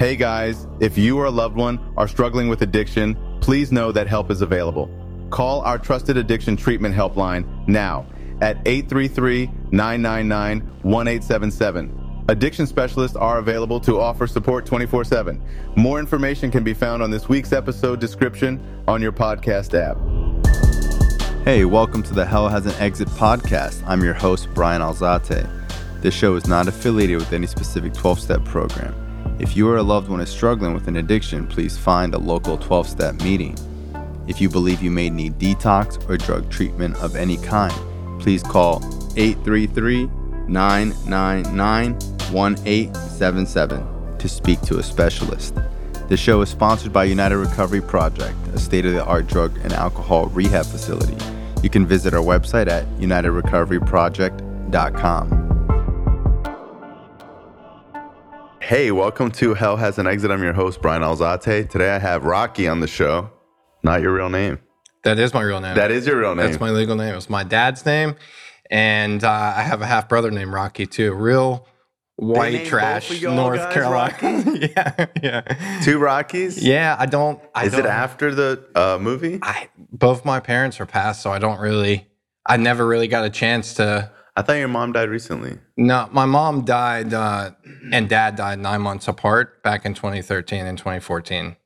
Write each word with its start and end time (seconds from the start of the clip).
Hey 0.00 0.16
guys, 0.16 0.66
if 0.80 0.96
you 0.96 1.18
or 1.18 1.26
a 1.26 1.30
loved 1.30 1.56
one 1.56 1.92
are 1.98 2.08
struggling 2.08 2.48
with 2.48 2.62
addiction, 2.62 3.18
please 3.42 3.70
know 3.70 3.92
that 3.92 4.06
help 4.06 4.30
is 4.30 4.40
available. 4.40 4.88
Call 5.28 5.60
our 5.60 5.76
trusted 5.76 6.16
addiction 6.16 6.56
treatment 6.56 6.94
helpline 6.94 7.44
now 7.68 8.06
at 8.40 8.56
833 8.64 9.50
999 9.70 10.60
1877. 10.84 12.24
Addiction 12.30 12.66
specialists 12.66 13.14
are 13.14 13.40
available 13.40 13.78
to 13.80 14.00
offer 14.00 14.26
support 14.26 14.64
24 14.64 15.04
7. 15.04 15.42
More 15.76 16.00
information 16.00 16.50
can 16.50 16.64
be 16.64 16.72
found 16.72 17.02
on 17.02 17.10
this 17.10 17.28
week's 17.28 17.52
episode 17.52 18.00
description 18.00 18.58
on 18.88 19.02
your 19.02 19.12
podcast 19.12 19.74
app. 19.78 19.98
Hey, 21.44 21.66
welcome 21.66 22.02
to 22.04 22.14
the 22.14 22.24
Hell 22.24 22.48
Has 22.48 22.64
an 22.64 22.72
Exit 22.80 23.08
podcast. 23.08 23.84
I'm 23.86 24.02
your 24.02 24.14
host, 24.14 24.48
Bryan 24.54 24.80
Alzate. 24.80 25.46
This 26.00 26.14
show 26.14 26.36
is 26.36 26.46
not 26.46 26.68
affiliated 26.68 27.18
with 27.18 27.34
any 27.34 27.46
specific 27.46 27.92
12 27.92 28.18
step 28.18 28.42
program. 28.46 28.94
If 29.40 29.56
you 29.56 29.68
or 29.70 29.78
a 29.78 29.82
loved 29.82 30.10
one 30.10 30.20
is 30.20 30.28
struggling 30.28 30.74
with 30.74 30.86
an 30.86 30.96
addiction, 30.96 31.46
please 31.46 31.78
find 31.78 32.12
a 32.12 32.18
local 32.18 32.58
12 32.58 32.86
step 32.86 33.14
meeting. 33.22 33.56
If 34.28 34.38
you 34.38 34.50
believe 34.50 34.82
you 34.82 34.90
may 34.90 35.08
need 35.08 35.38
detox 35.38 36.06
or 36.10 36.18
drug 36.18 36.50
treatment 36.50 36.96
of 36.96 37.16
any 37.16 37.38
kind, 37.38 37.72
please 38.20 38.42
call 38.42 38.84
833 39.16 40.10
999 40.46 41.94
1877 42.30 44.18
to 44.18 44.28
speak 44.28 44.60
to 44.60 44.78
a 44.78 44.82
specialist. 44.82 45.54
The 46.08 46.18
show 46.18 46.42
is 46.42 46.50
sponsored 46.50 46.92
by 46.92 47.04
United 47.04 47.38
Recovery 47.38 47.80
Project, 47.80 48.36
a 48.52 48.58
state 48.58 48.84
of 48.84 48.92
the 48.92 49.06
art 49.06 49.26
drug 49.26 49.56
and 49.62 49.72
alcohol 49.72 50.26
rehab 50.26 50.66
facility. 50.66 51.16
You 51.62 51.70
can 51.70 51.86
visit 51.86 52.12
our 52.12 52.22
website 52.22 52.68
at 52.68 52.84
unitedrecoveryproject.com. 52.98 55.39
Hey, 58.70 58.92
welcome 58.92 59.32
to 59.32 59.54
Hell 59.54 59.76
Has 59.78 59.98
an 59.98 60.06
Exit. 60.06 60.30
I'm 60.30 60.44
your 60.44 60.52
host, 60.52 60.80
Bryan 60.80 61.02
Alzate. 61.02 61.68
Today 61.68 61.90
I 61.90 61.98
have 61.98 62.24
Rocky 62.24 62.68
on 62.68 62.78
the 62.78 62.86
show. 62.86 63.28
Not 63.82 64.00
your 64.00 64.14
real 64.14 64.28
name. 64.28 64.60
That 65.02 65.18
is 65.18 65.34
my 65.34 65.42
real 65.42 65.60
name. 65.60 65.74
That 65.74 65.90
is 65.90 66.06
your 66.06 66.20
real 66.20 66.36
name. 66.36 66.46
That's 66.46 66.60
my 66.60 66.70
legal 66.70 66.94
name. 66.94 67.16
It's 67.16 67.28
my 67.28 67.42
dad's 67.42 67.84
name. 67.84 68.14
And 68.70 69.24
uh, 69.24 69.54
I 69.56 69.62
have 69.62 69.82
a 69.82 69.86
half 69.86 70.08
brother 70.08 70.30
named 70.30 70.52
Rocky 70.52 70.86
too. 70.86 71.12
Real 71.12 71.66
white 72.14 72.64
trash, 72.64 73.20
North 73.22 73.58
guys 73.58 73.74
Carolina. 73.74 74.14
yeah, 74.76 75.06
yeah. 75.20 75.80
Two 75.82 75.98
Rockies? 75.98 76.62
Yeah, 76.62 76.94
I 76.96 77.06
don't. 77.06 77.40
I 77.52 77.64
Is 77.66 77.74
it 77.74 77.78
don't- 77.78 77.90
after 77.90 78.32
the 78.32 78.68
uh, 78.76 78.98
movie? 79.00 79.40
I 79.42 79.68
both 79.76 80.24
my 80.24 80.38
parents 80.38 80.78
are 80.78 80.86
passed, 80.86 81.22
so 81.22 81.32
I 81.32 81.40
don't 81.40 81.58
really. 81.58 82.06
I 82.46 82.56
never 82.56 82.86
really 82.86 83.08
got 83.08 83.24
a 83.24 83.30
chance 83.30 83.74
to. 83.74 84.12
I 84.36 84.42
thought 84.42 84.54
your 84.54 84.68
mom 84.68 84.92
died 84.92 85.08
recently. 85.10 85.58
No, 85.76 86.08
my 86.12 86.24
mom 86.24 86.64
died 86.64 87.12
uh, 87.12 87.50
and 87.92 88.08
dad 88.08 88.36
died 88.36 88.58
nine 88.58 88.80
months 88.80 89.08
apart 89.08 89.62
back 89.62 89.84
in 89.84 89.94
2013 89.94 90.66
and 90.66 90.78
2014. 90.78 91.56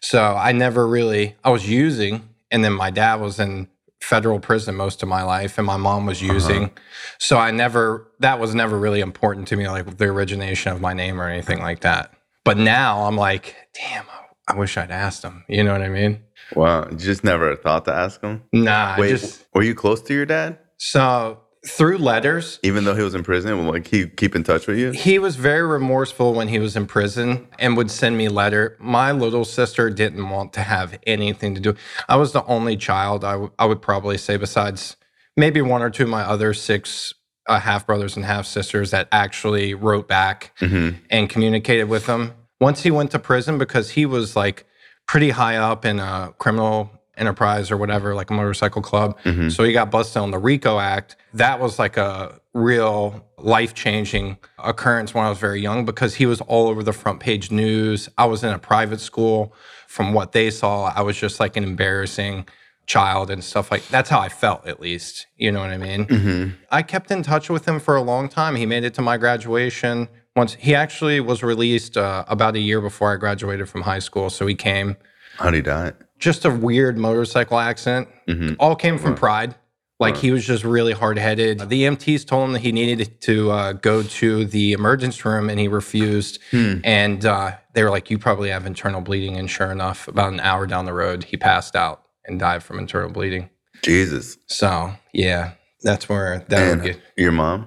So 0.00 0.22
I 0.22 0.52
never 0.52 0.86
really. 0.86 1.36
I 1.44 1.50
was 1.50 1.68
using, 1.68 2.28
and 2.50 2.64
then 2.64 2.72
my 2.72 2.90
dad 2.90 3.16
was 3.16 3.38
in 3.40 3.68
federal 4.00 4.38
prison 4.40 4.74
most 4.74 5.02
of 5.02 5.08
my 5.08 5.22
life, 5.22 5.58
and 5.58 5.66
my 5.66 5.76
mom 5.76 6.06
was 6.06 6.20
using. 6.22 6.70
So 7.18 7.38
I 7.38 7.50
never. 7.50 8.10
That 8.20 8.38
was 8.40 8.54
never 8.54 8.78
really 8.78 9.00
important 9.00 9.48
to 9.48 9.56
me, 9.56 9.68
like 9.68 9.96
the 9.96 10.06
origination 10.06 10.72
of 10.72 10.80
my 10.80 10.92
name 10.92 11.20
or 11.20 11.28
anything 11.28 11.60
like 11.60 11.80
that. 11.80 12.12
But 12.44 12.58
now 12.58 13.04
I'm 13.04 13.16
like, 13.16 13.54
damn, 13.74 14.04
I 14.46 14.54
wish 14.56 14.76
I'd 14.76 14.90
asked 14.90 15.22
him. 15.24 15.44
You 15.48 15.64
know 15.64 15.72
what 15.72 15.82
I 15.82 15.88
mean? 15.88 16.22
Wow. 16.54 16.88
You 16.90 16.96
just 16.96 17.24
never 17.24 17.56
thought 17.56 17.84
to 17.86 17.92
ask 17.92 18.20
him? 18.20 18.42
Nah, 18.52 18.96
Wait, 18.98 19.10
just 19.10 19.46
were 19.54 19.62
you 19.62 19.74
close 19.74 20.00
to 20.02 20.14
your 20.14 20.26
dad? 20.26 20.58
so 20.78 21.40
through 21.66 21.98
letters. 21.98 22.58
Even 22.62 22.84
though 22.84 22.94
he 22.94 23.02
was 23.02 23.14
in 23.14 23.22
prison, 23.22 23.66
like 23.66 23.88
he 23.88 24.06
keep 24.06 24.34
in 24.36 24.42
touch 24.44 24.66
with 24.66 24.78
you? 24.78 24.92
He 24.92 25.18
was 25.18 25.36
very 25.36 25.62
remorseful 25.66 26.34
when 26.34 26.48
he 26.48 26.58
was 26.58 26.76
in 26.76 26.86
prison 26.86 27.48
and 27.58 27.76
would 27.76 27.90
send 27.90 28.16
me 28.16 28.28
letter. 28.28 28.76
My 28.80 29.12
little 29.12 29.44
sister 29.44 29.90
didn't 29.90 30.28
want 30.28 30.52
to 30.54 30.60
have 30.60 30.98
anything 31.06 31.54
to 31.54 31.60
do. 31.60 31.74
I 32.08 32.16
was 32.16 32.32
the 32.32 32.44
only 32.46 32.76
child. 32.76 33.24
I, 33.24 33.32
w- 33.32 33.52
I 33.58 33.66
would 33.66 33.82
probably 33.82 34.18
say, 34.18 34.36
besides 34.36 34.96
maybe 35.36 35.60
one 35.60 35.82
or 35.82 35.90
two 35.90 36.04
of 36.04 36.08
my 36.08 36.22
other 36.22 36.54
six 36.54 37.12
uh, 37.48 37.60
half 37.60 37.86
brothers 37.86 38.16
and 38.16 38.24
half 38.24 38.46
sisters, 38.46 38.90
that 38.92 39.08
actually 39.12 39.74
wrote 39.74 40.08
back 40.08 40.52
Mm-hmm. 40.60 40.96
and 41.10 41.28
communicated 41.28 41.84
with 41.88 42.06
him. 42.06 42.32
Once 42.60 42.82
he 42.82 42.90
went 42.90 43.10
to 43.10 43.18
prison, 43.18 43.58
because 43.58 43.90
he 43.90 44.06
was 44.06 44.34
like 44.34 44.66
pretty 45.06 45.30
high 45.30 45.56
up 45.56 45.84
in 45.84 46.00
a 46.00 46.34
criminal 46.38 46.90
enterprise 47.16 47.70
or 47.70 47.76
whatever, 47.76 48.14
like 48.14 48.30
a 48.30 48.34
motorcycle 48.34 48.82
club. 48.82 49.18
Mhm. 49.24 49.50
So 49.50 49.64
he 49.64 49.72
got 49.72 49.90
busted 49.90 50.22
on 50.22 50.30
the 50.30 50.38
RICO 50.38 50.78
Act. 50.78 51.16
That 51.34 51.60
was 51.60 51.78
like 51.78 51.96
a 51.96 52.40
real 52.52 53.24
life 53.38 53.74
changing 53.74 54.38
occurrence 54.58 55.14
when 55.14 55.24
I 55.24 55.28
was 55.28 55.38
very 55.38 55.60
young 55.60 55.84
because 55.84 56.14
he 56.14 56.26
was 56.26 56.40
all 56.42 56.68
over 56.68 56.82
the 56.82 56.92
front 56.92 57.20
page 57.20 57.50
news. 57.50 58.08
I 58.16 58.24
was 58.26 58.42
in 58.44 58.50
a 58.52 58.58
private 58.58 59.00
school. 59.00 59.54
From 59.88 60.12
what 60.12 60.32
they 60.32 60.50
saw, 60.50 60.92
I 60.94 61.00
was 61.02 61.16
just 61.16 61.40
like 61.40 61.56
an 61.56 61.64
embarrassing 61.64 62.46
child 62.86 63.30
and 63.30 63.42
stuff 63.42 63.70
like 63.70 63.86
that's 63.88 64.10
how 64.10 64.20
I 64.20 64.28
felt 64.28 64.66
at 64.66 64.80
least. 64.80 65.26
You 65.36 65.50
know 65.52 65.60
what 65.60 65.70
I 65.70 65.76
mean? 65.78 66.04
Mm-hmm. 66.06 66.50
I 66.70 66.82
kept 66.82 67.10
in 67.10 67.22
touch 67.22 67.48
with 67.48 67.66
him 67.66 67.80
for 67.80 67.96
a 67.96 68.02
long 68.02 68.28
time. 68.28 68.56
He 68.56 68.66
made 68.66 68.84
it 68.84 68.94
to 68.94 69.02
my 69.02 69.16
graduation. 69.16 70.08
Once 70.36 70.54
he 70.54 70.74
actually 70.74 71.18
was 71.18 71.42
released 71.42 71.96
uh, 71.96 72.24
about 72.28 72.56
a 72.56 72.58
year 72.60 72.80
before 72.80 73.12
I 73.12 73.16
graduated 73.16 73.68
from 73.70 73.82
high 73.82 73.98
school, 74.00 74.28
so 74.28 74.46
he 74.46 74.54
came. 74.54 74.96
How'd 75.38 75.54
he 75.54 75.62
die? 75.62 75.92
Just 76.18 76.44
a 76.44 76.50
weird 76.50 76.96
motorcycle 76.98 77.58
accident. 77.58 78.08
Mm-hmm. 78.28 78.54
All 78.58 78.76
came 78.76 78.98
from 78.98 79.14
pride. 79.14 79.54
Like 79.98 80.16
he 80.18 80.30
was 80.30 80.44
just 80.46 80.62
really 80.62 80.92
hard 80.92 81.16
headed. 81.18 81.58
The 81.58 81.84
EMTs 81.84 82.26
told 82.26 82.44
him 82.48 82.52
that 82.52 82.58
he 82.60 82.70
needed 82.70 83.18
to 83.22 83.50
uh, 83.50 83.72
go 83.72 84.02
to 84.02 84.44
the 84.44 84.72
emergency 84.72 85.22
room, 85.24 85.48
and 85.48 85.58
he 85.58 85.68
refused. 85.68 86.38
Hmm. 86.50 86.80
And 86.84 87.24
uh, 87.24 87.52
they 87.72 87.82
were 87.82 87.88
like, 87.88 88.10
"You 88.10 88.18
probably 88.18 88.50
have 88.50 88.66
internal 88.66 89.00
bleeding." 89.00 89.36
And 89.38 89.50
sure 89.50 89.72
enough, 89.72 90.06
about 90.06 90.34
an 90.34 90.40
hour 90.40 90.66
down 90.66 90.84
the 90.84 90.92
road, 90.92 91.24
he 91.24 91.38
passed 91.38 91.74
out 91.74 92.02
and 92.26 92.38
died 92.38 92.62
from 92.62 92.78
internal 92.78 93.08
bleeding. 93.10 93.48
Jesus. 93.82 94.36
So 94.48 94.92
yeah, 95.14 95.52
that's 95.82 96.10
where 96.10 96.44
that 96.48 96.60
would 96.60 96.72
And 96.72 96.82
get. 96.82 97.00
your 97.16 97.32
mom? 97.32 97.66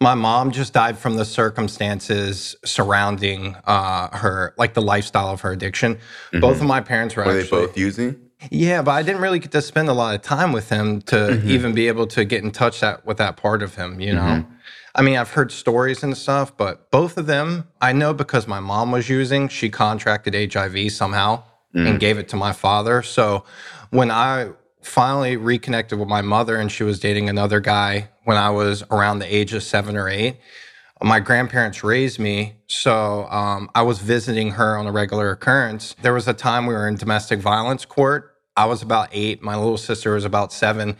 My 0.00 0.14
mom 0.14 0.50
just 0.50 0.72
died 0.72 0.98
from 0.98 1.16
the 1.16 1.24
circumstances 1.24 2.56
surrounding 2.64 3.56
uh, 3.64 4.16
her, 4.16 4.54
like 4.58 4.74
the 4.74 4.82
lifestyle 4.82 5.28
of 5.28 5.40
her 5.42 5.52
addiction. 5.52 5.98
Both 6.32 6.60
of 6.60 6.66
my 6.66 6.80
parents 6.80 7.16
were, 7.16 7.24
Mm-hmm. 7.24 7.36
Were 7.36 7.42
they 7.42 7.48
both 7.66 7.78
using? 7.78 8.16
yeah, 8.50 8.82
but 8.82 8.90
I 8.90 9.02
didn't 9.02 9.22
really 9.22 9.38
get 9.38 9.52
to 9.52 9.62
spend 9.62 9.88
a 9.88 9.92
lot 9.94 10.14
of 10.14 10.22
time 10.22 10.52
with 10.52 10.68
him 10.68 11.00
to 11.02 11.16
Mm-hmm. 11.16 11.48
even 11.48 11.74
be 11.74 11.88
able 11.88 12.06
to 12.08 12.24
get 12.24 12.42
in 12.44 12.50
touch 12.50 12.80
that 12.80 13.06
with 13.06 13.16
that 13.18 13.36
part 13.36 13.62
of 13.62 13.74
him. 13.76 14.00
You 14.00 14.14
know, 14.14 14.20
Mm-hmm. 14.20 14.50
I 14.96 15.02
mean, 15.02 15.16
I've 15.16 15.30
heard 15.32 15.50
stories 15.50 16.02
and 16.04 16.16
stuff, 16.16 16.56
but 16.56 16.90
both 16.92 17.16
of 17.18 17.26
them, 17.26 17.66
I 17.80 17.92
know 17.92 18.14
because 18.14 18.46
my 18.46 18.60
mom 18.60 18.92
was 18.92 19.08
using, 19.08 19.48
she 19.48 19.68
contracted 19.70 20.52
HIV 20.52 20.92
somehow 20.92 21.44
Mm. 21.74 21.88
and 21.88 21.98
gave 21.98 22.18
it 22.18 22.28
to 22.28 22.36
my 22.36 22.52
father. 22.52 23.02
So 23.02 23.42
when 23.90 24.08
I 24.12 24.50
finally 24.84 25.36
reconnected 25.36 25.98
with 25.98 26.08
my 26.08 26.22
mother 26.22 26.56
and 26.56 26.70
she 26.70 26.84
was 26.84 27.00
dating 27.00 27.28
another 27.28 27.60
guy 27.60 28.10
when 28.24 28.36
I 28.36 28.50
was 28.50 28.82
around 28.90 29.18
the 29.18 29.34
age 29.34 29.52
of 29.52 29.62
seven 29.62 29.96
or 29.96 30.08
eight, 30.08 30.36
my 31.02 31.20
grandparents 31.20 31.82
raised 31.82 32.18
me. 32.18 32.54
So 32.66 33.26
um, 33.26 33.70
I 33.74 33.82
was 33.82 33.98
visiting 33.98 34.52
her 34.52 34.76
on 34.76 34.86
a 34.86 34.92
regular 34.92 35.30
occurrence. 35.30 35.96
There 36.02 36.14
was 36.14 36.28
a 36.28 36.34
time 36.34 36.66
we 36.66 36.74
were 36.74 36.88
in 36.88 36.96
domestic 36.96 37.40
violence 37.40 37.84
court. 37.84 38.36
I 38.56 38.66
was 38.66 38.82
about 38.82 39.08
eight. 39.12 39.42
My 39.42 39.56
little 39.56 39.76
sister 39.76 40.14
was 40.14 40.24
about 40.24 40.52
seven. 40.52 40.96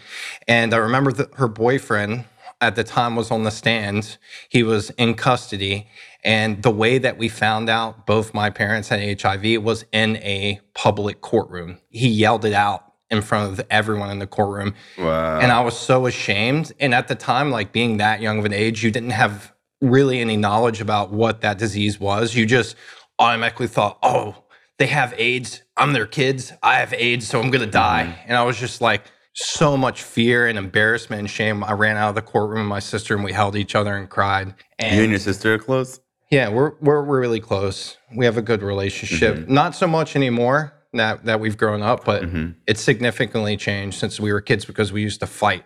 And 0.49 0.75
I 0.75 0.79
remember 0.79 1.13
that 1.13 1.35
her 1.35 1.49
boyfriend 1.49 2.25
at 2.61 2.77
the 2.77 2.85
time 2.85 3.17
was 3.17 3.31
on 3.31 3.45
the 3.45 3.51
stand. 3.51 4.19
He 4.49 4.63
was 4.63 4.91
in 4.91 5.15
custody. 5.15 5.89
And 6.25 6.63
the 6.63 6.71
way 6.71 6.99
that 6.99 7.19
we 7.19 7.29
found 7.29 7.69
out 7.69 8.07
both 8.07 8.35
my 8.35 8.51
parents 8.51 8.89
had 8.89 9.21
HIV 9.21 9.63
was 9.63 9.85
in 9.93 10.17
a 10.17 10.61
public 10.75 11.21
courtroom. 11.21 11.79
He 11.91 12.09
yelled 12.09 12.45
it 12.45 12.55
out 12.55 12.94
in 13.17 13.23
front 13.23 13.53
of 13.53 13.67
everyone 13.71 14.11
in 14.11 14.19
the 14.19 14.27
courtroom. 14.27 14.75
Wow. 14.99 15.41
And 15.41 15.51
I 15.51 15.61
was 15.63 15.77
so 15.77 16.07
ashamed. 16.07 16.73
And 16.81 16.95
at 16.95 17.09
the 17.09 17.15
time, 17.15 17.51
like 17.51 17.73
being 17.73 17.99
that 17.99 18.21
young 18.21 18.39
of 18.39 18.45
an 18.45 18.53
age, 18.53 18.83
you 18.83 18.91
didn't 18.91 19.11
have 19.11 19.53
really 19.81 20.21
any 20.21 20.37
knowledge 20.37 20.81
about 20.81 21.11
what 21.11 21.41
that 21.43 21.59
disease 21.59 21.99
was. 21.99 22.35
You 22.35 22.47
just 22.47 22.77
automatically 23.19 23.67
thought, 23.67 23.99
oh, 24.03 24.45
they 24.79 24.87
have 24.87 25.15
AIDS. 25.17 25.63
I'm 25.77 25.93
their 25.93 26.07
kids. 26.07 26.53
I 26.63 26.77
have 26.77 26.93
AIDS, 26.93 27.27
so 27.27 27.41
I'm 27.41 27.51
going 27.51 27.61
to 27.61 27.67
mm-hmm. 27.67 28.09
die. 28.11 28.25
And 28.27 28.37
I 28.37 28.43
was 28.43 28.59
just 28.59 28.81
like, 28.81 29.03
so 29.37 29.77
much 29.77 30.01
fear 30.01 30.47
and 30.47 30.57
embarrassment 30.57 31.19
and 31.19 31.29
shame. 31.29 31.65
I 31.65 31.73
ran 31.73 31.97
out 31.97 32.11
of 32.11 32.15
the 32.15 32.23
courtroom 32.23 32.61
with 32.61 32.69
my 32.69 32.79
sister 32.79 33.17
and 33.17 33.25
we 33.25 33.33
held 33.33 33.57
each 33.57 33.75
other 33.75 33.97
and 33.97 34.09
cried. 34.09 34.55
And 34.79 34.95
you 34.95 35.03
and 35.03 35.11
your 35.11 35.19
sister 35.19 35.55
are 35.55 35.59
close? 35.59 35.99
yeah, 36.35 36.49
we're, 36.49 36.73
we're 36.81 37.03
we're 37.03 37.21
really 37.21 37.41
close. 37.41 37.97
We 38.15 38.25
have 38.25 38.37
a 38.37 38.43
good 38.43 38.63
relationship. 38.63 39.37
Mm-hmm. 39.37 39.55
Not 39.55 39.75
so 39.75 39.87
much 39.87 40.17
anymore 40.17 40.73
that 40.99 41.25
that 41.25 41.41
we've 41.41 41.57
grown 41.57 41.83
up, 41.83 42.05
but 42.05 42.25
it's 42.67 42.81
significantly 42.81 43.57
changed 43.57 43.99
since 43.99 44.19
we 44.21 44.33
were 44.33 44.41
kids 44.41 44.65
because 44.65 44.93
we 44.93 45.03
used 45.03 45.21
to 45.21 45.27
fight 45.27 45.65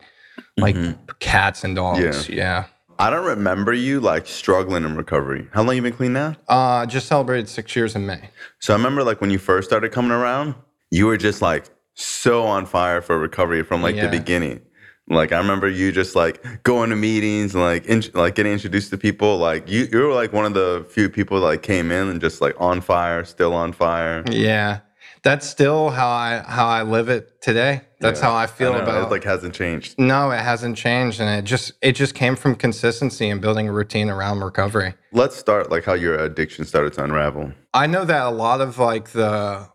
like 0.56 0.76
cats 1.20 1.64
and 1.64 1.76
dogs. 1.76 2.28
Yeah. 2.28 2.66
I 3.00 3.10
don't 3.10 3.24
remember 3.24 3.72
you 3.72 4.00
like 4.00 4.26
struggling 4.26 4.84
in 4.84 4.96
recovery. 4.96 5.46
How 5.52 5.62
long 5.62 5.76
you 5.76 5.82
been 5.82 5.92
clean 5.92 6.12
now? 6.12 6.34
Uh, 6.48 6.84
just 6.84 7.06
celebrated 7.06 7.48
six 7.48 7.76
years 7.76 7.94
in 7.94 8.06
May. 8.06 8.30
So 8.58 8.74
I 8.74 8.76
remember 8.76 9.04
like 9.04 9.20
when 9.20 9.30
you 9.30 9.38
first 9.38 9.68
started 9.68 9.92
coming 9.92 10.10
around, 10.10 10.56
you 10.90 11.06
were 11.06 11.16
just 11.16 11.40
like 11.40 11.66
so 11.94 12.44
on 12.44 12.66
fire 12.66 13.00
for 13.00 13.16
recovery 13.18 13.62
from 13.62 13.82
like 13.82 13.94
the 13.96 14.08
beginning. 14.08 14.62
Like 15.10 15.32
I 15.32 15.38
remember 15.38 15.68
you 15.68 15.90
just 15.92 16.16
like 16.16 16.62
going 16.64 16.90
to 16.90 16.96
meetings 16.96 17.54
and 17.54 17.62
like 17.62 17.86
in, 17.86 18.02
like 18.14 18.34
getting 18.34 18.52
introduced 18.52 18.90
to 18.90 18.98
people. 18.98 19.38
Like 19.38 19.70
you, 19.70 19.88
you 19.90 19.98
were 19.98 20.12
like 20.12 20.32
one 20.32 20.44
of 20.44 20.54
the 20.54 20.84
few 20.90 21.08
people 21.08 21.40
that 21.40 21.46
like 21.46 21.62
came 21.62 21.90
in 21.90 22.08
and 22.08 22.20
just 22.20 22.40
like 22.40 22.54
on 22.58 22.80
fire, 22.80 23.24
still 23.24 23.54
on 23.54 23.72
fire. 23.72 24.24
Yeah, 24.30 24.80
that's 25.28 25.46
still 25.46 25.90
how 25.90 26.08
I 26.08 26.42
how 26.46 26.66
I 26.66 26.82
live 26.82 27.08
it 27.10 27.42
today. 27.42 27.82
That's 28.00 28.20
Yeah. 28.20 28.28
how 28.28 28.34
I 28.34 28.46
feel 28.46 28.72
know, 28.72 28.80
about 28.80 29.04
it. 29.04 29.10
Like 29.10 29.24
hasn't 29.24 29.54
changed. 29.54 29.98
No, 29.98 30.30
it 30.30 30.40
hasn't 30.40 30.76
changed, 30.76 31.20
and 31.20 31.28
it 31.28 31.44
just 31.44 31.72
it 31.82 31.92
just 31.92 32.14
came 32.14 32.34
from 32.34 32.54
consistency 32.54 33.28
and 33.28 33.40
building 33.40 33.68
a 33.68 33.72
routine 33.72 34.08
around 34.08 34.40
recovery. 34.40 34.94
Let's 35.12 35.36
start 35.36 35.70
like 35.70 35.84
how 35.84 35.94
your 35.94 36.14
addiction 36.16 36.64
started 36.64 36.94
to 36.94 37.04
unravel. 37.04 37.52
I 37.74 37.86
know 37.86 38.04
that 38.06 38.22
a 38.22 38.30
lot 38.30 38.60
of 38.62 38.78
like 38.78 39.10
the 39.10 39.68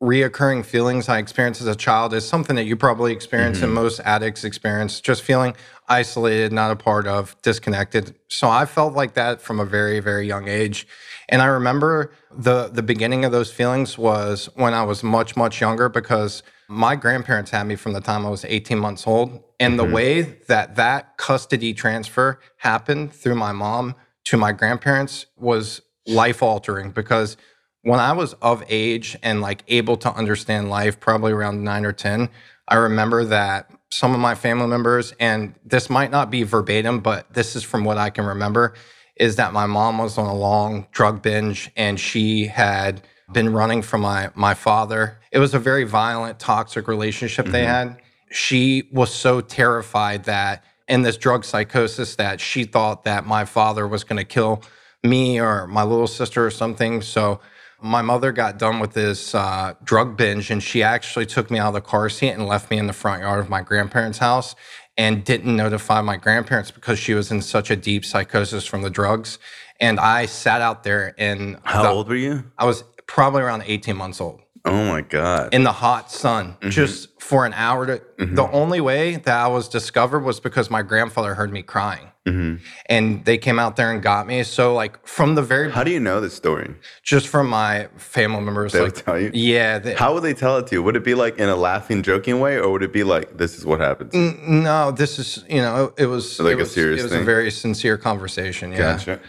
reoccurring 0.00 0.64
feelings 0.64 1.08
I 1.08 1.18
experienced 1.18 1.60
as 1.60 1.66
a 1.66 1.74
child 1.74 2.14
is 2.14 2.26
something 2.26 2.56
that 2.56 2.64
you 2.64 2.76
probably 2.76 3.12
experience 3.12 3.58
and 3.58 3.66
mm-hmm. 3.66 3.74
most 3.74 4.00
addicts 4.04 4.44
experience, 4.44 5.00
just 5.00 5.22
feeling 5.22 5.54
isolated, 5.90 6.52
not 6.52 6.70
a 6.70 6.76
part 6.76 7.06
of, 7.06 7.36
disconnected. 7.42 8.14
So 8.28 8.48
I 8.48 8.64
felt 8.64 8.94
like 8.94 9.14
that 9.14 9.42
from 9.42 9.60
a 9.60 9.64
very, 9.64 10.00
very 10.00 10.26
young 10.26 10.48
age. 10.48 10.86
And 11.28 11.42
I 11.42 11.46
remember 11.46 12.12
the 12.30 12.68
the 12.68 12.82
beginning 12.82 13.24
of 13.24 13.32
those 13.32 13.52
feelings 13.52 13.98
was 13.98 14.48
when 14.54 14.72
I 14.72 14.84
was 14.84 15.02
much, 15.02 15.36
much 15.36 15.60
younger 15.60 15.88
because 15.88 16.42
my 16.68 16.94
grandparents 16.94 17.50
had 17.50 17.64
me 17.64 17.74
from 17.74 17.92
the 17.92 18.00
time 18.00 18.24
I 18.24 18.30
was 18.30 18.44
18 18.44 18.78
months 18.78 19.06
old. 19.06 19.42
And 19.58 19.78
the 19.78 19.82
mm-hmm. 19.82 19.92
way 19.92 20.22
that 20.46 20.76
that 20.76 21.16
custody 21.16 21.74
transfer 21.74 22.38
happened 22.58 23.12
through 23.12 23.34
my 23.34 23.52
mom 23.52 23.96
to 24.24 24.36
my 24.36 24.52
grandparents 24.52 25.26
was 25.36 25.82
life 26.06 26.42
altering 26.42 26.90
because 26.92 27.36
when 27.82 27.98
I 27.98 28.12
was 28.12 28.34
of 28.34 28.62
age 28.68 29.16
and 29.22 29.40
like 29.40 29.64
able 29.68 29.96
to 29.98 30.12
understand 30.12 30.70
life, 30.70 31.00
probably 31.00 31.32
around 31.32 31.64
nine 31.64 31.84
or 31.84 31.92
10, 31.92 32.28
I 32.68 32.76
remember 32.76 33.24
that 33.24 33.70
some 33.90 34.14
of 34.14 34.20
my 34.20 34.34
family 34.34 34.66
members, 34.66 35.12
and 35.18 35.54
this 35.64 35.90
might 35.90 36.10
not 36.10 36.30
be 36.30 36.42
verbatim, 36.44 37.00
but 37.00 37.32
this 37.32 37.56
is 37.56 37.62
from 37.62 37.84
what 37.84 37.98
I 37.98 38.10
can 38.10 38.24
remember, 38.24 38.74
is 39.16 39.36
that 39.36 39.52
my 39.52 39.66
mom 39.66 39.98
was 39.98 40.16
on 40.16 40.26
a 40.26 40.34
long 40.34 40.86
drug 40.92 41.22
binge 41.22 41.70
and 41.76 41.98
she 41.98 42.46
had 42.46 43.02
been 43.32 43.52
running 43.52 43.82
from 43.82 44.00
my 44.00 44.30
my 44.34 44.54
father. 44.54 45.18
It 45.30 45.38
was 45.38 45.54
a 45.54 45.58
very 45.58 45.84
violent, 45.84 46.38
toxic 46.38 46.88
relationship 46.88 47.46
they 47.46 47.64
mm-hmm. 47.64 47.90
had. 47.90 48.02
She 48.32 48.88
was 48.92 49.12
so 49.12 49.40
terrified 49.40 50.24
that 50.24 50.64
in 50.88 51.02
this 51.02 51.16
drug 51.16 51.44
psychosis 51.44 52.16
that 52.16 52.40
she 52.40 52.64
thought 52.64 53.04
that 53.04 53.26
my 53.26 53.44
father 53.44 53.86
was 53.86 54.04
going 54.04 54.16
to 54.16 54.24
kill 54.24 54.62
me 55.04 55.40
or 55.40 55.66
my 55.66 55.82
little 55.82 56.06
sister 56.06 56.44
or 56.44 56.50
something. 56.50 57.02
So 57.02 57.40
my 57.82 58.02
mother 58.02 58.32
got 58.32 58.58
done 58.58 58.78
with 58.80 58.92
this 58.92 59.34
uh, 59.34 59.74
drug 59.84 60.16
binge 60.16 60.50
and 60.50 60.62
she 60.62 60.82
actually 60.82 61.26
took 61.26 61.50
me 61.50 61.58
out 61.58 61.68
of 61.68 61.74
the 61.74 61.80
car 61.80 62.08
seat 62.08 62.30
and 62.30 62.46
left 62.46 62.70
me 62.70 62.78
in 62.78 62.86
the 62.86 62.92
front 62.92 63.22
yard 63.22 63.40
of 63.40 63.48
my 63.48 63.62
grandparents' 63.62 64.18
house 64.18 64.54
and 64.96 65.24
didn't 65.24 65.56
notify 65.56 66.00
my 66.00 66.16
grandparents 66.16 66.70
because 66.70 66.98
she 66.98 67.14
was 67.14 67.30
in 67.30 67.40
such 67.40 67.70
a 67.70 67.76
deep 67.76 68.04
psychosis 68.04 68.66
from 68.66 68.82
the 68.82 68.90
drugs. 68.90 69.38
And 69.80 69.98
I 69.98 70.26
sat 70.26 70.60
out 70.60 70.82
there 70.84 71.14
and 71.16 71.58
How 71.64 71.82
the- 71.82 71.88
old 71.88 72.08
were 72.08 72.16
you? 72.16 72.44
I 72.58 72.66
was 72.66 72.84
probably 73.06 73.42
around 73.42 73.62
18 73.66 73.96
months 73.96 74.20
old 74.20 74.40
Oh 74.64 74.84
my 74.84 75.00
god. 75.00 75.54
in 75.54 75.64
the 75.64 75.72
hot 75.72 76.10
sun 76.10 76.56
mm-hmm. 76.60 76.70
just 76.70 77.20
for 77.20 77.46
an 77.46 77.52
hour 77.54 77.86
to 77.86 77.98
mm-hmm. 78.18 78.34
the 78.34 78.50
only 78.50 78.80
way 78.80 79.16
that 79.16 79.36
I 79.40 79.48
was 79.48 79.68
discovered 79.68 80.20
was 80.20 80.40
because 80.40 80.70
my 80.70 80.82
grandfather 80.82 81.34
heard 81.34 81.52
me 81.52 81.62
crying. 81.62 82.08
Mm-hmm. 82.26 82.62
And 82.86 83.24
they 83.24 83.38
came 83.38 83.58
out 83.58 83.76
there 83.76 83.90
and 83.90 84.02
got 84.02 84.26
me. 84.26 84.42
So 84.42 84.74
like 84.74 85.06
from 85.06 85.34
the 85.36 85.42
very 85.42 85.70
How 85.70 85.82
do 85.84 85.90
you 85.90 86.00
know 86.00 86.20
this 86.20 86.34
story? 86.34 86.74
just 87.02 87.28
from 87.28 87.48
my 87.48 87.88
family 87.96 88.42
members 88.42 88.72
They 88.72 88.80
like 88.82 88.94
tell 89.04 89.18
you. 89.18 89.30
yeah, 89.32 89.78
they, 89.78 89.94
How 89.94 90.12
would 90.12 90.22
they 90.22 90.34
tell 90.34 90.58
it 90.58 90.66
to 90.68 90.74
you? 90.76 90.82
Would 90.82 90.96
it 90.96 91.04
be 91.04 91.14
like 91.14 91.38
in 91.38 91.48
a 91.48 91.56
laughing, 91.56 92.02
joking 92.02 92.38
way, 92.40 92.58
or 92.58 92.70
would 92.72 92.82
it 92.82 92.92
be 92.92 93.04
like 93.04 93.38
this 93.38 93.56
is 93.56 93.64
what 93.64 93.80
happens? 93.80 94.12
no, 94.14 94.90
this 94.90 95.18
is 95.18 95.44
you 95.48 95.62
know 95.62 95.94
it 95.96 96.06
was 96.06 96.38
Like 96.38 96.52
it 96.52 96.54
a 96.54 96.56
was, 96.58 96.74
serious 96.74 97.00
it 97.00 97.04
was 97.04 97.12
thing? 97.12 97.22
a 97.22 97.24
very 97.24 97.50
sincere 97.50 97.96
conversation. 97.96 98.72
Yeah. 98.72 98.78
Gotcha. 98.78 99.20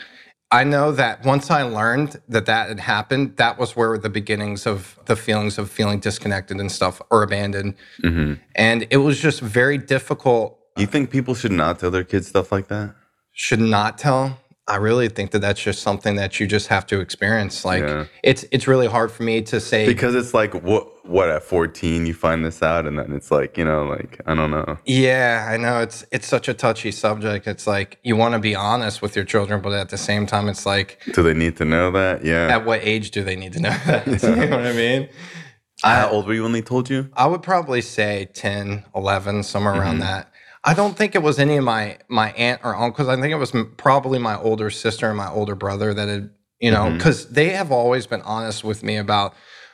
I 0.51 0.65
know 0.65 0.92
that 0.92 1.25
once 1.25 1.50
I 1.50 1.63
learned 1.63 2.19
that 2.27 2.45
that 2.45 2.68
had 2.68 2.80
happened, 2.81 3.38
that 3.38 3.57
was 3.57 3.75
where 3.75 3.98
the 3.98 4.09
beginnings 4.09 4.68
of 4.68 5.00
the 5.06 5.15
feelings 5.15 5.57
of 5.57 5.71
feeling 5.71 6.00
disconnected 6.00 6.59
and 6.59 6.69
stuff 6.69 7.01
or 7.09 7.24
abandoned. 7.24 7.75
Mm-hmm. 8.03 8.33
And 8.56 8.88
it 8.89 8.98
was 8.98 9.19
just 9.19 9.39
very 9.39 9.77
difficult. 9.77 10.59
You 10.75 10.88
think 10.88 11.09
people 11.09 11.36
should 11.36 11.53
not 11.53 11.80
tell 11.80 11.89
their 11.89 12.03
kids 12.03 12.27
stuff 12.27 12.51
like 12.51 12.68
that? 12.68 12.95
Should 13.31 13.62
not 13.62 13.98
tell. 13.98 14.39
I 14.67 14.75
really 14.77 15.09
think 15.09 15.31
that 15.31 15.39
that's 15.39 15.61
just 15.61 15.81
something 15.81 16.15
that 16.15 16.39
you 16.39 16.47
just 16.47 16.67
have 16.67 16.85
to 16.87 16.99
experience. 17.01 17.65
Like 17.65 17.81
Yeah. 17.83 18.05
it's 18.23 18.45
it's 18.51 18.67
really 18.67 18.87
hard 18.87 19.11
for 19.11 19.23
me 19.23 19.41
to 19.43 19.59
say. 19.59 19.85
Because 19.85 20.13
it's 20.15 20.33
like 20.33 20.53
what 20.63 20.87
what 21.05 21.29
at 21.29 21.43
14 21.43 22.05
you 22.05 22.13
find 22.13 22.45
this 22.45 22.61
out 22.61 22.85
and 22.85 22.97
then 22.97 23.11
it's 23.11 23.31
like, 23.31 23.57
you 23.57 23.65
know, 23.65 23.83
like 23.85 24.21
I 24.27 24.35
don't 24.35 24.51
know. 24.51 24.77
yeah, 24.85 25.47
I 25.51 25.57
know 25.57 25.81
it's 25.81 26.05
it's 26.11 26.27
such 26.27 26.47
a 26.47 26.53
touchy 26.53 26.91
subject. 26.91 27.47
It's 27.47 27.65
like 27.65 27.97
you 28.03 28.15
want 28.15 28.33
to 28.35 28.39
be 28.39 28.55
honest 28.55 29.01
with 29.01 29.15
your 29.15 29.25
children, 29.25 29.61
but 29.61 29.73
at 29.73 29.89
the 29.89 29.97
same 29.97 30.25
time, 30.27 30.47
it's 30.47 30.65
like 30.65 31.01
Do 31.13 31.23
they 31.23 31.33
need 31.33 31.57
to 31.57 31.65
know 31.65 31.91
that? 31.91 32.23
Yeah. 32.23 32.47
at 32.55 32.63
what 32.63 32.81
age 32.83 33.11
do 33.11 33.23
they 33.23 33.35
need 33.35 33.53
to 33.53 33.59
know 33.61 33.69
that? 33.87 34.05
you 34.23 34.35
know 34.35 34.57
what 34.57 34.67
I 34.67 34.73
mean? 34.73 35.09
How 35.83 36.09
old 36.09 36.27
were 36.27 36.35
you 36.35 36.43
when 36.43 36.51
they 36.51 36.61
told 36.61 36.91
you? 36.91 37.09
I 37.15 37.25
would 37.25 37.41
probably 37.41 37.81
say 37.81 38.29
10, 38.35 38.85
11, 38.95 39.41
somewhere 39.41 39.73
around 39.73 39.93
Mm-hmm. 39.97 40.01
that. 40.01 40.30
I 40.63 40.73
don't 40.75 40.95
think 40.95 41.15
it 41.15 41.23
was 41.23 41.39
any 41.39 41.57
of 41.57 41.63
my 41.63 41.97
my 42.07 42.31
aunt 42.33 42.61
or 42.63 42.75
uncles. 42.75 43.07
I 43.07 43.15
think 43.19 43.31
it 43.33 43.37
was 43.37 43.53
probably 43.77 44.19
my 44.19 44.37
older 44.37 44.69
sister 44.69 45.07
and 45.07 45.17
my 45.17 45.29
older 45.29 45.55
brother 45.55 45.93
that 45.93 46.07
had, 46.07 46.29
you 46.59 46.71
know, 46.71 46.85
Mm-hmm. 46.85 46.97
because 46.97 47.29
they 47.29 47.49
have 47.49 47.71
always 47.71 48.05
been 48.07 48.21
honest 48.21 48.63
with 48.63 48.83
me 48.83 48.97
about 48.97 49.33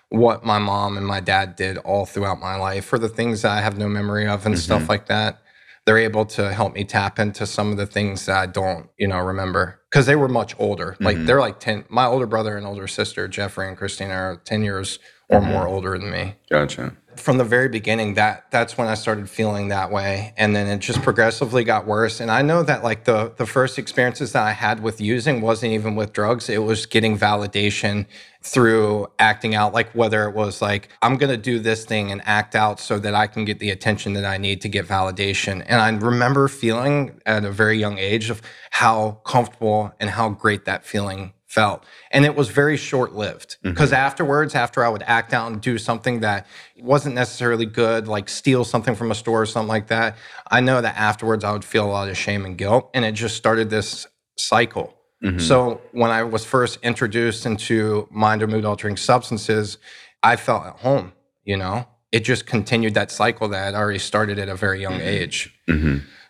what 0.09 0.45
my 0.45 0.59
mom 0.59 0.95
and 0.97 1.05
my 1.05 1.19
dad 1.19 1.57
did 1.57 1.77
all 1.79 2.05
throughout 2.05 2.39
my 2.39 2.55
life 2.55 2.85
for 2.85 2.97
the 2.97 3.09
things 3.09 3.41
that 3.41 3.51
I 3.51 3.61
have 3.61 3.77
no 3.77 3.89
memory 3.89 4.27
of 4.27 4.45
and 4.45 4.55
Mm-hmm. 4.55 4.61
stuff 4.61 4.87
like 4.89 5.07
that. 5.07 5.39
They're 5.85 5.97
able 5.97 6.25
to 6.25 6.53
help 6.53 6.73
me 6.73 6.83
tap 6.85 7.19
into 7.19 7.45
some 7.45 7.71
of 7.71 7.77
the 7.77 7.85
things 7.85 8.25
that 8.25 8.37
I 8.37 8.45
don't, 8.45 8.89
you 8.97 9.07
know, 9.07 9.19
remember 9.19 9.81
because 9.89 10.05
they 10.05 10.15
were 10.15 10.29
much 10.29 10.55
older. 10.59 10.95
Like 11.03 11.17
Mm-hmm. 11.17 11.25
they're 11.25 11.39
like 11.41 11.59
10, 11.59 11.85
my 11.89 12.05
older 12.05 12.27
brother 12.27 12.55
and 12.57 12.65
older 12.65 12.87
sister, 12.87 13.27
Jeffrey 13.27 13.67
and 13.67 13.77
Christina, 13.77 14.13
are 14.13 14.35
10 14.45 14.63
years 14.63 14.99
or 15.29 15.41
Mm-hmm. 15.41 15.51
more 15.51 15.67
older 15.67 15.97
than 15.97 16.11
me 16.11 16.35
Gotcha. 16.49 16.95
From 17.19 17.37
the 17.37 17.43
very 17.43 17.69
beginning 17.69 18.13
that 18.15 18.49
that's 18.51 18.77
when 18.77 18.87
i 18.87 18.93
started 18.93 19.29
feeling 19.29 19.69
that 19.69 19.91
way. 19.91 20.33
And 20.37 20.55
then 20.55 20.67
it 20.67 20.79
just 20.79 21.01
progressively 21.01 21.63
got 21.63 21.85
worse. 21.85 22.19
And 22.19 22.31
i 22.31 22.41
know 22.41 22.63
that 22.63 22.83
like 22.83 23.03
the 23.05 23.33
the 23.37 23.45
first 23.45 23.77
experiences 23.77 24.33
that 24.33 24.43
i 24.43 24.51
had 24.51 24.81
with 24.81 25.01
using 25.01 25.41
wasn't 25.41 25.73
even 25.73 25.95
with 25.95 26.13
drugs. 26.13 26.49
It 26.49 26.63
was 26.63 26.85
getting 26.85 27.17
validation 27.17 28.05
through 28.41 29.07
acting 29.19 29.55
out 29.55 29.73
like 29.73 29.91
whether 29.93 30.23
it 30.23 30.33
was 30.33 30.61
like 30.61 30.89
i'm 31.01 31.17
going 31.17 31.29
to 31.29 31.37
do 31.37 31.59
this 31.59 31.83
thing 31.83 32.11
and 32.11 32.21
act 32.25 32.55
out 32.55 32.79
so 32.79 32.97
that 32.97 33.13
i 33.13 33.27
can 33.27 33.43
get 33.43 33.59
the 33.59 33.69
attention 33.69 34.13
that 34.13 34.23
i 34.23 34.37
need 34.37 34.61
to 34.61 34.69
get 34.69 34.87
validation. 34.87 35.63
And 35.67 35.81
i 35.81 35.89
remember 35.89 36.47
feeling 36.47 37.19
at 37.25 37.43
a 37.43 37.51
very 37.51 37.77
young 37.77 37.97
age 37.97 38.29
of 38.29 38.41
how 38.71 39.21
comfortable 39.25 39.93
and 39.99 40.09
how 40.09 40.29
great 40.29 40.65
that 40.65 40.85
feeling 40.85 41.33
felt. 41.57 41.83
And 42.11 42.23
it 42.23 42.35
was 42.35 42.49
very 42.49 42.77
short 42.77 43.15
lived 43.15 43.57
because 43.63 43.89
mm-hmm. 43.89 44.05
afterwards, 44.05 44.53
after 44.53 44.85
I 44.85 44.89
would 44.89 45.01
act 45.07 45.33
out 45.33 45.51
and 45.51 45.59
do 45.59 45.79
something 45.79 46.19
that 46.19 46.45
wasn't 46.77 47.15
necessarily 47.15 47.65
good, 47.65 48.07
like 48.07 48.29
steal 48.29 48.63
something 48.63 48.93
from 48.93 49.09
a 49.09 49.15
store 49.15 49.41
or 49.41 49.45
something 49.47 49.67
like 49.67 49.87
that, 49.87 50.17
I 50.51 50.61
know 50.61 50.81
that 50.81 50.95
afterwards 50.95 51.43
I 51.43 51.51
would 51.51 51.65
feel 51.65 51.85
a 51.85 51.89
lot 51.89 52.09
of 52.09 52.15
shame 52.15 52.45
and 52.45 52.55
guilt. 52.55 52.91
And 52.93 53.03
it 53.03 53.13
just 53.13 53.35
started 53.37 53.71
this 53.71 54.05
cycle. 54.37 54.93
Mm-hmm. 55.23 55.39
So 55.39 55.81
when 55.93 56.11
I 56.11 56.21
was 56.21 56.45
first 56.45 56.77
introduced 56.83 57.47
into 57.47 58.07
mind 58.11 58.43
or 58.43 58.47
mood 58.47 58.63
altering 58.63 58.95
substances, 58.95 59.79
I 60.21 60.35
felt 60.35 60.63
at 60.67 60.73
home, 60.73 61.13
you 61.43 61.57
know? 61.57 61.87
It 62.11 62.19
just 62.19 62.45
continued 62.45 62.93
that 62.93 63.09
cycle 63.09 63.47
that 63.49 63.65
had 63.65 63.73
already 63.73 63.99
started 63.99 64.37
at 64.37 64.47
a 64.47 64.55
very 64.55 64.79
young 64.79 64.99
mm-hmm. 64.99 65.07
age. 65.07 65.59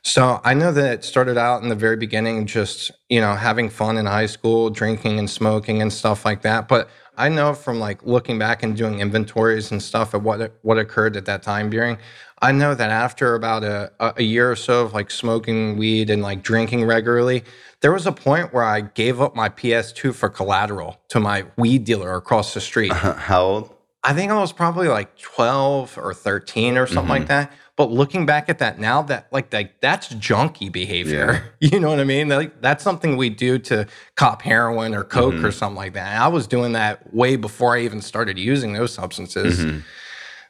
So 0.07 0.39
I 0.45 0.53
know 0.53 0.71
that 0.71 0.93
it 0.93 1.03
started 1.03 1.37
out 1.37 1.63
in 1.63 1.69
the 1.69 1.75
very 1.75 1.97
beginning, 1.97 2.45
just, 2.45 2.91
you 3.09 3.19
know, 3.19 3.35
having 3.35 3.69
fun 3.69 3.97
in 3.97 4.05
high 4.05 4.27
school, 4.27 4.69
drinking 4.69 5.19
and 5.19 5.29
smoking 5.29 5.81
and 5.81 5.91
stuff 5.91 6.23
like 6.23 6.43
that. 6.43 6.69
But 6.69 6.89
I 7.17 7.27
know 7.27 7.53
from 7.53 7.79
like 7.79 8.01
looking 8.03 8.39
back 8.39 8.63
and 8.63 8.75
doing 8.75 9.01
inventories 9.01 9.69
and 9.69 9.83
stuff 9.83 10.13
of 10.13 10.23
what 10.23 10.57
what 10.61 10.77
occurred 10.77 11.17
at 11.17 11.25
that 11.25 11.43
time 11.43 11.69
during, 11.69 11.97
I 12.41 12.53
know 12.53 12.73
that 12.73 12.89
after 12.89 13.35
about 13.35 13.65
a, 13.65 13.91
a 13.99 14.23
year 14.23 14.49
or 14.49 14.55
so 14.55 14.85
of 14.85 14.93
like 14.93 15.11
smoking 15.11 15.75
weed 15.75 16.09
and 16.09 16.21
like 16.21 16.41
drinking 16.41 16.85
regularly, 16.85 17.43
there 17.81 17.91
was 17.91 18.07
a 18.07 18.13
point 18.13 18.53
where 18.53 18.63
I 18.63 18.79
gave 18.79 19.19
up 19.19 19.35
my 19.35 19.49
PS2 19.49 20.15
for 20.15 20.29
collateral 20.29 21.01
to 21.09 21.19
my 21.19 21.43
weed 21.57 21.83
dealer 21.83 22.15
across 22.15 22.53
the 22.53 22.61
street. 22.61 22.91
Uh-huh. 22.91 23.13
How 23.13 23.41
old? 23.41 23.73
I 24.05 24.13
think 24.13 24.31
I 24.31 24.39
was 24.39 24.53
probably 24.53 24.87
like 24.87 25.17
12 25.17 25.97
or 25.97 26.13
13 26.13 26.77
or 26.77 26.87
something 26.87 27.09
like 27.09 27.21
mm-hmm. 27.23 27.27
that. 27.27 27.51
But 27.77 27.91
looking 27.91 28.25
back 28.25 28.49
at 28.49 28.57
that 28.57 28.79
now, 28.79 29.03
that 29.03 29.27
like 29.31 29.53
like 29.53 29.79
that's 29.81 30.09
junky 30.09 30.71
behavior. 30.71 31.53
You 31.59 31.79
know 31.79 31.89
what 31.89 31.99
I 31.99 32.03
mean? 32.03 32.29
Like 32.29 32.61
that's 32.61 32.83
something 32.83 33.17
we 33.17 33.29
do 33.29 33.57
to 33.59 33.87
cop 34.15 34.41
heroin 34.41 34.93
or 34.93 35.03
coke 35.03 35.35
mm-hmm. 35.35 35.45
or 35.45 35.51
something 35.51 35.75
like 35.75 35.93
that. 35.93 36.13
And 36.13 36.23
I 36.23 36.27
was 36.27 36.47
doing 36.47 36.73
that 36.73 37.13
way 37.13 37.35
before 37.35 37.75
I 37.75 37.81
even 37.81 38.01
started 38.01 38.37
using 38.37 38.73
those 38.73 38.93
substances. 38.93 39.59
Mm-hmm. 39.59 39.79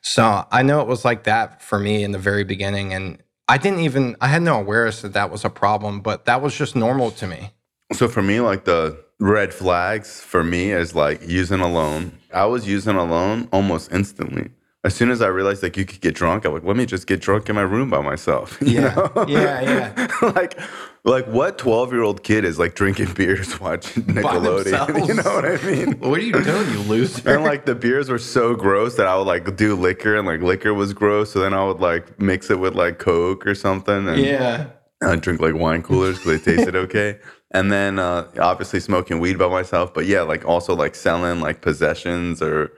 So 0.02 0.46
I 0.52 0.64
know 0.64 0.82
it 0.82 0.88
was 0.88 1.06
like 1.06 1.24
that 1.24 1.62
for 1.62 1.80
me 1.80 2.04
in 2.04 2.12
the 2.12 2.20
very 2.20 2.44
beginning, 2.44 2.94
and 2.94 3.22
I 3.48 3.58
didn't 3.58 3.80
even 3.80 4.16
I 4.22 4.28
had 4.28 4.42
no 4.42 4.60
awareness 4.60 5.02
that 5.02 5.14
that 5.14 5.30
was 5.30 5.44
a 5.44 5.50
problem, 5.50 6.02
but 6.02 6.26
that 6.26 6.42
was 6.42 6.56
just 6.56 6.76
normal 6.76 7.12
to 7.12 7.28
me. 7.28 7.52
So 7.94 8.08
for 8.08 8.22
me, 8.22 8.40
like 8.40 8.66
the 8.66 8.98
red 9.20 9.54
flags 9.54 10.22
for 10.22 10.44
me 10.44 10.72
is 10.72 10.96
like 10.96 11.22
using 11.28 11.60
alone. 11.60 12.18
I 12.34 12.46
was 12.46 12.68
using 12.68 12.96
alone 12.96 13.50
almost 13.52 13.92
instantly. 13.92 14.52
As 14.88 14.96
soon 14.96 15.12
as 15.12 15.22
I 15.22 15.28
realized 15.28 15.64
like 15.64 15.76
you 15.76 15.84
could 15.84 16.00
get 16.00 16.16
drunk, 16.16 16.46
I'm 16.46 16.54
like, 16.54 16.64
let 16.64 16.78
me 16.78 16.86
just 16.86 17.08
get 17.08 17.20
drunk 17.20 17.50
in 17.50 17.56
my 17.56 17.62
room 17.62 17.90
by 17.90 18.02
myself. 18.02 18.58
Yeah. 18.68 18.94
know? 18.96 19.26
Yeah, 19.28 19.62
yeah. 19.62 20.08
like, 20.36 20.58
like 21.04 21.26
what 21.28 21.58
12 21.58 21.92
year 21.92 22.04
old 22.04 22.24
kid 22.24 22.46
is 22.46 22.58
like 22.58 22.74
drinking 22.74 23.14
beers 23.14 23.60
watching 23.62 24.04
Nickelodeon? 24.04 25.08
You 25.08 25.14
know 25.16 25.24
what 25.24 25.46
I 25.46 25.58
mean? 25.66 26.00
What 26.00 26.20
are 26.20 26.24
you 26.24 26.32
doing, 26.32 26.70
you 26.72 26.80
loser? 26.84 27.30
And 27.30 27.44
like 27.44 27.66
the 27.66 27.76
beers 27.76 28.10
were 28.10 28.20
so 28.20 28.56
gross 28.56 28.96
that 28.96 29.08
I 29.08 29.18
would 29.18 29.28
like 29.28 29.58
do 29.58 29.76
liquor 29.76 30.16
and 30.16 30.26
like 30.26 30.42
liquor 30.42 30.74
was 30.74 30.94
gross. 30.94 31.34
So 31.34 31.40
then 31.40 31.54
I 31.54 31.66
would 31.66 31.82
like 31.82 32.18
mix 32.20 32.50
it 32.50 32.60
with 32.60 32.76
like 32.76 32.98
Coke 32.98 33.46
or 33.46 33.56
something. 33.56 34.08
And 34.08 34.22
yeah. 34.22 34.68
I 35.04 35.18
drink 35.18 35.42
like 35.42 35.56
wine 35.56 35.84
coolers 35.84 36.18
because 36.18 36.42
they 36.42 36.56
tasted 36.56 36.76
okay. 36.78 37.20
And 37.52 37.72
then 37.72 38.00
uh, 38.00 38.30
obviously 38.40 38.80
smoking 38.80 39.20
weed 39.20 39.38
by 39.38 39.50
myself. 39.50 39.94
But 39.94 40.06
yeah, 40.06 40.22
like 40.22 40.46
also 40.46 40.74
like 40.76 40.96
selling 40.96 41.42
like 41.42 41.62
possessions 41.62 42.42
or, 42.42 42.72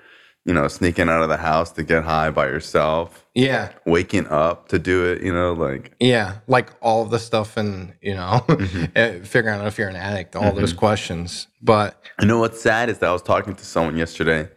you 0.45 0.53
know, 0.53 0.67
sneaking 0.67 1.09
out 1.09 1.21
of 1.21 1.29
the 1.29 1.37
house 1.37 1.71
to 1.73 1.83
get 1.83 2.03
high 2.03 2.31
by 2.31 2.45
yourself, 2.47 3.25
Yeah. 3.35 3.69
waking 3.85 4.27
up 4.27 4.69
to 4.69 4.79
do 4.79 5.05
it, 5.05 5.21
you 5.21 5.33
know, 5.33 5.53
like, 5.53 5.93
Yeah. 5.99 6.35
Like 6.47 6.69
all 6.81 7.05
the 7.05 7.19
stuff 7.19 7.57
and, 7.57 7.93
you 8.01 8.15
know, 8.15 8.43
Mm-hmm. 8.47 8.85
eh, 8.95 9.19
figuring 9.23 9.59
out 9.59 9.67
if 9.67 9.77
you're 9.77 9.89
an 9.89 9.95
addict, 9.95 10.35
all 10.35 10.51
those 10.53 10.73
questions. 10.73 11.47
But 11.61 12.01
I 12.19 12.25
know 12.25 12.39
what's 12.39 12.61
sad 12.61 12.89
is 12.89 12.99
that 12.99 13.09
I 13.09 13.13
was 13.13 13.21
talking 13.21 13.53
to 13.55 13.65
someone 13.65 13.97
yesterday. 13.97 14.49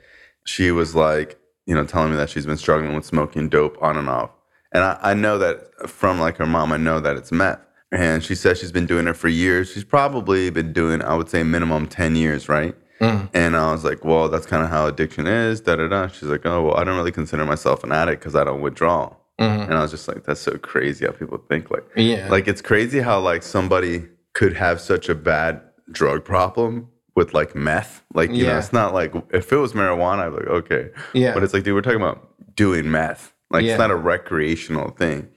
She 0.46 0.70
was 0.70 0.94
like, 0.94 1.38
you 1.66 1.74
know, 1.74 1.84
telling 1.84 2.10
me 2.10 2.16
that 2.16 2.30
she's 2.30 2.46
been 2.46 2.56
struggling 2.56 2.94
with 2.94 3.04
smoking 3.04 3.48
dope 3.48 3.76
on 3.82 3.96
and 3.96 4.08
off. 4.08 4.30
And 4.72 4.82
I, 4.84 4.98
I 5.02 5.14
know 5.14 5.36
that 5.38 5.88
from 5.90 6.18
like 6.20 6.36
her 6.38 6.46
mom, 6.46 6.72
I 6.72 6.76
know 6.78 7.00
that 7.00 7.16
it's 7.16 7.30
meth. 7.32 7.60
And 7.90 8.24
she 8.24 8.34
says 8.34 8.58
she's 8.58 8.72
been 8.72 8.86
doing 8.86 9.06
it 9.06 9.16
for 9.16 9.28
years. 9.28 9.70
She's 9.70 9.84
probably 9.84 10.48
been 10.48 10.72
doing, 10.72 11.02
I 11.02 11.14
would 11.14 11.28
say, 11.28 11.42
minimum 11.42 11.86
10 11.88 12.16
years, 12.16 12.48
right? 12.48 12.74
Mm. 13.02 13.28
And 13.35 13.56
I 13.56 13.73
was 13.73 13.85
like, 13.85 14.04
well, 14.04 14.28
that's 14.28 14.47
kind 14.47 14.62
of 14.62 14.71
how 14.71 14.87
addiction 14.87 15.26
is, 15.26 15.61
da 15.61 15.75
da 15.76 15.88
da. 15.88 16.06
She's 16.06 16.28
like, 16.28 16.47
oh, 16.47 16.62
well, 16.62 16.76
I 16.76 16.85
don't 16.85 16.97
really 16.97 17.11
consider 17.12 17.44
myself 17.44 17.82
an 17.82 17.90
addict 17.92 18.21
because 18.21 18.37
I 18.37 18.44
don't 18.44 18.61
withdraw. 18.61 19.14
Mm-hmm. 19.40 19.62
And 19.62 19.75
I 19.75 19.82
was 19.82 19.90
just 19.90 20.06
like, 20.06 20.25
that's 20.25 20.40
so 20.40 20.56
crazy 20.59 21.04
how 21.04 21.12
people 21.12 21.38
think. 21.49 21.71
Like, 21.71 21.85
Yeah. 21.97 22.28
like 22.30 22.47
it's 22.47 22.62
crazy 22.62 23.00
how 23.00 23.18
like 23.21 23.42
somebody 23.42 24.04
could 24.35 24.54
have 24.54 24.80
such 24.80 25.09
a 25.09 25.14
bad 25.16 25.61
drug 25.90 26.25
problem 26.25 26.88
with 27.16 27.35
like 27.35 27.56
meth. 27.56 28.04
Like, 28.14 28.30
you 28.30 28.44
know, 28.44 28.52
Yeah. 28.52 28.59
it's 28.59 28.73
not 28.73 28.94
like 28.94 29.12
if 29.32 29.52
it 29.52 29.56
was 29.56 29.73
marijuana, 29.73 30.26
I'd 30.26 30.30
be 30.30 30.37
like, 30.37 30.47
okay. 30.64 30.90
Yeah. 31.12 31.35
But 31.35 31.42
it's 31.42 31.52
like, 31.54 31.64
dude, 31.64 31.75
we're 31.75 31.82
talking 31.82 32.00
about 32.00 32.28
doing 32.54 32.90
meth. 32.90 33.32
Like, 33.50 33.64
Yeah. 33.64 33.73
it's 33.73 33.78
not 33.80 33.90
a 33.90 33.97
recreational 33.97 34.90
thing. 34.90 35.28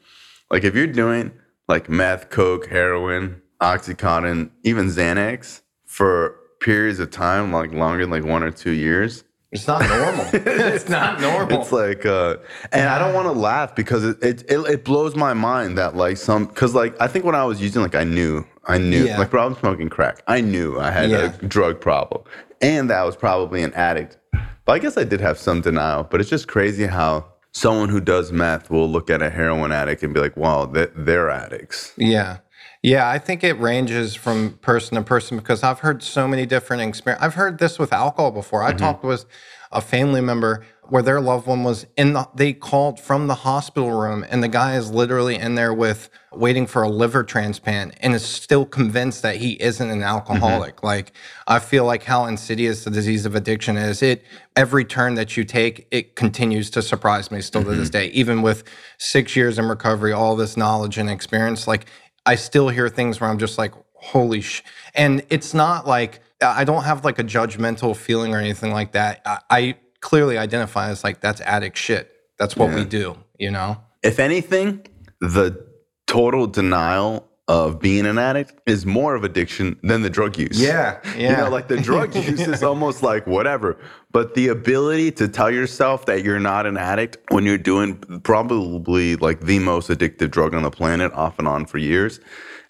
Like, 0.52 0.64
if 0.64 0.76
you're 0.76 0.88
doing 0.88 1.32
like 1.68 1.90
meth, 1.90 2.30
coke, 2.30 2.68
heroin, 2.68 3.42
oxycontin, 3.60 4.52
even 4.64 4.88
Xanax 4.88 5.62
for 5.86 6.36
periods 6.66 7.00
of 7.00 7.12
time, 7.12 7.54
like 7.54 7.72
longer 7.72 8.02
than 8.04 8.10
like 8.10 8.26
one 8.26 8.44
or 8.44 8.52
two 8.52 8.72
years, 8.72 9.24
it's 9.52 9.68
not 9.68 9.82
normal. 9.88 10.26
it's 10.34 10.90
not 10.90 11.22
normal. 11.22 11.62
it's 11.62 11.72
like, 11.72 12.06
uh, 12.06 12.38
and 12.74 12.90
I 12.90 12.98
don't 13.00 13.14
want 13.14 13.28
to 13.28 13.32
laugh 13.32 13.76
because 13.76 14.04
it, 14.04 14.18
it 14.22 14.38
it 14.50 14.60
it 14.76 14.84
blows 14.84 15.16
my 15.16 15.34
mind 15.34 15.78
that 15.78 15.96
like 15.96 16.18
some 16.18 16.48
because 16.48 16.74
like 16.76 16.94
I 17.00 17.08
think 17.08 17.24
when 17.24 17.36
I 17.36 17.46
was 17.46 17.62
using 17.62 17.82
like 17.82 17.96
I 17.96 18.04
knew 18.04 18.44
I 18.66 18.78
knew 18.80 19.06
Yeah. 19.06 19.20
like 19.20 19.30
problem 19.30 19.58
smoking 19.60 19.90
crack 19.90 20.24
I 20.28 20.42
knew 20.42 20.80
I 20.80 20.90
had 20.92 21.10
Yeah. 21.12 21.32
a 21.42 21.46
drug 21.56 21.80
problem 21.80 22.24
and 22.62 22.90
that 22.90 22.98
I 22.98 23.04
was 23.06 23.16
probably 23.16 23.62
an 23.64 23.74
addict, 23.76 24.18
but 24.66 24.72
I 24.74 24.80
guess 24.80 24.98
I 24.98 25.04
did 25.04 25.22
have 25.22 25.38
some 25.38 25.62
denial. 25.62 26.04
But 26.10 26.20
it's 26.22 26.30
just 26.30 26.48
crazy 26.48 26.88
how 26.88 27.26
someone 27.52 27.90
who 27.90 28.02
does 28.02 28.32
meth 28.32 28.70
will 28.70 28.90
look 28.90 29.10
at 29.10 29.22
a 29.22 29.30
heroin 29.30 29.72
addict 29.72 30.04
and 30.04 30.14
be 30.14 30.20
like, 30.20 30.36
wow, 30.36 30.66
they- 30.66 30.92
they're 30.96 31.30
addicts. 31.30 31.94
Yeah. 31.96 32.38
Yeah, 32.86 33.10
I 33.10 33.18
think 33.18 33.44
it 33.44 33.60
ranges 33.60 34.14
from 34.14 34.60
person 34.62 34.96
to 34.96 35.02
person 35.02 35.38
because 35.38 35.64
I've 35.64 35.80
heard 35.80 36.04
so 36.04 36.28
many 36.28 36.46
different 36.46 36.84
experiences. 36.84 37.26
I've 37.26 37.34
heard 37.34 37.58
this 37.58 37.80
with 37.80 37.92
alcohol 37.92 38.30
before. 38.30 38.62
I 38.62 38.70
mm-hmm. 38.70 38.78
talked 38.78 39.04
with 39.04 39.26
a 39.72 39.82
family 39.82 40.22
member 40.22 40.64
where 40.84 41.02
their 41.02 41.20
loved 41.20 41.48
one 41.48 41.64
was 41.64 41.88
in 41.98 42.14
the 42.14 42.30
they 42.36 42.54
called 42.54 43.00
from 43.00 43.26
the 43.26 43.34
hospital 43.34 43.92
room 43.92 44.24
and 44.30 44.44
the 44.44 44.48
guy 44.48 44.76
is 44.76 44.92
literally 44.92 45.36
in 45.36 45.56
there 45.56 45.74
with 45.74 46.12
waiting 46.32 46.68
for 46.68 46.84
a 46.84 46.90
liver 46.90 47.24
transplant 47.24 47.96
and 48.02 48.14
is 48.14 48.24
still 48.24 48.66
convinced 48.66 49.24
that 49.24 49.38
he 49.38 49.54
isn't 49.54 49.90
an 49.90 49.98
mm-hmm. 49.98 50.08
alcoholic. 50.08 50.84
Like 50.84 51.12
I 51.48 51.58
feel 51.58 51.86
like 51.86 52.04
how 52.04 52.26
insidious 52.26 52.84
the 52.84 52.92
disease 52.92 53.26
of 53.26 53.34
addiction 53.34 53.78
is. 53.78 54.04
It 54.04 54.24
every 54.56 54.86
turn 54.86 55.16
that 55.16 55.36
you 55.36 55.44
take, 55.44 55.88
it 55.90 56.16
continues 56.16 56.70
to 56.70 56.84
surprise 56.84 57.32
me 57.32 57.42
still 57.42 57.64
to 57.64 57.72
this 57.72 57.90
mm-hmm. 57.90 57.98
day. 57.98 58.08
Even 58.10 58.44
with 58.44 58.64
6 59.00 59.36
years 59.36 59.58
in 59.58 59.66
recovery, 59.66 60.14
all 60.14 60.36
this 60.36 60.56
knowledge 60.56 61.00
and 61.00 61.10
experience 61.10 61.68
like 61.68 61.88
I 62.26 62.36
still 62.36 62.70
hear 62.70 62.90
things 62.90 63.20
where 63.20 63.30
I'm 63.30 63.40
just 63.40 63.58
like, 63.58 63.74
holy 63.94 64.42
sh. 64.42 64.64
And 64.94 65.24
it's 65.30 65.54
not 65.54 65.88
like 65.88 66.22
I 66.42 66.64
don't 66.64 66.84
have 66.84 67.06
like 67.06 67.20
a 67.20 67.24
judgmental 67.24 67.96
feeling 67.96 68.34
or 68.34 68.40
anything 68.40 68.72
like 68.72 68.94
that. 68.94 69.22
I, 69.26 69.40
I 69.50 69.76
clearly 70.02 70.38
identify 70.38 70.90
as 70.90 71.04
like 71.04 71.22
that's 71.22 71.42
addict 71.42 71.78
shit. 71.78 72.12
That's 72.38 72.56
what 72.56 72.74
we 72.74 72.84
do, 72.84 73.18
you 73.40 73.50
know? 73.50 73.82
If 74.04 74.20
anything, 74.20 74.86
the 75.22 75.66
total 76.06 76.48
denial 76.48 77.28
of 77.48 77.80
being 77.80 78.08
an 78.08 78.18
addict 78.18 78.56
is 78.66 78.86
more 78.86 79.14
of 79.14 79.24
addiction 79.24 79.80
than 79.84 80.02
the 80.02 80.10
drug 80.10 80.38
use. 80.38 80.60
Yeah, 80.60 81.00
You 81.16 81.26
yeah. 81.26 81.36
know, 81.44 81.50
like 81.50 81.68
the 81.68 81.78
drug 81.80 82.16
use 82.16 82.42
is 82.42 82.64
almost 82.64 83.04
like 83.04 83.28
whatever. 83.28 83.78
But 84.12 84.34
the 84.34 84.48
ability 84.48 85.12
to 85.14 85.28
tell 85.28 85.52
yourself 85.52 86.08
that 86.08 86.24
you're 86.24 86.40
not 86.40 86.66
an 86.66 86.78
addict 86.78 87.18
when 87.30 87.44
you're 87.44 87.60
doing 87.60 87.98
probably 88.24 89.16
like 89.18 89.42
the 89.42 89.60
most 89.60 89.90
addictive 89.90 90.32
drug 90.32 90.56
on 90.56 90.64
the 90.64 90.72
planet 90.72 91.12
off 91.14 91.38
and 91.38 91.48
on 91.48 91.66
for 91.68 91.78
years, 91.78 92.20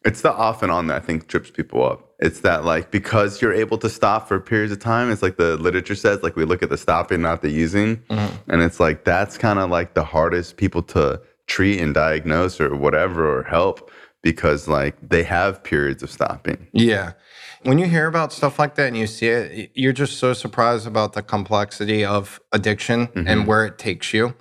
it's 0.03 0.21
the 0.21 0.33
off 0.33 0.61
and 0.61 0.71
on 0.71 0.87
that 0.87 1.01
I 1.01 1.05
think 1.05 1.27
trips 1.27 1.49
people 1.49 1.83
up. 1.83 2.13
It's 2.19 2.41
that 2.41 2.65
like 2.65 2.91
because 2.91 3.41
you're 3.41 3.53
able 3.53 3.77
to 3.77 3.89
stop 3.89 4.27
for 4.27 4.39
periods 4.41 4.73
of 4.73 4.79
time, 4.79 5.09
it's 5.09 5.21
like 5.21 5.37
the 5.37 5.55
literature 5.57 5.95
says, 5.95 6.21
like 6.21 6.35
we 6.35 6.43
look 6.43 6.61
at 6.61 6.69
the 6.69 6.77
stopping, 6.77 7.21
not 7.21 7.41
the 7.41 7.49
using. 7.49 7.97
Mm-hmm. 8.09 8.51
And 8.51 8.61
it's 8.61 8.79
like 8.79 9.05
that's 9.05 9.37
kind 9.37 9.57
of 9.59 9.69
like 9.69 9.93
the 9.93 10.03
hardest 10.03 10.57
people 10.57 10.81
to 10.83 11.21
treat 11.47 11.79
and 11.79 11.93
diagnose 11.93 12.59
or 12.59 12.75
whatever 12.75 13.37
or 13.39 13.43
help 13.43 13.91
because 14.25 14.67
like 14.67 14.95
they 15.07 15.21
have 15.21 15.63
periods 15.63 16.01
of 16.01 16.09
stopping. 16.09 16.67
Yeah. 16.73 17.13
When 17.61 17.77
you 17.77 17.85
hear 17.85 18.07
about 18.07 18.33
stuff 18.33 18.57
like 18.57 18.73
that 18.73 18.87
and 18.87 18.97
you 18.97 19.05
see 19.05 19.27
it, 19.27 19.69
you're 19.75 19.93
just 19.93 20.17
so 20.17 20.33
surprised 20.33 20.87
about 20.87 21.13
the 21.13 21.21
complexity 21.21 22.03
of 22.03 22.39
addiction 22.51 23.09
and 23.15 23.45
where 23.45 23.65
it 23.67 23.77
takes 23.77 24.13
you. 24.15 24.33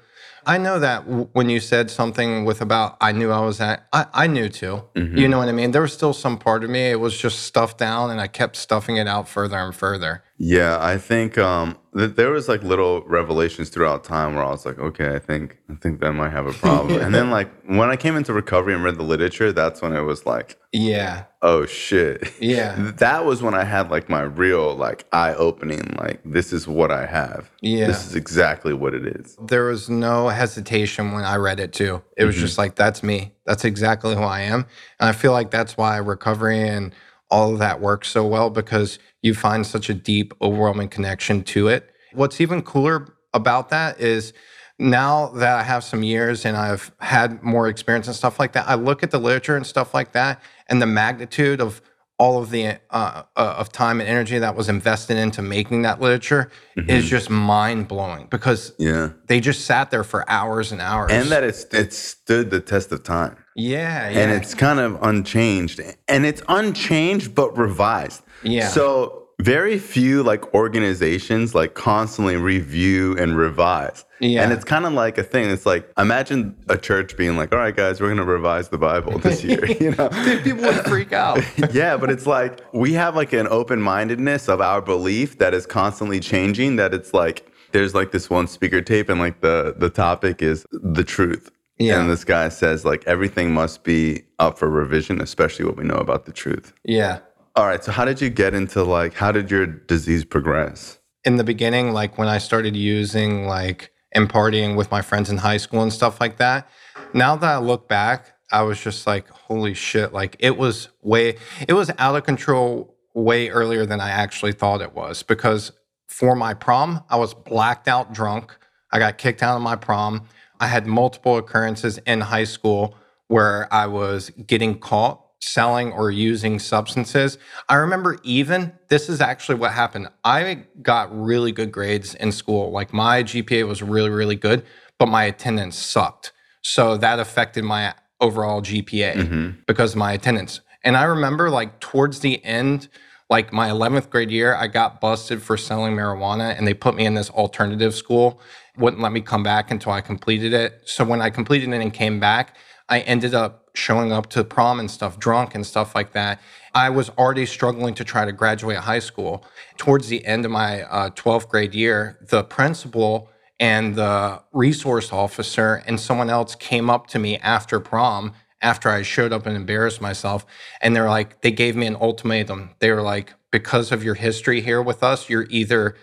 I 0.46 0.56
know 0.58 0.78
that 0.78 1.06
w- 1.06 1.28
when 1.32 1.50
you 1.50 1.60
said 1.60 1.90
something 1.90 2.46
with 2.46 2.62
about, 2.62 2.96
I 3.00 3.12
knew 3.12 3.30
I 3.30 3.40
was 3.40 3.60
at, 3.60 3.86
I, 3.92 4.06
I 4.12 4.26
knew 4.26 4.48
too. 4.48 4.84
You 4.94 5.28
know 5.28 5.38
what 5.38 5.48
I 5.48 5.52
mean? 5.52 5.70
There 5.72 5.82
was 5.82 5.92
still 5.92 6.14
some 6.14 6.38
part 6.38 6.64
of 6.64 6.70
me, 6.70 6.90
it 6.90 7.00
was 7.00 7.16
just 7.18 7.40
stuffed 7.42 7.76
down 7.78 8.10
and 8.10 8.20
I 8.22 8.26
kept 8.26 8.56
stuffing 8.56 8.96
it 8.96 9.06
out 9.06 9.28
further 9.28 9.58
and 9.58 9.74
further. 9.74 10.22
Yeah, 10.38 10.78
I 10.80 10.96
think 10.96 11.36
um, 11.36 11.76
there 11.94 12.30
was 12.30 12.48
like 12.48 12.62
little 12.64 13.02
revelations 13.02 13.68
throughout 13.68 14.02
time 14.02 14.34
where 14.34 14.44
I 14.44 14.50
was 14.50 14.66
like, 14.66 14.78
okay, 14.80 15.14
I 15.14 15.20
think 15.20 15.58
I 15.70 15.74
think 15.74 16.00
that 16.00 16.12
might 16.12 16.30
have 16.30 16.46
a 16.46 16.52
problem. 16.52 17.00
and 17.00 17.14
then 17.14 17.30
like 17.30 17.48
when 17.66 17.88
I 17.88 17.96
came 17.96 18.16
into 18.16 18.32
recovery 18.32 18.74
and 18.74 18.82
read 18.82 18.96
the 18.96 19.04
literature, 19.04 19.52
that's 19.52 19.80
when 19.80 19.92
it 19.92 20.00
was 20.00 20.26
like, 20.26 20.58
Yeah. 20.72 21.24
oh 21.40 21.66
shit. 21.66 22.32
Yeah. 22.40 22.92
That 23.04 23.24
was 23.24 23.42
when 23.42 23.54
I 23.54 23.64
had 23.64 23.90
like 23.90 24.08
my 24.08 24.22
real 24.22 24.74
like 24.74 25.06
eye 25.12 25.34
opening, 25.34 25.94
like 25.98 26.20
this 26.24 26.52
is 26.52 26.66
what 26.66 26.90
I 26.90 27.06
have. 27.06 27.48
Yeah. 27.60 27.86
This 27.86 28.06
is 28.06 28.16
exactly 28.16 28.74
what 28.74 28.92
it 28.94 29.06
is. 29.06 29.36
There 29.40 29.64
was 29.64 29.88
no 29.88 30.28
hesitation 30.28 31.12
when 31.12 31.24
I 31.24 31.36
read 31.36 31.60
it 31.60 31.72
too. 31.72 32.02
It 32.16 32.24
was 32.24 32.34
mm-hmm. 32.34 32.44
just 32.44 32.58
like, 32.58 32.74
that's 32.74 33.04
me. 33.04 33.34
That's 33.46 33.64
exactly 33.64 34.16
who 34.16 34.22
I 34.22 34.40
am. 34.40 34.66
And 34.98 35.08
I 35.08 35.12
feel 35.12 35.32
like 35.32 35.52
that's 35.52 35.76
why 35.76 35.98
recovery 35.98 36.66
and 36.68 36.92
all 37.34 37.52
of 37.52 37.58
that 37.58 37.80
works 37.80 38.08
so 38.08 38.24
well 38.24 38.48
because 38.48 39.00
you 39.20 39.34
find 39.34 39.66
such 39.66 39.90
a 39.90 39.94
deep, 39.94 40.32
overwhelming 40.40 40.88
connection 40.88 41.42
to 41.42 41.66
it. 41.66 41.90
What's 42.12 42.40
even 42.40 42.62
cooler 42.62 43.08
about 43.32 43.70
that 43.70 44.00
is 44.00 44.32
now 44.78 45.30
that 45.30 45.58
I 45.58 45.64
have 45.64 45.82
some 45.82 46.04
years 46.04 46.44
and 46.44 46.56
I've 46.56 46.92
had 47.00 47.42
more 47.42 47.66
experience 47.66 48.06
and 48.06 48.14
stuff 48.14 48.38
like 48.38 48.52
that, 48.52 48.68
I 48.68 48.74
look 48.74 49.02
at 49.02 49.10
the 49.10 49.18
literature 49.18 49.56
and 49.56 49.66
stuff 49.66 49.92
like 49.94 50.12
that 50.12 50.40
and 50.68 50.80
the 50.80 50.86
magnitude 50.86 51.60
of 51.60 51.82
all 52.18 52.40
of 52.40 52.50
the 52.50 52.78
uh, 52.90 53.22
uh, 53.34 53.54
of 53.58 53.72
time 53.72 53.98
and 53.98 54.08
energy 54.08 54.38
that 54.38 54.54
was 54.54 54.68
invested 54.68 55.16
into 55.16 55.42
making 55.42 55.82
that 55.82 56.00
literature 56.00 56.52
is 56.76 57.10
just 57.10 57.28
mind 57.28 57.88
blowing 57.88 58.28
because 58.30 58.72
Yeah. 58.78 59.08
they 59.26 59.40
just 59.40 59.64
sat 59.64 59.90
there 59.90 60.04
for 60.04 60.28
hours 60.30 60.70
and 60.70 60.80
hours. 60.80 61.10
And 61.10 61.30
that 61.32 61.42
it's 61.42 61.64
it 61.74 61.92
stood 61.92 62.50
the 62.50 62.60
test 62.60 62.92
of 62.92 63.02
time. 63.02 63.36
Yeah, 63.56 64.08
yeah, 64.10 64.18
and 64.20 64.32
it's 64.32 64.54
kind 64.54 64.80
of 64.80 64.98
unchanged 65.02 65.80
and 66.08 66.26
it's 66.26 66.42
unchanged 66.48 67.34
but 67.34 67.56
revised 67.56 68.22
Yeah. 68.42 68.68
so 68.68 69.20
very 69.40 69.78
few 69.78 70.22
like 70.22 70.54
organizations 70.54 71.54
like 71.54 71.74
constantly 71.74 72.36
review 72.36 73.16
and 73.18 73.36
revise 73.36 74.04
Yeah. 74.20 74.42
and 74.42 74.52
it's 74.52 74.64
kind 74.64 74.86
of 74.86 74.92
like 74.92 75.18
a 75.18 75.22
thing 75.24 75.50
it's 75.50 75.66
like 75.66 75.90
imagine 75.98 76.54
a 76.68 76.76
church 76.78 77.16
being 77.16 77.36
like 77.36 77.52
all 77.52 77.58
right 77.58 77.74
guys 77.74 78.00
we're 78.00 78.06
going 78.08 78.18
to 78.18 78.24
revise 78.24 78.68
the 78.68 78.78
bible 78.78 79.18
this 79.18 79.42
year 79.42 79.64
you 79.80 79.90
know 79.92 80.08
people 80.44 80.62
would 80.62 80.84
freak 80.86 81.12
out. 81.12 81.40
yeah, 81.74 81.96
but 81.96 82.10
it's 82.10 82.26
like 82.26 82.60
we 82.72 82.92
have 82.94 83.16
like 83.16 83.32
an 83.32 83.48
open 83.48 83.80
mindedness 83.80 84.48
of 84.48 84.60
our 84.60 84.80
belief 84.80 85.38
that 85.38 85.52
is 85.54 85.66
constantly 85.66 86.20
changing. 86.20 86.76
That 86.76 86.94
it's 86.94 87.12
like 87.12 87.46
there's 87.72 87.94
like 87.94 88.12
this 88.12 88.30
one 88.30 88.46
speaker 88.46 88.80
tape, 88.82 89.08
and 89.08 89.18
like 89.20 89.40
the 89.40 89.74
the 89.76 89.90
topic 89.90 90.42
is 90.42 90.64
the 90.72 91.02
truth. 91.04 91.50
Yeah. 91.78 92.00
And 92.00 92.10
this 92.10 92.24
guy 92.24 92.48
says 92.48 92.84
like 92.84 93.04
everything 93.06 93.52
must 93.52 93.84
be 93.84 94.24
up 94.38 94.58
for 94.58 94.68
revision, 94.68 95.20
especially 95.20 95.64
what 95.64 95.76
we 95.76 95.84
know 95.84 95.96
about 95.96 96.26
the 96.26 96.32
truth. 96.32 96.72
yeah. 96.84 97.20
All 97.56 97.66
right. 97.66 97.84
So 97.84 97.92
how 97.92 98.04
did 98.04 98.20
you 98.20 98.30
get 98.30 98.52
into 98.52 98.82
like 98.82 99.14
how 99.14 99.30
did 99.30 99.50
your 99.50 99.66
disease 99.66 100.24
progress? 100.24 100.98
in 101.24 101.36
the 101.36 101.44
beginning, 101.44 101.92
like 101.92 102.18
when 102.18 102.28
I 102.28 102.38
started 102.38 102.76
using 102.76 103.46
like 103.46 103.90
and 104.12 104.28
partying 104.28 104.76
with 104.76 104.90
my 104.90 105.02
friends 105.02 105.30
in 105.30 105.38
high 105.38 105.56
school 105.56 105.82
and 105.82 105.92
stuff 105.92 106.20
like 106.20 106.36
that. 106.36 106.68
Now 107.12 107.34
that 107.36 107.50
I 107.50 107.58
look 107.58 107.88
back, 107.88 108.32
I 108.52 108.62
was 108.62 108.80
just 108.80 109.06
like, 109.06 109.28
holy 109.28 109.74
shit, 109.74 110.12
like 110.12 110.36
it 110.38 110.56
was 110.56 110.88
way, 111.02 111.36
it 111.66 111.72
was 111.72 111.90
out 111.98 112.14
of 112.14 112.24
control 112.24 112.94
way 113.14 113.48
earlier 113.48 113.86
than 113.86 114.00
I 114.00 114.10
actually 114.10 114.52
thought 114.52 114.82
it 114.82 114.94
was 114.94 115.22
because 115.22 115.72
for 116.06 116.36
my 116.36 116.54
prom, 116.54 117.02
I 117.10 117.16
was 117.16 117.34
blacked 117.34 117.88
out 117.88 118.12
drunk. 118.12 118.56
I 118.92 119.00
got 119.00 119.18
kicked 119.18 119.42
out 119.42 119.56
of 119.56 119.62
my 119.62 119.74
prom. 119.74 120.28
I 120.60 120.66
had 120.68 120.86
multiple 120.86 121.36
occurrences 121.36 121.98
in 122.06 122.20
high 122.20 122.44
school 122.44 122.96
where 123.28 123.72
I 123.72 123.86
was 123.86 124.30
getting 124.46 124.78
caught 124.78 125.24
selling 125.40 125.92
or 125.92 126.10
using 126.10 126.58
substances. 126.58 127.38
I 127.68 127.74
remember 127.74 128.18
even 128.22 128.72
this 128.88 129.08
is 129.08 129.20
actually 129.20 129.56
what 129.56 129.72
happened. 129.72 130.08
I 130.24 130.64
got 130.82 131.14
really 131.16 131.52
good 131.52 131.70
grades 131.70 132.14
in 132.14 132.32
school. 132.32 132.70
Like 132.70 132.92
my 132.92 133.22
GPA 133.22 133.66
was 133.68 133.82
really, 133.82 134.10
really 134.10 134.36
good, 134.36 134.64
but 134.98 135.06
my 135.06 135.24
attendance 135.24 135.76
sucked. 135.76 136.32
So 136.62 136.96
that 136.96 137.18
affected 137.18 137.64
my 137.64 137.94
overall 138.20 138.62
GPA 138.62 139.14
mm-hmm. 139.14 139.50
because 139.66 139.92
of 139.92 139.98
my 139.98 140.12
attendance. 140.12 140.60
And 140.82 140.96
I 140.96 141.04
remember 141.04 141.50
like 141.50 141.80
towards 141.80 142.20
the 142.20 142.42
end, 142.44 142.88
like 143.34 143.52
my 143.52 143.68
11th 143.68 144.10
grade 144.10 144.30
year, 144.30 144.54
I 144.54 144.68
got 144.68 145.00
busted 145.00 145.42
for 145.42 145.56
selling 145.56 145.96
marijuana 145.96 146.56
and 146.56 146.68
they 146.68 146.72
put 146.72 146.94
me 146.94 147.04
in 147.04 147.14
this 147.14 147.30
alternative 147.30 147.92
school, 147.92 148.40
wouldn't 148.76 149.02
let 149.02 149.10
me 149.10 149.20
come 149.20 149.42
back 149.42 149.72
until 149.72 149.90
I 149.90 150.02
completed 150.02 150.52
it. 150.52 150.82
So 150.84 151.04
when 151.04 151.20
I 151.20 151.30
completed 151.30 151.68
it 151.70 151.82
and 151.82 151.92
came 151.92 152.20
back, 152.20 152.56
I 152.88 153.00
ended 153.00 153.34
up 153.34 153.70
showing 153.74 154.12
up 154.12 154.28
to 154.34 154.44
prom 154.44 154.78
and 154.78 154.88
stuff 154.88 155.18
drunk 155.18 155.56
and 155.56 155.66
stuff 155.66 155.96
like 155.96 156.12
that. 156.12 156.40
I 156.76 156.90
was 156.90 157.08
already 157.18 157.44
struggling 157.44 157.94
to 157.94 158.04
try 158.04 158.24
to 158.24 158.30
graduate 158.30 158.76
high 158.76 159.00
school. 159.00 159.44
Towards 159.78 160.06
the 160.06 160.24
end 160.24 160.44
of 160.44 160.52
my 160.52 160.82
uh, 160.82 161.10
12th 161.10 161.48
grade 161.48 161.74
year, 161.74 162.20
the 162.30 162.44
principal 162.44 163.30
and 163.58 163.96
the 163.96 164.42
resource 164.52 165.12
officer 165.12 165.82
and 165.88 165.98
someone 165.98 166.30
else 166.30 166.54
came 166.54 166.88
up 166.88 167.08
to 167.08 167.18
me 167.18 167.38
after 167.38 167.80
prom 167.80 168.32
after 168.64 168.88
I 168.88 169.02
showed 169.02 169.32
up 169.32 169.46
and 169.46 169.54
embarrassed 169.54 170.00
myself. 170.00 170.44
And 170.80 170.96
they're 170.96 171.08
like, 171.08 171.42
they 171.42 171.52
gave 171.52 171.76
me 171.76 171.86
an 171.86 171.96
ultimatum. 171.96 172.70
They 172.80 172.90
were 172.90 173.02
like, 173.02 173.34
because 173.52 173.92
of 173.92 174.02
your 174.02 174.14
history 174.14 174.62
here 174.62 174.82
with 174.82 175.04
us, 175.04 175.28
you're 175.28 175.46
either 175.50 175.94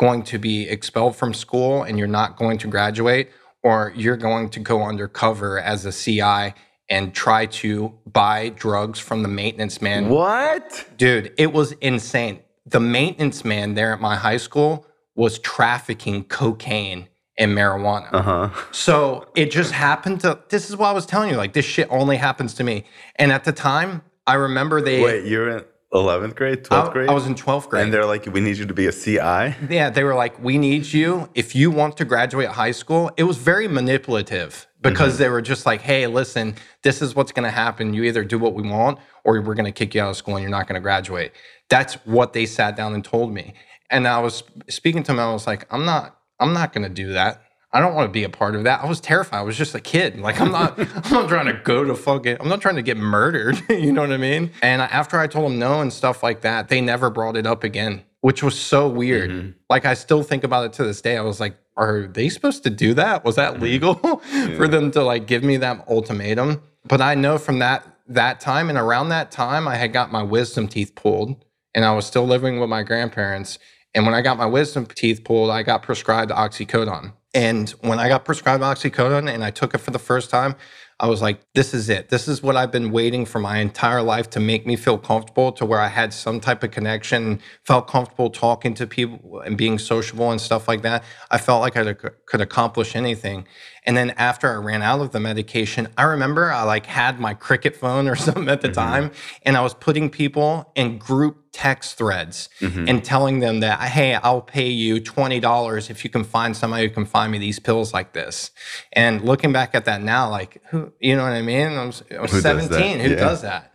going 0.00 0.22
to 0.24 0.38
be 0.38 0.68
expelled 0.68 1.14
from 1.14 1.32
school 1.32 1.82
and 1.82 1.98
you're 1.98 2.08
not 2.08 2.36
going 2.36 2.58
to 2.58 2.68
graduate, 2.68 3.30
or 3.62 3.92
you're 3.94 4.16
going 4.16 4.48
to 4.50 4.60
go 4.60 4.82
undercover 4.82 5.60
as 5.60 5.84
a 5.86 5.92
CI 5.92 6.54
and 6.88 7.14
try 7.14 7.46
to 7.46 7.92
buy 8.06 8.48
drugs 8.50 8.98
from 8.98 9.22
the 9.22 9.28
maintenance 9.28 9.82
man. 9.82 10.08
What? 10.08 10.88
Dude, 10.96 11.32
it 11.36 11.52
was 11.52 11.72
insane. 11.80 12.40
The 12.64 12.80
maintenance 12.80 13.44
man 13.44 13.74
there 13.74 13.92
at 13.92 14.00
my 14.00 14.16
high 14.16 14.36
school 14.38 14.86
was 15.14 15.38
trafficking 15.38 16.24
cocaine 16.24 17.08
and 17.38 17.52
marijuana. 17.52 18.08
Uh-huh. 18.12 18.50
So 18.72 19.28
it 19.34 19.50
just 19.50 19.72
happened 19.72 20.20
to 20.20 20.38
this 20.48 20.70
is 20.70 20.76
what 20.76 20.88
I 20.88 20.92
was 20.92 21.06
telling 21.06 21.30
you, 21.30 21.36
like 21.36 21.52
this 21.52 21.64
shit 21.64 21.88
only 21.90 22.16
happens 22.16 22.54
to 22.54 22.64
me. 22.64 22.84
And 23.16 23.32
at 23.32 23.44
the 23.44 23.52
time, 23.52 24.02
I 24.26 24.34
remember 24.34 24.80
they 24.80 25.02
Wait, 25.02 25.26
you're 25.26 25.48
in 25.58 25.64
11th 25.92 26.34
grade, 26.34 26.64
12th 26.64 26.92
grade? 26.92 27.08
I 27.08 27.14
was 27.14 27.26
in 27.26 27.34
12th 27.34 27.68
grade. 27.68 27.84
And 27.84 27.92
they're 27.92 28.04
like, 28.04 28.26
we 28.26 28.40
need 28.40 28.56
you 28.56 28.66
to 28.66 28.74
be 28.74 28.86
a 28.86 28.92
CI? 28.92 29.54
Yeah, 29.70 29.90
they 29.90 30.04
were 30.04 30.14
like, 30.14 30.42
we 30.42 30.58
need 30.58 30.92
you 30.92 31.28
if 31.34 31.54
you 31.54 31.70
want 31.70 31.96
to 31.98 32.04
graduate 32.04 32.48
high 32.48 32.72
school. 32.72 33.10
It 33.16 33.22
was 33.22 33.36
very 33.36 33.68
manipulative 33.68 34.66
because 34.82 35.14
mm-hmm. 35.14 35.22
they 35.22 35.28
were 35.28 35.42
just 35.42 35.64
like, 35.64 35.80
hey, 35.80 36.06
listen, 36.06 36.56
this 36.82 37.02
is 37.02 37.14
what's 37.14 37.32
going 37.32 37.44
to 37.44 37.50
happen. 37.50 37.94
You 37.94 38.02
either 38.04 38.24
do 38.24 38.38
what 38.38 38.54
we 38.54 38.68
want 38.68 38.98
or 39.24 39.40
we're 39.40 39.54
going 39.54 39.64
to 39.64 39.72
kick 39.72 39.94
you 39.94 40.02
out 40.02 40.10
of 40.10 40.16
school 40.16 40.36
and 40.36 40.42
you're 40.42 40.50
not 40.50 40.66
going 40.66 40.74
to 40.74 40.82
graduate. 40.82 41.32
That's 41.68 41.94
what 42.04 42.32
they 42.32 42.46
sat 42.46 42.76
down 42.76 42.94
and 42.94 43.04
told 43.04 43.32
me. 43.32 43.54
And 43.90 44.08
I 44.08 44.18
was 44.18 44.42
speaking 44.68 45.02
to 45.04 45.12
them, 45.12 45.20
I 45.20 45.32
was 45.32 45.46
like, 45.46 45.72
I'm 45.72 45.84
not, 45.84 46.15
I'm 46.38 46.52
not 46.52 46.72
going 46.72 46.84
to 46.84 46.92
do 46.92 47.12
that. 47.12 47.42
I 47.72 47.80
don't 47.80 47.94
want 47.94 48.08
to 48.08 48.12
be 48.12 48.24
a 48.24 48.30
part 48.30 48.54
of 48.54 48.64
that. 48.64 48.82
I 48.82 48.86
was 48.86 49.00
terrified. 49.00 49.38
I 49.38 49.42
was 49.42 49.56
just 49.56 49.74
a 49.74 49.80
kid. 49.80 50.18
Like 50.18 50.40
I'm 50.40 50.50
not, 50.50 50.78
I'm 51.06 51.12
not 51.12 51.28
trying 51.28 51.46
to 51.46 51.60
go 51.62 51.84
to 51.84 51.94
fucking, 51.94 52.38
I'm 52.40 52.48
not 52.48 52.60
trying 52.60 52.76
to 52.76 52.82
get 52.82 52.96
murdered. 52.96 53.60
you 53.68 53.92
know 53.92 54.00
what 54.02 54.12
I 54.12 54.16
mean? 54.16 54.50
And 54.62 54.80
after 54.80 55.18
I 55.18 55.26
told 55.26 55.50
them 55.50 55.58
no 55.58 55.80
and 55.80 55.92
stuff 55.92 56.22
like 56.22 56.40
that, 56.42 56.68
they 56.68 56.80
never 56.80 57.10
brought 57.10 57.36
it 57.36 57.46
up 57.46 57.64
again, 57.64 58.04
which 58.20 58.42
was 58.42 58.58
so 58.58 58.88
weird. 58.88 59.30
Mm-hmm. 59.30 59.50
Like 59.68 59.84
I 59.84 59.94
still 59.94 60.22
think 60.22 60.44
about 60.44 60.64
it 60.64 60.72
to 60.74 60.84
this 60.84 61.02
day. 61.02 61.16
I 61.16 61.22
was 61.22 61.40
like, 61.40 61.56
are 61.76 62.06
they 62.06 62.28
supposed 62.28 62.62
to 62.62 62.70
do 62.70 62.94
that? 62.94 63.24
Was 63.24 63.36
that 63.36 63.54
mm-hmm. 63.54 63.62
legal 63.62 64.22
yeah. 64.32 64.56
for 64.56 64.68
them 64.68 64.90
to 64.92 65.02
like 65.02 65.26
give 65.26 65.42
me 65.42 65.58
that 65.58 65.86
ultimatum? 65.88 66.62
But 66.84 67.00
I 67.00 67.14
know 67.14 67.36
from 67.36 67.58
that 67.58 67.84
that 68.08 68.40
time 68.40 68.68
and 68.68 68.78
around 68.78 69.08
that 69.08 69.30
time, 69.30 69.66
I 69.66 69.76
had 69.76 69.92
got 69.92 70.12
my 70.12 70.22
wisdom 70.22 70.68
teeth 70.68 70.94
pulled, 70.94 71.44
and 71.74 71.84
I 71.84 71.92
was 71.92 72.06
still 72.06 72.24
living 72.24 72.60
with 72.60 72.70
my 72.70 72.82
grandparents. 72.84 73.58
And 73.96 74.06
when 74.06 74.14
I 74.14 74.22
got 74.22 74.38
my 74.38 74.46
wisdom 74.46 74.86
teeth 74.86 75.24
pulled, 75.24 75.50
I 75.50 75.64
got 75.64 75.82
prescribed 75.82 76.32
oxycodone. 76.32 77.14
And 77.34 77.70
when 77.82 78.00
I 78.00 78.08
got 78.08 78.26
prescribed 78.26 78.62
oxycodone 78.62 79.32
and 79.32 79.44
I 79.44 79.50
took 79.50 79.74
it 79.74 79.78
for 79.78 79.92
the 79.92 80.00
first 80.00 80.30
time, 80.30 80.56
I 81.00 81.08
was 81.08 81.22
like, 81.22 81.40
this 81.54 81.74
is 81.74 81.90
it. 81.90 82.10
This 82.10 82.28
is 82.28 82.42
what 82.42 82.56
I've 82.56 82.72
been 82.72 82.92
waiting 82.92 83.26
for 83.26 83.40
my 83.40 83.58
entire 83.58 84.02
life 84.02 84.30
to 84.32 84.40
make 84.40 84.66
me 84.66 84.76
feel 84.76 84.98
comfortable 84.98 85.52
to 85.52 85.66
where 85.66 85.80
I 85.80 85.88
had 85.88 86.14
some 86.14 86.40
type 86.40 86.64
of 86.64 86.72
connection, 86.72 87.40
felt 87.66 87.88
comfortable 87.88 88.30
talking 88.30 88.74
to 88.76 88.86
people 88.86 89.40
and 89.40 89.58
being 89.58 89.78
sociable 89.78 90.30
and 90.30 90.40
stuff 90.40 90.68
like 90.68 90.82
that. 90.82 91.04
I 91.30 91.38
felt 91.38 91.62
like 91.62 91.76
I 91.76 91.94
could 91.94 92.42
accomplish 92.42 92.96
anything. 92.96 93.46
And 93.86 93.96
then 93.96 94.10
after 94.10 94.52
I 94.52 94.56
ran 94.56 94.82
out 94.82 95.00
of 95.00 95.12
the 95.12 95.20
medication, 95.20 95.88
I 95.96 96.02
remember 96.02 96.50
I 96.50 96.64
like 96.64 96.86
had 96.86 97.20
my 97.20 97.34
cricket 97.34 97.76
phone 97.76 98.08
or 98.08 98.16
something 98.16 98.48
at 98.48 98.60
the 98.60 98.68
mm-hmm. 98.68 98.74
time 98.74 99.10
and 99.42 99.56
I 99.56 99.60
was 99.60 99.74
putting 99.74 100.10
people 100.10 100.72
in 100.74 100.98
group 100.98 101.44
text 101.52 101.96
threads 101.96 102.48
mm-hmm. 102.60 102.86
and 102.88 103.02
telling 103.02 103.40
them 103.40 103.60
that, 103.60 103.80
hey, 103.80 104.14
I'll 104.14 104.42
pay 104.42 104.68
you 104.68 105.00
$20 105.00 105.90
if 105.90 106.04
you 106.04 106.10
can 106.10 106.24
find 106.24 106.56
somebody 106.56 106.86
who 106.88 106.92
can 106.92 107.06
find 107.06 107.32
me 107.32 107.38
these 107.38 107.58
pills 107.58 107.94
like 107.94 108.12
this. 108.12 108.50
And 108.92 109.22
looking 109.22 109.52
back 109.52 109.74
at 109.74 109.86
that 109.86 110.02
now, 110.02 110.28
like, 110.28 110.60
who, 110.70 110.92
you 111.00 111.16
know 111.16 111.22
what 111.22 111.32
I 111.32 111.42
mean? 111.42 111.72
I 111.72 111.86
was, 111.86 112.02
I 112.10 112.20
was 112.20 112.32
who 112.32 112.40
17. 112.40 112.98
Does 112.98 113.06
who 113.06 113.12
yeah. 113.12 113.16
does 113.16 113.42
that? 113.42 113.72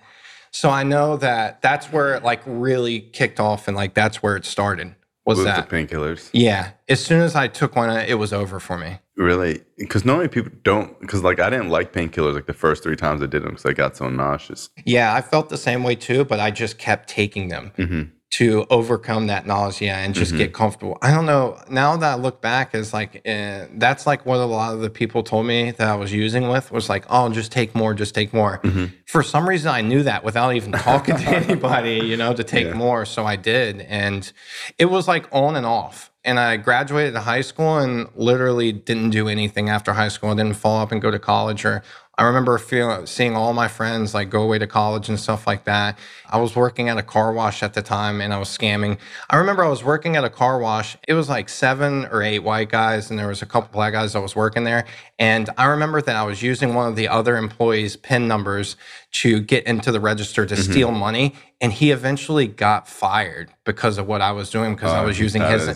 So 0.51 0.69
I 0.69 0.83
know 0.83 1.17
that 1.17 1.61
that's 1.61 1.87
where 1.87 2.13
it 2.15 2.23
like 2.23 2.41
really 2.45 2.99
kicked 2.99 3.39
off 3.39 3.67
and 3.67 3.75
like 3.75 3.93
that's 3.93 4.21
where 4.21 4.35
it 4.35 4.45
started. 4.45 4.95
Was 5.25 5.37
With 5.37 5.47
that 5.47 5.69
the 5.69 5.75
painkillers? 5.75 6.29
Yeah. 6.33 6.71
As 6.89 7.03
soon 7.03 7.21
as 7.21 7.35
I 7.35 7.47
took 7.47 7.75
one, 7.75 7.89
it 7.89 8.17
was 8.17 8.33
over 8.33 8.59
for 8.59 8.77
me. 8.77 8.99
Really? 9.17 9.61
Because 9.77 10.05
normally 10.05 10.29
people 10.29 10.51
don't. 10.63 10.99
Because 10.99 11.23
like 11.23 11.39
I 11.39 11.49
didn't 11.49 11.69
like 11.69 11.93
painkillers 11.93 12.33
like 12.33 12.45
the 12.45 12.53
first 12.53 12.83
three 12.83 12.95
times 12.95 13.21
I 13.21 13.25
did 13.25 13.43
them 13.43 13.51
because 13.51 13.65
I 13.65 13.73
got 13.73 13.97
so 13.97 14.09
nauseous. 14.09 14.69
Yeah, 14.85 15.13
I 15.13 15.21
felt 15.21 15.49
the 15.49 15.57
same 15.57 15.83
way 15.83 15.95
too, 15.95 16.25
but 16.25 16.39
I 16.39 16.51
just 16.51 16.77
kept 16.77 17.09
taking 17.09 17.49
them. 17.49 17.71
Mm-hmm 17.77 18.01
to 18.31 18.65
overcome 18.69 19.27
that 19.27 19.45
nausea 19.45 19.93
and 19.93 20.15
just 20.15 20.31
mm-hmm. 20.31 20.37
get 20.37 20.53
comfortable. 20.53 20.97
I 21.01 21.11
don't 21.11 21.25
know. 21.25 21.61
Now 21.69 21.97
that 21.97 22.13
I 22.13 22.15
look 22.15 22.41
back, 22.41 22.73
is 22.73 22.93
like 22.93 23.21
uh, 23.27 23.65
that's 23.73 24.07
like 24.07 24.25
what 24.25 24.39
a 24.39 24.45
lot 24.45 24.73
of 24.73 24.79
the 24.79 24.89
people 24.89 25.21
told 25.21 25.45
me 25.45 25.71
that 25.71 25.87
I 25.87 25.95
was 25.95 26.13
using 26.13 26.47
with 26.47 26.71
was 26.71 26.87
like, 26.87 27.05
oh, 27.09 27.29
just 27.29 27.51
take 27.51 27.75
more, 27.75 27.93
just 27.93 28.15
take 28.15 28.33
more. 28.33 28.59
Mm-hmm. 28.59 28.85
For 29.05 29.21
some 29.21 29.47
reason, 29.47 29.69
I 29.69 29.81
knew 29.81 30.03
that 30.03 30.23
without 30.23 30.55
even 30.55 30.71
talking 30.71 31.17
to 31.17 31.27
anybody, 31.29 31.99
you 32.05 32.15
know, 32.15 32.33
to 32.33 32.43
take 32.43 32.67
yeah. 32.67 32.73
more. 32.73 33.05
So 33.05 33.25
I 33.25 33.35
did, 33.35 33.81
and 33.81 34.31
it 34.77 34.85
was 34.85 35.09
like 35.09 35.27
on 35.33 35.57
and 35.57 35.65
off. 35.65 36.10
And 36.23 36.39
I 36.39 36.57
graduated 36.57 37.15
high 37.15 37.41
school 37.41 37.79
and 37.79 38.07
literally 38.15 38.71
didn't 38.71 39.09
do 39.09 39.27
anything 39.27 39.69
after 39.69 39.93
high 39.93 40.07
school. 40.07 40.29
I 40.29 40.35
didn't 40.35 40.53
follow 40.55 40.83
up 40.83 40.91
and 40.91 41.01
go 41.01 41.09
to 41.09 41.19
college 41.19 41.65
or 41.65 41.83
I 42.21 42.25
remember 42.25 42.57
feeling, 42.59 43.07
seeing 43.07 43.35
all 43.35 43.51
my 43.51 43.67
friends 43.67 44.13
like 44.13 44.29
go 44.29 44.43
away 44.43 44.59
to 44.59 44.67
college 44.67 45.09
and 45.09 45.19
stuff 45.19 45.47
like 45.47 45.63
that. 45.63 45.97
I 46.29 46.37
was 46.39 46.55
working 46.55 46.87
at 46.87 46.99
a 46.99 47.01
car 47.01 47.33
wash 47.33 47.63
at 47.63 47.73
the 47.73 47.81
time 47.81 48.21
and 48.21 48.31
I 48.31 48.37
was 48.37 48.47
scamming. 48.47 48.99
I 49.29 49.37
remember 49.37 49.65
I 49.65 49.69
was 49.69 49.83
working 49.83 50.15
at 50.15 50.23
a 50.23 50.29
car 50.29 50.59
wash. 50.59 50.97
It 51.07 51.15
was 51.15 51.29
like 51.29 51.49
seven 51.49 52.05
or 52.11 52.21
eight 52.21 52.39
white 52.39 52.69
guys 52.69 53.09
and 53.09 53.17
there 53.17 53.29
was 53.29 53.41
a 53.41 53.47
couple 53.47 53.71
black 53.71 53.93
guys 53.93 54.13
that 54.13 54.21
was 54.21 54.35
working 54.35 54.65
there. 54.65 54.85
And 55.17 55.49
I 55.57 55.65
remember 55.65 55.99
that 56.01 56.15
I 56.15 56.23
was 56.23 56.43
using 56.43 56.75
one 56.75 56.87
of 56.87 56.95
the 56.95 57.07
other 57.07 57.37
employees' 57.37 57.95
PIN 57.95 58.27
numbers 58.27 58.75
to 59.11 59.41
get 59.41 59.65
into 59.65 59.91
the 59.91 59.99
register 59.99 60.45
to 60.45 60.55
mm-hmm. 60.55 60.71
steal 60.71 60.91
money. 60.91 61.35
And 61.59 61.71
he 61.71 61.91
eventually 61.91 62.47
got 62.47 62.87
fired 62.87 63.51
because 63.65 63.97
of 63.97 64.07
what 64.07 64.21
I 64.21 64.31
was 64.31 64.49
doing 64.49 64.73
because 64.73 64.93
oh, 64.93 64.95
I 64.97 65.05
was 65.05 65.19
using 65.19 65.41
his. 65.41 65.67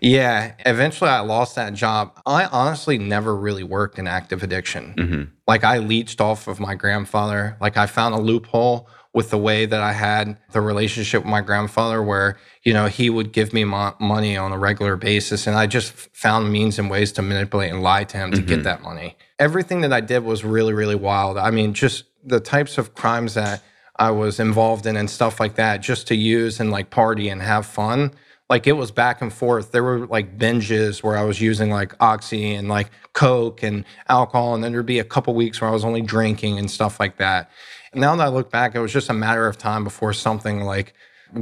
Yeah. 0.00 0.54
Eventually, 0.66 1.10
I 1.10 1.20
lost 1.20 1.54
that 1.56 1.74
job. 1.74 2.18
I 2.26 2.46
honestly 2.46 2.98
never 2.98 3.36
really 3.36 3.62
worked 3.62 3.98
in 3.98 4.06
active 4.06 4.42
addiction. 4.42 4.94
Mm-hmm. 4.96 5.22
Like 5.46 5.64
I 5.64 5.78
leached 5.78 6.20
off 6.20 6.48
of 6.48 6.58
my 6.58 6.74
grandfather. 6.74 7.56
Like 7.60 7.76
I 7.76 7.86
found 7.86 8.14
a 8.14 8.18
loophole 8.18 8.88
with 9.14 9.30
the 9.30 9.38
way 9.38 9.66
that 9.66 9.80
I 9.80 9.92
had 9.92 10.36
the 10.52 10.60
relationship 10.60 11.22
with 11.22 11.30
my 11.30 11.40
grandfather, 11.40 12.02
where 12.02 12.36
you 12.62 12.72
know 12.72 12.86
he 12.86 13.10
would 13.10 13.32
give 13.32 13.52
me 13.52 13.64
mo- 13.64 13.94
money 13.98 14.36
on 14.36 14.52
a 14.52 14.58
regular 14.58 14.96
basis, 14.96 15.46
and 15.46 15.56
I 15.56 15.66
just 15.66 15.92
found 15.92 16.52
means 16.52 16.78
and 16.78 16.90
ways 16.90 17.12
to 17.12 17.22
manipulate 17.22 17.72
and 17.72 17.82
lie 17.82 18.04
to 18.04 18.16
him 18.16 18.30
to 18.32 18.38
mm-hmm. 18.38 18.46
get 18.46 18.62
that 18.64 18.82
money. 18.82 19.16
Everything 19.38 19.80
that 19.80 19.92
I 19.92 20.00
did 20.00 20.24
was 20.24 20.44
really, 20.44 20.72
really 20.72 20.94
wild. 20.94 21.38
I 21.38 21.50
mean, 21.50 21.74
just 21.74 22.04
the 22.24 22.40
types 22.40 22.78
of 22.78 22.94
crimes 22.94 23.34
that 23.34 23.62
I 23.96 24.10
was 24.10 24.38
involved 24.38 24.86
in 24.86 24.96
and 24.96 25.10
stuff 25.10 25.40
like 25.40 25.56
that, 25.56 25.78
just 25.80 26.06
to 26.08 26.14
use 26.14 26.60
and 26.60 26.70
like 26.70 26.90
party 26.90 27.28
and 27.28 27.42
have 27.42 27.66
fun. 27.66 28.12
Like 28.48 28.66
it 28.66 28.72
was 28.72 28.90
back 28.90 29.20
and 29.20 29.32
forth. 29.32 29.72
There 29.72 29.82
were 29.82 30.06
like 30.06 30.38
binges 30.38 31.02
where 31.02 31.16
I 31.18 31.24
was 31.24 31.40
using 31.40 31.70
like 31.70 31.94
oxy 32.00 32.54
and 32.54 32.68
like 32.68 32.90
coke 33.12 33.62
and 33.62 33.84
alcohol, 34.08 34.54
and 34.54 34.64
then 34.64 34.72
there'd 34.72 34.86
be 34.86 35.00
a 35.00 35.04
couple 35.04 35.34
weeks 35.34 35.60
where 35.60 35.68
I 35.68 35.72
was 35.72 35.84
only 35.84 36.00
drinking 36.00 36.58
and 36.58 36.70
stuff 36.70 36.98
like 36.98 37.18
that. 37.18 37.50
And 37.92 38.00
now 38.00 38.16
that 38.16 38.24
I 38.24 38.28
look 38.28 38.50
back, 38.50 38.74
it 38.74 38.80
was 38.80 38.92
just 38.92 39.10
a 39.10 39.14
matter 39.14 39.46
of 39.46 39.58
time 39.58 39.84
before 39.84 40.12
something 40.12 40.60
like 40.60 40.94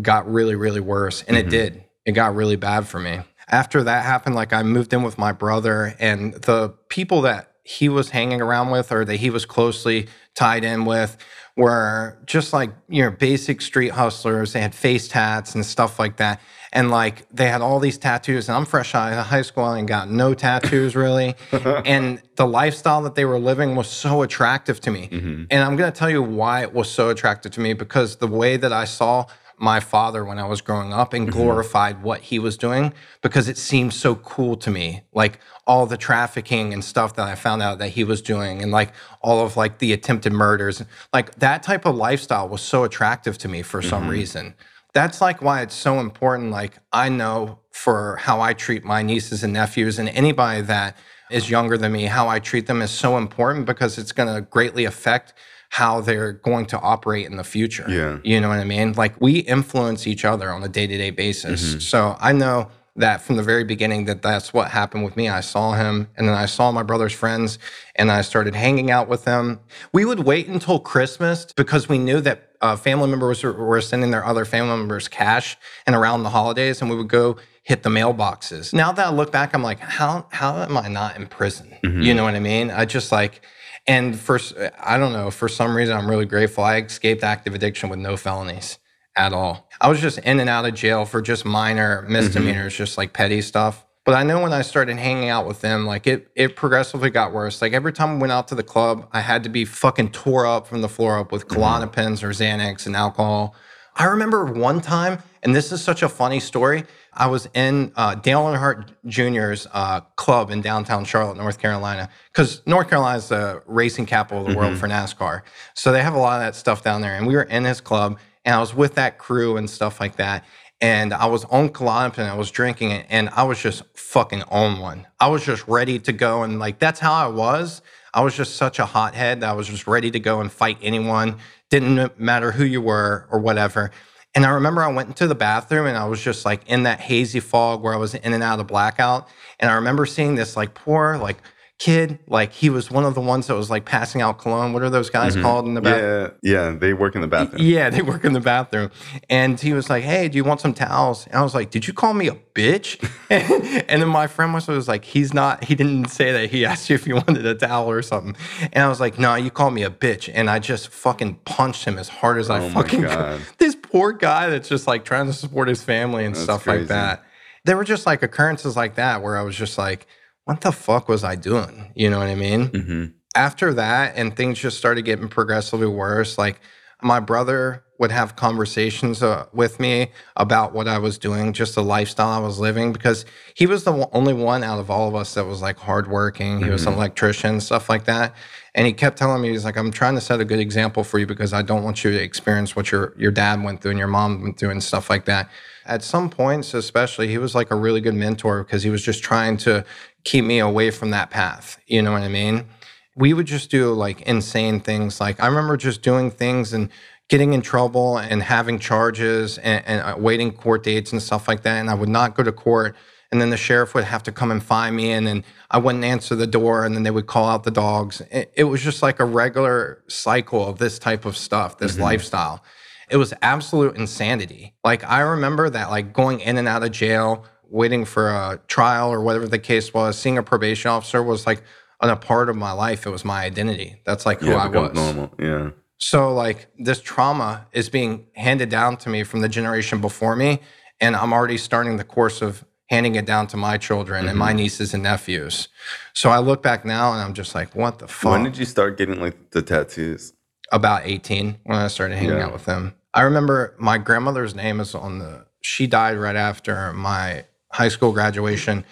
got 0.02 0.30
really, 0.30 0.56
really 0.56 0.80
worse, 0.80 1.22
and 1.22 1.36
mm-hmm. 1.36 1.46
it 1.46 1.50
did. 1.50 1.84
It 2.06 2.12
got 2.12 2.34
really 2.34 2.56
bad 2.56 2.86
for 2.88 2.98
me. 3.00 3.20
after 3.48 3.82
that 3.84 4.04
happened, 4.04 4.34
like 4.34 4.52
I 4.52 4.62
moved 4.62 4.92
in 4.92 5.02
with 5.02 5.18
my 5.18 5.32
brother, 5.32 5.94
and 5.98 6.34
the 6.34 6.70
people 6.88 7.20
that 7.22 7.52
he 7.62 7.88
was 7.88 8.10
hanging 8.10 8.40
around 8.40 8.70
with 8.70 8.92
or 8.92 9.04
that 9.04 9.16
he 9.16 9.30
was 9.30 9.44
closely 9.44 10.06
tied 10.36 10.62
in 10.62 10.84
with 10.84 11.16
were 11.56 12.18
just 12.26 12.52
like 12.52 12.70
you 12.88 13.02
know 13.02 13.10
basic 13.10 13.60
street 13.60 13.90
hustlers. 13.92 14.52
They 14.52 14.60
had 14.60 14.74
face 14.74 15.08
tats 15.08 15.54
and 15.54 15.64
stuff 15.64 15.98
like 15.98 16.18
that. 16.18 16.40
And 16.72 16.90
like 16.90 17.26
they 17.30 17.48
had 17.48 17.62
all 17.62 17.80
these 17.80 17.96
tattoos. 17.96 18.48
And 18.48 18.56
i'm 18.56 18.66
fresh 18.66 18.94
out 18.94 19.12
of 19.12 19.26
high 19.26 19.42
school. 19.42 19.64
And 19.72 19.88
got 19.88 20.10
no 20.10 20.34
tattoos 20.34 20.94
really. 20.94 21.34
And 21.86 22.20
the 22.36 22.46
lifestyle 22.46 23.02
that 23.02 23.14
they 23.14 23.24
were 23.24 23.38
living 23.38 23.74
was 23.74 23.88
so 23.88 24.22
attractive 24.22 24.80
to 24.80 24.90
me. 24.90 25.08
Mm-hmm. 25.08 25.44
and 25.50 25.64
i'm 25.64 25.76
going 25.76 25.90
to 25.90 25.98
tell 25.98 26.10
you 26.10 26.22
why 26.22 26.62
it 26.62 26.74
was 26.74 26.90
so 26.90 27.08
attractive 27.08 27.52
to 27.52 27.60
me 27.60 27.72
because 27.72 28.16
the 28.16 28.28
way 28.28 28.56
that 28.58 28.72
i 28.72 28.84
saw 28.84 29.24
my 29.58 29.80
father 29.80 30.24
when 30.24 30.38
I 30.38 30.46
was 30.46 30.60
growing 30.60 30.92
up 30.92 31.12
and 31.12 31.28
mm-hmm. 31.28 31.38
glorified 31.38 32.02
what 32.02 32.20
he 32.20 32.38
was 32.38 32.56
doing 32.56 32.92
because 33.22 33.48
it 33.48 33.56
seemed 33.56 33.94
so 33.94 34.14
cool 34.16 34.56
to 34.56 34.70
me. 34.70 35.02
Like 35.12 35.40
all 35.66 35.86
the 35.86 35.96
trafficking 35.96 36.72
and 36.72 36.84
stuff 36.84 37.16
that 37.16 37.26
I 37.26 37.34
found 37.34 37.62
out 37.62 37.78
that 37.78 37.90
he 37.90 38.04
was 38.04 38.20
doing 38.20 38.62
and 38.62 38.70
like 38.70 38.92
all 39.20 39.44
of 39.44 39.56
like 39.56 39.78
the 39.78 39.92
attempted 39.92 40.32
murders. 40.32 40.82
Like 41.12 41.34
that 41.36 41.62
type 41.62 41.86
of 41.86 41.96
lifestyle 41.96 42.48
was 42.48 42.60
so 42.60 42.84
attractive 42.84 43.38
to 43.38 43.48
me 43.48 43.62
for 43.62 43.80
mm-hmm. 43.80 43.90
some 43.90 44.08
reason. 44.08 44.54
That's 44.92 45.20
like 45.20 45.42
why 45.42 45.62
it's 45.62 45.74
so 45.74 46.00
important. 46.00 46.50
Like 46.50 46.78
I 46.92 47.08
know 47.08 47.60
for 47.70 48.16
how 48.16 48.40
I 48.40 48.54
treat 48.54 48.84
my 48.84 49.02
nieces 49.02 49.42
and 49.42 49.52
nephews 49.52 49.98
and 49.98 50.08
anybody 50.10 50.62
that 50.62 50.96
is 51.30 51.50
younger 51.50 51.76
than 51.76 51.92
me, 51.92 52.04
how 52.04 52.28
I 52.28 52.38
treat 52.38 52.66
them 52.66 52.82
is 52.82 52.90
so 52.90 53.16
important 53.16 53.66
because 53.66 53.98
it's 53.98 54.12
going 54.12 54.32
to 54.32 54.40
greatly 54.42 54.84
affect 54.84 55.34
how 55.76 56.00
they're 56.00 56.32
going 56.32 56.64
to 56.64 56.80
operate 56.80 57.26
in 57.26 57.36
the 57.36 57.44
future. 57.44 57.84
Yeah. 57.86 58.18
You 58.24 58.40
know 58.40 58.48
what 58.48 58.58
I 58.58 58.64
mean? 58.64 58.94
Like 58.94 59.20
we 59.20 59.40
influence 59.40 60.06
each 60.06 60.24
other 60.24 60.50
on 60.50 60.62
a 60.62 60.68
day 60.68 60.86
to 60.86 60.96
day 60.96 61.10
basis. 61.10 61.62
Mm-hmm. 61.62 61.78
So 61.80 62.16
I 62.18 62.32
know 62.32 62.70
that 62.96 63.20
from 63.20 63.36
the 63.36 63.42
very 63.42 63.62
beginning 63.62 64.06
that 64.06 64.22
that's 64.22 64.54
what 64.54 64.70
happened 64.70 65.04
with 65.04 65.18
me. 65.18 65.28
I 65.28 65.40
saw 65.40 65.74
him 65.74 66.08
and 66.16 66.26
then 66.26 66.34
I 66.34 66.46
saw 66.46 66.72
my 66.72 66.82
brother's 66.82 67.12
friends 67.12 67.58
and 67.94 68.10
I 68.10 68.22
started 68.22 68.54
hanging 68.54 68.90
out 68.90 69.06
with 69.06 69.24
them. 69.24 69.60
We 69.92 70.06
would 70.06 70.20
wait 70.20 70.48
until 70.48 70.78
Christmas 70.78 71.44
because 71.52 71.90
we 71.90 71.98
knew 71.98 72.22
that 72.22 72.52
uh, 72.62 72.76
family 72.76 73.10
members 73.10 73.42
were, 73.42 73.82
sending 73.82 74.12
their 74.12 74.24
other 74.24 74.46
family 74.46 74.78
members 74.78 75.08
cash 75.08 75.58
and 75.86 75.94
around 75.94 76.22
the 76.22 76.30
holidays 76.30 76.80
and 76.80 76.88
we 76.88 76.96
would 76.96 77.08
go 77.08 77.36
hit 77.64 77.82
the 77.82 77.90
mailboxes. 77.90 78.72
Now 78.72 78.92
that 78.92 79.08
I 79.08 79.10
look 79.10 79.30
back, 79.30 79.52
I'm 79.52 79.62
like, 79.62 79.80
how, 79.80 80.26
how 80.30 80.56
am 80.56 80.78
I 80.78 80.88
not 80.88 81.16
in 81.16 81.26
prison? 81.26 81.76
Mm-hmm. 81.84 82.00
You 82.00 82.14
know 82.14 82.24
what 82.24 82.34
I 82.34 82.40
mean? 82.40 82.70
I 82.70 82.86
just 82.86 83.12
like, 83.12 83.42
and 83.86 84.18
for 84.18 84.38
I 84.80 84.98
don't 84.98 85.12
know, 85.12 85.30
for 85.30 85.48
some 85.48 85.76
reason 85.76 85.96
I'm 85.96 86.08
really 86.08 86.26
grateful. 86.26 86.64
I 86.64 86.78
escaped 86.78 87.22
active 87.22 87.54
addiction 87.54 87.88
with 87.88 87.98
no 87.98 88.16
felonies 88.16 88.78
at 89.16 89.32
all. 89.32 89.68
I 89.80 89.88
was 89.88 90.00
just 90.00 90.18
in 90.18 90.40
and 90.40 90.50
out 90.50 90.66
of 90.66 90.74
jail 90.74 91.04
for 91.04 91.22
just 91.22 91.44
minor 91.44 92.02
misdemeanors, 92.08 92.72
mm-hmm. 92.72 92.82
just 92.82 92.98
like 92.98 93.12
petty 93.12 93.40
stuff. 93.40 93.84
But 94.04 94.14
I 94.14 94.22
know 94.22 94.40
when 94.40 94.52
I 94.52 94.62
started 94.62 94.98
hanging 94.98 95.30
out 95.30 95.48
with 95.48 95.60
them, 95.62 95.84
like 95.84 96.06
it 96.06 96.30
it 96.36 96.54
progressively 96.56 97.10
got 97.10 97.32
worse. 97.32 97.60
Like 97.60 97.72
every 97.72 97.92
time 97.92 98.10
I 98.10 98.18
went 98.18 98.32
out 98.32 98.48
to 98.48 98.54
the 98.54 98.62
club, 98.62 99.08
I 99.12 99.20
had 99.20 99.42
to 99.44 99.48
be 99.48 99.64
fucking 99.64 100.10
tore 100.10 100.46
up 100.46 100.66
from 100.66 100.80
the 100.80 100.88
floor 100.88 101.18
up 101.18 101.32
with 101.32 101.48
mm-hmm. 101.48 101.60
Or 101.60 102.32
Xanax 102.32 102.86
and 102.86 102.94
alcohol. 102.94 103.54
I 103.98 104.04
remember 104.04 104.44
one 104.44 104.80
time, 104.82 105.22
and 105.42 105.56
this 105.56 105.72
is 105.72 105.82
such 105.82 106.02
a 106.02 106.08
funny 106.08 106.38
story. 106.38 106.84
I 107.16 107.28
was 107.28 107.48
in 107.54 107.92
uh, 107.96 108.14
Dale 108.14 108.42
Earnhardt 108.42 108.90
Jr.'s 109.06 109.66
uh, 109.72 110.00
club 110.16 110.50
in 110.50 110.60
downtown 110.60 111.04
Charlotte, 111.04 111.38
North 111.38 111.58
Carolina, 111.58 112.10
because 112.32 112.62
North 112.66 112.88
Carolina 112.88 113.18
is 113.18 113.28
the 113.28 113.62
racing 113.66 114.06
capital 114.06 114.42
of 114.42 114.46
the 114.46 114.52
mm-hmm. 114.52 114.60
world 114.60 114.78
for 114.78 114.86
NASCAR. 114.86 115.42
So 115.74 115.92
they 115.92 116.02
have 116.02 116.14
a 116.14 116.18
lot 116.18 116.40
of 116.40 116.46
that 116.46 116.54
stuff 116.54 116.82
down 116.84 117.00
there. 117.00 117.14
And 117.14 117.26
we 117.26 117.34
were 117.34 117.44
in 117.44 117.64
his 117.64 117.80
club, 117.80 118.18
and 118.44 118.54
I 118.54 118.60
was 118.60 118.74
with 118.74 118.94
that 118.96 119.18
crew 119.18 119.56
and 119.56 119.68
stuff 119.68 119.98
like 119.98 120.16
that. 120.16 120.44
And 120.80 121.14
I 121.14 121.24
was 121.24 121.44
on 121.46 121.70
Klonopin 121.70 122.18
and 122.18 122.28
I 122.28 122.36
was 122.36 122.50
drinking 122.50 122.90
it, 122.90 123.06
and 123.08 123.30
I 123.30 123.44
was 123.44 123.60
just 123.60 123.82
fucking 123.94 124.42
on 124.50 124.78
one. 124.78 125.06
I 125.18 125.28
was 125.28 125.42
just 125.42 125.66
ready 125.66 125.98
to 126.00 126.12
go, 126.12 126.42
and 126.42 126.58
like 126.58 126.78
that's 126.78 127.00
how 127.00 127.14
I 127.14 127.28
was. 127.28 127.80
I 128.12 128.20
was 128.20 128.36
just 128.36 128.56
such 128.56 128.78
a 128.78 128.84
hothead 128.84 129.40
that 129.40 129.48
I 129.48 129.52
was 129.52 129.68
just 129.68 129.86
ready 129.86 130.10
to 130.10 130.20
go 130.20 130.40
and 130.40 130.52
fight 130.52 130.78
anyone. 130.82 131.38
Didn't 131.70 132.18
matter 132.20 132.52
who 132.52 132.64
you 132.64 132.80
were 132.80 133.26
or 133.30 133.38
whatever. 133.38 133.90
And 134.36 134.44
I 134.44 134.50
remember 134.50 134.82
I 134.82 134.92
went 134.92 135.08
into 135.08 135.26
the 135.26 135.34
bathroom 135.34 135.86
and 135.86 135.96
I 135.96 136.04
was 136.04 136.22
just 136.22 136.44
like 136.44 136.68
in 136.68 136.82
that 136.82 137.00
hazy 137.00 137.40
fog 137.40 137.82
where 137.82 137.94
I 137.94 137.96
was 137.96 138.14
in 138.14 138.34
and 138.34 138.42
out 138.42 138.60
of 138.60 138.66
blackout. 138.66 139.28
And 139.58 139.70
I 139.70 139.74
remember 139.76 140.04
seeing 140.04 140.34
this 140.34 140.58
like 140.58 140.74
poor, 140.74 141.16
like 141.16 141.38
kid, 141.78 142.18
like 142.26 142.52
he 142.52 142.70
was 142.70 142.90
one 142.90 143.04
of 143.04 143.14
the 143.14 143.20
ones 143.20 143.48
that 143.48 143.54
was 143.54 143.70
like 143.70 143.84
passing 143.84 144.22
out 144.22 144.38
cologne. 144.38 144.72
What 144.72 144.82
are 144.82 144.90
those 144.90 145.10
guys 145.10 145.34
mm-hmm. 145.34 145.42
called 145.42 145.66
in 145.66 145.74
the 145.74 145.80
bathroom? 145.80 146.32
Yeah, 146.42 146.52
yeah, 146.52 146.70
they 146.70 146.94
work 146.94 147.14
in 147.14 147.20
the 147.20 147.26
bathroom. 147.26 147.60
Yeah, 147.62 147.90
they 147.90 148.02
work 148.02 148.24
in 148.24 148.32
the 148.32 148.40
bathroom. 148.40 148.90
And 149.28 149.60
he 149.60 149.72
was 149.72 149.90
like, 149.90 150.02
"Hey, 150.02 150.28
do 150.28 150.36
you 150.36 150.44
want 150.44 150.60
some 150.60 150.72
towels?" 150.72 151.26
And 151.26 151.36
I 151.36 151.42
was 151.42 151.54
like, 151.54 151.70
"Did 151.70 151.86
you 151.86 151.92
call 151.92 152.14
me 152.14 152.28
a 152.28 152.34
bitch?" 152.54 152.98
and 153.30 154.02
then 154.02 154.08
my 154.08 154.26
friend 154.26 154.54
was, 154.54 154.66
was 154.68 154.88
like, 154.88 155.04
"He's 155.04 155.34
not. 155.34 155.64
He 155.64 155.74
didn't 155.74 156.06
say 156.06 156.32
that. 156.32 156.50
He 156.50 156.64
asked 156.66 156.88
you 156.88 156.94
if 156.94 157.06
you 157.06 157.14
wanted 157.14 157.44
a 157.44 157.54
towel 157.54 157.90
or 157.90 158.02
something." 158.02 158.36
And 158.72 158.82
I 158.82 158.88
was 158.88 159.00
like, 159.00 159.18
"No, 159.18 159.34
you 159.34 159.50
called 159.50 159.74
me 159.74 159.82
a 159.82 159.90
bitch." 159.90 160.30
And 160.32 160.48
I 160.48 160.58
just 160.58 160.88
fucking 160.88 161.40
punched 161.44 161.84
him 161.84 161.98
as 161.98 162.08
hard 162.08 162.38
as 162.38 162.50
oh 162.50 162.54
I 162.54 162.68
fucking 162.70 163.02
could. 163.02 163.40
This 163.58 163.74
poor 163.74 164.12
guy 164.12 164.48
that's 164.48 164.68
just 164.68 164.86
like 164.86 165.04
trying 165.04 165.26
to 165.26 165.32
support 165.32 165.68
his 165.68 165.82
family 165.82 166.24
and 166.24 166.34
that's 166.34 166.44
stuff 166.44 166.64
crazy. 166.64 166.80
like 166.80 166.88
that. 166.88 167.24
There 167.64 167.76
were 167.76 167.84
just 167.84 168.06
like 168.06 168.22
occurrences 168.22 168.76
like 168.76 168.94
that 168.94 169.22
where 169.22 169.36
I 169.36 169.42
was 169.42 169.56
just 169.56 169.76
like 169.76 170.06
what 170.46 170.60
the 170.60 170.72
fuck 170.72 171.08
was 171.08 171.24
I 171.24 171.34
doing? 171.34 171.92
You 171.94 172.08
know 172.08 172.18
what 172.18 172.28
I 172.28 172.36
mean? 172.36 172.68
Mm-hmm. 172.68 173.04
After 173.34 173.74
that, 173.74 174.14
and 174.16 174.34
things 174.34 174.58
just 174.58 174.78
started 174.78 175.02
getting 175.02 175.28
progressively 175.28 175.88
worse. 175.88 176.38
Like 176.38 176.60
my 177.02 177.20
brother 177.20 177.84
would 177.98 178.12
have 178.12 178.36
conversations 178.36 179.22
uh, 179.22 179.46
with 179.52 179.80
me 179.80 180.12
about 180.36 180.72
what 180.72 180.86
I 180.86 180.98
was 180.98 181.18
doing, 181.18 181.52
just 181.52 181.74
the 181.74 181.82
lifestyle 181.82 182.28
I 182.28 182.38
was 182.38 182.58
living, 182.58 182.92
because 182.92 183.24
he 183.54 183.66
was 183.66 183.84
the 183.84 184.08
only 184.12 184.34
one 184.34 184.62
out 184.62 184.78
of 184.78 184.90
all 184.90 185.08
of 185.08 185.14
us 185.14 185.34
that 185.34 185.46
was 185.46 185.62
like 185.62 185.78
hardworking. 185.78 186.58
He 186.58 186.64
mm-hmm. 186.64 186.72
was 186.72 186.86
an 186.86 186.94
electrician, 186.94 187.60
stuff 187.60 187.88
like 187.88 188.04
that. 188.04 188.34
And 188.74 188.86
he 188.86 188.92
kept 188.92 189.16
telling 189.16 189.40
me, 189.40 189.48
he's 189.50 189.64
like, 189.64 189.76
I'm 189.76 189.90
trying 189.90 190.14
to 190.14 190.20
set 190.20 190.40
a 190.40 190.44
good 190.44 190.60
example 190.60 191.02
for 191.02 191.18
you 191.18 191.26
because 191.26 191.52
I 191.52 191.62
don't 191.62 191.82
want 191.82 192.04
you 192.04 192.12
to 192.12 192.22
experience 192.22 192.76
what 192.76 192.92
your 192.92 193.14
your 193.16 193.32
dad 193.32 193.64
went 193.64 193.80
through 193.80 193.92
and 193.92 193.98
your 193.98 194.08
mom 194.08 194.42
went 194.42 194.58
through 194.58 194.70
and 194.70 194.82
stuff 194.82 195.10
like 195.10 195.24
that. 195.24 195.48
At 195.86 196.02
some 196.02 196.28
points, 196.28 196.74
especially, 196.74 197.28
he 197.28 197.38
was 197.38 197.54
like 197.54 197.70
a 197.70 197.76
really 197.76 198.00
good 198.00 198.14
mentor 198.14 198.64
because 198.64 198.82
he 198.82 198.90
was 198.90 199.02
just 199.02 199.22
trying 199.22 199.56
to 199.58 199.84
keep 200.26 200.44
me 200.44 200.58
away 200.58 200.90
from 200.90 201.10
that 201.10 201.30
path. 201.30 201.78
You 201.86 202.02
know 202.02 202.12
what 202.12 202.22
I 202.22 202.28
mean? 202.28 202.66
We 203.14 203.32
would 203.32 203.46
just 203.46 203.70
do 203.70 203.94
like 203.94 204.20
insane 204.22 204.80
things. 204.80 205.20
Like 205.20 205.40
I 205.40 205.46
remember 205.46 205.78
just 205.78 206.02
doing 206.02 206.30
things 206.30 206.74
and 206.74 206.90
getting 207.28 207.54
in 207.54 207.62
trouble 207.62 208.18
and 208.18 208.42
having 208.42 208.78
charges 208.78 209.56
and, 209.58 209.82
and 209.86 210.00
uh, 210.02 210.16
waiting 210.18 210.52
court 210.52 210.82
dates 210.82 211.12
and 211.12 211.22
stuff 211.22 211.48
like 211.48 211.62
that. 211.62 211.76
And 211.78 211.88
I 211.88 211.94
would 211.94 212.08
not 212.08 212.34
go 212.34 212.42
to 212.42 212.52
court. 212.52 212.96
And 213.32 213.40
then 213.40 213.50
the 213.50 213.56
sheriff 213.56 213.94
would 213.94 214.04
have 214.04 214.22
to 214.24 214.32
come 214.32 214.52
and 214.52 214.62
find 214.62 214.94
me, 214.94 215.10
and 215.10 215.26
then 215.26 215.44
I 215.68 215.78
wouldn't 215.78 216.04
answer 216.04 216.36
the 216.36 216.46
door, 216.46 216.84
and 216.84 216.94
then 216.94 217.02
they 217.02 217.10
would 217.10 217.26
call 217.26 217.48
out 217.48 217.64
the 217.64 217.72
dogs. 217.72 218.22
It, 218.30 218.52
it 218.54 218.64
was 218.64 218.80
just 218.80 219.02
like 219.02 219.18
a 219.18 219.24
regular 219.24 220.04
cycle 220.06 220.64
of 220.64 220.78
this 220.78 221.00
type 221.00 221.24
of 221.24 221.36
stuff, 221.36 221.76
this 221.76 221.94
mm-hmm. 221.94 222.02
lifestyle. 222.02 222.62
It 223.10 223.16
was 223.16 223.34
absolute 223.42 223.96
insanity. 223.96 224.74
Like 224.84 225.02
I 225.02 225.20
remember 225.20 225.68
that, 225.68 225.90
like 225.90 226.12
going 226.12 226.38
in 226.38 226.56
and 226.56 226.68
out 226.68 226.84
of 226.84 226.92
jail, 226.92 227.44
waiting 227.70 228.04
for 228.04 228.28
a 228.28 228.60
trial 228.68 229.12
or 229.12 229.20
whatever 229.20 229.46
the 229.48 229.58
case 229.58 229.92
was, 229.92 230.18
seeing 230.18 230.38
a 230.38 230.42
probation 230.42 230.90
officer 230.90 231.22
was 231.22 231.46
like 231.46 231.62
on 232.00 232.10
a 232.10 232.16
part 232.16 232.48
of 232.48 232.56
my 232.56 232.72
life. 232.72 233.06
It 233.06 233.10
was 233.10 233.24
my 233.24 233.42
identity. 233.42 234.00
That's 234.04 234.26
like 234.26 234.40
who 234.40 234.50
yeah, 234.50 234.64
I 234.64 234.68
was. 234.68 234.94
Normal. 234.94 235.32
Yeah. 235.38 235.70
So 235.98 236.32
like 236.34 236.68
this 236.78 237.00
trauma 237.00 237.66
is 237.72 237.88
being 237.88 238.26
handed 238.34 238.68
down 238.68 238.96
to 238.98 239.08
me 239.08 239.22
from 239.24 239.40
the 239.40 239.48
generation 239.48 240.00
before 240.00 240.36
me, 240.36 240.60
and 241.00 241.16
I'm 241.16 241.32
already 241.32 241.58
starting 241.58 241.96
the 241.96 242.04
course 242.04 242.42
of 242.42 242.64
handing 242.88 243.16
it 243.16 243.26
down 243.26 243.46
to 243.48 243.56
my 243.56 243.78
children 243.78 244.20
mm-hmm. 244.20 244.28
and 244.28 244.38
my 244.38 244.50
mm-hmm. 244.50 244.58
nieces 244.58 244.94
and 244.94 245.02
nephews. 245.02 245.68
So 246.12 246.30
I 246.30 246.38
look 246.38 246.62
back 246.62 246.84
now 246.84 247.12
and 247.12 247.20
I'm 247.20 247.34
just 247.34 247.54
like, 247.54 247.74
what 247.74 247.98
the 247.98 248.08
fuck? 248.08 248.32
When 248.32 248.44
did 248.44 248.56
you 248.56 248.64
start 248.64 248.96
getting 248.96 249.20
like 249.20 249.50
the 249.50 249.62
tattoos? 249.62 250.32
About 250.72 251.02
18 251.04 251.58
when 251.64 251.78
I 251.78 251.88
started 251.88 252.16
hanging 252.16 252.36
yeah. 252.36 252.46
out 252.46 252.52
with 252.52 252.64
them. 252.64 252.94
I 253.14 253.22
remember 253.22 253.74
my 253.78 253.98
grandmother's 253.98 254.54
name 254.54 254.78
is 254.80 254.94
on 254.94 255.18
the 255.18 255.46
she 255.62 255.86
died 255.86 256.16
right 256.16 256.36
after 256.36 256.92
my 256.92 257.44
high 257.72 257.88
school 257.88 258.12
graduation. 258.12 258.84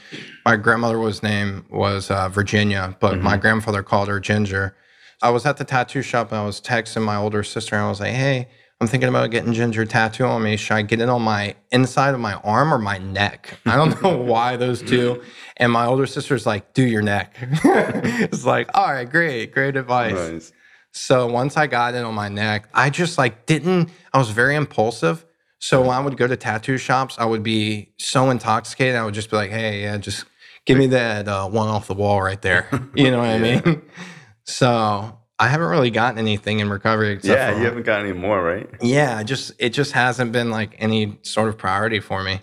My 0.45 0.57
grandmother's 0.57 1.23
name 1.23 1.65
was 1.71 2.11
uh, 2.11 2.29
Virginia, 2.29 2.97
but 3.01 3.15
mm-hmm. 3.15 3.25
my 3.25 3.37
grandfather 3.37 3.83
called 3.83 4.09
her 4.09 4.21
Ginger. 4.21 4.77
I 5.23 5.31
was 5.31 5.47
at 5.47 5.57
the 5.57 5.65
tattoo 5.65 6.03
shop 6.03 6.33
and 6.33 6.41
I 6.41 6.45
was 6.45 6.61
texting 6.61 7.03
my 7.03 7.17
older 7.17 7.43
sister 7.43 7.77
and 7.77 7.85
I 7.85 7.89
was 7.89 8.01
like, 8.01 8.13
hey, 8.13 8.49
I'm 8.81 8.89
thinking 8.89 9.09
about 9.09 9.31
getting 9.31 9.53
ginger 9.53 9.87
tattoo 9.87 10.25
on 10.25 10.43
me. 10.43 10.57
Should 10.57 10.75
I 10.75 10.83
get 10.83 11.01
it 11.01 11.09
on 11.09 11.23
my 11.23 11.55
inside 11.71 12.13
of 12.13 12.21
my 12.21 12.35
arm 12.35 12.75
or 12.75 12.79
my 12.79 12.99
neck? 12.99 13.59
I 13.65 13.77
don't 13.77 14.03
know 14.03 14.19
why 14.19 14.57
those 14.57 14.83
two. 14.83 15.23
And 15.57 15.73
my 15.73 15.87
older 15.87 16.07
sister's 16.07 16.45
like, 16.45 16.75
do 16.75 16.85
your 16.85 17.01
neck. 17.01 17.37
it's 17.41 18.45
like, 18.45 18.69
all 18.75 18.93
right, 18.93 19.09
great, 19.09 19.53
great 19.53 19.77
advice. 19.77 20.13
Nice. 20.13 20.53
So 20.93 21.27
once 21.27 21.57
I 21.57 21.67
got 21.67 21.95
it 21.95 22.05
on 22.05 22.15
my 22.15 22.29
neck, 22.29 22.69
I 22.75 22.91
just 22.91 23.17
like 23.17 23.47
didn't, 23.47 23.91
I 24.13 24.19
was 24.19 24.31
very 24.31 24.55
impulsive. 24.55 25.25
So 25.65 25.81
when 25.81 25.93
I 25.93 26.01
would 26.01 26.19
go 26.19 26.27
to 26.27 26.37
tattoo 26.37 26.77
shops, 26.77 27.17
I 27.19 27.25
would 27.25 27.43
be 27.43 27.89
so 27.97 28.29
intoxicated. 28.29 28.97
I 28.97 29.05
would 29.07 29.15
just 29.15 29.31
be 29.31 29.37
like, 29.37 29.51
"Hey, 29.51 29.85
yeah, 29.85 29.97
just 29.97 30.27
give 30.67 30.77
me 30.77 30.89
that 30.89 31.27
uh, 31.27 31.49
one 31.49 31.69
off 31.69 31.87
the 31.87 31.95
wall 31.95 32.21
right 32.21 32.41
there." 32.43 32.69
You 32.95 33.11
know 33.11 33.21
what 33.21 33.31
I 33.31 33.39
mean? 33.39 33.81
So 34.45 35.19
I 35.39 35.49
haven't 35.49 35.69
really 35.69 35.91
gotten 35.91 36.19
anything 36.19 36.61
in 36.61 36.69
recovery. 36.69 37.19
yeah, 37.23 37.51
for, 37.51 37.59
you 37.59 37.65
haven't 37.65 37.85
gotten 37.87 38.11
any 38.11 38.19
more, 38.19 38.43
right? 38.43 38.69
Yeah, 38.83 39.23
just 39.23 39.53
it 39.59 39.71
just 39.71 39.93
hasn't 39.93 40.33
been 40.33 40.51
like 40.51 40.77
any 40.81 41.19
sort 41.23 41.49
of 41.49 41.57
priority 41.57 41.99
for 41.99 42.23
me. 42.23 42.43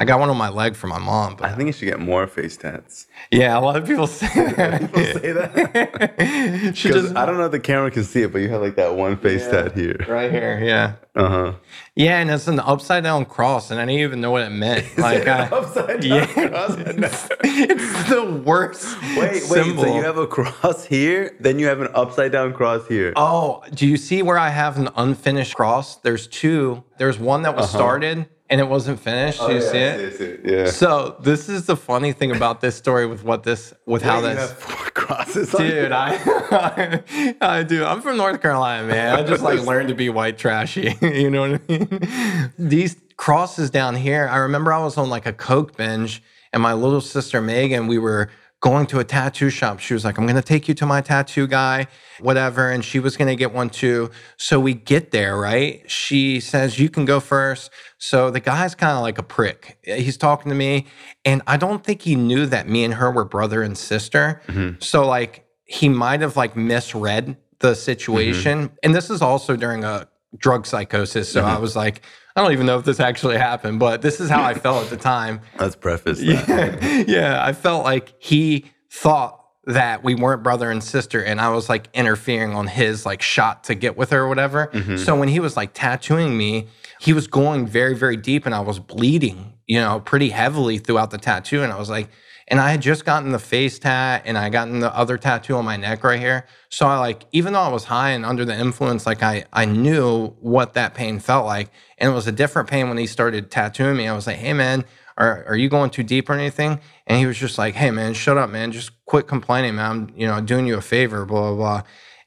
I 0.00 0.04
got 0.04 0.20
one 0.20 0.30
on 0.30 0.36
my 0.36 0.48
leg 0.48 0.76
for 0.76 0.86
my 0.86 1.00
mom. 1.00 1.34
But 1.34 1.46
I 1.50 1.54
think 1.56 1.66
you 1.66 1.72
should 1.72 1.86
get 1.86 1.98
more 1.98 2.26
face 2.28 2.56
tats. 2.56 3.08
yeah, 3.32 3.58
a 3.58 3.60
lot 3.60 3.74
of 3.76 3.84
people 3.84 4.06
say 4.06 4.28
that. 4.56 4.80
People 4.80 5.02
say 5.04 5.32
that. 5.32 6.72
She 6.76 6.88
just 6.90 7.16
I 7.16 7.26
don't 7.26 7.36
know 7.36 7.46
if 7.46 7.52
the 7.52 7.58
camera 7.60 7.90
can 7.90 8.04
see 8.04 8.22
it, 8.22 8.32
but 8.32 8.38
you 8.38 8.48
have 8.50 8.60
like 8.62 8.76
that 8.76 8.94
one 8.94 9.16
face 9.16 9.44
Yeah. 9.46 9.62
tat 9.62 9.72
here. 9.76 9.96
right 10.08 10.30
here. 10.30 10.60
Yeah. 10.62 10.92
Uh 11.16 11.28
huh. 11.28 11.52
Yeah, 11.96 12.20
and 12.20 12.30
it's 12.30 12.46
an 12.46 12.60
upside 12.60 13.02
down 13.02 13.24
cross, 13.24 13.72
and 13.72 13.80
I 13.80 13.86
didn't 13.86 14.00
even 14.02 14.20
know 14.20 14.30
what 14.30 14.42
it 14.42 14.50
meant. 14.50 14.86
Like, 14.98 15.26
I, 15.26 15.46
upside 15.48 16.00
down 16.00 16.28
yeah, 16.36 16.48
cross. 16.48 16.76
it's, 16.78 17.28
it's 17.42 18.08
the 18.08 18.42
worst. 18.46 18.96
Wait, 19.16 19.18
wait. 19.32 19.42
symbol. 19.42 19.82
So 19.82 19.94
you 19.96 20.02
have 20.02 20.18
a 20.18 20.26
cross 20.28 20.84
here, 20.84 21.36
then 21.40 21.58
you 21.58 21.66
have 21.66 21.80
an 21.80 21.88
upside 21.94 22.30
down 22.30 22.52
cross 22.52 22.86
here. 22.86 23.12
Oh, 23.16 23.62
do 23.74 23.84
you 23.86 23.96
see 23.96 24.22
where 24.22 24.38
I 24.38 24.50
have 24.50 24.78
an 24.78 24.90
unfinished 24.96 25.56
cross? 25.56 25.96
There's 25.96 26.28
two. 26.28 26.84
There's 26.98 27.18
one 27.18 27.42
that 27.42 27.56
was 27.56 27.64
Uh-huh. 27.66 27.78
started 27.78 28.26
and 28.50 28.60
it 28.60 28.68
wasn't 28.68 28.98
finished. 29.00 29.40
do 29.40 29.52
you 29.52 29.58
oh, 29.58 29.60
see 29.60 29.78
it? 29.78 30.00
I 30.00 30.16
see 30.16 30.24
it. 30.24 30.40
Yeah. 30.44 30.66
So 30.70 31.16
this 31.20 31.48
is 31.48 31.66
the 31.66 31.76
funny 31.76 32.12
thing 32.12 32.30
about 32.30 32.60
this 32.60 32.76
story 32.76 33.06
with 33.06 33.22
what 33.24 33.42
this 33.42 33.74
with 33.86 34.02
how 34.02 34.22
Wait, 34.22 34.30
you 34.30 34.34
this 34.34 34.50
have 34.50 34.58
four 34.58 34.90
crosses. 34.90 35.54
on 35.54 35.62
Dude, 35.62 35.74
your- 35.74 35.94
I, 35.94 37.02
I 37.40 37.62
do. 37.62 37.84
I'm 37.84 38.00
from 38.00 38.16
North 38.16 38.40
Carolina, 38.40 38.86
man. 38.86 39.18
I 39.18 39.22
just 39.22 39.42
like 39.42 39.60
learned 39.60 39.88
to 39.88 39.94
be 39.94 40.08
white 40.08 40.38
trashy. 40.38 40.96
you 41.02 41.30
know 41.30 41.50
what 41.50 41.60
I 41.68 41.72
mean? 41.78 42.50
These 42.58 42.96
crosses 43.16 43.70
down 43.70 43.96
here. 43.96 44.28
I 44.28 44.38
remember 44.38 44.72
I 44.72 44.82
was 44.82 44.96
on 44.96 45.10
like 45.10 45.26
a 45.26 45.32
coke 45.32 45.76
binge, 45.76 46.22
and 46.52 46.62
my 46.62 46.72
little 46.72 47.00
sister 47.00 47.40
Megan, 47.42 47.86
we 47.86 47.98
were 47.98 48.30
going 48.60 48.86
to 48.86 48.98
a 48.98 49.04
tattoo 49.04 49.50
shop. 49.50 49.78
She 49.78 49.94
was 49.94 50.04
like, 50.04 50.18
"I'm 50.18 50.26
gonna 50.26 50.42
take 50.42 50.68
you 50.68 50.74
to 50.74 50.86
my 50.86 51.00
tattoo 51.00 51.46
guy, 51.46 51.86
whatever," 52.20 52.70
and 52.70 52.84
she 52.84 52.98
was 52.98 53.16
gonna 53.16 53.36
get 53.36 53.52
one 53.52 53.70
too. 53.70 54.10
So 54.36 54.58
we 54.58 54.74
get 54.74 55.10
there, 55.10 55.36
right? 55.36 55.88
She 55.90 56.40
says, 56.40 56.78
"You 56.78 56.88
can 56.88 57.04
go 57.04 57.20
first. 57.20 57.70
So 57.98 58.30
the 58.30 58.40
guy's 58.40 58.74
kind 58.74 58.96
of 58.96 59.02
like 59.02 59.18
a 59.18 59.22
prick. 59.22 59.78
He's 59.82 60.16
talking 60.16 60.50
to 60.50 60.56
me, 60.56 60.86
and 61.24 61.42
I 61.46 61.56
don't 61.56 61.84
think 61.84 62.02
he 62.02 62.16
knew 62.16 62.46
that 62.46 62.68
me 62.68 62.84
and 62.84 62.94
her 62.94 63.10
were 63.10 63.24
brother 63.24 63.62
and 63.62 63.76
sister. 63.76 64.42
Mm-hmm. 64.46 64.80
So 64.80 65.06
like 65.06 65.44
he 65.64 65.88
might 65.88 66.20
have 66.20 66.36
like 66.36 66.56
misread 66.56 67.36
the 67.60 67.74
situation. 67.74 68.64
Mm-hmm. 68.64 68.74
And 68.82 68.94
this 68.94 69.10
is 69.10 69.20
also 69.22 69.56
during 69.56 69.84
a 69.84 70.08
drug 70.36 70.66
psychosis. 70.66 71.30
So 71.30 71.44
I 71.44 71.52
mm-hmm. 71.52 71.62
was 71.62 71.76
like, 71.76 72.02
I 72.36 72.42
don't 72.42 72.52
even 72.52 72.66
know 72.66 72.78
if 72.78 72.84
this 72.84 73.00
actually 73.00 73.38
happened, 73.38 73.80
but 73.80 74.02
this 74.02 74.20
is 74.20 74.30
how 74.30 74.42
I 74.42 74.54
felt 74.54 74.84
at 74.84 74.90
the 74.90 74.96
time. 74.96 75.40
Let's 75.58 75.76
preface 75.76 76.20
that. 76.20 77.04
yeah, 77.08 77.44
I 77.44 77.52
felt 77.52 77.84
like 77.84 78.14
he 78.18 78.66
thought 78.90 79.38
that 79.64 80.02
we 80.02 80.14
weren't 80.14 80.42
brother 80.42 80.70
and 80.70 80.82
sister 80.82 81.22
and 81.22 81.40
I 81.42 81.50
was 81.50 81.68
like 81.68 81.88
interfering 81.92 82.54
on 82.54 82.66
his 82.68 83.04
like 83.04 83.20
shot 83.20 83.64
to 83.64 83.74
get 83.74 83.98
with 83.98 84.10
her 84.10 84.20
or 84.20 84.28
whatever. 84.28 84.68
Mm-hmm. 84.68 84.96
So 84.96 85.14
when 85.14 85.28
he 85.28 85.40
was 85.40 85.58
like 85.58 85.74
tattooing 85.74 86.38
me, 86.38 86.68
he 87.00 87.12
was 87.12 87.26
going 87.26 87.66
very 87.66 87.94
very 87.94 88.16
deep 88.16 88.46
and 88.46 88.54
I 88.54 88.60
was 88.60 88.78
bleeding, 88.78 89.52
you 89.66 89.78
know, 89.78 90.00
pretty 90.00 90.30
heavily 90.30 90.78
throughout 90.78 91.10
the 91.10 91.18
tattoo 91.18 91.62
and 91.62 91.70
I 91.70 91.78
was 91.78 91.90
like 91.90 92.08
and 92.48 92.60
I 92.60 92.70
had 92.70 92.82
just 92.82 93.04
gotten 93.04 93.30
the 93.30 93.38
face 93.38 93.78
tat 93.78 94.22
and 94.24 94.36
I 94.36 94.48
gotten 94.48 94.80
the 94.80 94.94
other 94.94 95.16
tattoo 95.16 95.54
on 95.54 95.64
my 95.64 95.76
neck 95.76 96.02
right 96.02 96.18
here. 96.18 96.46
So 96.70 96.86
I 96.86 96.98
like 96.98 97.24
even 97.32 97.52
though 97.52 97.60
I 97.60 97.68
was 97.68 97.84
high 97.84 98.10
and 98.10 98.24
under 98.26 98.44
the 98.44 98.58
influence 98.58 99.06
like 99.06 99.22
I 99.22 99.44
I 99.52 99.64
knew 99.64 100.28
what 100.40 100.74
that 100.74 100.94
pain 100.94 101.18
felt 101.18 101.46
like 101.46 101.70
and 101.98 102.10
it 102.10 102.14
was 102.14 102.26
a 102.26 102.32
different 102.32 102.68
pain 102.68 102.88
when 102.88 102.98
he 102.98 103.06
started 103.06 103.50
tattooing 103.50 103.96
me. 103.96 104.08
I 104.08 104.14
was 104.14 104.26
like, 104.26 104.36
"Hey 104.36 104.52
man, 104.52 104.84
are, 105.18 105.44
are 105.48 105.56
you 105.56 105.68
going 105.68 105.90
too 105.90 106.02
deep 106.02 106.30
or 106.30 106.34
anything? 106.34 106.80
And 107.06 107.18
he 107.18 107.26
was 107.26 107.36
just 107.36 107.58
like, 107.58 107.74
hey, 107.74 107.90
man, 107.90 108.14
shut 108.14 108.38
up, 108.38 108.50
man. 108.50 108.72
Just 108.72 109.04
quit 109.04 109.26
complaining, 109.26 109.74
man. 109.74 109.90
I'm, 109.90 110.10
you 110.16 110.26
know, 110.26 110.40
doing 110.40 110.66
you 110.66 110.76
a 110.76 110.80
favor, 110.80 111.26
blah, 111.26 111.48
blah, 111.48 111.56
blah. 111.56 111.82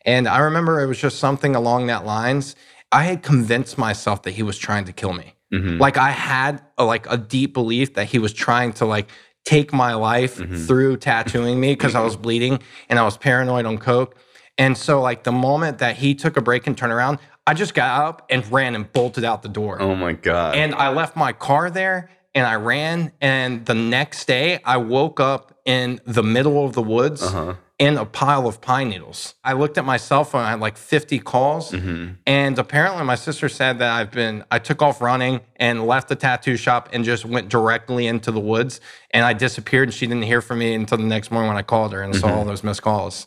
And 0.05 0.27
I 0.27 0.39
remember 0.39 0.81
it 0.81 0.87
was 0.87 0.99
just 0.99 1.17
something 1.17 1.55
along 1.55 1.87
that 1.87 2.05
lines. 2.05 2.55
I 2.91 3.03
had 3.03 3.23
convinced 3.23 3.77
myself 3.77 4.23
that 4.23 4.31
he 4.31 4.43
was 4.43 4.57
trying 4.57 4.85
to 4.85 4.93
kill 4.93 5.13
me. 5.13 5.35
Mm-hmm. 5.53 5.77
Like 5.79 5.97
I 5.97 6.11
had 6.11 6.61
a, 6.77 6.83
like 6.83 7.09
a 7.09 7.17
deep 7.17 7.53
belief 7.53 7.93
that 7.93 8.07
he 8.07 8.19
was 8.19 8.33
trying 8.33 8.73
to 8.73 8.85
like 8.85 9.09
take 9.45 9.73
my 9.73 9.93
life 9.93 10.37
mm-hmm. 10.37 10.55
through 10.65 10.97
tattooing 10.97 11.59
me 11.59 11.73
because 11.73 11.95
I 11.95 12.01
was 12.01 12.13
mm-hmm. 12.13 12.21
bleeding 12.21 12.59
and 12.89 12.99
I 12.99 13.03
was 13.03 13.17
paranoid 13.17 13.65
on 13.65 13.77
coke. 13.77 14.15
And 14.57 14.77
so 14.77 15.01
like 15.01 15.23
the 15.23 15.31
moment 15.31 15.79
that 15.79 15.97
he 15.97 16.13
took 16.13 16.37
a 16.37 16.41
break 16.41 16.67
and 16.67 16.77
turned 16.77 16.93
around, 16.93 17.19
I 17.47 17.53
just 17.53 17.73
got 17.73 18.05
up 18.05 18.27
and 18.29 18.49
ran 18.51 18.75
and 18.75 18.91
bolted 18.91 19.23
out 19.23 19.41
the 19.41 19.49
door. 19.49 19.81
Oh 19.81 19.95
my 19.95 20.13
god. 20.13 20.55
And 20.55 20.75
I 20.75 20.89
left 20.89 21.15
my 21.15 21.33
car 21.33 21.71
there 21.71 22.09
and 22.35 22.45
I 22.45 22.55
ran. 22.55 23.11
And 23.19 23.65
the 23.65 23.73
next 23.73 24.25
day, 24.25 24.59
I 24.63 24.77
woke 24.77 25.19
up 25.19 25.53
in 25.65 25.99
the 26.05 26.23
middle 26.23 26.63
of 26.65 26.73
the 26.73 26.81
woods 26.81 27.23
uh-huh. 27.23 27.55
In 27.81 27.97
a 27.97 28.05
pile 28.05 28.47
of 28.47 28.61
pine 28.61 28.89
needles. 28.89 29.33
I 29.43 29.53
looked 29.53 29.75
at 29.79 29.85
my 29.85 29.97
cell 29.97 30.23
phone, 30.23 30.43
I 30.43 30.51
had 30.51 30.59
like 30.59 30.77
50 30.77 31.17
calls. 31.17 31.71
Mm-hmm. 31.71 32.11
And 32.27 32.59
apparently, 32.59 33.03
my 33.03 33.15
sister 33.15 33.49
said 33.49 33.79
that 33.79 33.91
I've 33.91 34.11
been, 34.11 34.43
I 34.51 34.59
took 34.59 34.83
off 34.83 35.01
running 35.01 35.41
and 35.55 35.87
left 35.87 36.07
the 36.07 36.15
tattoo 36.15 36.57
shop 36.57 36.89
and 36.93 37.03
just 37.03 37.25
went 37.25 37.49
directly 37.49 38.05
into 38.05 38.31
the 38.31 38.39
woods. 38.39 38.81
And 39.09 39.25
I 39.25 39.33
disappeared 39.33 39.87
and 39.87 39.93
she 39.95 40.05
didn't 40.05 40.25
hear 40.25 40.41
from 40.41 40.59
me 40.59 40.75
until 40.75 40.99
the 40.99 41.05
next 41.05 41.31
morning 41.31 41.47
when 41.47 41.57
I 41.57 41.63
called 41.63 41.91
her 41.93 42.03
and 42.03 42.15
saw 42.15 42.27
mm-hmm. 42.27 42.37
all 42.37 42.45
those 42.45 42.63
missed 42.63 42.83
calls. 42.83 43.25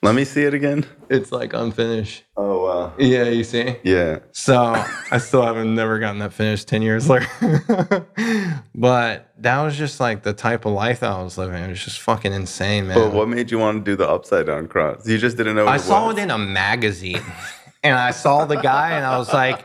Let 0.00 0.14
me 0.14 0.24
see 0.24 0.42
it 0.42 0.54
again. 0.54 0.86
It's 1.10 1.32
like 1.32 1.54
unfinished. 1.54 2.24
Oh 2.36 2.64
wow. 2.64 2.92
Yeah, 2.98 3.24
you 3.24 3.42
see? 3.42 3.76
Yeah. 3.82 4.20
So 4.30 4.56
I 5.10 5.18
still 5.18 5.42
haven't 5.42 5.74
never 5.74 5.98
gotten 5.98 6.20
that 6.20 6.32
finished 6.32 6.68
10 6.68 6.82
years 6.82 7.08
later. 7.08 7.26
but 8.74 9.32
that 9.38 9.62
was 9.62 9.76
just 9.76 9.98
like 9.98 10.22
the 10.22 10.32
type 10.32 10.66
of 10.66 10.72
life 10.72 11.00
that 11.00 11.10
I 11.10 11.22
was 11.22 11.36
living. 11.36 11.62
It 11.62 11.68
was 11.68 11.82
just 11.84 12.00
fucking 12.00 12.32
insane, 12.32 12.86
man. 12.86 12.96
But 12.96 13.12
what 13.12 13.28
made 13.28 13.50
you 13.50 13.58
want 13.58 13.84
to 13.84 13.90
do 13.90 13.96
the 13.96 14.08
upside 14.08 14.46
down 14.46 14.68
cross? 14.68 15.06
You 15.08 15.18
just 15.18 15.36
didn't 15.36 15.56
know. 15.56 15.64
What 15.64 15.72
I 15.72 15.76
it 15.76 15.80
saw 15.80 16.10
it 16.10 16.18
in 16.18 16.30
a 16.30 16.38
magazine. 16.38 17.22
And 17.88 17.96
I 17.96 18.10
saw 18.10 18.44
the 18.44 18.56
guy 18.56 18.90
and 18.90 19.06
I 19.06 19.16
was 19.16 19.32
like, 19.32 19.64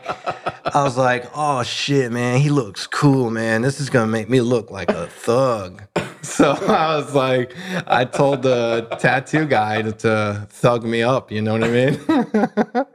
I 0.74 0.82
was 0.82 0.96
like, 0.96 1.26
oh 1.34 1.62
shit, 1.62 2.10
man, 2.10 2.40
he 2.40 2.48
looks 2.48 2.86
cool, 2.86 3.30
man. 3.30 3.60
This 3.60 3.80
is 3.80 3.90
gonna 3.90 4.06
make 4.10 4.30
me 4.30 4.40
look 4.40 4.70
like 4.70 4.90
a 4.90 5.06
thug. 5.08 5.82
So 6.22 6.52
I 6.52 6.96
was 6.96 7.14
like, 7.14 7.54
I 7.86 8.06
told 8.06 8.40
the 8.40 8.88
tattoo 8.98 9.44
guy 9.44 9.82
to, 9.82 9.92
to 9.92 10.46
thug 10.48 10.82
me 10.82 11.02
up, 11.02 11.30
you 11.30 11.42
know 11.42 11.52
what 11.52 11.64
I 11.64 11.68
mean? 11.68 12.00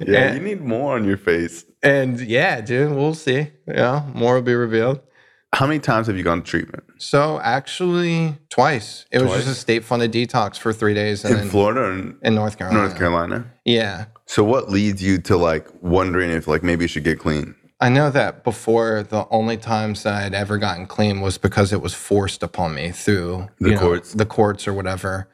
Yeah, 0.00 0.18
And- 0.22 0.36
you 0.38 0.42
need 0.42 0.62
more 0.62 0.94
on 0.96 1.04
your 1.04 1.18
face. 1.18 1.66
And 1.82 2.18
yeah, 2.18 2.62
dude, 2.62 2.92
we'll 2.96 3.12
see. 3.12 3.50
Yeah, 3.68 4.08
more 4.14 4.36
will 4.36 4.42
be 4.42 4.54
revealed. 4.54 5.00
How 5.54 5.66
many 5.66 5.80
times 5.80 6.06
have 6.06 6.16
you 6.16 6.22
gone 6.24 6.42
to 6.42 6.50
treatment 6.50 6.82
So 6.98 7.38
actually, 7.40 8.36
twice. 8.48 9.04
It 9.10 9.18
was 9.18 9.28
Twice? 9.28 9.44
just 9.44 9.56
a 9.58 9.60
state 9.60 9.84
funded 9.84 10.10
detox 10.12 10.56
for 10.56 10.72
three 10.72 10.94
days 10.94 11.24
and 11.24 11.34
in 11.34 11.40
then 11.40 11.48
Florida 11.50 11.80
or 11.80 11.92
in 11.92 12.16
in 12.22 12.34
North 12.34 12.56
Carolina. 12.58 12.82
North 12.82 12.96
Carolina? 12.96 13.44
Yeah. 13.64 14.06
So 14.26 14.42
what 14.44 14.70
leads 14.70 15.02
you 15.02 15.18
to 15.18 15.36
like 15.36 15.68
wondering 15.82 16.30
if 16.30 16.48
like 16.48 16.62
maybe 16.62 16.84
you 16.84 16.88
should 16.88 17.04
get 17.04 17.18
clean? 17.18 17.54
I 17.80 17.88
know 17.90 18.10
that 18.10 18.44
before 18.44 19.02
the 19.02 19.26
only 19.30 19.56
times 19.56 20.04
that 20.04 20.14
I 20.14 20.20
had 20.22 20.34
ever 20.34 20.56
gotten 20.56 20.86
clean 20.86 21.20
was 21.20 21.36
because 21.36 21.72
it 21.72 21.82
was 21.82 21.92
forced 21.94 22.42
upon 22.42 22.74
me 22.74 22.90
through 22.92 23.48
The 23.58 23.70
you 23.70 23.74
know, 23.74 23.80
courts. 23.80 24.12
the 24.14 24.24
courts 24.26 24.66
or 24.68 24.72
whatever. 24.72 25.28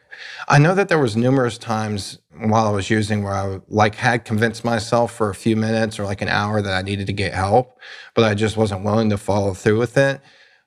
I 0.49 0.59
know 0.59 0.75
that 0.75 0.89
there 0.89 0.99
was 0.99 1.15
numerous 1.17 1.59
times 1.59 2.19
while 2.41 2.67
I 2.67 2.71
was 2.71 2.91
using 2.91 3.23
where 3.23 3.35
I 3.35 3.61
like 3.69 3.95
had 3.95 4.25
convinced 4.25 4.65
myself 4.65 5.15
for 5.15 5.31
a 5.31 5.35
few 5.35 5.57
minutes 5.57 5.99
or 5.99 6.05
like 6.05 6.23
an 6.23 6.29
hour 6.29 6.63
that 6.63 6.73
I 6.73 6.83
needed 6.83 7.07
to 7.09 7.13
get 7.13 7.35
help, 7.35 7.79
but 8.15 8.25
I 8.25 8.35
just 8.35 8.57
wasn't 8.57 8.85
willing 8.85 9.11
to 9.11 9.19
follow 9.19 9.55
through 9.55 9.79
with 9.79 9.97
it. 9.97 10.21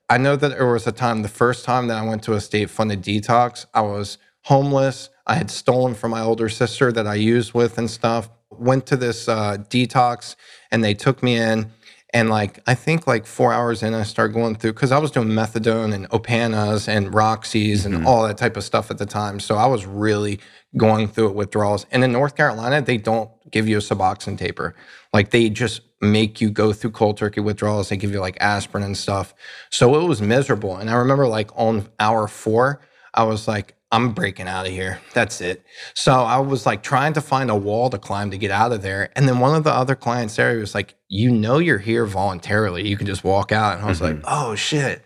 I 0.10 0.18
know 0.18 0.36
that 0.36 0.50
there 0.50 0.72
was 0.72 0.86
a 0.88 0.92
time, 0.92 1.22
the 1.22 1.30
first 1.30 1.64
time 1.64 1.88
that 1.88 1.98
I 1.98 2.06
went 2.06 2.24
to 2.24 2.34
a 2.34 2.42
state 2.42 2.70
funded 2.70 3.02
detox, 3.02 3.66
I 3.74 3.82
was 3.82 4.18
homeless. 4.44 5.10
I 5.26 5.36
had 5.36 5.50
stolen 5.50 5.94
from 5.94 6.12
my 6.12 6.22
older 6.22 6.50
sister 6.50 6.92
that 6.92 7.08
I 7.08 7.16
used 7.16 7.54
with 7.54 7.78
and 7.78 7.90
stuff. 7.90 8.30
Went 8.50 8.86
to 8.88 8.98
this 8.98 9.30
uh, 9.30 9.58
detox 9.70 10.36
and 10.70 10.84
they 10.84 10.94
took 10.94 11.24
me 11.24 11.38
in. 11.38 11.72
And 12.14 12.30
like, 12.30 12.60
I 12.68 12.76
think 12.76 13.08
like 13.08 13.26
four 13.26 13.54
hours 13.54 13.84
in, 13.84 13.94
I 13.94 14.04
started 14.04 14.34
going 14.34 14.56
through 14.56 14.74
because 14.74 14.92
I 14.92 14.98
was 14.98 15.12
doing 15.12 15.30
methadone 15.30 15.94
and 15.94 16.10
Opanas 16.10 16.90
and 16.90 17.14
Roxy's 17.14 17.86
and 17.86 18.06
all 18.06 18.28
that 18.28 18.38
type 18.38 18.58
of 18.58 18.66
stuff 18.66 18.92
at 18.92 18.98
the 18.98 19.06
time. 19.06 19.40
So 19.40 19.56
I 19.56 19.66
was 19.66 19.86
really 19.86 20.42
going 20.78 21.08
through 21.08 21.30
it 21.30 21.36
withdrawals. 21.36 21.86
And 21.92 22.04
in 22.04 22.12
North 22.12 22.36
Carolina, 22.36 22.82
they 22.82 22.98
don't 22.98 23.30
give 23.52 23.68
you 23.68 23.78
a 23.78 23.82
Suboxone 23.82 24.38
taper. 24.38 24.76
Like 25.14 25.32
they 25.32 25.50
just 25.50 25.82
make 26.00 26.42
you 26.42 26.50
go 26.50 26.74
through 26.74 26.92
cold 26.92 27.18
turkey 27.18 27.42
withdrawals. 27.42 27.90
They 27.90 27.98
give 27.98 28.12
you 28.12 28.20
like 28.20 28.38
aspirin 28.40 28.84
and 28.84 28.98
stuff. 28.98 29.34
So 29.70 30.02
it 30.02 30.08
was 30.08 30.22
miserable. 30.22 30.78
And 30.78 30.90
I 30.90 30.96
remember 30.96 31.28
like 31.28 31.52
on 31.56 31.88
hour 32.00 32.28
four, 32.28 32.82
I 33.14 33.24
was 33.24 33.48
like, 33.48 33.76
I'm 33.94 34.14
breaking 34.14 34.48
out 34.48 34.66
of 34.66 34.72
here. 34.72 35.02
That's 35.14 35.42
it. 35.42 35.66
So 35.94 36.14
I 36.14 36.40
was 36.40 36.66
like 36.66 36.82
trying 36.82 37.12
to 37.14 37.22
find 37.22 37.52
a 37.52 37.56
wall 37.56 37.90
to 37.90 37.98
climb 37.98 38.32
to 38.32 38.38
get 38.38 38.50
out 38.50 38.72
of 38.72 38.82
there. 38.82 39.12
And 39.18 39.28
then 39.28 39.40
one 39.40 39.54
of 39.54 39.66
the 39.66 39.74
other 39.74 39.96
clients 39.96 40.38
there 40.38 40.58
was 40.58 40.74
like, 40.74 40.96
You 41.10 41.30
know, 41.30 41.58
you're 41.58 41.78
here 41.78 42.06
voluntarily. 42.06 42.88
You 42.88 42.96
can 42.96 43.06
just 43.06 43.26
walk 43.26 43.52
out. 43.52 43.76
And 43.76 43.86
I 43.86 43.90
was 43.90 44.02
like, 44.02 44.16
mm-hmm. 44.16 44.26
Oh 44.28 44.56
shit. 44.56 45.04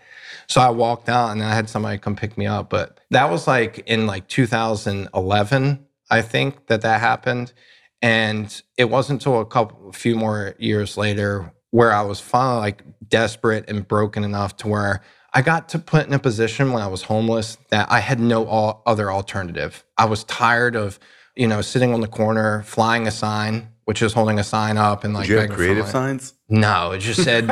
So 0.47 0.61
I 0.61 0.69
walked 0.69 1.09
out 1.09 1.31
and 1.31 1.43
I 1.43 1.53
had 1.53 1.69
somebody 1.69 1.97
come 1.97 2.15
pick 2.15 2.37
me 2.37 2.45
up. 2.45 2.69
But 2.69 2.99
that 3.11 3.29
was 3.29 3.47
like 3.47 3.79
in 3.87 4.07
like 4.07 4.27
2011, 4.27 5.85
I 6.09 6.21
think 6.21 6.67
that 6.67 6.81
that 6.81 6.99
happened. 6.99 7.53
And 8.01 8.61
it 8.77 8.85
wasn't 8.85 9.21
until 9.21 9.41
a 9.41 9.45
couple, 9.45 9.89
a 9.89 9.93
few 9.93 10.15
more 10.15 10.55
years 10.59 10.97
later 10.97 11.53
where 11.71 11.91
I 11.91 12.01
was 12.03 12.19
finally 12.19 12.59
like 12.59 12.83
desperate 13.07 13.69
and 13.69 13.87
broken 13.87 14.23
enough 14.23 14.55
to 14.57 14.67
where 14.67 15.01
I 15.33 15.41
got 15.41 15.67
to 15.69 15.79
put 15.79 16.07
in 16.07 16.13
a 16.13 16.19
position 16.19 16.71
when 16.71 16.81
I 16.81 16.87
was 16.87 17.03
homeless 17.03 17.57
that 17.69 17.91
I 17.91 17.99
had 17.99 18.21
no 18.21 18.45
all 18.45 18.81
other 18.85 19.11
alternative. 19.11 19.83
I 19.97 20.05
was 20.05 20.23
tired 20.23 20.77
of, 20.77 20.97
you 21.35 21.47
know, 21.47 21.61
sitting 21.61 21.93
on 21.93 21.99
the 21.99 22.07
corner, 22.07 22.63
flying 22.63 23.07
a 23.07 23.11
sign, 23.11 23.67
which 23.85 24.01
is 24.01 24.13
holding 24.13 24.39
a 24.39 24.43
sign 24.43 24.77
up 24.77 25.03
and 25.03 25.13
like 25.13 25.27
Did 25.27 25.31
you 25.33 25.39
have 25.39 25.49
creative 25.51 25.87
signs? 25.87 26.33
No, 26.49 26.91
it 26.91 26.99
just 26.99 27.23
said 27.23 27.47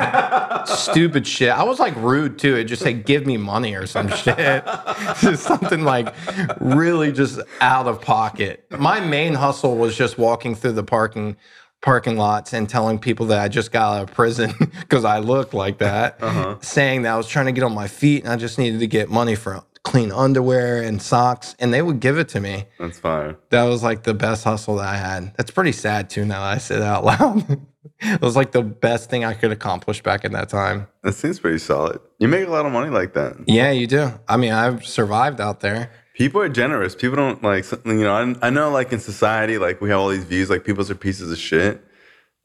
stupid 0.68 1.26
shit. 1.28 1.50
I 1.50 1.64
was 1.64 1.80
like 1.80 1.96
rude 1.98 2.38
too. 2.40 2.56
It 2.56 2.66
just 2.66 2.82
said 2.82 3.06
give 3.06 3.26
me 3.26 3.38
money 3.38 3.76
or 3.76 3.86
some 3.88 4.08
shit. 4.24 4.66
just 5.22 5.44
something 5.44 5.84
like 5.84 6.14
really 6.60 7.12
just 7.12 7.40
out 7.62 7.88
of 7.88 8.02
pocket. 8.02 8.66
My 8.72 9.00
main 9.00 9.34
hustle 9.34 9.78
was 9.78 9.96
just 9.98 10.18
walking 10.18 10.56
through 10.56 10.74
the 10.74 10.84
parking 10.84 11.38
parking 11.82 12.16
lots 12.18 12.54
and 12.54 12.70
telling 12.70 12.98
people 12.98 13.26
that 13.26 13.40
I 13.40 13.50
just 13.50 13.72
got 13.74 13.98
out 13.98 14.10
of 14.10 14.16
prison 14.16 14.54
because 14.80 15.04
I 15.04 15.20
looked 15.20 15.54
like 15.54 15.80
that, 15.80 16.18
Uh-huh. 16.24 16.56
saying 16.62 17.02
that 17.02 17.14
I 17.14 17.18
was 17.18 17.28
trying 17.28 17.48
to 17.48 17.52
get 17.52 17.64
on 17.66 17.74
my 17.74 17.88
feet 17.88 18.24
and 18.24 18.32
I 18.32 18.38
just 18.38 18.58
needed 18.58 18.80
to 18.80 18.88
get 18.88 19.10
money 19.10 19.36
for 19.36 19.54
clean 19.84 20.12
underwear 20.12 20.82
and 20.82 21.02
socks, 21.02 21.56
and 21.60 21.74
they 21.74 21.82
would 21.82 22.00
give 22.00 22.18
it 22.18 22.30
to 22.30 22.40
me. 22.40 22.66
That's 22.80 23.00
fire. 23.00 23.38
That 23.50 23.64
was 23.66 23.84
like 23.84 24.04
the 24.04 24.14
best 24.14 24.44
hustle 24.44 24.78
that 24.78 24.88
I 24.88 24.96
had. 24.96 25.34
That's 25.38 25.52
pretty 25.52 25.74
sad 25.74 26.10
too. 26.10 26.26
Now 26.26 26.42
that 26.42 26.56
I 26.56 26.58
say 26.58 26.76
that 26.80 26.84
out 26.84 27.04
loud, 27.20 27.62
it 28.00 28.22
was 28.22 28.36
like 28.36 28.52
the 28.52 28.64
best 28.64 29.10
thing 29.10 29.26
I 29.26 29.34
could 29.34 29.52
accomplish 29.52 30.02
back 30.02 30.24
in 30.24 30.32
that 30.34 30.50
time. 30.50 30.88
That 31.04 31.14
seems 31.14 31.40
pretty 31.40 31.60
solid. 31.60 32.00
You 32.20 32.28
make 32.28 32.48
a 32.48 32.52
lot 32.52 32.66
of 32.66 32.72
money 32.72 32.90
like 32.90 33.14
that. 33.14 33.36
Yeah, 33.48 33.72
you 33.72 33.88
do. 33.88 34.12
I 34.28 34.38
mean, 34.38 34.54
I've 34.54 34.86
survived 34.86 35.42
out 35.42 35.60
there. 35.60 35.92
People 36.16 36.42
are 36.42 36.50
generous. 36.50 36.96
People 36.96 37.16
don't 37.18 37.42
like, 37.44 37.64
something, 37.64 37.98
you 37.98 38.06
know, 38.06 38.14
I, 38.14 38.48
I 38.48 38.50
know 38.52 38.70
like 38.70 38.94
in 38.94 39.00
society, 39.00 39.58
like 39.58 39.82
we 39.82 39.90
have 39.90 40.00
all 40.00 40.10
these 40.10 40.24
views, 40.24 40.50
like 40.50 40.64
people 40.64 40.90
are 40.90 40.96
pieces 40.96 41.32
of 41.32 41.38
shit. 41.38 41.84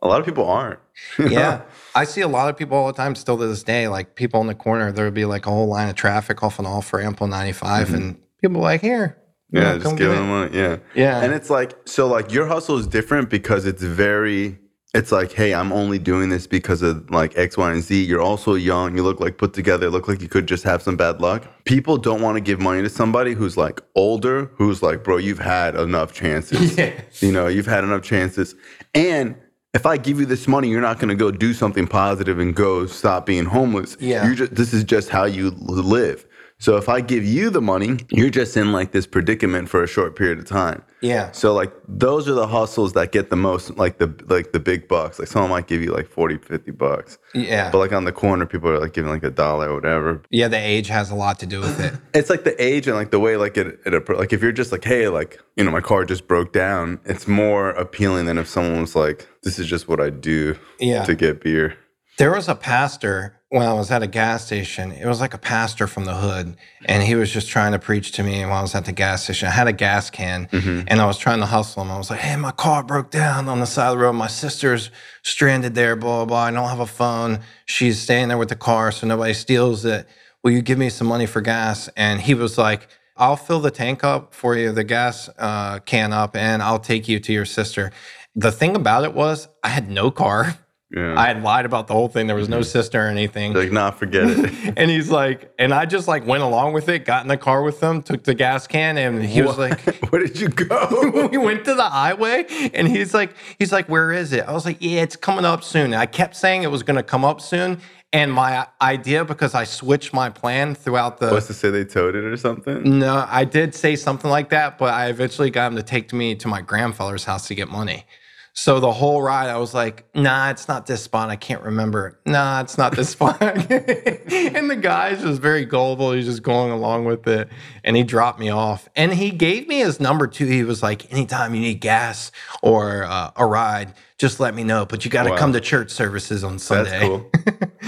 A 0.02 0.08
lot 0.08 0.20
of 0.20 0.26
people 0.26 0.48
aren't. 0.48 0.80
Yeah, 1.18 1.62
I 1.94 2.04
see 2.04 2.20
a 2.20 2.28
lot 2.28 2.48
of 2.48 2.56
people 2.56 2.76
all 2.76 2.86
the 2.86 2.92
time 2.92 3.14
still 3.14 3.38
to 3.38 3.46
this 3.46 3.62
day. 3.62 3.88
Like 3.88 4.14
people 4.14 4.40
in 4.40 4.46
the 4.46 4.54
corner, 4.54 4.92
there 4.92 5.04
would 5.04 5.14
be 5.14 5.24
like 5.24 5.46
a 5.46 5.50
whole 5.50 5.66
line 5.66 5.88
of 5.88 5.94
traffic 5.94 6.42
off 6.42 6.58
and 6.58 6.66
off 6.66 6.86
for 6.86 7.00
Ample 7.00 7.26
95, 7.26 7.86
mm-hmm. 7.86 7.94
and 7.96 8.20
people 8.40 8.60
like, 8.60 8.80
here, 8.80 9.18
Yeah, 9.50 9.74
know, 9.74 9.78
just 9.78 9.96
get 9.96 10.08
them 10.08 10.28
money. 10.28 10.56
Yeah. 10.56 10.76
Yeah. 10.94 11.22
And 11.22 11.32
it's 11.32 11.50
like, 11.50 11.74
so 11.86 12.06
like 12.06 12.32
your 12.32 12.46
hustle 12.46 12.78
is 12.78 12.86
different 12.86 13.30
because 13.30 13.66
it's 13.66 13.82
very, 13.82 14.58
it's 14.94 15.12
like, 15.12 15.32
hey, 15.32 15.52
I'm 15.54 15.72
only 15.72 15.98
doing 15.98 16.28
this 16.28 16.46
because 16.46 16.82
of 16.82 17.10
like 17.10 17.36
X, 17.36 17.56
Y, 17.56 17.72
and 17.72 17.82
Z. 17.82 18.04
You're 18.04 18.22
also 18.22 18.54
young. 18.54 18.96
You 18.96 19.02
look 19.02 19.20
like 19.20 19.36
put 19.36 19.52
together. 19.52 19.90
Look 19.90 20.08
like 20.08 20.22
you 20.22 20.28
could 20.28 20.46
just 20.46 20.64
have 20.64 20.82
some 20.82 20.96
bad 20.96 21.20
luck. 21.20 21.46
People 21.64 21.98
don't 21.98 22.22
want 22.22 22.36
to 22.36 22.40
give 22.40 22.60
money 22.60 22.82
to 22.82 22.88
somebody 22.88 23.34
who's 23.34 23.56
like 23.56 23.80
older, 23.94 24.50
who's 24.54 24.82
like, 24.82 25.04
bro, 25.04 25.18
you've 25.18 25.38
had 25.38 25.74
enough 25.74 26.12
chances. 26.12 26.76
Yeah. 26.78 26.92
You 27.20 27.32
know, 27.32 27.48
you've 27.48 27.66
had 27.66 27.84
enough 27.84 28.02
chances. 28.02 28.54
And 28.94 29.34
if 29.74 29.84
I 29.84 29.96
give 29.96 30.18
you 30.18 30.26
this 30.26 30.48
money, 30.48 30.68
you're 30.68 30.80
not 30.80 30.98
going 30.98 31.10
to 31.10 31.14
go 31.14 31.30
do 31.30 31.52
something 31.52 31.86
positive 31.86 32.38
and 32.38 32.54
go 32.54 32.86
stop 32.86 33.26
being 33.26 33.44
homeless. 33.44 33.96
Yeah. 34.00 34.28
You 34.28 34.34
just 34.34 34.54
this 34.54 34.72
is 34.72 34.84
just 34.84 35.10
how 35.10 35.24
you 35.24 35.50
live. 35.50 36.26
So 36.60 36.76
if 36.76 36.88
I 36.88 37.00
give 37.00 37.24
you 37.24 37.50
the 37.50 37.60
money, 37.60 37.98
you're 38.10 38.30
just 38.30 38.56
in 38.56 38.72
like 38.72 38.90
this 38.90 39.06
predicament 39.06 39.68
for 39.68 39.82
a 39.84 39.86
short 39.86 40.16
period 40.16 40.38
of 40.40 40.44
time. 40.46 40.82
Yeah. 41.00 41.30
So 41.30 41.54
like 41.54 41.72
those 41.86 42.28
are 42.28 42.32
the 42.34 42.48
hustles 42.48 42.94
that 42.94 43.12
get 43.12 43.30
the 43.30 43.36
most 43.36 43.76
like 43.76 43.98
the 43.98 44.12
like 44.28 44.50
the 44.50 44.58
big 44.58 44.88
bucks. 44.88 45.20
Like 45.20 45.28
someone 45.28 45.50
might 45.50 45.68
give 45.68 45.82
you 45.82 45.92
like 45.92 46.08
40, 46.08 46.38
50 46.38 46.72
bucks. 46.72 47.18
Yeah. 47.32 47.70
But 47.70 47.78
like 47.78 47.92
on 47.92 48.04
the 48.04 48.12
corner, 48.12 48.44
people 48.44 48.70
are 48.70 48.80
like 48.80 48.92
giving 48.92 49.10
like 49.10 49.22
a 49.22 49.30
dollar 49.30 49.70
or 49.70 49.74
whatever. 49.76 50.22
Yeah, 50.30 50.48
the 50.48 50.58
age 50.58 50.88
has 50.88 51.10
a 51.10 51.14
lot 51.14 51.38
to 51.40 51.46
do 51.46 51.60
with 51.60 51.78
it. 51.78 51.94
It's 52.14 52.28
like 52.30 52.42
the 52.42 52.60
age 52.60 52.88
and 52.88 52.96
like 52.96 53.12
the 53.12 53.20
way 53.20 53.36
like 53.36 53.56
it, 53.56 53.78
it 53.86 54.08
like 54.08 54.32
if 54.32 54.42
you're 54.42 54.50
just 54.50 54.72
like 54.72 54.82
hey 54.82 55.06
like 55.08 55.40
you 55.56 55.62
know 55.62 55.70
my 55.70 55.80
car 55.80 56.04
just 56.04 56.26
broke 56.26 56.52
down, 56.52 56.98
it's 57.04 57.28
more 57.28 57.70
appealing 57.70 58.26
than 58.26 58.36
if 58.38 58.48
someone 58.48 58.80
was 58.80 58.96
like 58.96 59.28
this 59.44 59.60
is 59.60 59.66
just 59.68 59.86
what 59.86 60.00
I 60.00 60.10
do 60.10 60.58
Yeah. 60.80 61.04
to 61.04 61.14
get 61.14 61.40
beer. 61.40 61.76
There 62.16 62.32
was 62.32 62.48
a 62.48 62.56
pastor 62.56 63.37
when 63.50 63.66
I 63.66 63.72
was 63.72 63.90
at 63.90 64.02
a 64.02 64.06
gas 64.06 64.44
station. 64.44 64.92
It 64.92 65.06
was 65.06 65.20
like 65.20 65.32
a 65.32 65.38
pastor 65.38 65.86
from 65.86 66.04
the 66.04 66.14
hood, 66.14 66.56
and 66.84 67.02
he 67.02 67.14
was 67.14 67.30
just 67.32 67.48
trying 67.48 67.72
to 67.72 67.78
preach 67.78 68.12
to 68.12 68.22
me 68.22 68.44
while 68.44 68.58
I 68.58 68.62
was 68.62 68.74
at 68.74 68.84
the 68.84 68.92
gas 68.92 69.24
station. 69.24 69.48
I 69.48 69.52
had 69.52 69.66
a 69.66 69.72
gas 69.72 70.10
can, 70.10 70.48
and 70.88 71.00
I 71.00 71.06
was 71.06 71.18
trying 71.18 71.40
to 71.40 71.46
hustle 71.46 71.82
him. 71.82 71.90
I 71.90 71.96
was 71.96 72.10
like, 72.10 72.20
"Hey, 72.20 72.36
my 72.36 72.50
car 72.52 72.82
broke 72.82 73.10
down 73.10 73.48
on 73.48 73.60
the 73.60 73.66
side 73.66 73.88
of 73.88 73.98
the 73.98 74.04
road. 74.04 74.12
My 74.12 74.26
sister's 74.26 74.90
stranded 75.22 75.74
there. 75.74 75.96
Blah 75.96 76.24
blah. 76.24 76.24
blah. 76.26 76.44
I 76.44 76.50
don't 76.50 76.68
have 76.68 76.80
a 76.80 76.86
phone. 76.86 77.40
She's 77.64 78.00
staying 78.00 78.28
there 78.28 78.38
with 78.38 78.50
the 78.50 78.56
car, 78.56 78.92
so 78.92 79.06
nobody 79.06 79.34
steals 79.34 79.84
it. 79.84 80.06
Will 80.44 80.52
you 80.52 80.62
give 80.62 80.78
me 80.78 80.90
some 80.90 81.06
money 81.06 81.26
for 81.26 81.40
gas?" 81.40 81.88
And 81.96 82.20
he 82.20 82.34
was 82.34 82.58
like. 82.58 82.88
I'll 83.20 83.34
fill 83.34 83.58
the 83.58 83.72
tank 83.72 84.04
up 84.04 84.32
for 84.32 84.54
you, 84.56 84.70
the 84.70 84.84
gas 84.84 85.28
uh, 85.40 85.80
can 85.80 86.12
up, 86.12 86.36
and 86.36 86.62
I'll 86.62 86.78
take 86.78 87.08
you 87.08 87.18
to 87.18 87.32
your 87.32 87.46
sister. 87.46 87.90
The 88.36 88.52
thing 88.52 88.76
about 88.76 89.02
it 89.02 89.12
was, 89.12 89.48
I 89.64 89.70
had 89.70 89.90
no 89.90 90.12
car. 90.12 90.56
Yeah. 90.90 91.20
I 91.20 91.26
had 91.26 91.42
lied 91.42 91.66
about 91.66 91.86
the 91.86 91.92
whole 91.92 92.08
thing. 92.08 92.28
There 92.28 92.36
was 92.36 92.48
no 92.48 92.60
mm-hmm. 92.60 92.64
sister 92.64 93.04
or 93.04 93.08
anything. 93.08 93.52
like 93.52 93.70
nah, 93.70 93.90
forget 93.90 94.24
it. 94.30 94.74
And 94.78 94.90
he's 94.90 95.10
like, 95.10 95.52
and 95.58 95.74
I 95.74 95.84
just 95.84 96.08
like 96.08 96.26
went 96.26 96.42
along 96.42 96.72
with 96.72 96.88
it, 96.88 97.04
got 97.04 97.22
in 97.22 97.28
the 97.28 97.36
car 97.36 97.62
with 97.62 97.80
them, 97.80 98.02
took 98.02 98.24
the 98.24 98.34
gas 98.34 98.66
can, 98.66 98.96
and 98.96 99.22
he 99.22 99.42
was 99.42 99.58
like, 99.58 99.80
Where 100.10 100.24
did 100.24 100.40
you 100.40 100.48
go? 100.48 101.28
we 101.32 101.36
went 101.36 101.64
to 101.66 101.74
the 101.74 101.82
highway 101.84 102.46
and 102.72 102.88
he's 102.88 103.12
like, 103.12 103.34
he's 103.58 103.72
like, 103.72 103.88
where 103.88 104.12
is 104.12 104.32
it? 104.32 104.44
I 104.46 104.52
was 104.52 104.64
like, 104.64 104.78
yeah, 104.80 105.02
it's 105.02 105.16
coming 105.16 105.44
up 105.44 105.62
soon. 105.62 105.86
And 105.86 105.96
I 105.96 106.06
kept 106.06 106.36
saying 106.36 106.62
it 106.62 106.70
was 106.70 106.82
going 106.82 106.96
to 106.96 107.02
come 107.02 107.24
up 107.24 107.40
soon. 107.40 107.80
And 108.12 108.32
my 108.32 108.66
idea, 108.80 109.24
because 109.26 109.54
I 109.54 109.64
switched 109.64 110.14
my 110.14 110.30
plan 110.30 110.74
throughout 110.74 111.18
the. 111.18 111.30
Was 111.30 111.46
to 111.48 111.54
say 111.54 111.68
they 111.68 111.84
towed 111.84 112.14
it 112.14 112.24
or 112.24 112.38
something? 112.38 112.98
no, 112.98 113.26
I 113.28 113.44
did 113.44 113.74
say 113.74 113.96
something 113.96 114.30
like 114.30 114.48
that, 114.48 114.78
but 114.78 114.94
I 114.94 115.08
eventually 115.08 115.50
got 115.50 115.72
him 115.72 115.76
to 115.76 115.82
take 115.82 116.10
me 116.14 116.34
to 116.36 116.48
my 116.48 116.62
grandfather's 116.62 117.24
house 117.24 117.46
to 117.48 117.54
get 117.54 117.68
money. 117.68 118.06
So 118.54 118.80
the 118.80 118.90
whole 118.90 119.22
ride, 119.22 119.48
I 119.50 119.56
was 119.58 119.72
like, 119.72 120.04
nah, 120.16 120.50
it's 120.50 120.66
not 120.66 120.86
this 120.86 121.02
spot. 121.02 121.30
I 121.30 121.36
can't 121.36 121.62
remember. 121.62 122.18
Nah, 122.26 122.60
it's 122.60 122.76
not 122.76 122.96
this 122.96 123.10
spot. 123.16 123.40
and 123.40 124.68
the 124.70 124.78
guy's 124.80 125.22
just 125.22 125.40
very 125.40 125.64
gullible. 125.64 126.12
He's 126.12 126.24
just 126.26 126.42
going 126.42 126.72
along 126.72 127.04
with 127.04 127.26
it. 127.28 127.48
And 127.84 127.96
he 127.96 128.02
dropped 128.02 128.40
me 128.40 128.48
off. 128.50 128.88
And 128.96 129.12
he 129.14 129.30
gave 129.30 129.68
me 129.68 129.78
his 129.78 130.00
number 130.00 130.26
too. 130.26 130.46
He 130.46 130.64
was 130.64 130.82
like, 130.82 131.12
anytime 131.12 131.54
you 131.54 131.60
need 131.60 131.80
gas 131.80 132.32
or 132.62 133.04
uh, 133.04 133.30
a 133.36 133.46
ride, 133.46 133.94
just 134.18 134.40
let 134.40 134.54
me 134.56 134.64
know. 134.64 134.84
But 134.84 135.04
you 135.04 135.10
got 135.10 135.22
to 135.24 135.30
Wow. 135.30 135.36
come 135.36 135.52
to 135.52 135.60
church 135.60 135.90
services 135.92 136.42
on 136.42 136.58
Sunday. 136.58 136.90
That's 136.90 137.04
cool. 137.04 137.30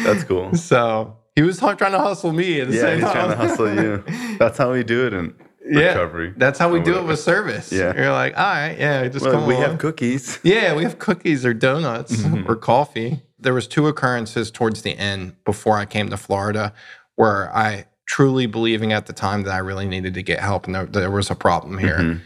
That's 0.04 0.24
cool. 0.24 0.54
So 0.56 1.16
he 1.34 1.42
was 1.42 1.58
trying 1.58 1.76
to 1.78 1.98
hustle 1.98 2.32
me 2.32 2.60
at 2.60 2.68
the 2.68 2.74
Yeah, 2.74 2.80
same 2.82 2.94
he's 2.98 3.04
time. 3.06 3.14
trying 3.14 3.30
to 3.30 3.36
hustle 3.36 3.74
you. 3.74 4.04
That's 4.38 4.56
how 4.58 4.72
we 4.72 4.84
do 4.84 5.06
it 5.06 5.14
in 5.14 5.34
recovery. 5.78 6.34
That's 6.36 6.58
how 6.58 6.70
we 6.70 6.80
or 6.80 6.84
do 6.84 6.98
it 6.98 7.04
with 7.04 7.18
service. 7.20 7.70
Yeah. 7.72 7.94
You're 7.94 8.12
like, 8.12 8.36
all 8.36 8.44
right, 8.44 8.76
yeah, 8.78 9.06
just 9.08 9.24
Well, 9.24 9.34
come 9.34 9.46
we 9.46 9.54
along. 9.54 9.70
have 9.70 9.78
cookies. 9.78 10.38
yeah, 10.42 10.74
we 10.74 10.82
have 10.82 10.98
cookies 10.98 11.44
or 11.46 11.54
donuts 11.54 12.16
Mm-hmm. 12.16 12.50
or 12.50 12.56
coffee. 12.56 13.22
There 13.38 13.54
was 13.54 13.66
two 13.66 13.86
occurrences 13.86 14.50
towards 14.50 14.82
the 14.82 14.96
end 14.98 15.42
before 15.44 15.78
I 15.78 15.86
came 15.86 16.10
to 16.10 16.16
Florida 16.16 16.72
where 17.16 17.54
I 17.54 17.86
truly 18.06 18.46
believing 18.46 18.92
at 18.92 19.06
the 19.06 19.12
time 19.12 19.42
that 19.44 19.52
I 19.52 19.58
really 19.58 19.86
needed 19.86 20.14
to 20.14 20.22
get 20.22 20.40
help 20.40 20.66
and 20.66 20.74
there, 20.74 20.86
there 20.86 21.10
was 21.10 21.30
a 21.30 21.34
problem 21.34 21.78
here. 21.78 21.98
Mm-hmm. 21.98 22.20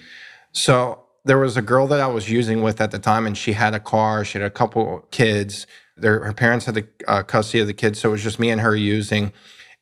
So 0.52 1.00
there 1.24 1.38
was 1.38 1.56
a 1.56 1.62
girl 1.62 1.86
that 1.88 2.00
I 2.00 2.06
was 2.06 2.30
using 2.30 2.62
with 2.62 2.80
at 2.80 2.90
the 2.90 2.98
time, 2.98 3.26
and 3.26 3.36
she 3.36 3.54
had 3.54 3.74
a 3.74 3.80
car. 3.80 4.24
She 4.24 4.38
had 4.38 4.46
a 4.46 4.50
couple 4.50 5.06
kids. 5.10 5.66
Their, 5.96 6.22
her 6.24 6.32
parents 6.34 6.66
had 6.66 6.74
the 6.74 6.86
uh, 7.08 7.22
custody 7.22 7.60
of 7.60 7.66
the 7.66 7.72
kids, 7.74 7.98
so 7.98 8.10
it 8.10 8.12
was 8.12 8.22
just 8.22 8.38
me 8.38 8.50
and 8.50 8.60
her 8.60 8.76
using. 8.76 9.32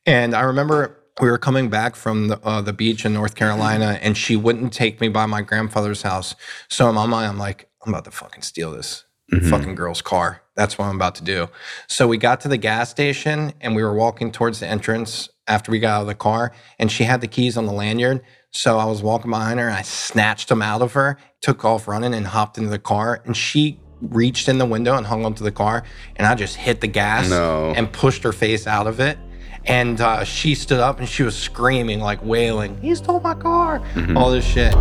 And 0.05 0.33
I 0.33 0.41
remember 0.41 1.02
we 1.21 1.29
were 1.29 1.37
coming 1.37 1.69
back 1.69 1.95
from 1.95 2.27
the, 2.29 2.39
uh, 2.43 2.61
the 2.61 2.73
beach 2.73 3.05
in 3.05 3.13
North 3.13 3.35
Carolina, 3.35 3.99
and 4.01 4.17
she 4.17 4.35
wouldn't 4.35 4.73
take 4.73 4.99
me 4.99 5.07
by 5.09 5.25
my 5.25 5.41
grandfather's 5.41 6.01
house. 6.01 6.35
So 6.69 6.89
in 6.89 6.95
my 6.95 7.05
mind, 7.05 7.27
I'm 7.27 7.37
like, 7.37 7.69
I'm 7.85 7.93
about 7.93 8.05
to 8.05 8.11
fucking 8.11 8.41
steal 8.41 8.71
this 8.71 9.05
fucking 9.49 9.73
girl's 9.73 10.01
car. 10.03 10.41
That's 10.55 10.77
what 10.77 10.85
I'm 10.85 10.95
about 10.95 11.15
to 11.15 11.23
do. 11.23 11.49
So 11.87 12.07
we 12.07 12.17
got 12.17 12.41
to 12.41 12.47
the 12.47 12.57
gas 12.57 12.89
station, 12.91 13.53
and 13.61 13.75
we 13.75 13.83
were 13.83 13.93
walking 13.95 14.31
towards 14.31 14.59
the 14.59 14.67
entrance 14.67 15.29
after 15.47 15.71
we 15.71 15.79
got 15.79 15.97
out 15.97 16.01
of 16.01 16.07
the 16.07 16.15
car, 16.15 16.51
and 16.77 16.91
she 16.91 17.03
had 17.05 17.19
the 17.21 17.27
keys 17.27 17.57
on 17.57 17.65
the 17.65 17.73
lanyard. 17.73 18.21
So 18.51 18.77
I 18.77 18.85
was 18.85 19.01
walking 19.01 19.31
behind 19.31 19.59
her, 19.59 19.67
and 19.67 19.75
I 19.75 19.81
snatched 19.81 20.49
them 20.49 20.61
out 20.61 20.81
of 20.83 20.93
her, 20.93 21.17
took 21.41 21.65
off 21.65 21.87
running, 21.87 22.13
and 22.13 22.27
hopped 22.27 22.57
into 22.59 22.69
the 22.69 22.77
car, 22.79 23.21
and 23.25 23.35
she 23.35 23.79
reached 24.01 24.47
in 24.49 24.57
the 24.59 24.65
window 24.65 24.95
and 24.95 25.07
hung 25.07 25.25
onto 25.25 25.43
the 25.43 25.51
car, 25.51 25.83
and 26.15 26.27
I 26.27 26.35
just 26.35 26.55
hit 26.57 26.81
the 26.81 26.87
gas 26.87 27.29
No. 27.29 27.73
and 27.75 27.91
pushed 27.91 28.21
her 28.23 28.33
face 28.33 28.67
out 28.67 28.85
of 28.85 28.99
it. 28.99 29.17
And 29.65 30.01
uh, 30.01 30.23
she 30.23 30.55
stood 30.55 30.79
up 30.79 30.99
and 30.99 31.07
she 31.07 31.23
was 31.23 31.37
screaming, 31.37 31.99
like 31.99 32.23
wailing, 32.23 32.77
He 32.81 32.93
stole 32.95 33.21
my 33.21 33.33
car, 33.33 33.81
all 34.15 34.29
this 34.29 34.45
shit. 34.45 34.73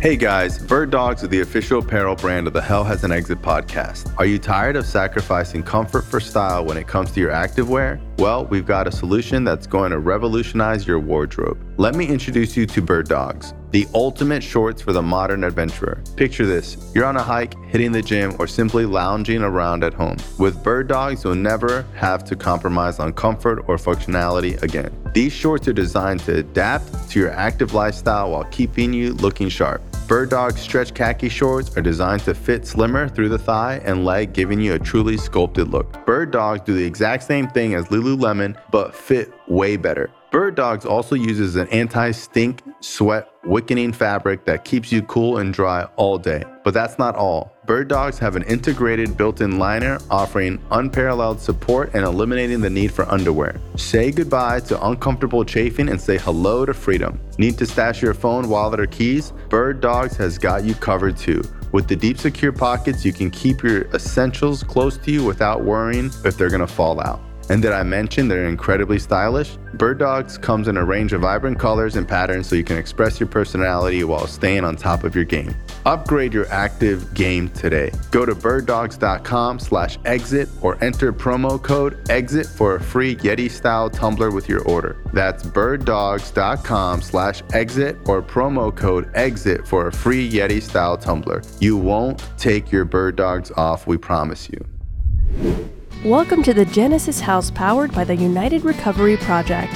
Hey 0.00 0.16
guys, 0.16 0.58
Bird 0.58 0.90
Dogs 0.90 1.22
are 1.22 1.26
the 1.28 1.42
official 1.42 1.80
apparel 1.80 2.16
brand 2.16 2.46
of 2.46 2.54
the 2.54 2.62
Hell 2.62 2.84
Has 2.84 3.04
an 3.04 3.12
Exit 3.12 3.42
podcast. 3.42 4.12
Are 4.18 4.24
you 4.24 4.38
tired 4.38 4.74
of 4.76 4.86
sacrificing 4.86 5.62
comfort 5.62 6.02
for 6.02 6.20
style 6.20 6.64
when 6.64 6.78
it 6.78 6.86
comes 6.86 7.10
to 7.12 7.20
your 7.20 7.30
activewear? 7.30 8.00
Well, 8.18 8.46
we've 8.46 8.64
got 8.66 8.88
a 8.88 8.92
solution 8.92 9.44
that's 9.44 9.66
going 9.66 9.90
to 9.90 9.98
revolutionize 9.98 10.86
your 10.86 10.98
wardrobe. 10.98 11.62
Let 11.76 11.94
me 11.94 12.06
introduce 12.06 12.56
you 12.56 12.64
to 12.66 12.80
Bird 12.82 13.08
Dogs, 13.08 13.52
the 13.70 13.86
ultimate 13.94 14.42
shorts 14.42 14.82
for 14.82 14.92
the 14.92 15.02
modern 15.02 15.44
adventurer. 15.44 16.02
Picture 16.16 16.46
this 16.46 16.90
you're 16.94 17.04
on 17.04 17.16
a 17.16 17.22
hike, 17.22 17.54
hitting 17.66 17.92
the 17.92 18.02
gym, 18.02 18.34
or 18.38 18.46
simply 18.46 18.84
lounging 18.84 19.42
around 19.42 19.84
at 19.84 19.94
home. 19.94 20.16
With 20.38 20.62
Bird 20.62 20.88
Dogs, 20.88 21.24
you'll 21.24 21.34
never 21.34 21.82
have 21.94 22.24
to 22.24 22.36
compromise 22.36 22.98
on 22.98 23.12
comfort 23.12 23.64
or 23.68 23.76
functionality 23.76 24.60
again. 24.62 24.90
These 25.14 25.32
shorts 25.32 25.68
are 25.68 25.72
designed 25.72 26.20
to 26.20 26.38
adapt 26.38 27.10
to 27.10 27.18
your 27.18 27.30
active 27.30 27.74
lifestyle 27.74 28.30
while 28.30 28.44
keeping 28.44 28.92
you 28.92 29.14
looking 29.14 29.48
sharp. 29.48 29.82
Bird 30.06 30.30
Dog 30.30 30.58
stretch 30.58 30.92
khaki 30.92 31.28
shorts 31.28 31.76
are 31.76 31.82
designed 31.82 32.22
to 32.22 32.34
fit 32.34 32.66
slimmer 32.66 33.08
through 33.08 33.28
the 33.28 33.38
thigh 33.38 33.80
and 33.84 34.04
leg, 34.04 34.32
giving 34.32 34.60
you 34.60 34.74
a 34.74 34.78
truly 34.78 35.16
sculpted 35.16 35.68
look. 35.68 36.04
Bird 36.04 36.32
Dogs 36.32 36.62
do 36.62 36.74
the 36.74 36.84
exact 36.84 37.22
same 37.22 37.46
thing 37.46 37.74
as 37.74 37.84
Lululemon, 37.86 38.60
but 38.72 38.92
fit 38.92 39.32
way 39.46 39.76
better. 39.76 40.10
Bird 40.30 40.54
Dogs 40.54 40.86
also 40.86 41.16
uses 41.16 41.56
an 41.56 41.66
anti 41.68 42.12
stink 42.12 42.62
sweat 42.78 43.28
wickening 43.44 43.92
fabric 43.92 44.44
that 44.44 44.64
keeps 44.64 44.92
you 44.92 45.02
cool 45.02 45.38
and 45.38 45.52
dry 45.52 45.88
all 45.96 46.18
day. 46.18 46.44
But 46.62 46.72
that's 46.72 47.00
not 47.00 47.16
all. 47.16 47.52
Bird 47.66 47.88
Dogs 47.88 48.16
have 48.20 48.36
an 48.36 48.44
integrated 48.44 49.16
built 49.16 49.40
in 49.40 49.58
liner 49.58 49.98
offering 50.08 50.60
unparalleled 50.70 51.40
support 51.40 51.90
and 51.94 52.04
eliminating 52.04 52.60
the 52.60 52.70
need 52.70 52.92
for 52.92 53.10
underwear. 53.10 53.60
Say 53.76 54.12
goodbye 54.12 54.60
to 54.60 54.86
uncomfortable 54.86 55.44
chafing 55.44 55.88
and 55.88 56.00
say 56.00 56.16
hello 56.16 56.64
to 56.64 56.74
freedom. 56.74 57.18
Need 57.38 57.58
to 57.58 57.66
stash 57.66 58.00
your 58.00 58.14
phone, 58.14 58.48
wallet, 58.48 58.78
or 58.78 58.86
keys? 58.86 59.32
Bird 59.48 59.80
Dogs 59.80 60.16
has 60.16 60.38
got 60.38 60.62
you 60.62 60.74
covered 60.74 61.16
too. 61.16 61.42
With 61.72 61.88
the 61.88 61.96
deep, 61.96 62.18
secure 62.18 62.52
pockets, 62.52 63.04
you 63.04 63.12
can 63.12 63.30
keep 63.30 63.62
your 63.64 63.82
essentials 63.94 64.62
close 64.62 64.96
to 64.98 65.10
you 65.10 65.24
without 65.24 65.64
worrying 65.64 66.10
if 66.24 66.36
they're 66.36 66.50
gonna 66.50 66.66
fall 66.66 67.00
out. 67.00 67.20
And 67.50 67.60
did 67.60 67.72
I 67.72 67.82
mention 67.82 68.28
they're 68.28 68.46
incredibly 68.46 69.00
stylish? 69.00 69.56
Bird 69.74 69.98
Dogs 69.98 70.38
comes 70.38 70.68
in 70.68 70.76
a 70.76 70.84
range 70.84 71.12
of 71.12 71.22
vibrant 71.22 71.58
colors 71.58 71.96
and 71.96 72.06
patterns 72.06 72.46
so 72.46 72.54
you 72.54 72.62
can 72.62 72.78
express 72.78 73.18
your 73.18 73.28
personality 73.28 74.04
while 74.04 74.28
staying 74.28 74.62
on 74.64 74.76
top 74.76 75.02
of 75.02 75.16
your 75.16 75.24
game. 75.24 75.52
Upgrade 75.84 76.32
your 76.32 76.46
active 76.52 77.12
game 77.12 77.48
today. 77.48 77.90
Go 78.12 78.24
to 78.24 78.36
birddogs.com 78.36 79.58
slash 79.58 79.98
exit 80.04 80.48
or 80.62 80.82
enter 80.84 81.12
promo 81.12 81.60
code 81.60 82.08
EXIT 82.08 82.46
for 82.46 82.76
a 82.76 82.80
free 82.80 83.16
Yeti 83.16 83.50
style 83.50 83.90
tumbler 83.90 84.30
with 84.30 84.48
your 84.48 84.62
order. 84.62 85.02
That's 85.12 85.42
birddogs.com 85.42 87.02
slash 87.02 87.42
exit 87.52 87.96
or 88.06 88.22
promo 88.22 88.74
code 88.74 89.10
EXIT 89.16 89.66
for 89.66 89.88
a 89.88 89.92
free 89.92 90.30
Yeti 90.30 90.62
style 90.62 90.96
tumbler. 90.96 91.42
You 91.58 91.76
won't 91.76 92.24
take 92.38 92.70
your 92.70 92.84
bird 92.84 93.16
dogs 93.16 93.50
off, 93.56 93.88
we 93.88 93.96
promise 93.96 94.48
you. 94.48 95.70
Welcome 96.04 96.42
to 96.44 96.54
the 96.54 96.64
Genesis 96.64 97.20
House 97.20 97.50
powered 97.50 97.92
by 97.92 98.04
the 98.04 98.16
United 98.16 98.64
Recovery 98.64 99.18
Project. 99.18 99.70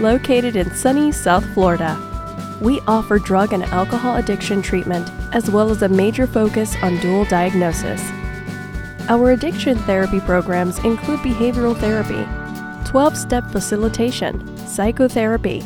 Located 0.00 0.56
in 0.56 0.74
sunny 0.74 1.12
South 1.12 1.44
Florida, 1.54 1.96
we 2.60 2.80
offer 2.88 3.20
drug 3.20 3.52
and 3.52 3.62
alcohol 3.66 4.16
addiction 4.16 4.60
treatment 4.60 5.08
as 5.32 5.52
well 5.52 5.70
as 5.70 5.82
a 5.82 5.88
major 5.88 6.26
focus 6.26 6.74
on 6.82 6.98
dual 6.98 7.26
diagnosis. 7.26 8.02
Our 9.08 9.30
addiction 9.30 9.78
therapy 9.78 10.18
programs 10.18 10.80
include 10.80 11.20
behavioral 11.20 11.78
therapy, 11.78 12.26
12 12.90 13.16
step 13.16 13.44
facilitation, 13.52 14.56
psychotherapy, 14.66 15.62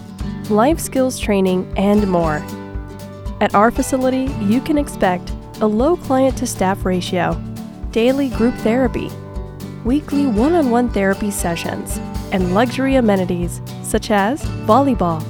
life 0.51 0.79
skills 0.79 1.19
training, 1.19 1.73
and 1.79 2.07
more. 2.07 2.45
At 3.41 3.55
our 3.55 3.71
facility, 3.71 4.31
you 4.45 4.61
can 4.61 4.77
expect 4.77 5.33
a 5.63 5.67
low 5.67 5.97
client 5.97 6.37
to 6.37 6.47
staff 6.47 6.85
ratio, 6.85 7.43
daily 7.93 8.29
group 8.29 8.55
therapy, 8.57 9.11
weekly 9.87 10.27
one 10.27 10.53
on 10.53 10.71
one 10.71 10.89
therapy 10.91 11.31
sessions, 11.31 11.99
and 12.33 12.53
luxury 12.53 12.97
amenities 12.97 13.63
such 13.85 14.11
as 14.11 14.43
volleyball, 14.67 15.25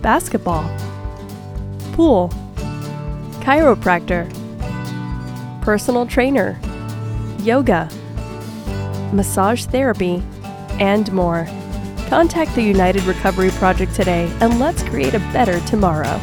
basketball, 0.00 0.64
pool, 1.92 2.30
chiropractor, 3.42 4.26
personal 5.60 6.06
trainer, 6.06 6.58
yoga, 7.40 7.86
massage 9.12 9.66
therapy, 9.66 10.22
and 10.80 11.12
more. 11.12 11.46
Contact 12.08 12.54
the 12.54 12.62
United 12.62 13.02
Recovery 13.04 13.50
Project 13.50 13.94
today 13.94 14.34
and 14.40 14.58
let's 14.58 14.82
create 14.82 15.12
a 15.12 15.18
better 15.34 15.60
tomorrow. 15.66 16.18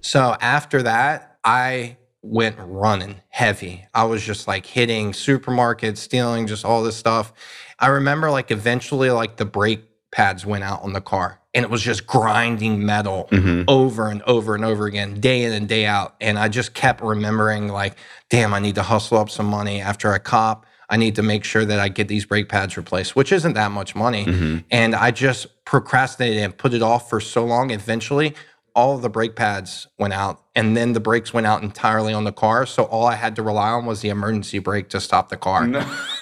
So 0.00 0.36
after 0.40 0.82
that, 0.84 1.38
I 1.44 1.98
went 2.26 2.56
running 2.58 3.20
heavy. 3.28 3.86
I 3.94 4.04
was 4.04 4.22
just 4.22 4.48
like 4.48 4.66
hitting 4.66 5.12
supermarkets, 5.12 5.98
stealing 5.98 6.46
just 6.46 6.64
all 6.64 6.82
this 6.82 6.96
stuff. 6.96 7.32
I 7.78 7.88
remember 7.88 8.30
like 8.30 8.50
eventually 8.50 9.10
like 9.10 9.36
the 9.36 9.44
brake 9.44 9.84
pads 10.10 10.46
went 10.46 10.64
out 10.64 10.82
on 10.82 10.92
the 10.92 11.00
car 11.00 11.40
and 11.54 11.64
it 11.64 11.70
was 11.70 11.82
just 11.82 12.06
grinding 12.06 12.84
metal 12.84 13.28
mm-hmm. 13.30 13.62
over 13.68 14.08
and 14.08 14.22
over 14.22 14.54
and 14.54 14.64
over 14.64 14.86
again, 14.86 15.20
day 15.20 15.44
in 15.44 15.52
and 15.52 15.68
day 15.68 15.86
out. 15.86 16.14
And 16.20 16.38
I 16.38 16.48
just 16.48 16.74
kept 16.74 17.02
remembering 17.02 17.68
like, 17.68 17.96
damn, 18.28 18.52
I 18.52 18.58
need 18.58 18.74
to 18.74 18.82
hustle 18.82 19.18
up 19.18 19.30
some 19.30 19.46
money 19.46 19.80
after 19.80 20.12
I 20.12 20.18
cop. 20.18 20.66
I 20.88 20.96
need 20.96 21.16
to 21.16 21.22
make 21.22 21.44
sure 21.44 21.64
that 21.64 21.80
I 21.80 21.88
get 21.88 22.08
these 22.08 22.24
brake 22.24 22.48
pads 22.48 22.76
replaced, 22.76 23.16
which 23.16 23.32
isn't 23.32 23.54
that 23.54 23.72
much 23.72 23.94
money. 23.94 24.24
Mm-hmm. 24.24 24.58
And 24.70 24.94
I 24.94 25.10
just 25.10 25.64
procrastinated 25.64 26.42
and 26.42 26.56
put 26.56 26.74
it 26.74 26.82
off 26.82 27.08
for 27.08 27.20
so 27.20 27.44
long. 27.44 27.70
Eventually, 27.70 28.34
all 28.74 28.94
of 28.94 29.02
the 29.02 29.08
brake 29.08 29.34
pads 29.34 29.88
went 29.98 30.12
out 30.12 30.45
and 30.56 30.76
then 30.76 30.94
the 30.94 31.00
brakes 31.00 31.32
went 31.32 31.46
out 31.46 31.62
entirely 31.62 32.12
on 32.12 32.24
the 32.24 32.32
car. 32.32 32.66
So 32.66 32.84
all 32.84 33.06
i 33.06 33.14
had 33.14 33.36
to 33.36 33.42
rely 33.42 33.68
on 33.70 33.86
was 33.86 34.00
the 34.00 34.08
emergency 34.08 34.58
brake 34.58 34.88
to 34.88 35.00
stop 35.00 35.28
the 35.28 35.36
car. 35.36 35.68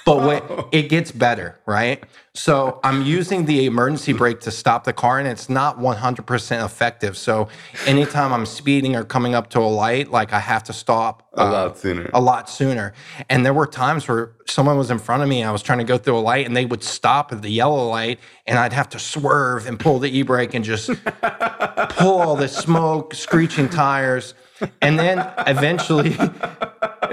But 0.05 0.19
wait, 0.29 0.43
it 0.73 0.91
gets 0.91 1.11
better 1.13 1.59
right? 1.67 2.05
So 2.37 2.81
i'm 2.85 3.03
using 3.03 3.47
the 3.47 3.65
emergency 3.65 4.13
brake 4.13 4.41
to 4.41 4.51
stop 4.51 4.85
the 4.85 4.93
car 4.93 5.19
and 5.21 5.29
it's 5.29 5.49
not 5.49 5.79
100% 5.79 6.65
effective. 6.65 7.17
So 7.17 7.49
anytime 7.87 8.33
i'm 8.33 8.45
speeding 8.45 8.97
or 8.97 9.05
coming 9.05 9.35
up 9.35 9.49
to 9.51 9.61
a 9.61 9.71
light 9.85 10.11
like 10.11 10.33
i 10.33 10.41
have 10.41 10.65
to 10.65 10.73
stop 10.73 11.23
A 11.35 11.45
lot 11.45 11.71
uh, 11.71 11.75
sooner. 11.75 12.11
a 12.13 12.21
lot 12.21 12.51
sooner. 12.51 12.93
And 13.31 13.47
there 13.47 13.55
were 13.55 13.67
times 13.69 14.09
where 14.09 14.33
someone 14.47 14.77
was 14.77 14.91
in 14.91 14.99
front 14.99 15.23
of 15.23 15.29
me 15.29 15.41
and 15.41 15.49
i 15.49 15.53
was 15.53 15.63
trying 15.63 15.79
to 15.79 15.85
go 15.85 15.97
through 15.97 16.19
a 16.19 16.27
light 16.33 16.45
and 16.47 16.57
they 16.57 16.67
would 16.67 16.83
stop 16.83 17.33
at 17.33 17.41
the 17.41 17.51
yellow 17.51 17.89
light 17.89 18.19
and 18.47 18.59
i'd 18.59 18.73
have 18.73 18.89
to 18.91 18.99
swerve 18.99 19.67
and 19.67 19.79
pull 19.81 19.99
the 20.01 20.11
e-brake 20.19 20.53
and 20.55 20.65
just 20.65 20.91
pull 21.91 22.21
all 22.21 22.37
this 22.37 22.57
smoke, 22.57 23.15
screeching 23.15 23.69
tires, 23.69 24.24
and 24.81 24.99
then 24.99 25.27
eventually, 25.47 26.17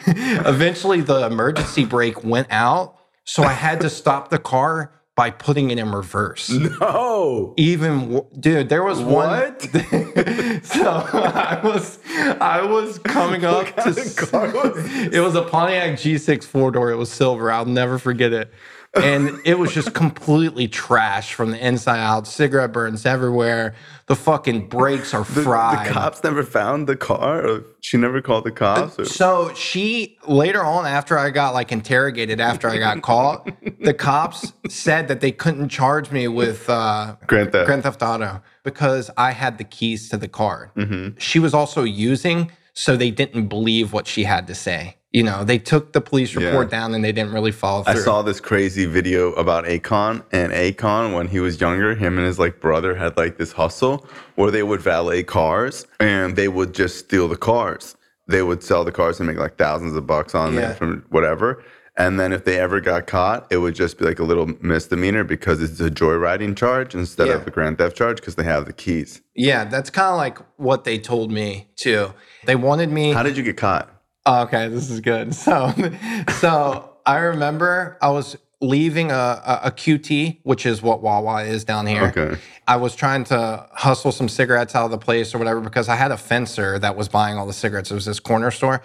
eventually 0.00 1.00
the 1.00 1.26
emergency 1.26 1.84
brake 1.84 2.24
went 2.24 2.48
out, 2.50 2.96
so 3.24 3.42
I 3.42 3.52
had 3.52 3.80
to 3.80 3.90
stop 3.90 4.30
the 4.30 4.38
car 4.38 4.92
by 5.16 5.30
putting 5.30 5.70
it 5.70 5.78
in 5.78 5.92
reverse. 5.92 6.50
No. 6.50 7.54
Even 7.56 8.22
dude, 8.38 8.68
there 8.68 8.82
was 8.82 9.00
What? 9.00 9.62
one. 9.62 10.60
so 10.64 10.90
I 10.90 11.60
was, 11.62 12.00
I 12.40 12.62
was 12.68 12.98
coming 12.98 13.44
up 13.44 13.66
to. 13.76 13.94
car 14.16 14.48
was 14.52 14.74
It 15.12 15.20
was 15.20 15.36
a 15.36 15.42
Pontiac 15.42 15.92
G6 15.92 16.44
four 16.44 16.72
door. 16.72 16.90
It 16.90 16.96
was 16.96 17.10
silver. 17.12 17.52
I'll 17.52 17.64
never 17.64 17.98
forget 17.98 18.32
it. 18.32 18.52
And 18.94 19.40
it 19.44 19.58
was 19.58 19.72
just 19.74 19.92
completely 19.94 20.68
trash 20.68 21.34
from 21.34 21.50
the 21.50 21.64
inside 21.64 21.98
out. 21.98 22.26
Cigarette 22.28 22.72
burns 22.72 23.04
everywhere. 23.06 23.74
The 24.06 24.16
fucking 24.16 24.68
brakes 24.68 25.14
are 25.14 25.24
the, 25.24 25.42
fried. 25.42 25.88
the 25.88 25.92
cops 25.92 26.22
never 26.22 26.42
found 26.42 26.86
the 26.86 26.96
car. 26.96 27.46
Or 27.46 27.64
she 27.80 27.96
never 27.96 28.20
called 28.20 28.44
the 28.44 28.50
cops. 28.50 28.98
Or, 28.98 29.04
So 29.06 29.52
she 29.54 30.18
later 30.28 30.62
on, 30.62 30.84
after 30.86 31.18
I 31.18 31.30
got 31.30 31.54
like 31.54 31.72
interrogated, 31.72 32.38
after 32.40 32.68
I 32.68 32.78
got 32.78 33.00
caught, 33.02 33.50
the 33.80 33.94
cops 33.94 34.52
said 34.68 35.08
that 35.08 35.20
they 35.20 35.32
couldn't 35.32 35.70
charge 35.70 36.10
me 36.10 36.28
with 36.28 36.68
uh, 36.68 37.16
Grand 37.26 37.52
Theft. 37.52 37.66
Grand 37.66 37.82
Theft 37.82 38.02
Auto 38.02 38.42
because 38.62 39.10
I 39.16 39.30
had 39.30 39.58
the 39.58 39.64
keys 39.64 40.08
to 40.10 40.16
the 40.16 40.28
car. 40.28 40.70
Mm-hmm. 40.76 41.18
She 41.18 41.38
was 41.38 41.54
also 41.54 41.84
using, 41.84 42.50
so 42.72 42.96
they 42.96 43.10
didn't 43.10 43.46
believe 43.48 43.92
what 43.92 44.06
she 44.06 44.24
had 44.24 44.46
to 44.48 44.54
say. 44.54 44.96
You 45.14 45.22
know, 45.22 45.44
they 45.44 45.58
took 45.58 45.92
the 45.92 46.00
police 46.00 46.34
report 46.34 46.66
Yeah. 46.72 46.80
down 46.80 46.92
and 46.94 47.04
they 47.04 47.12
didn't 47.12 47.32
really 47.32 47.52
follow 47.52 47.84
through. 47.84 47.92
I 47.92 47.96
saw 48.04 48.22
this 48.22 48.40
crazy 48.40 48.84
video 48.84 49.30
about 49.34 49.64
Akon 49.64 50.24
and 50.32 50.52
Akon 50.52 51.14
when 51.14 51.28
he 51.28 51.38
was 51.38 51.60
younger. 51.60 51.94
Him 51.94 52.18
and 52.18 52.26
his 52.26 52.40
like 52.40 52.60
brother 52.60 52.96
had 52.96 53.16
like 53.16 53.38
this 53.38 53.52
hustle 53.52 54.04
where 54.34 54.50
they 54.50 54.64
would 54.64 54.80
valet 54.80 55.22
cars 55.22 55.86
and 56.00 56.34
they 56.34 56.48
would 56.48 56.74
just 56.74 56.98
steal 56.98 57.28
the 57.28 57.36
cars. 57.36 57.96
They 58.26 58.42
would 58.42 58.64
sell 58.64 58.84
the 58.84 58.90
cars 58.90 59.20
and 59.20 59.28
make 59.28 59.38
like 59.38 59.56
thousands 59.56 59.94
of 59.94 60.04
bucks 60.04 60.34
on 60.34 60.54
Yeah. 60.54 60.60
them 60.72 60.76
from 60.76 61.04
whatever. 61.10 61.62
And 61.96 62.18
then 62.18 62.32
if 62.32 62.44
they 62.44 62.58
ever 62.58 62.80
got 62.80 63.06
caught, 63.06 63.46
it 63.50 63.58
would 63.58 63.76
just 63.76 63.98
be 63.98 64.04
like 64.04 64.18
a 64.18 64.24
little 64.24 64.50
misdemeanor 64.60 65.22
because 65.22 65.62
it's 65.62 65.78
a 65.78 65.90
joyriding 65.90 66.56
charge 66.56 66.92
instead 66.92 67.28
Yeah. 67.28 67.34
of 67.34 67.46
a 67.46 67.52
grand 67.52 67.78
theft 67.78 67.96
charge 67.96 68.16
because 68.16 68.34
they 68.34 68.42
have 68.42 68.66
the 68.66 68.72
keys. 68.72 69.20
yeah, 69.36 69.64
that's 69.64 69.90
kind 69.90 70.08
of 70.08 70.16
like 70.16 70.38
what 70.56 70.82
they 70.82 70.98
told 70.98 71.30
me 71.30 71.68
too. 71.76 72.12
They 72.46 72.56
wanted 72.56 72.90
me. 72.90 73.12
How 73.12 73.22
did 73.22 73.36
you 73.36 73.44
get 73.44 73.56
caught? 73.56 73.90
Oh, 74.26 74.42
okay, 74.44 74.68
this 74.68 74.90
is 74.90 75.00
good. 75.00 75.34
So, 75.34 75.72
so 76.40 76.96
I 77.04 77.18
remember 77.18 77.98
I 78.00 78.10
was 78.10 78.36
leaving 78.60 79.10
a, 79.10 79.14
a, 79.14 79.60
a 79.64 79.70
QT, 79.70 80.40
which 80.42 80.64
is 80.64 80.80
what 80.80 81.02
Wawa 81.02 81.42
is 81.44 81.64
down 81.64 81.86
here. 81.86 82.04
Okay. 82.16 82.40
I 82.66 82.76
was 82.76 82.94
trying 82.96 83.24
to 83.24 83.66
hustle 83.72 84.10
some 84.12 84.28
cigarettes 84.28 84.74
out 84.74 84.86
of 84.86 84.90
the 84.90 84.98
place 84.98 85.34
or 85.34 85.38
whatever 85.38 85.60
because 85.60 85.88
I 85.90 85.96
had 85.96 86.10
a 86.12 86.16
fencer 86.16 86.78
that 86.78 86.96
was 86.96 87.08
buying 87.08 87.36
all 87.36 87.46
the 87.46 87.52
cigarettes. 87.52 87.90
It 87.90 87.94
was 87.94 88.06
this 88.06 88.20
corner 88.20 88.50
store. 88.50 88.80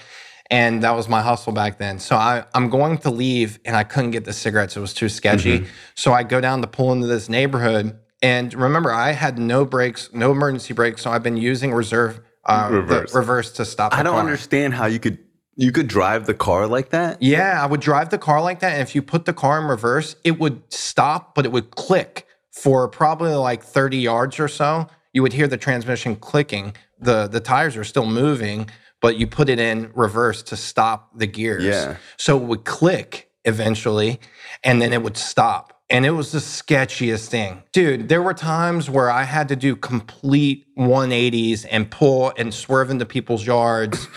And 0.52 0.84
that 0.84 0.96
was 0.96 1.08
my 1.08 1.22
hustle 1.22 1.54
back 1.54 1.78
then. 1.78 2.00
So 2.00 2.16
I, 2.18 2.44
I'm 2.54 2.70
going 2.70 2.98
to 3.00 3.12
leave 3.12 3.60
and 3.64 3.78
I 3.78 3.84
couldn't 3.84 4.12
get 4.12 4.26
the 4.26 4.34
cigarettes. 4.34 4.76
It 4.76 4.82
was 4.82 4.94
too 4.94 5.08
sketchy. 5.08 5.60
Mm-hmm. 5.60 5.70
So 5.96 6.12
I 6.12 6.24
go 6.24 6.42
down 6.42 6.62
to 6.62 6.68
pull 6.68 6.92
into 6.92 7.08
this 7.08 7.30
neighborhood. 7.30 7.98
And 8.22 8.54
remember, 8.54 8.92
I 8.92 9.12
had 9.12 9.38
no 9.38 9.64
brakes, 9.64 10.10
no 10.12 10.32
emergency 10.32 10.74
brakes. 10.74 11.04
So 11.04 11.12
I've 11.12 11.24
been 11.24 11.38
using 11.38 11.72
reserve, 11.72 12.20
uh, 12.46 12.68
the 12.70 12.76
Reverse. 12.78 13.14
reverse 13.16 13.52
to 13.54 13.64
stop 13.66 13.94
I 13.94 14.02
don't 14.04 14.14
car. 14.14 14.22
understand 14.22 14.74
how 14.74 14.88
you 14.88 15.00
could 15.00 15.20
you 15.60 15.74
could 15.74 15.88
drive 15.88 16.26
the 16.26 16.34
car 16.34 16.68
like 16.68 16.92
that. 16.92 17.22
Yeah, 17.22 17.62
I 17.62 17.66
would 17.66 17.82
drive 17.82 18.10
the 18.10 18.18
car 18.18 18.42
like 18.42 18.62
that. 18.62 18.74
And 18.74 18.82
if 18.82 18.96
you 18.96 19.02
put 19.02 19.26
the 19.26 19.34
car 19.34 19.60
in 19.60 19.66
reverse, 19.68 20.16
it 20.24 20.40
would 20.40 20.62
stop, 20.72 21.36
but 21.36 21.46
it 21.46 21.52
would 21.52 21.72
click 21.72 22.26
for 22.52 22.88
probably 22.88 23.34
like 23.34 23.62
30 23.62 23.98
yards 23.98 24.40
or 24.40 24.48
so. 24.48 24.88
You 25.12 25.22
would 25.22 25.34
hear 25.34 25.48
the 25.48 25.58
transmission 25.58 26.16
clicking. 26.16 26.76
The 26.98 27.28
the 27.28 27.42
tires 27.42 27.76
are 27.76 27.84
still 27.84 28.06
moving, 28.06 28.70
but 29.02 29.18
you 29.18 29.28
put 29.28 29.50
it 29.50 29.60
in 29.60 29.92
reverse 29.94 30.42
to 30.44 30.56
stop 30.56 31.18
the 31.18 31.28
gears. 31.28 31.66
Yeah. 31.66 31.98
So 32.16 32.38
it 32.38 32.44
would 32.44 32.64
click 32.64 33.30
eventually, 33.44 34.22
and 34.64 34.82
then 34.82 34.94
it 34.94 35.04
would 35.04 35.18
stop. 35.18 35.82
And 35.90 36.06
it 36.06 36.12
was 36.12 36.32
the 36.32 36.40
sketchiest 36.40 37.28
thing. 37.28 37.64
Dude, 37.74 38.08
there 38.08 38.22
were 38.22 38.34
times 38.34 38.90
where 38.90 39.10
I 39.12 39.24
had 39.24 39.50
to 39.50 39.56
do 39.58 39.76
complete 39.76 40.68
180s 40.78 41.66
and 41.70 41.90
pull 41.90 42.32
and 42.38 42.54
swerve 42.54 42.92
into 42.92 43.06
people's 43.06 43.46
yards, 43.46 44.08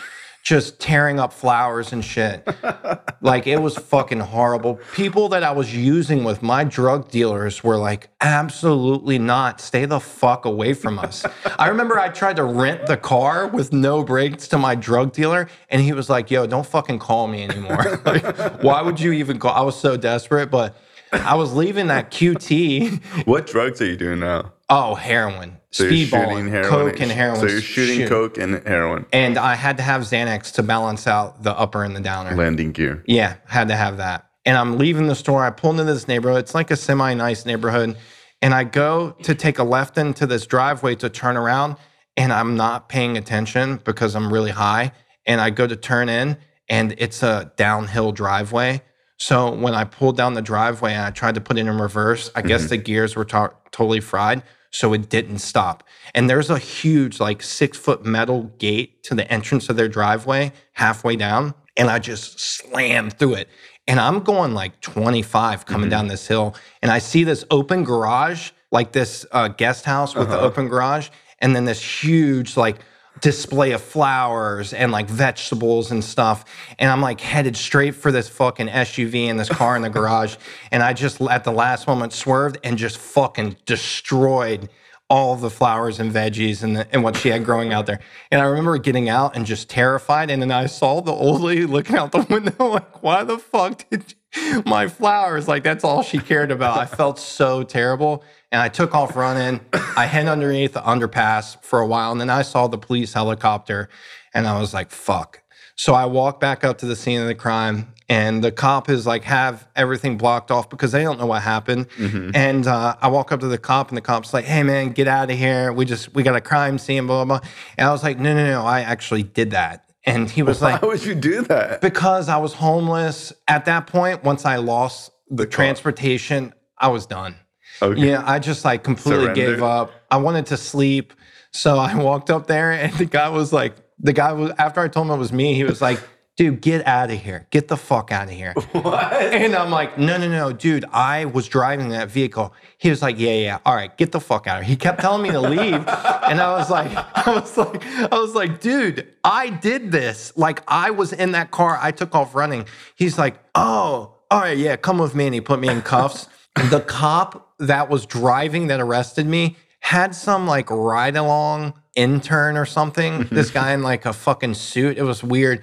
just 0.43 0.81
tearing 0.81 1.21
up 1.21 1.33
flowers 1.33 1.93
and 1.93 2.05
shit. 2.05 2.47
like 3.21 3.47
it 3.47 3.63
was 3.63 3.77
fucking 3.79 4.21
horrible. 4.21 4.81
People 4.93 5.29
that 5.29 5.45
I 5.45 5.53
was 5.53 5.75
using 5.75 6.25
with 6.25 6.43
my 6.43 6.65
drug 6.65 7.11
dealers 7.11 7.63
were 7.63 7.77
like, 7.77 8.09
absolutely 8.21 9.19
not. 9.19 9.61
Stay 9.61 9.85
the 9.85 10.01
fuck 10.01 10.45
away 10.45 10.75
from 10.75 10.99
us. 10.99 11.25
I 11.59 11.69
remember 11.69 11.99
I 11.99 12.09
tried 12.09 12.37
to 12.37 12.45
rent 12.45 12.87
the 12.87 12.97
car 12.97 13.47
with 13.47 13.73
no 13.73 14.03
brakes 14.03 14.49
to 14.49 14.59
my 14.59 14.75
drug 14.75 15.13
dealer, 15.13 15.49
and 15.71 15.81
he 15.81 15.93
was 15.93 16.11
like, 16.11 16.31
yo, 16.31 16.47
don't 16.47 16.67
fucking 16.67 16.99
call 16.99 17.29
me 17.29 17.45
anymore. 17.45 18.01
like, 18.05 18.63
why 18.63 18.83
would 18.83 18.99
you 18.99 19.13
even 19.13 19.39
call? 19.39 19.53
I 19.53 19.63
was 19.63 19.79
so 19.79 19.97
desperate, 19.97 20.51
but 20.51 20.77
I 21.13 21.37
was 21.37 21.55
leaving 21.55 21.87
that 21.87 22.11
QT. 22.11 23.27
What 23.27 23.47
drugs 23.47 23.81
are 23.81 23.87
you 23.87 23.97
doing 23.97 24.21
now? 24.21 24.53
Oh, 24.75 24.95
heroin, 24.95 25.59
So 25.71 25.85
you're 25.85 25.93
speedball, 25.93 26.49
heroin. 26.49 26.71
coke, 26.71 27.01
and 27.01 27.13
heroin. 27.13 27.41
So 27.41 27.47
you're 27.47 27.61
shooting 27.61 27.99
Shoot. 28.01 28.09
coke 28.09 28.39
and 28.39 28.67
heroin. 28.67 29.05
And 29.13 29.37
I 29.37 29.55
had 29.55 29.77
to 29.77 29.83
have 29.83 30.01
Xanax 30.03 30.53
to 30.55 30.63
balance 30.63 31.07
out 31.07 31.43
the 31.43 31.53
upper 31.53 31.85
and 31.85 31.95
the 31.95 32.01
downer. 32.01 32.35
Landing 32.35 32.73
gear. 32.73 33.05
Yeah, 33.07 33.37
had 33.47 33.69
to 33.69 33.77
have 33.77 33.99
that. 33.99 34.27
And 34.47 34.57
I'm 34.57 34.79
leaving 34.79 35.09
the 35.09 35.15
store. 35.15 35.45
I 35.45 35.51
pull 35.51 35.73
into 35.73 35.85
this 35.85 36.09
neighborhood. 36.09 36.41
It's 36.41 36.55
like 36.55 36.71
a 36.71 36.77
semi 36.77 37.13
nice 37.13 37.45
neighborhood. 37.45 37.99
And 38.41 38.55
I 38.55 38.65
go 38.65 39.11
to 39.23 39.35
take 39.35 39.59
a 39.59 39.63
left 39.63 39.99
into 39.99 40.27
this 40.27 40.47
driveway 40.47 40.95
to 40.97 41.11
turn 41.11 41.37
around. 41.37 41.77
And 42.17 42.33
I'm 42.33 42.57
not 42.57 42.89
paying 42.89 43.19
attention 43.19 43.81
because 43.85 44.17
I'm 44.17 44.33
really 44.33 44.51
high. 44.51 44.93
And 45.27 45.39
I 45.41 45.51
go 45.51 45.67
to 45.67 45.77
turn 45.77 46.09
in, 46.09 46.39
and 46.69 46.95
it's 46.99 47.23
a 47.23 47.53
downhill 47.57 48.11
driveway. 48.11 48.83
So 49.19 49.55
when 49.55 49.75
I 49.75 49.85
pulled 49.85 50.17
down 50.17 50.35
the 50.35 50.43
driveway 50.43 50.95
and 50.95 51.03
I 51.05 51.11
tried 51.11 51.37
to 51.37 51.41
put 51.41 51.57
it 51.59 51.61
in 51.61 51.79
reverse, 51.79 52.31
I 52.35 52.43
guess 52.43 52.63
mm-hmm. 52.63 52.69
the 52.71 52.77
gears 52.79 53.15
were 53.15 53.25
to- 53.27 53.53
totally 53.71 54.01
fried. 54.01 54.43
So 54.73 54.93
it 54.95 55.09
didn't 55.09 55.39
stop. 55.39 55.85
And 56.15 56.29
there's 56.29 56.51
a 56.51 56.59
huge, 56.59 57.21
like 57.21 57.43
six 57.43 57.79
foot 57.79 58.05
metal 58.05 58.45
gate 58.59 59.03
to 59.05 59.15
the 59.15 59.31
entrance 59.31 59.69
of 59.69 59.77
their 59.77 59.89
driveway 59.89 60.53
halfway 60.73 61.15
down. 61.17 61.55
And 61.77 61.89
I 61.89 61.99
just 61.99 62.41
slammed 62.41 63.19
through 63.19 63.35
it. 63.35 63.49
And 63.87 64.01
I'm 64.01 64.21
going 64.21 64.55
like 64.55 64.81
25 64.81 65.67
coming 65.67 65.91
down 65.91 66.09
this 66.09 66.27
hill. 66.27 66.55
And 66.81 66.91
I 66.91 66.99
see 66.99 67.25
this 67.25 67.45
open 67.51 67.85
garage, 67.85 68.51
like 68.71 68.93
this 68.93 69.27
uh, 69.33 69.49
guest 69.49 69.85
house 69.85 70.15
with 70.15 70.29
the 70.29 70.39
open 70.39 70.69
garage. 70.69 71.09
And 71.39 71.55
then 71.55 71.65
this 71.65 71.83
huge, 71.83 72.57
like, 72.57 72.79
display 73.21 73.73
of 73.73 73.83
flowers 73.83 74.73
and 74.73 74.91
like 74.91 75.09
vegetables 75.09 75.91
and 75.91 76.03
stuff. 76.03 76.45
And 76.79 76.91
I'm 76.91 77.01
like 77.01 77.21
headed 77.21 77.57
straight 77.57 77.95
for 77.95 78.11
this 78.11 78.29
fucking 78.29 78.69
SUV 78.69 79.27
and 79.27 79.39
this 79.39 79.49
car 79.49 79.77
in 79.77 79.83
the 79.83 79.91
garage. 79.91 80.37
And 80.71 80.83
I 80.83 80.95
just 80.95 81.21
at 81.21 81.45
the 81.45 81.53
last 81.53 81.87
moment 81.87 82.15
swerved 82.15 82.59
and 82.65 82.79
just 82.79 82.97
fucking 82.97 83.57
destroyed 83.67 84.71
all 85.13 85.37
the 85.37 85.51
flowers 85.51 86.01
and 86.01 86.11
veggies 86.11 86.63
and, 86.63 86.75
the, 86.75 86.89
and 86.91 87.05
what 87.05 87.15
she 87.15 87.29
had 87.29 87.45
growing 87.45 87.71
out 87.71 87.85
there. 87.85 88.01
And 88.31 88.41
I 88.41 88.45
remember 88.45 88.79
getting 88.79 89.11
out 89.11 89.37
and 89.37 89.45
just 89.45 89.69
terrified. 89.69 90.31
And 90.31 90.41
then 90.41 90.51
I 90.51 90.65
saw 90.65 91.03
the 91.03 91.13
old 91.13 91.43
lady 91.43 91.67
looking 91.67 91.97
out 91.97 92.13
the 92.13 92.27
window, 92.31 92.55
like, 92.71 93.03
why 93.03 93.23
the 93.23 93.37
fuck 93.37 93.85
did 93.91 94.15
you, 94.35 94.63
my 94.65 94.89
flowers? 94.89 95.47
Like, 95.47 95.65
that's 95.65 95.85
all 95.85 96.03
she 96.03 96.17
cared 96.17 96.51
about. 96.51 96.79
I 96.79 96.87
felt 96.87 97.19
so 97.19 97.63
terrible. 97.63 98.25
And 98.53 98.61
I 98.61 98.69
took 98.69 98.95
off 98.95 99.17
running. 99.17 99.61
I 99.97 100.07
hid 100.07 100.29
underneath 100.29 100.75
the 100.75 100.83
underpass 100.83 101.61
for 101.65 101.81
a 101.81 101.87
while. 101.87 102.13
And 102.13 102.21
then 102.21 102.31
I 102.31 102.43
saw 102.43 102.69
the 102.69 102.79
police 102.79 103.15
helicopter 103.15 103.89
and 104.35 104.47
I 104.47 104.61
was 104.61 104.73
like, 104.75 104.91
fuck. 104.91 105.43
So 105.75 105.95
I 105.95 106.05
walk 106.05 106.39
back 106.39 106.63
up 106.63 106.79
to 106.79 106.87
the 106.87 106.95
scene 106.95 107.21
of 107.21 107.27
the 107.27 107.35
crime, 107.35 107.95
and 108.09 108.45
the 108.45 108.53
cop 108.53 108.91
is 108.91 109.07
like, 109.07 109.25
have 109.25 109.67
everything 109.75 110.19
blocked 110.19 110.51
off 110.51 110.69
because 110.69 110.93
they 110.93 111.03
don't 111.03 111.19
know 111.19 111.27
what 111.27 111.43
happened. 111.43 111.87
And 112.35 112.67
uh, 112.67 112.95
I 113.01 113.09
walk 113.09 113.33
up 113.33 113.41
to 113.41 113.49
the 113.49 113.57
cop, 113.57 113.89
and 113.89 113.97
the 113.97 114.03
cop's 114.03 114.35
like, 114.35 114.45
hey 114.45 114.63
man, 114.63 114.91
get 114.91 115.09
out 115.09 115.31
of 115.31 115.37
here. 115.39 115.73
We 115.73 115.87
just, 115.87 116.15
we 116.15 116.23
got 116.23 116.37
a 116.37 116.43
crime 116.43 116.79
scene, 116.79 117.07
blah, 117.07 117.25
blah, 117.25 117.39
blah. 117.39 117.49
And 117.79 117.89
I 117.89 117.91
was 117.91 118.03
like, 118.03 118.19
no, 118.19 118.35
no, 118.35 118.45
no, 118.45 118.67
I 118.67 118.83
actually 118.83 119.23
did 119.23 119.53
that. 119.53 119.91
And 120.05 120.31
he 120.31 120.43
was 120.43 120.61
like, 120.61 120.83
Why 120.83 120.89
would 120.89 121.05
you 121.05 121.15
do 121.15 121.43
that? 121.43 121.81
because 121.81 122.29
I 122.29 122.37
was 122.37 122.53
homeless 122.53 123.33
at 123.49 123.65
that 123.65 123.87
point. 123.87 124.25
Once 124.25 124.45
I 124.45 124.57
lost 124.57 125.11
the, 125.31 125.47
car. 125.47 125.65
transportation, 125.65 126.53
I 126.79 126.89
was 126.89 127.07
done. 127.07 127.37
Okay. 127.83 128.09
Yeah, 128.09 128.23
I 128.25 128.39
just 128.39 128.65
like 128.65 128.85
completely 128.85 129.25
Surrendered? 129.25 129.55
gave 129.57 129.63
up. 129.63 129.93
I 130.11 130.17
wanted 130.19 130.47
to 130.47 130.57
sleep. 130.57 131.13
So 131.53 131.79
I 131.79 131.95
walked 131.97 132.31
up 132.31 132.47
there 132.47 132.73
and 132.73 132.93
the 132.95 133.07
guy 133.07 133.29
was 133.29 133.53
like, 133.53 133.77
the 133.99 134.13
guy 134.13 134.33
was, 134.33 134.53
after 134.59 134.81
I 134.81 134.89
told 134.89 135.07
him 135.09 135.13
it 135.13 135.19
was 135.19 135.33
me, 135.33 135.55
he 135.55 135.65
was 135.65 135.81
like, 135.83 136.01
dude, 136.37 136.61
get 136.61 136.87
out 136.87 137.11
of 137.11 137.21
here. 137.21 137.47
Get 137.51 137.69
the 137.69 137.77
fuck 137.77 138.11
out 138.11 138.25
of 138.29 138.35
here. 138.35 138.55
What? 138.73 139.13
And 139.13 139.55
I'm 139.55 139.71
like, 139.71 139.99
no, 139.99 140.17
no, 140.17 140.29
no, 140.29 140.53
dude, 140.53 140.85
I 140.93 141.27
was 141.27 141.47
driving 141.47 141.91
that 141.91 142.09
vehicle. 142.09 142.55
He 142.79 142.91
was 142.91 143.03
like, 143.03 143.19
yeah, 143.19 143.33
yeah, 143.33 143.59
all 143.67 143.75
right, 143.75 143.97
get 143.97 144.13
the 144.13 144.21
fuck 144.21 144.47
out 144.47 144.59
of 144.59 144.65
here. 144.65 144.71
He 144.71 144.77
kept 144.77 145.01
telling 145.01 145.23
me 145.23 145.31
to 145.31 145.41
leave. 145.41 145.75
and 145.75 146.41
I 146.41 146.57
was 146.57 146.71
like, 146.71 146.91
I 147.27 147.33
was 147.33 147.57
like, 147.57 147.85
I 147.87 148.19
was 148.19 148.35
like, 148.35 148.61
dude, 148.61 149.07
I 149.23 149.51
did 149.51 149.93
this. 149.93 150.33
Like 150.37 150.63
I 150.67 150.91
was 150.91 151.13
in 151.13 151.33
that 151.33 151.51
car. 151.51 151.79
I 151.81 151.91
took 151.93 152.15
off 152.15 152.35
running. 152.35 152.67
He's 152.97 153.19
like, 153.19 153.37
oh, 153.55 154.17
all 154.31 154.41
right, 154.41 154.57
yeah, 154.57 154.77
come 154.77 154.99
with 154.99 155.15
me. 155.15 155.27
And 155.27 155.35
he 155.35 155.41
put 155.41 155.61
me 155.61 155.69
in 155.69 155.83
cuffs. 155.83 156.29
the 156.71 156.81
cop 156.81 157.52
that 157.63 157.89
was 157.89 158.07
driving 158.07 158.67
that 158.67 158.81
arrested 158.81 159.27
me 159.27 159.57
had 159.81 160.15
some 160.15 160.47
like 160.47 160.71
ride 160.71 161.17
along 161.17 161.75
intern 161.95 162.57
or 162.57 162.65
something. 162.65 163.21
Mm-hmm. 163.21 163.35
this 163.35 163.51
guy 163.51 163.73
in 163.73 163.83
like 163.83 164.07
a 164.07 164.13
fucking 164.13 164.55
suit. 164.55 164.99
It 164.99 165.03
was 165.03 165.23
weird. 165.23 165.63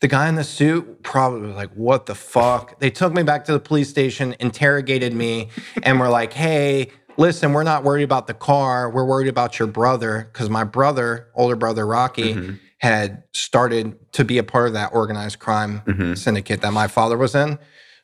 The 0.00 0.08
guy 0.08 0.28
in 0.28 0.34
the 0.34 0.44
suit 0.44 1.02
probably 1.02 1.48
was 1.48 1.56
like, 1.56 1.70
what 1.74 2.06
the 2.06 2.14
fuck? 2.14 2.78
They 2.80 2.90
took 2.90 3.12
me 3.12 3.22
back 3.22 3.44
to 3.46 3.52
the 3.52 3.60
police 3.60 3.88
station, 3.88 4.34
interrogated 4.40 5.12
me, 5.12 5.50
and 5.82 6.00
were 6.00 6.08
like, 6.08 6.32
hey, 6.32 6.90
listen, 7.16 7.52
we're 7.52 7.64
not 7.64 7.84
worried 7.84 8.04
about 8.04 8.26
the 8.26 8.34
car. 8.34 8.90
We're 8.90 9.04
worried 9.04 9.28
about 9.28 9.58
your 9.58 9.68
brother. 9.68 10.28
Because 10.32 10.48
my 10.48 10.64
brother, 10.64 11.28
older 11.34 11.56
brother 11.56 11.86
Rocky, 11.86 12.34
mm-hmm. 12.34 12.54
had 12.78 13.24
started 13.32 14.12
to 14.12 14.24
be 14.24 14.38
a 14.38 14.42
part 14.42 14.68
of 14.68 14.72
that 14.72 14.94
organized 14.94 15.38
crime 15.38 15.82
mm-hmm. 15.86 16.14
syndicate 16.14 16.62
that 16.62 16.72
my 16.72 16.88
father 16.88 17.18
was 17.18 17.34
in. 17.34 17.58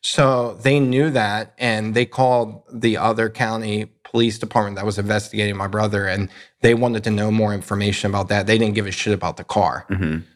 So 0.08 0.56
they 0.62 0.78
knew 0.78 1.10
that 1.10 1.52
and 1.58 1.92
they 1.92 2.06
called 2.06 2.62
the 2.72 2.96
other 2.96 3.28
county 3.28 3.86
police 4.04 4.38
department 4.38 4.76
that 4.76 4.86
was 4.86 5.00
investigating 5.00 5.56
my 5.56 5.66
brother 5.66 6.06
and 6.06 6.30
they 6.60 6.74
wanted 6.74 7.02
to 7.04 7.10
know 7.10 7.32
more 7.32 7.52
information 7.52 8.08
about 8.08 8.28
that. 8.28 8.46
They 8.46 8.56
didn't 8.56 8.76
give 8.76 8.86
a 8.86 8.92
shit 8.92 9.12
about 9.12 9.36
the 9.36 9.42
car. 9.42 9.84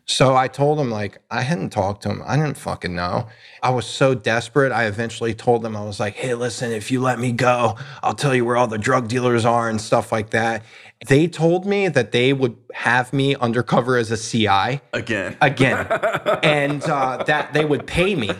So 0.06 0.34
I 0.34 0.48
told 0.48 0.76
them, 0.80 0.90
like, 0.90 1.22
I 1.30 1.42
hadn't 1.42 1.70
talked 1.70 2.02
to 2.02 2.08
him. 2.08 2.20
I 2.26 2.34
didn't 2.34 2.56
fucking 2.56 2.96
know. 2.96 3.28
I 3.62 3.70
was 3.70 3.86
so 3.86 4.12
desperate. 4.12 4.72
I 4.72 4.86
eventually 4.86 5.34
told 5.34 5.62
them, 5.62 5.76
I 5.76 5.84
was 5.84 6.00
like, 6.00 6.14
hey, 6.14 6.34
listen, 6.34 6.72
if 6.72 6.90
you 6.90 7.00
let 7.00 7.20
me 7.20 7.30
go, 7.30 7.76
I'll 8.02 8.14
tell 8.14 8.34
you 8.34 8.44
where 8.44 8.56
all 8.56 8.66
the 8.66 8.76
drug 8.76 9.06
dealers 9.06 9.44
are 9.44 9.70
and 9.70 9.80
stuff 9.80 10.10
like 10.10 10.30
that. 10.30 10.64
They 11.06 11.28
told 11.28 11.64
me 11.64 11.86
that 11.86 12.10
they 12.10 12.32
would 12.32 12.56
have 12.74 13.12
me 13.12 13.36
undercover 13.36 13.96
as 13.96 14.10
a 14.10 14.16
CI 14.16 14.80
Again. 14.92 15.36
again, 15.40 15.86
and 16.42 16.82
uh, 16.82 17.22
that 17.24 17.52
they 17.52 17.64
would 17.64 17.86
pay 17.86 18.16
me. 18.16 18.30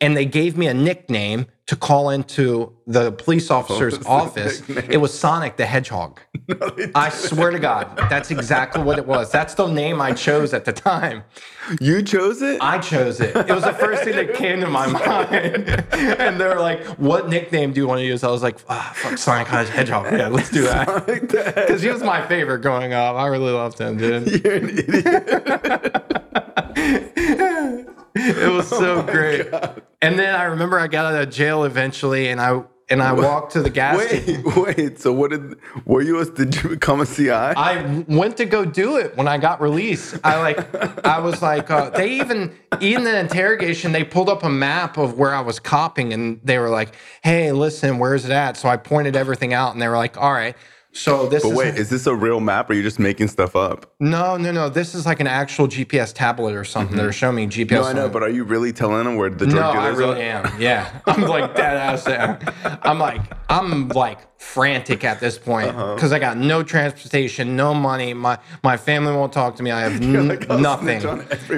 And 0.00 0.14
they 0.16 0.26
gave 0.26 0.58
me 0.58 0.66
a 0.66 0.74
nickname 0.74 1.46
to 1.66 1.74
call 1.74 2.10
into 2.10 2.72
the 2.86 3.10
police 3.12 3.50
officer's 3.50 3.98
office. 4.06 4.62
It 4.68 4.98
was 4.98 5.18
Sonic 5.18 5.56
the 5.56 5.64
Hedgehog. 5.66 6.20
I 6.94 7.08
swear 7.08 7.50
to 7.50 7.58
God, 7.58 7.96
that's 8.10 8.30
exactly 8.30 8.82
what 8.82 8.98
it 8.98 9.06
was. 9.06 9.32
That's 9.32 9.54
the 9.54 9.66
name 9.66 10.00
I 10.00 10.12
chose 10.12 10.52
at 10.54 10.64
the 10.66 10.72
time. 10.72 11.24
You 11.80 12.02
chose 12.02 12.42
it? 12.42 12.58
I 12.60 12.78
chose 12.78 13.20
it. 13.20 13.34
It 13.34 13.48
was 13.52 13.64
the 13.64 13.72
first 13.72 14.04
thing 14.04 14.14
that 14.16 14.34
came 14.34 14.60
to 14.60 14.68
my 14.68 14.86
mind. 15.06 15.68
and 15.92 16.38
they're 16.40 16.60
like, 16.60 16.84
"What 16.98 17.28
nickname 17.28 17.72
do 17.72 17.80
you 17.80 17.88
want 17.88 17.98
to 17.98 18.04
use?" 18.04 18.22
I 18.22 18.30
was 18.30 18.42
like, 18.42 18.58
ah, 18.68 18.92
"Fuck, 18.94 19.18
Sonic 19.18 19.48
the 19.48 19.64
Hedgehog." 19.64 20.12
Yeah, 20.12 20.28
let's 20.28 20.50
do 20.50 20.62
that. 20.62 20.86
That. 21.06 21.54
Because 21.56 21.82
he 21.82 21.88
was 21.88 22.02
my 22.04 22.24
favorite 22.28 22.60
growing 22.60 22.92
up. 22.92 23.16
I 23.16 23.26
really 23.26 23.50
loved 23.50 23.78
him, 23.80 23.96
dude. 23.96 24.44
You're 24.44 24.54
an 24.54 24.68
idiot. 26.76 27.88
It 28.46 28.50
was 28.50 28.68
so 28.68 29.02
great. 29.02 29.46
And 30.00 30.18
then 30.18 30.34
I 30.34 30.44
remember 30.44 30.78
I 30.78 30.86
got 30.86 31.12
out 31.12 31.22
of 31.22 31.30
jail 31.30 31.64
eventually, 31.64 32.28
and 32.28 32.40
I 32.40 32.62
and 32.88 33.02
I 33.02 33.12
walked 33.12 33.52
to 33.52 33.62
the 33.62 33.70
gas 33.70 34.00
station. 34.02 34.42
Wait, 34.44 34.76
wait. 34.76 34.98
So 35.00 35.12
what 35.12 35.30
did 35.32 35.56
were 35.84 36.02
you? 36.02 36.24
Did 36.24 36.54
you 36.54 36.70
become 36.70 37.00
a 37.00 37.06
CI? 37.06 37.30
I 37.30 38.04
went 38.08 38.36
to 38.36 38.44
go 38.44 38.64
do 38.64 38.96
it 38.96 39.16
when 39.16 39.26
I 39.28 39.38
got 39.38 39.60
released. 39.60 40.18
I 40.22 40.40
like, 40.40 41.04
I 41.04 41.18
was 41.18 41.42
like, 41.42 41.70
uh, 41.70 41.90
they 41.90 42.12
even 42.12 42.56
in 42.80 43.04
the 43.04 43.18
interrogation 43.18 43.92
they 43.92 44.04
pulled 44.04 44.28
up 44.28 44.44
a 44.44 44.48
map 44.48 44.98
of 44.98 45.18
where 45.18 45.34
I 45.34 45.40
was 45.40 45.58
copping, 45.58 46.12
and 46.12 46.40
they 46.44 46.58
were 46.58 46.70
like, 46.70 46.94
"Hey, 47.22 47.52
listen, 47.52 47.98
where's 47.98 48.24
it 48.24 48.30
at?" 48.30 48.56
So 48.56 48.68
I 48.68 48.76
pointed 48.76 49.16
everything 49.16 49.52
out, 49.52 49.72
and 49.72 49.82
they 49.82 49.88
were 49.88 49.96
like, 49.96 50.16
"All 50.16 50.32
right." 50.32 50.56
So 50.96 51.26
this 51.28 51.42
but 51.42 51.50
is 51.50 51.56
wait, 51.56 51.74
is 51.76 51.90
this 51.90 52.06
a 52.06 52.14
real 52.14 52.40
map 52.40 52.70
or 52.70 52.72
are 52.72 52.76
you 52.76 52.82
just 52.82 52.98
making 52.98 53.28
stuff 53.28 53.54
up? 53.54 53.92
no, 54.00 54.36
no, 54.36 54.50
no. 54.50 54.68
This 54.68 54.94
is 54.94 55.04
like 55.04 55.20
an 55.20 55.26
actual 55.26 55.68
GPS 55.68 56.12
tablet 56.14 56.54
or 56.54 56.64
something. 56.64 56.96
They're 56.96 57.12
showing 57.12 57.36
me 57.36 57.46
GPS. 57.46 57.66
Mm-hmm. 57.66 57.74
No, 57.74 57.84
I 57.84 57.92
know, 57.92 58.08
but 58.08 58.22
are 58.22 58.30
you 58.30 58.44
really 58.44 58.72
telling 58.72 59.04
them 59.04 59.16
where 59.16 59.28
the 59.30 59.46
drug 59.46 59.74
No, 59.74 59.80
I 59.80 59.88
really 59.88 60.22
are? 60.22 60.46
am. 60.46 60.60
Yeah, 60.60 61.00
I'm 61.06 61.22
like 61.22 61.54
dead 61.54 61.76
ass. 61.76 62.06
am. 62.08 62.38
I'm 62.82 62.98
like, 62.98 63.20
I'm 63.50 63.88
like 63.88 64.18
frantic 64.38 65.04
at 65.04 65.20
this 65.20 65.38
point 65.38 65.68
because 65.94 66.12
I 66.12 66.18
got 66.18 66.36
no 66.36 66.62
transportation, 66.62 67.56
no 67.56 67.74
money. 67.74 68.14
My 68.14 68.38
my 68.62 68.76
family 68.76 69.12
won't 69.12 69.32
talk 69.32 69.56
to 69.56 69.62
me. 69.62 69.70
I 69.70 69.80
have 69.80 70.00
n- 70.02 70.28
like, 70.28 70.48
nothing. 70.48 71.04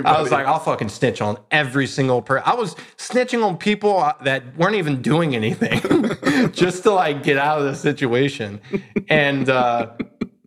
I 0.05 0.20
was 0.20 0.31
like, 0.31 0.47
I'll 0.47 0.59
fucking 0.59 0.89
snitch 0.89 1.20
on 1.20 1.39
every 1.51 1.87
single 1.87 2.22
person. 2.22 2.45
I 2.47 2.55
was 2.55 2.74
snitching 2.97 3.45
on 3.45 3.57
people 3.57 3.99
uh, 3.99 4.14
that 4.22 4.57
weren't 4.57 4.76
even 4.76 5.03
doing 5.03 5.35
anything 5.35 5.81
just 6.53 6.85
to 6.85 6.93
like 6.93 7.22
get 7.22 7.39
out 7.39 7.59
of 7.59 7.64
the 7.64 7.74
situation. 7.74 8.61
And 9.09 9.49
uh, 9.49 9.93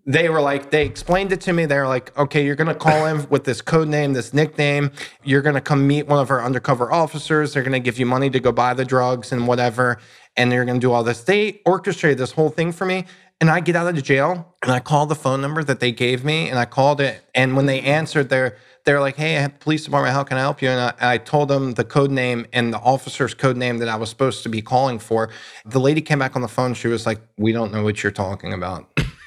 they 0.05 0.29
were 0.29 0.41
like, 0.41 0.71
they 0.71 0.85
explained 0.85 1.31
it 1.31 1.41
to 1.41 1.53
me. 1.53 1.65
They 1.65 1.77
were 1.77 1.87
like, 1.87 2.17
okay, 2.17 2.43
you're 2.43 2.55
gonna 2.55 2.75
call 2.75 3.05
in 3.05 3.27
with 3.29 3.43
this 3.43 3.61
code 3.61 3.87
name, 3.87 4.13
this 4.13 4.33
nickname. 4.33 4.91
You're 5.23 5.41
gonna 5.41 5.61
come 5.61 5.87
meet 5.87 6.07
one 6.07 6.19
of 6.19 6.31
our 6.31 6.43
undercover 6.43 6.91
officers. 6.91 7.53
They're 7.53 7.63
gonna 7.63 7.79
give 7.79 7.99
you 7.99 8.05
money 8.05 8.29
to 8.31 8.39
go 8.39 8.51
buy 8.51 8.73
the 8.73 8.85
drugs 8.85 9.31
and 9.31 9.47
whatever. 9.47 9.99
And 10.35 10.51
they're 10.51 10.65
gonna 10.65 10.79
do 10.79 10.91
all 10.91 11.03
this. 11.03 11.23
They 11.23 11.61
orchestrated 11.65 12.17
this 12.17 12.31
whole 12.31 12.49
thing 12.49 12.71
for 12.71 12.85
me. 12.85 13.05
And 13.39 13.49
I 13.49 13.59
get 13.59 13.75
out 13.75 13.87
of 13.87 13.95
the 13.95 14.03
jail 14.03 14.55
and 14.61 14.71
I 14.71 14.79
call 14.79 15.07
the 15.07 15.15
phone 15.15 15.41
number 15.41 15.63
that 15.63 15.79
they 15.79 15.91
gave 15.91 16.23
me 16.23 16.49
and 16.49 16.59
I 16.59 16.65
called 16.65 17.01
it. 17.01 17.23
And 17.33 17.55
when 17.55 17.65
they 17.65 17.81
answered, 17.81 18.29
they're 18.29 18.57
they're 18.83 18.99
like, 18.99 19.15
"Hey, 19.15 19.47
police 19.59 19.85
department, 19.85 20.15
how 20.15 20.23
can 20.23 20.37
I 20.37 20.41
help 20.41 20.61
you?" 20.61 20.69
And 20.69 20.95
I, 20.99 21.13
I 21.13 21.17
told 21.19 21.49
them 21.49 21.73
the 21.73 21.83
code 21.83 22.11
name 22.11 22.47
and 22.51 22.73
the 22.73 22.79
officer's 22.79 23.35
code 23.35 23.57
name 23.57 23.77
that 23.77 23.89
I 23.89 23.95
was 23.95 24.09
supposed 24.09 24.41
to 24.43 24.49
be 24.49 24.61
calling 24.61 24.97
for. 24.97 25.29
The 25.65 25.79
lady 25.79 26.01
came 26.01 26.19
back 26.19 26.35
on 26.35 26.41
the 26.41 26.47
phone. 26.47 26.73
She 26.73 26.87
was 26.87 27.05
like, 27.05 27.19
"We 27.37 27.51
don't 27.51 27.71
know 27.71 27.83
what 27.83 28.01
you're 28.01 28.11
talking 28.11 28.53
about." 28.53 28.91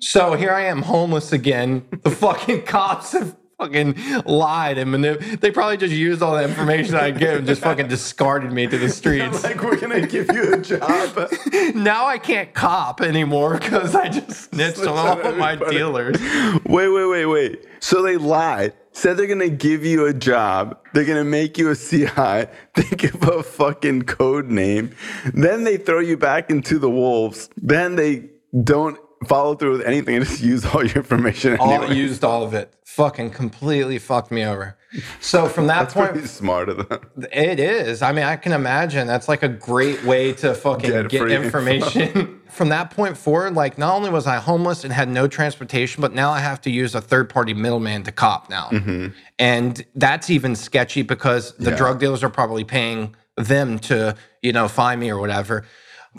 So 0.00 0.34
here 0.34 0.50
I 0.52 0.64
am, 0.64 0.82
homeless 0.82 1.32
again. 1.32 1.84
The 2.02 2.10
fucking 2.10 2.62
cops 2.62 3.12
have 3.12 3.36
fucking 3.58 3.96
lied 4.24 4.78
and 4.78 4.94
manip- 4.94 5.40
they 5.40 5.50
probably 5.50 5.76
just 5.76 5.92
used 5.92 6.22
all 6.22 6.36
the 6.36 6.44
information 6.44 6.94
I 6.94 7.10
gave 7.10 7.38
and 7.38 7.46
just 7.46 7.60
fucking 7.62 7.88
discarded 7.88 8.52
me 8.52 8.68
to 8.68 8.78
the 8.78 8.88
streets. 9.00 9.42
like 9.42 9.62
we're 9.62 9.76
gonna 9.76 10.06
give 10.06 10.30
you 10.32 10.54
a 10.54 10.58
job. 10.58 11.28
now 11.74 12.06
I 12.06 12.18
can't 12.18 12.54
cop 12.54 13.00
anymore 13.00 13.58
because 13.58 13.94
I 13.96 14.08
just 14.08 14.30
snitched 14.50 14.78
on 14.80 14.88
all 14.88 15.20
of 15.20 15.36
my 15.36 15.56
dealers. 15.56 16.16
wait, 16.64 16.88
wait, 16.88 17.06
wait, 17.06 17.26
wait. 17.26 17.64
So 17.80 18.02
they 18.02 18.16
lied. 18.16 18.74
Said 18.92 19.16
they're 19.16 19.26
gonna 19.26 19.48
give 19.48 19.84
you 19.84 20.06
a 20.06 20.12
job. 20.14 20.78
They're 20.94 21.04
gonna 21.04 21.24
make 21.24 21.58
you 21.58 21.70
a 21.70 21.76
CI. 21.76 22.50
They 22.74 22.96
give 22.96 23.22
a 23.22 23.42
fucking 23.42 24.02
code 24.02 24.46
name. 24.50 24.92
Then 25.34 25.64
they 25.64 25.76
throw 25.76 26.00
you 26.00 26.16
back 26.16 26.50
into 26.50 26.78
the 26.78 26.90
wolves. 26.90 27.48
Then 27.56 27.96
they 27.96 28.30
don't 28.64 28.98
follow 29.26 29.54
through 29.54 29.78
with 29.78 29.86
anything 29.86 30.16
and 30.16 30.24
just 30.24 30.40
use 30.42 30.64
all 30.66 30.84
your 30.84 30.96
information. 30.96 31.56
All 31.58 31.72
anyway. 31.72 31.94
used 31.96 32.24
all 32.24 32.42
of 32.44 32.54
it. 32.54 32.72
Fucking 32.84 33.30
completely 33.30 33.98
fucked 33.98 34.30
me 34.30 34.44
over. 34.44 34.76
So 35.20 35.48
from 35.48 35.66
that 35.66 35.80
That's 35.80 35.94
point, 35.94 36.12
pretty 36.12 36.26
smart 36.26 36.70
of 36.70 36.88
them. 36.88 37.00
It 37.30 37.60
is. 37.60 38.00
I 38.00 38.12
mean, 38.12 38.24
I 38.24 38.36
can 38.36 38.52
imagine 38.52 39.06
that's 39.06 39.28
like 39.28 39.42
a 39.42 39.48
great 39.48 40.02
way 40.04 40.32
to 40.34 40.54
fucking 40.54 40.90
Get 40.90 41.08
get, 41.10 41.30
information. 41.30 42.40
From 42.48 42.70
that 42.70 42.90
point 42.90 43.18
forward, 43.18 43.54
like 43.54 43.76
not 43.76 43.94
only 43.94 44.08
was 44.08 44.26
I 44.26 44.36
homeless 44.36 44.82
and 44.84 44.92
had 44.92 45.10
no 45.10 45.28
transportation, 45.28 46.00
but 46.00 46.14
now 46.14 46.30
I 46.30 46.38
have 46.40 46.62
to 46.62 46.70
use 46.70 46.94
a 46.94 47.00
third 47.02 47.28
party 47.28 47.52
middleman 47.52 48.02
to 48.04 48.12
cop 48.12 48.48
now. 48.48 48.70
Mm-hmm. 48.70 49.08
And 49.38 49.84
that's 49.94 50.30
even 50.30 50.56
sketchy 50.56 51.02
because 51.02 51.54
the 51.56 51.70
Yeah. 51.72 51.76
drug 51.76 52.00
dealers 52.00 52.24
are 52.24 52.30
probably 52.30 52.64
paying 52.64 53.14
them 53.36 53.78
to, 53.80 54.16
you 54.42 54.52
know, 54.54 54.66
find 54.68 54.98
me 54.98 55.10
or 55.10 55.18
whatever. 55.20 55.66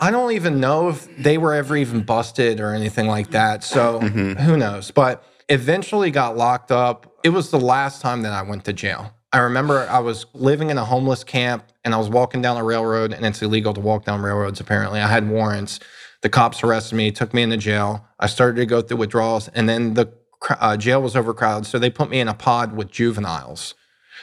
I 0.00 0.10
don't 0.10 0.32
even 0.32 0.60
know 0.60 0.88
if 0.88 1.14
they 1.18 1.36
were 1.36 1.52
ever 1.52 1.76
even 1.76 2.02
busted 2.02 2.58
or 2.58 2.72
anything 2.72 3.06
like 3.06 3.30
that. 3.32 3.62
So 3.62 4.00
who 4.00 4.56
knows? 4.56 4.90
But 4.90 5.22
eventually 5.48 6.10
got 6.10 6.36
locked 6.36 6.72
up. 6.72 7.18
It 7.22 7.28
was 7.30 7.50
the 7.50 7.60
last 7.60 8.00
time 8.00 8.22
that 8.22 8.32
I 8.32 8.42
went 8.42 8.64
to 8.64 8.72
jail. 8.72 9.14
I 9.32 9.38
remember 9.38 9.86
I 9.90 9.98
was 9.98 10.26
living 10.32 10.70
in 10.70 10.78
a 10.78 10.84
homeless 10.84 11.22
camp 11.22 11.64
and 11.84 11.94
I 11.94 11.98
was 11.98 12.08
walking 12.08 12.42
down 12.42 12.56
a 12.56 12.64
railroad, 12.64 13.12
and 13.12 13.24
it's 13.24 13.40
illegal 13.42 13.72
to 13.74 13.80
walk 13.80 14.04
down 14.04 14.22
railroads, 14.22 14.60
apparently. 14.60 15.00
I 15.00 15.08
had 15.08 15.28
warrants. 15.28 15.80
The 16.22 16.28
cops 16.28 16.62
arrested 16.62 16.96
me, 16.96 17.10
took 17.10 17.32
me 17.32 17.42
into 17.42 17.56
jail. 17.56 18.06
I 18.18 18.26
started 18.26 18.56
to 18.56 18.66
go 18.66 18.82
through 18.82 18.98
withdrawals, 18.98 19.48
and 19.48 19.68
then 19.68 19.94
the 19.94 20.12
uh, 20.48 20.76
jail 20.76 21.00
was 21.00 21.16
overcrowded. 21.16 21.66
So 21.66 21.78
they 21.78 21.90
put 21.90 22.10
me 22.10 22.20
in 22.20 22.28
a 22.28 22.34
pod 22.34 22.74
with 22.74 22.90
juveniles. 22.90 23.74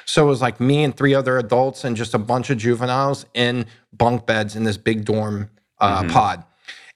So 0.06 0.26
it 0.26 0.30
was 0.30 0.42
like 0.42 0.60
me 0.60 0.84
and 0.84 0.96
three 0.96 1.16
other 1.16 1.38
adults 1.38 1.84
and 1.84 1.96
just 1.96 2.14
a 2.14 2.20
bunch 2.20 2.50
of 2.50 2.58
juveniles 2.58 3.26
in 3.34 3.66
bunk 3.92 4.26
beds 4.26 4.56
in 4.56 4.64
this 4.64 4.78
big 4.78 5.06
dorm 5.06 5.50
uh, 5.80 6.08
pod. 6.10 6.44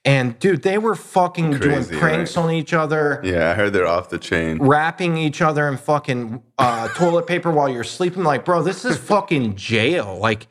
And 0.04 0.36
dude, 0.40 0.62
they 0.62 0.78
were 0.78 0.96
fucking 0.96 1.52
doing 1.60 1.76
Crazy, 1.84 1.96
pranks 1.96 2.36
on 2.36 2.50
each 2.50 2.72
other 2.72 3.20
Yeah, 3.22 3.50
I 3.50 3.54
heard 3.54 3.72
they're 3.72 3.86
off 3.86 4.08
the 4.08 4.18
chain. 4.18 4.58
wrapping 4.58 5.16
each 5.16 5.40
other 5.40 5.68
in 5.68 5.76
fucking 5.76 6.42
uh, 6.58 6.88
toilet 6.96 7.28
paper 7.28 7.52
while 7.52 7.68
you're 7.68 7.84
sleeping. 7.84 8.24
Like, 8.24 8.44
bro, 8.44 8.64
this 8.64 8.84
is 8.84 8.96
fucking 8.96 9.54
jail. 9.54 10.18
Like, 10.20 10.48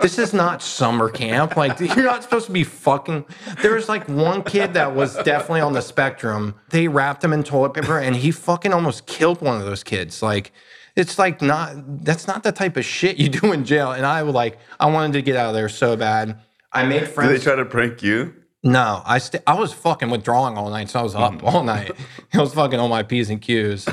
this 0.00 0.18
is 0.18 0.34
not 0.34 0.62
summer 0.62 1.08
camp. 1.10 1.56
Like, 1.56 1.78
you're 1.94 2.04
not 2.04 2.24
supposed 2.24 2.46
to 2.46 2.52
be 2.52 2.64
fucking. 2.64 3.24
There 3.62 3.74
was 3.74 3.88
like 3.88 4.08
one 4.08 4.42
kid 4.42 4.74
that 4.74 4.92
was 4.92 5.14
definitely 5.18 5.60
on 5.60 5.74
the 5.74 5.82
spectrum. 5.82 6.56
They 6.70 6.88
wrapped 6.88 7.22
him 7.22 7.32
in 7.32 7.44
toilet 7.44 7.74
paper 7.74 8.00
and 8.00 8.16
he 8.16 8.32
fucking 8.32 8.72
almost 8.72 9.06
killed 9.06 9.40
one 9.40 9.60
of 9.60 9.64
those 9.64 9.84
kids. 9.84 10.22
Like, 10.22 10.50
it's 10.96 11.20
like 11.20 11.40
not, 11.40 12.04
that's 12.04 12.26
not 12.26 12.42
the 12.42 12.50
type 12.50 12.76
of 12.76 12.84
shit 12.84 13.16
you 13.18 13.28
do 13.28 13.52
in 13.52 13.64
jail. 13.64 13.92
And 13.92 14.04
I 14.04 14.24
was 14.24 14.34
like, 14.34 14.58
I 14.80 14.86
wanted 14.86 15.12
to 15.12 15.22
get 15.22 15.36
out 15.36 15.50
of 15.50 15.54
there 15.54 15.68
so 15.68 15.94
bad. 15.94 16.40
I 16.72 16.84
made 16.84 17.08
friends. 17.08 17.30
Did 17.30 17.40
they 17.40 17.44
try 17.44 17.56
to 17.56 17.64
prank 17.64 18.02
you? 18.02 18.34
No, 18.64 19.02
I 19.04 19.18
st- 19.18 19.42
I 19.46 19.54
was 19.54 19.72
fucking 19.72 20.10
withdrawing 20.10 20.58
all 20.58 20.68
night, 20.68 20.90
so 20.90 20.98
I 20.98 21.02
was 21.02 21.14
up 21.14 21.34
mm. 21.34 21.42
all 21.44 21.62
night. 21.62 21.92
I 22.32 22.38
was 22.38 22.52
fucking 22.54 22.80
on 22.80 22.90
my 22.90 23.04
p's 23.04 23.30
and 23.30 23.40
q's. 23.40 23.88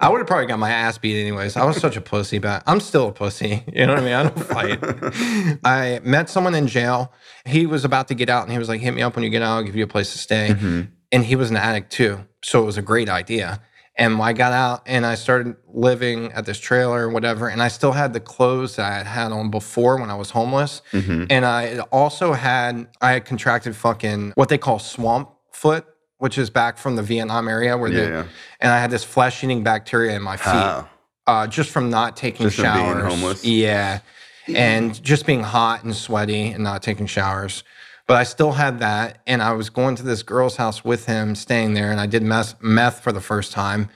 I 0.00 0.08
would 0.08 0.18
have 0.18 0.26
probably 0.26 0.46
got 0.46 0.58
my 0.58 0.70
ass 0.70 0.98
beat 0.98 1.18
anyways. 1.18 1.56
I 1.56 1.64
was 1.64 1.78
such 1.78 1.96
a 1.96 2.02
pussy, 2.02 2.38
but 2.38 2.62
I'm 2.66 2.80
still 2.80 3.08
a 3.08 3.12
pussy. 3.12 3.64
You 3.72 3.86
know 3.86 3.94
what 3.94 4.02
I 4.02 4.04
mean? 4.04 4.12
I 4.12 4.22
don't 4.22 4.44
fight. 4.44 5.58
I 5.64 6.00
met 6.02 6.28
someone 6.28 6.54
in 6.54 6.66
jail. 6.66 7.12
He 7.46 7.66
was 7.66 7.84
about 7.84 8.08
to 8.08 8.14
get 8.14 8.28
out, 8.28 8.42
and 8.42 8.52
he 8.52 8.58
was 8.58 8.68
like, 8.68 8.82
"Hit 8.82 8.92
me 8.92 9.00
up 9.00 9.14
when 9.16 9.24
you 9.24 9.30
get 9.30 9.42
out. 9.42 9.56
I'll 9.56 9.62
give 9.62 9.76
you 9.76 9.84
a 9.84 9.88
place 9.88 10.12
to 10.12 10.18
stay." 10.18 10.50
Mm-hmm. 10.50 10.82
And 11.12 11.24
he 11.24 11.34
was 11.34 11.50
an 11.50 11.56
addict 11.56 11.90
too, 11.90 12.26
so 12.44 12.62
it 12.62 12.66
was 12.66 12.76
a 12.76 12.82
great 12.82 13.08
idea. 13.08 13.62
And 14.00 14.20
I 14.20 14.32
got 14.32 14.52
out 14.52 14.82
and 14.86 15.04
I 15.04 15.14
started 15.14 15.56
living 15.68 16.32
at 16.32 16.46
this 16.46 16.58
trailer 16.58 17.06
or 17.06 17.10
whatever. 17.10 17.48
And 17.48 17.62
I 17.62 17.68
still 17.68 17.92
had 17.92 18.12
the 18.14 18.18
clothes 18.20 18.76
that 18.76 18.90
I 18.90 18.96
had 18.96 19.06
had 19.06 19.30
on 19.30 19.50
before 19.50 19.98
when 20.00 20.10
I 20.10 20.14
was 20.14 20.30
homeless. 20.30 20.80
And 20.92 21.44
I 21.44 21.78
also 21.92 22.32
had, 22.32 22.88
I 23.02 23.12
had 23.12 23.24
contracted 23.26 23.76
fucking 23.76 24.32
what 24.36 24.48
they 24.48 24.58
call 24.58 24.78
swamp 24.78 25.30
foot, 25.52 25.84
which 26.18 26.38
is 26.38 26.48
back 26.50 26.78
from 26.78 26.96
the 26.96 27.02
Vietnam 27.02 27.46
area 27.46 27.76
where 27.76 27.90
Yeah, 27.92 28.00
the, 28.00 28.08
yeah. 28.10 28.24
and 28.60 28.72
I 28.72 28.78
had 28.80 28.90
this 28.90 29.04
flesh 29.04 29.44
eating 29.44 29.62
bacteria 29.62 30.16
in 30.16 30.22
my 30.22 30.36
feet 30.38 30.84
uh, 31.26 31.46
just 31.46 31.70
from 31.70 31.90
not 31.90 32.16
taking 32.16 32.46
Just 32.46 32.56
showers. 32.56 33.04
homeless? 33.12 33.44
Yeah. 33.44 34.00
And 34.48 35.00
just 35.04 35.26
being 35.26 35.42
hot 35.42 35.84
and 35.84 35.94
sweaty 35.94 36.48
and 36.52 36.64
not 36.64 36.82
taking 36.82 37.06
showers. 37.06 37.62
But 38.10 38.16
I 38.16 38.24
still 38.24 38.50
had 38.50 38.80
that. 38.80 39.20
And 39.24 39.40
I 39.40 39.52
was 39.52 39.70
going 39.70 39.94
to 39.94 40.02
this 40.02 40.24
girl's 40.24 40.56
house 40.56 40.84
with 40.84 41.06
him, 41.06 41.36
staying 41.36 41.74
there. 41.74 41.92
And 41.92 42.00
I 42.00 42.06
did 42.06 42.24
meth, 42.24 42.60
meth 42.60 43.04
for 43.04 43.12
the 43.12 43.20
first 43.20 43.52
time. 43.52 43.88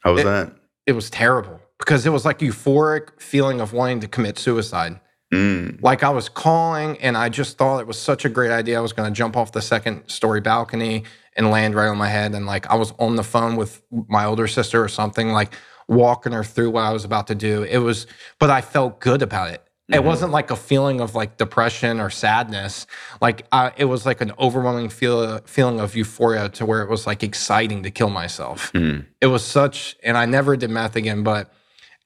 How 0.00 0.12
was 0.12 0.24
that? 0.24 0.56
It 0.86 0.92
was 0.92 1.08
terrible 1.08 1.60
because 1.78 2.04
it 2.04 2.10
was 2.10 2.24
like 2.24 2.40
euphoric 2.40 3.20
feeling 3.20 3.60
of 3.60 3.72
wanting 3.72 4.00
to 4.00 4.08
commit 4.08 4.40
suicide. 4.40 4.98
Mm. 5.32 5.80
Like 5.84 6.02
I 6.02 6.10
was 6.10 6.28
calling 6.28 6.98
and 6.98 7.16
I 7.16 7.28
just 7.28 7.58
thought 7.58 7.78
it 7.78 7.86
was 7.86 7.96
such 7.96 8.24
a 8.24 8.28
great 8.28 8.50
idea. 8.50 8.76
I 8.76 8.80
was 8.80 8.92
going 8.92 9.08
to 9.08 9.16
jump 9.16 9.36
off 9.36 9.52
the 9.52 9.62
second 9.62 10.08
story 10.08 10.40
balcony 10.40 11.04
and 11.36 11.52
land 11.52 11.76
right 11.76 11.86
on 11.86 11.96
my 11.96 12.08
head. 12.08 12.34
And 12.34 12.46
like 12.46 12.66
I 12.66 12.74
was 12.74 12.92
on 12.98 13.14
the 13.14 13.22
phone 13.22 13.54
with 13.54 13.82
my 14.08 14.24
older 14.24 14.48
sister 14.48 14.82
or 14.82 14.88
something, 14.88 15.28
like 15.28 15.54
walking 15.86 16.32
her 16.32 16.42
through 16.42 16.70
what 16.70 16.82
I 16.82 16.92
was 16.92 17.04
about 17.04 17.28
to 17.28 17.36
do. 17.36 17.62
It 17.62 17.78
was, 17.78 18.08
but 18.40 18.50
I 18.50 18.62
felt 18.62 18.98
good 18.98 19.22
about 19.22 19.50
it. 19.50 19.62
It 19.92 20.04
wasn't 20.04 20.32
like 20.32 20.50
a 20.50 20.56
feeling 20.56 21.00
of 21.00 21.14
like 21.14 21.36
depression 21.36 22.00
or 22.00 22.10
sadness. 22.10 22.86
Like 23.20 23.46
I, 23.52 23.72
it 23.76 23.86
was 23.86 24.06
like 24.06 24.20
an 24.20 24.32
overwhelming 24.38 24.88
feel, 24.88 25.38
feeling 25.46 25.80
of 25.80 25.96
euphoria 25.96 26.48
to 26.50 26.66
where 26.66 26.82
it 26.82 26.88
was 26.90 27.06
like 27.06 27.22
exciting 27.22 27.82
to 27.82 27.90
kill 27.90 28.10
myself. 28.10 28.72
It 29.20 29.26
was 29.26 29.44
such, 29.44 29.96
and 30.02 30.16
I 30.16 30.26
never 30.26 30.56
did 30.56 30.70
meth 30.70 30.96
again. 30.96 31.22
But 31.22 31.52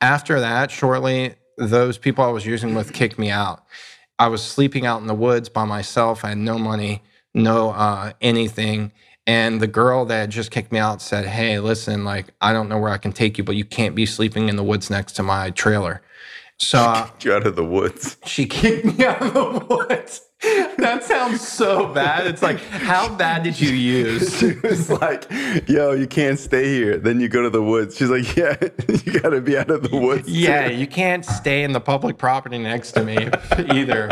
after 0.00 0.40
that, 0.40 0.70
shortly, 0.70 1.34
those 1.58 1.98
people 1.98 2.24
I 2.24 2.28
was 2.28 2.46
using 2.46 2.74
with 2.74 2.92
kicked 2.92 3.18
me 3.18 3.30
out. 3.30 3.64
I 4.18 4.28
was 4.28 4.42
sleeping 4.42 4.86
out 4.86 5.00
in 5.00 5.06
the 5.06 5.14
woods 5.14 5.48
by 5.48 5.64
myself. 5.64 6.24
I 6.24 6.30
had 6.30 6.38
no 6.38 6.58
money, 6.58 7.02
no 7.34 7.70
uh, 7.70 8.12
anything. 8.20 8.92
And 9.26 9.60
the 9.60 9.66
girl 9.66 10.04
that 10.06 10.28
just 10.28 10.50
kicked 10.50 10.70
me 10.70 10.78
out 10.78 11.00
said, 11.00 11.24
Hey, 11.24 11.58
listen, 11.58 12.04
like, 12.04 12.26
I 12.40 12.52
don't 12.52 12.68
know 12.68 12.78
where 12.78 12.92
I 12.92 12.98
can 12.98 13.12
take 13.12 13.38
you, 13.38 13.44
but 13.44 13.56
you 13.56 13.64
can't 13.64 13.94
be 13.94 14.06
sleeping 14.06 14.48
in 14.48 14.56
the 14.56 14.62
woods 14.62 14.90
next 14.90 15.12
to 15.14 15.22
my 15.22 15.50
trailer. 15.50 16.02
So 16.58 16.78
uh, 16.78 17.08
You're 17.20 17.36
out 17.36 17.46
of 17.46 17.56
the 17.56 17.64
woods. 17.64 18.16
she 18.26 18.46
kicked 18.46 18.84
me 18.84 19.04
out 19.04 19.20
of 19.22 19.34
the 19.34 19.66
woods. 19.74 20.20
That 20.76 21.02
sounds 21.04 21.46
so 21.46 21.92
bad. 21.92 22.26
It's 22.26 22.42
like, 22.42 22.58
how 22.60 23.08
bad 23.14 23.42
did 23.42 23.58
you 23.58 23.70
use? 23.70 24.34
She 24.44 24.52
was 24.62 24.90
like, 24.90 25.26
"Yo, 25.66 25.92
you 25.92 26.06
can't 26.06 26.38
stay 26.38 26.66
here." 26.66 26.98
Then 26.98 27.20
you 27.20 27.28
go 27.28 27.42
to 27.42 27.50
the 27.50 27.62
woods. 27.62 27.96
She's 27.96 28.10
like, 28.10 28.36
"Yeah, 28.36 28.56
you 29.04 29.20
gotta 29.20 29.40
be 29.40 29.56
out 29.56 29.70
of 29.70 29.88
the 29.88 29.96
woods." 29.96 30.26
too." 30.26 30.32
Yeah, 30.32 30.66
you 30.66 30.86
can't 30.86 31.24
stay 31.24 31.62
in 31.62 31.72
the 31.72 31.80
public 31.80 32.18
property 32.18 32.58
next 32.58 32.92
to 32.92 33.04
me 33.04 33.16
either. 33.70 34.10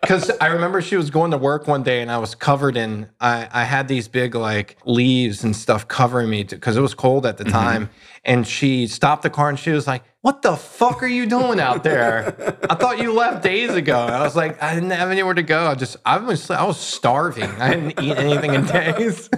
because 0.00 0.30
I 0.40 0.48
remember 0.48 0.80
she 0.80 0.96
was 0.96 1.10
going 1.10 1.30
to 1.32 1.38
work 1.38 1.68
one 1.68 1.82
day 1.82 2.02
and 2.02 2.10
I 2.10 2.18
was 2.18 2.34
covered 2.34 2.76
in 2.76 3.08
I, 3.20 3.48
I 3.52 3.64
had 3.64 3.86
these 3.88 4.08
big 4.08 4.34
like 4.34 4.76
leaves 4.84 5.44
and 5.44 5.54
stuff 5.54 5.86
covering 5.86 6.30
me 6.30 6.44
because 6.44 6.76
it 6.76 6.80
was 6.80 6.94
cold 6.94 7.26
at 7.26 7.36
the 7.36 7.44
mm-hmm. 7.44 7.52
time. 7.52 7.90
And 8.24 8.46
she 8.46 8.86
stopped 8.86 9.22
the 9.22 9.30
car 9.30 9.48
and 9.48 9.58
she 9.58 9.70
was 9.70 9.86
like, 9.86 10.02
"What 10.20 10.42
the 10.42 10.54
fuck 10.54 11.02
are 11.02 11.06
you 11.06 11.24
doing 11.26 11.58
out 11.58 11.84
there? 11.84 12.34
I 12.68 12.74
thought 12.74 12.98
you 12.98 13.14
left 13.14 13.42
days 13.42 13.70
ago." 13.70 14.04
And 14.04 14.14
I 14.14 14.22
was 14.22 14.36
like, 14.36 14.62
"I 14.62 14.74
didn't 14.74 14.90
have 14.90 15.10
anywhere 15.10 15.32
to 15.32 15.39
go. 15.42 15.66
I 15.66 15.74
just 15.74 15.96
I 16.04 16.18
was 16.18 16.50
I 16.50 16.64
was 16.64 16.78
starving. 16.78 17.50
I 17.60 17.74
didn't 17.74 18.00
eat 18.00 18.16
anything 18.16 18.54
in 18.54 18.64
days." 18.66 19.28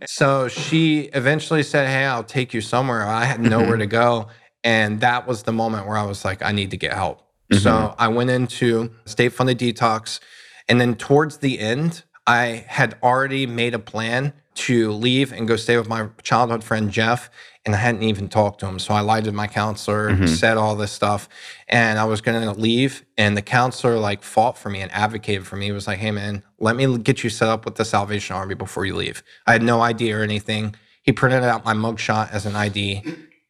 so 0.06 0.48
she 0.48 1.10
eventually 1.12 1.62
said, 1.62 1.88
"Hey, 1.88 2.04
I'll 2.04 2.24
take 2.24 2.54
you 2.54 2.60
somewhere." 2.60 3.06
I 3.06 3.24
had 3.24 3.40
nowhere 3.40 3.76
to 3.76 3.86
go, 3.86 4.28
and 4.64 5.00
that 5.00 5.26
was 5.26 5.42
the 5.44 5.52
moment 5.52 5.86
where 5.86 5.96
I 5.96 6.04
was 6.04 6.24
like, 6.24 6.42
"I 6.42 6.52
need 6.52 6.70
to 6.70 6.76
get 6.76 6.92
help." 6.92 7.22
So 7.52 7.70
mm-hmm. 7.70 7.94
I 8.00 8.08
went 8.08 8.30
into 8.30 8.90
state 9.04 9.32
funded 9.32 9.58
detox. 9.58 10.20
And 10.68 10.80
then 10.80 10.96
towards 10.96 11.38
the 11.38 11.60
end, 11.60 12.02
I 12.26 12.64
had 12.66 12.96
already 13.02 13.46
made 13.46 13.74
a 13.74 13.78
plan 13.78 14.32
to 14.56 14.90
leave 14.92 15.32
and 15.32 15.46
go 15.46 15.56
stay 15.56 15.76
with 15.76 15.88
my 15.88 16.08
childhood 16.22 16.64
friend 16.64 16.90
Jeff. 16.90 17.30
And 17.64 17.74
I 17.74 17.78
hadn't 17.78 18.04
even 18.04 18.28
talked 18.28 18.60
to 18.60 18.66
him. 18.66 18.78
So 18.78 18.94
I 18.94 19.00
lied 19.00 19.24
to 19.24 19.32
my 19.32 19.48
counselor, 19.48 20.10
mm-hmm. 20.10 20.26
said 20.26 20.56
all 20.56 20.76
this 20.76 20.92
stuff. 20.92 21.28
And 21.68 21.98
I 21.98 22.04
was 22.04 22.20
going 22.20 22.40
to 22.40 22.52
leave. 22.52 23.04
And 23.18 23.36
the 23.36 23.42
counselor 23.42 23.98
like 23.98 24.22
fought 24.22 24.56
for 24.56 24.70
me 24.70 24.80
and 24.80 24.92
advocated 24.92 25.46
for 25.46 25.56
me. 25.56 25.66
He 25.66 25.72
was 25.72 25.88
like, 25.88 25.98
hey, 25.98 26.12
man, 26.12 26.44
let 26.60 26.76
me 26.76 26.96
get 26.98 27.24
you 27.24 27.30
set 27.30 27.48
up 27.48 27.64
with 27.64 27.74
the 27.74 27.84
Salvation 27.84 28.36
Army 28.36 28.54
before 28.54 28.86
you 28.86 28.94
leave. 28.94 29.22
I 29.48 29.52
had 29.52 29.62
no 29.62 29.80
idea 29.80 30.18
or 30.18 30.22
anything. 30.22 30.76
He 31.02 31.12
printed 31.12 31.42
out 31.42 31.64
my 31.64 31.74
mugshot 31.74 32.32
as 32.32 32.46
an 32.46 32.56
ID, 32.56 33.02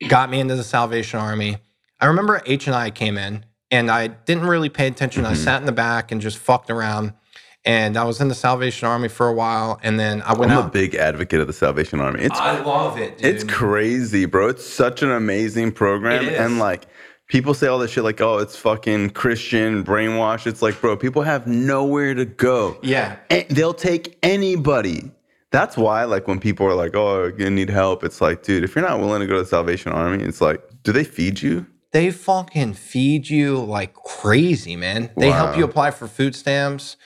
got 0.09 0.31
me 0.31 0.41
into 0.41 0.57
the 0.57 0.65
Salvation 0.65 1.21
Army. 1.21 1.59
I 2.01 2.07
remember 2.07 2.43
H 2.47 2.67
and 2.67 2.77
I 2.77 2.91
came 2.91 3.19
in 3.19 3.45
and 3.71 3.91
I 3.91 4.09
didn't 4.09 4.47
really 4.47 4.69
pay 4.69 4.87
attention. 4.87 5.25
I 5.25 5.33
mm-hmm. 5.33 5.43
sat 5.43 5.61
in 5.61 5.67
the 5.67 5.73
back 5.73 6.13
and 6.13 6.21
just 6.21 6.39
fucked 6.39 6.71
around. 6.71 7.15
And 7.67 7.97
I 7.97 8.05
was 8.05 8.21
in 8.21 8.29
the 8.29 8.35
Salvation 8.35 8.87
Army 8.87 9.09
for 9.09 9.27
a 9.27 9.33
while, 9.33 9.81
and 9.83 9.99
then 9.99 10.23
I 10.23 10.35
went 10.35 10.53
I'm 10.53 10.67
a 10.67 10.71
big 10.71 10.95
advocate 10.95 11.41
of 11.41 11.49
the 11.49 11.53
Salvation 11.53 12.01
Army. 12.01 12.21
It's 12.23 12.39
I 12.39 12.61
love 12.61 12.97
it. 12.97 13.19
Dude. 13.19 13.27
it's 13.27 13.43
crazy, 13.43 14.25
bro. 14.25 14.49
It's 14.49 14.65
such 14.65 15.03
an 15.03 15.11
amazing 15.11 15.73
program, 15.73 16.25
It 16.25 16.35
is. 16.35 16.39
and 16.39 16.59
like 16.61 16.87
people 17.27 17.55
say 17.55 17.67
all 17.67 17.81
this 17.81 17.91
shit 17.91 18.05
like, 18.05 18.21
oh, 18.21 18.39
it's 18.39 18.57
fucking 18.57 19.11
Christian 19.11 19.83
brainwash. 19.85 20.47
It's 20.47 20.63
like, 20.63 20.81
bro, 20.81 20.97
people 20.97 21.23
have 21.23 21.49
nowhere 21.49 22.15
to 22.15 22.25
go. 22.25 22.79
Yeah. 22.83 23.17
And 23.31 23.45
they'll 23.49 23.75
take 23.75 24.17
anybody. 24.23 25.11
That's 25.51 25.77
why, 25.77 26.05
like, 26.05 26.29
when 26.29 26.39
people 26.39 26.67
are 26.67 26.75
like, 26.75 26.95
"Oh, 26.95 27.33
you 27.39 27.49
need 27.51 27.71
help," 27.71 28.05
it's 28.05 28.21
like, 28.21 28.43
dude, 28.43 28.63
if 28.65 28.75
you're 28.75 28.87
not 28.87 28.99
willing 29.01 29.21
to 29.21 29.27
go 29.27 29.35
to 29.37 29.43
the 29.43 29.49
Salvation 29.49 29.91
Army, 29.93 30.23
it's 30.23 30.41
like, 30.41 30.61
do 30.83 30.93
they 30.93 31.05
feed 31.05 31.41
you? 31.41 31.67
They 31.93 32.11
fucking 32.11 32.75
feed 32.75 33.31
you 33.31 33.59
like 33.65 33.95
crazy, 33.95 34.77
man. 34.77 35.11
They 35.17 35.31
help 35.31 35.57
you 35.57 35.65
apply 35.65 35.93
for 35.93 36.07
food 36.09 36.35
stamps. 36.37 36.97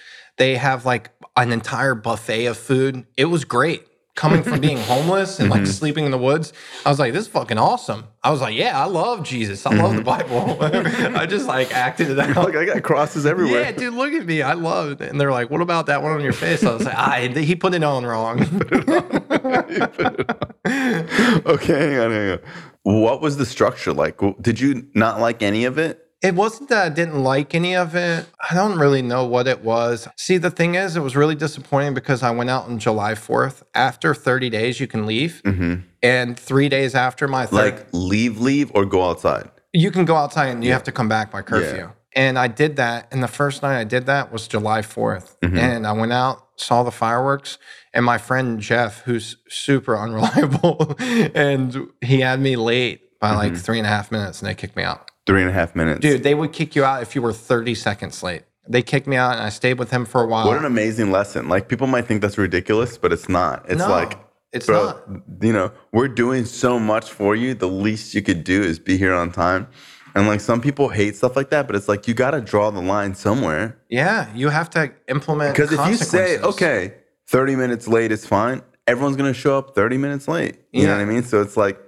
They 0.41 0.57
have 0.57 0.87
like 0.87 1.11
an 1.37 1.53
entire 1.53 1.95
buffet 1.95 2.47
of 2.47 2.57
food. 2.57 3.05
It 3.19 3.27
was 3.27 3.45
great. 3.45 3.87
Coming 4.17 4.43
from 4.43 4.59
being 4.61 4.79
homeless 4.93 5.39
and 5.39 5.51
Mm-hmm. 5.51 5.65
like 5.65 5.71
sleeping 5.71 6.07
in 6.07 6.11
the 6.13 6.19
woods, 6.19 6.55
I 6.87 6.89
was 6.89 6.99
like, 6.99 7.13
this 7.13 7.27
is 7.27 7.29
fucking 7.29 7.59
awesome. 7.59 8.05
I 8.23 8.31
was 8.31 8.41
like, 8.41 8.55
yeah, 8.57 8.81
I 8.83 8.87
love 8.87 9.23
Jesus. 9.23 9.67
I 9.67 9.75
love 9.75 9.95
the 9.95 10.03
Bible. 10.03 10.57
I 10.63 11.27
just 11.27 11.47
like 11.47 11.75
acted 11.75 12.09
it 12.09 12.19
out. 12.19 12.37
Like, 12.45 12.57
I 12.57 12.65
got 12.65 12.83
crosses 12.83 13.27
everywhere. 13.27 13.61
Yeah, 13.61 13.73
dude, 13.73 13.93
look 13.93 14.13
at 14.15 14.25
me. 14.25 14.41
I 14.41 14.55
love 14.55 14.93
it. 14.93 15.03
And 15.11 15.21
they're 15.21 15.31
like, 15.31 15.51
what 15.51 15.61
about 15.61 15.87
that 15.87 16.03
one 16.03 16.13
on 16.13 16.23
your 16.23 16.33
face? 16.33 16.65
I 16.65 16.73
was 16.73 16.85
like, 16.87 16.97
ah, 16.97 17.17
he 17.21 17.55
put 17.55 17.75
it 17.75 17.85
on 17.85 18.07
wrong. 18.07 18.41
okay, 21.47 21.79
hang 21.79 21.99
on, 21.99 22.11
hang 22.11 22.31
on. 22.33 22.39
What 22.83 23.21
was 23.21 23.37
the 23.37 23.45
structure 23.47 23.93
like? 23.93 24.19
Did 24.41 24.59
you 24.59 24.89
not 24.95 25.21
like 25.21 25.43
any 25.43 25.67
of 25.67 25.77
it? 25.79 26.07
It 26.23 26.35
wasn't 26.35 26.69
that 26.69 26.85
I 26.87 26.89
didn't 26.91 27.23
like 27.25 27.55
any 27.55 27.75
of 27.75 27.95
it. 27.95 28.27
I 28.51 28.55
don't 28.55 28.79
really 28.79 29.01
know 29.01 29.25
what 29.25 29.47
it 29.47 29.65
was. 29.65 30.07
See, 30.17 30.37
the 30.37 30.51
thing 30.51 30.75
is, 30.75 30.95
it 30.97 31.01
was 31.01 31.17
really 31.17 31.35
disappointing 31.35 31.95
because 31.95 32.23
I 32.23 32.31
went 32.31 32.51
out 32.51 32.65
on 32.67 32.79
July 32.79 33.15
4th. 33.15 33.63
After 33.75 34.15
30 34.15 34.51
days, 34.51 34.81
you 34.81 34.87
can 34.87 35.07
leave. 35.07 35.41
And 36.03 36.39
three 36.39 36.69
days 36.69 36.95
after 36.95 37.27
my 37.27 37.47
third, 37.47 37.57
Like 37.75 37.87
leave, 37.93 38.39
leave, 38.41 38.71
or 38.75 38.85
go 38.85 39.09
outside? 39.09 39.51
you 39.73 39.91
can 39.93 40.05
go 40.05 40.17
outside 40.17 40.47
and 40.49 40.65
you 40.65 40.73
have 40.73 40.83
to 40.83 40.93
come 40.93 41.09
back 41.09 41.31
by 41.31 41.41
curfew. 41.43 41.77
Yeah. 41.79 41.91
And 42.17 42.37
I 42.39 42.49
did 42.49 42.75
that. 42.77 43.07
And 43.13 43.23
the 43.23 43.29
first 43.29 43.63
night 43.63 43.79
I 43.79 43.85
did 43.85 44.07
that 44.07 44.33
was 44.33 44.49
July 44.49 44.83
4th. 44.83 45.37
Mm-hmm. 45.43 45.57
And 45.59 45.87
I 45.87 45.93
went 45.93 46.13
out, 46.13 46.45
saw 46.57 46.83
the 46.83 46.91
fireworks, 46.91 47.57
and 47.95 48.05
my 48.05 48.19
friend 48.19 48.59
Jeff, 48.61 49.03
who's 49.03 49.37
super 49.49 49.97
unreliable, 50.05 50.97
and 50.99 51.89
he 52.01 52.21
had 52.21 52.41
me 52.41 52.57
late 52.57 53.19
by 53.21 53.35
like 53.35 53.53
Mm-hmm. 53.53 53.61
three 53.63 53.79
and 53.79 53.87
a 53.87 53.91
half 53.91 54.11
minutes 54.11 54.41
and 54.41 54.49
they 54.49 54.55
kicked 54.55 54.77
me 54.77 54.83
out. 54.83 55.10
Three 55.31 55.43
and 55.43 55.51
a 55.51 55.53
half 55.53 55.77
minutes. 55.77 56.01
Dude, 56.01 56.25
they 56.25 56.35
would 56.35 56.53
kick 56.53 56.75
you 56.75 56.83
out 56.85 57.03
if 57.03 57.15
you 57.15 57.23
were 57.23 57.33
30 57.33 57.77
seconds 57.77 58.21
late. 58.21 58.43
They 58.69 58.83
kicked 58.83 59.07
me 59.07 59.15
out 59.17 59.35
and 59.35 59.43
I 59.43 59.49
stayed 59.51 59.79
with 59.79 59.93
him 59.93 60.05
for 60.05 60.23
a 60.23 60.27
while. 60.27 60.45
What 60.49 60.57
an 60.57 60.65
amazing 60.65 61.13
lesson. 61.13 61.49
Like 61.49 61.69
people 61.69 61.87
might 61.87 62.07
think 62.07 62.21
that's 62.21 62.37
ridiculous, 62.37 62.99
but 62.99 63.13
it's 63.13 63.29
not. 63.29 63.65
It's 63.69 63.79
No, 63.79 63.89
like 63.89 64.19
it's 64.53 64.67
bro, 64.67 64.87
not. 64.87 65.23
you 65.41 65.53
know, 65.53 65.71
we're 65.93 66.09
doing 66.09 66.45
so 66.47 66.81
much 66.81 67.13
for 67.13 67.37
you. 67.37 67.55
The 67.55 67.69
least 67.69 68.13
you 68.13 68.23
could 68.23 68.43
do 68.43 68.61
is 68.61 68.81
be 68.81 68.97
here 68.97 69.15
on 69.15 69.31
time. 69.31 69.69
And 70.17 70.27
like 70.27 70.41
some 70.41 70.61
people 70.61 70.89
hate 70.89 71.15
stuff 71.15 71.37
like 71.37 71.51
that, 71.51 71.69
but 71.69 71.77
it's 71.77 71.87
like 71.87 72.09
you 72.09 72.15
got 72.15 72.33
to 72.33 72.41
draw 72.41 72.73
the 72.73 72.83
line 72.83 73.15
somewhere. 73.15 73.79
Yeah, 73.89 74.35
you 74.35 74.49
have 74.49 74.69
to 74.71 74.93
implement 75.09 75.55
Because 75.55 75.71
if 75.73 75.79
you 75.87 75.95
say, 75.95 76.39
consequences. 76.39 76.45
okay, 76.57 76.95
30 77.29 77.55
minutes 77.55 77.87
late 77.87 78.11
is 78.11 78.27
fine, 78.27 78.63
everyone's 78.89 79.15
going 79.17 79.33
to 79.33 79.39
show 79.39 79.57
up 79.57 79.77
30 79.77 79.97
minutes 79.99 80.27
late. 80.27 80.57
You 80.73 80.83
know 80.83 80.89
Yeah. 80.91 80.97
what 80.97 81.03
I 81.03 81.05
mean? 81.05 81.23
So 81.23 81.41
it's 81.41 81.57
like, 81.57 81.79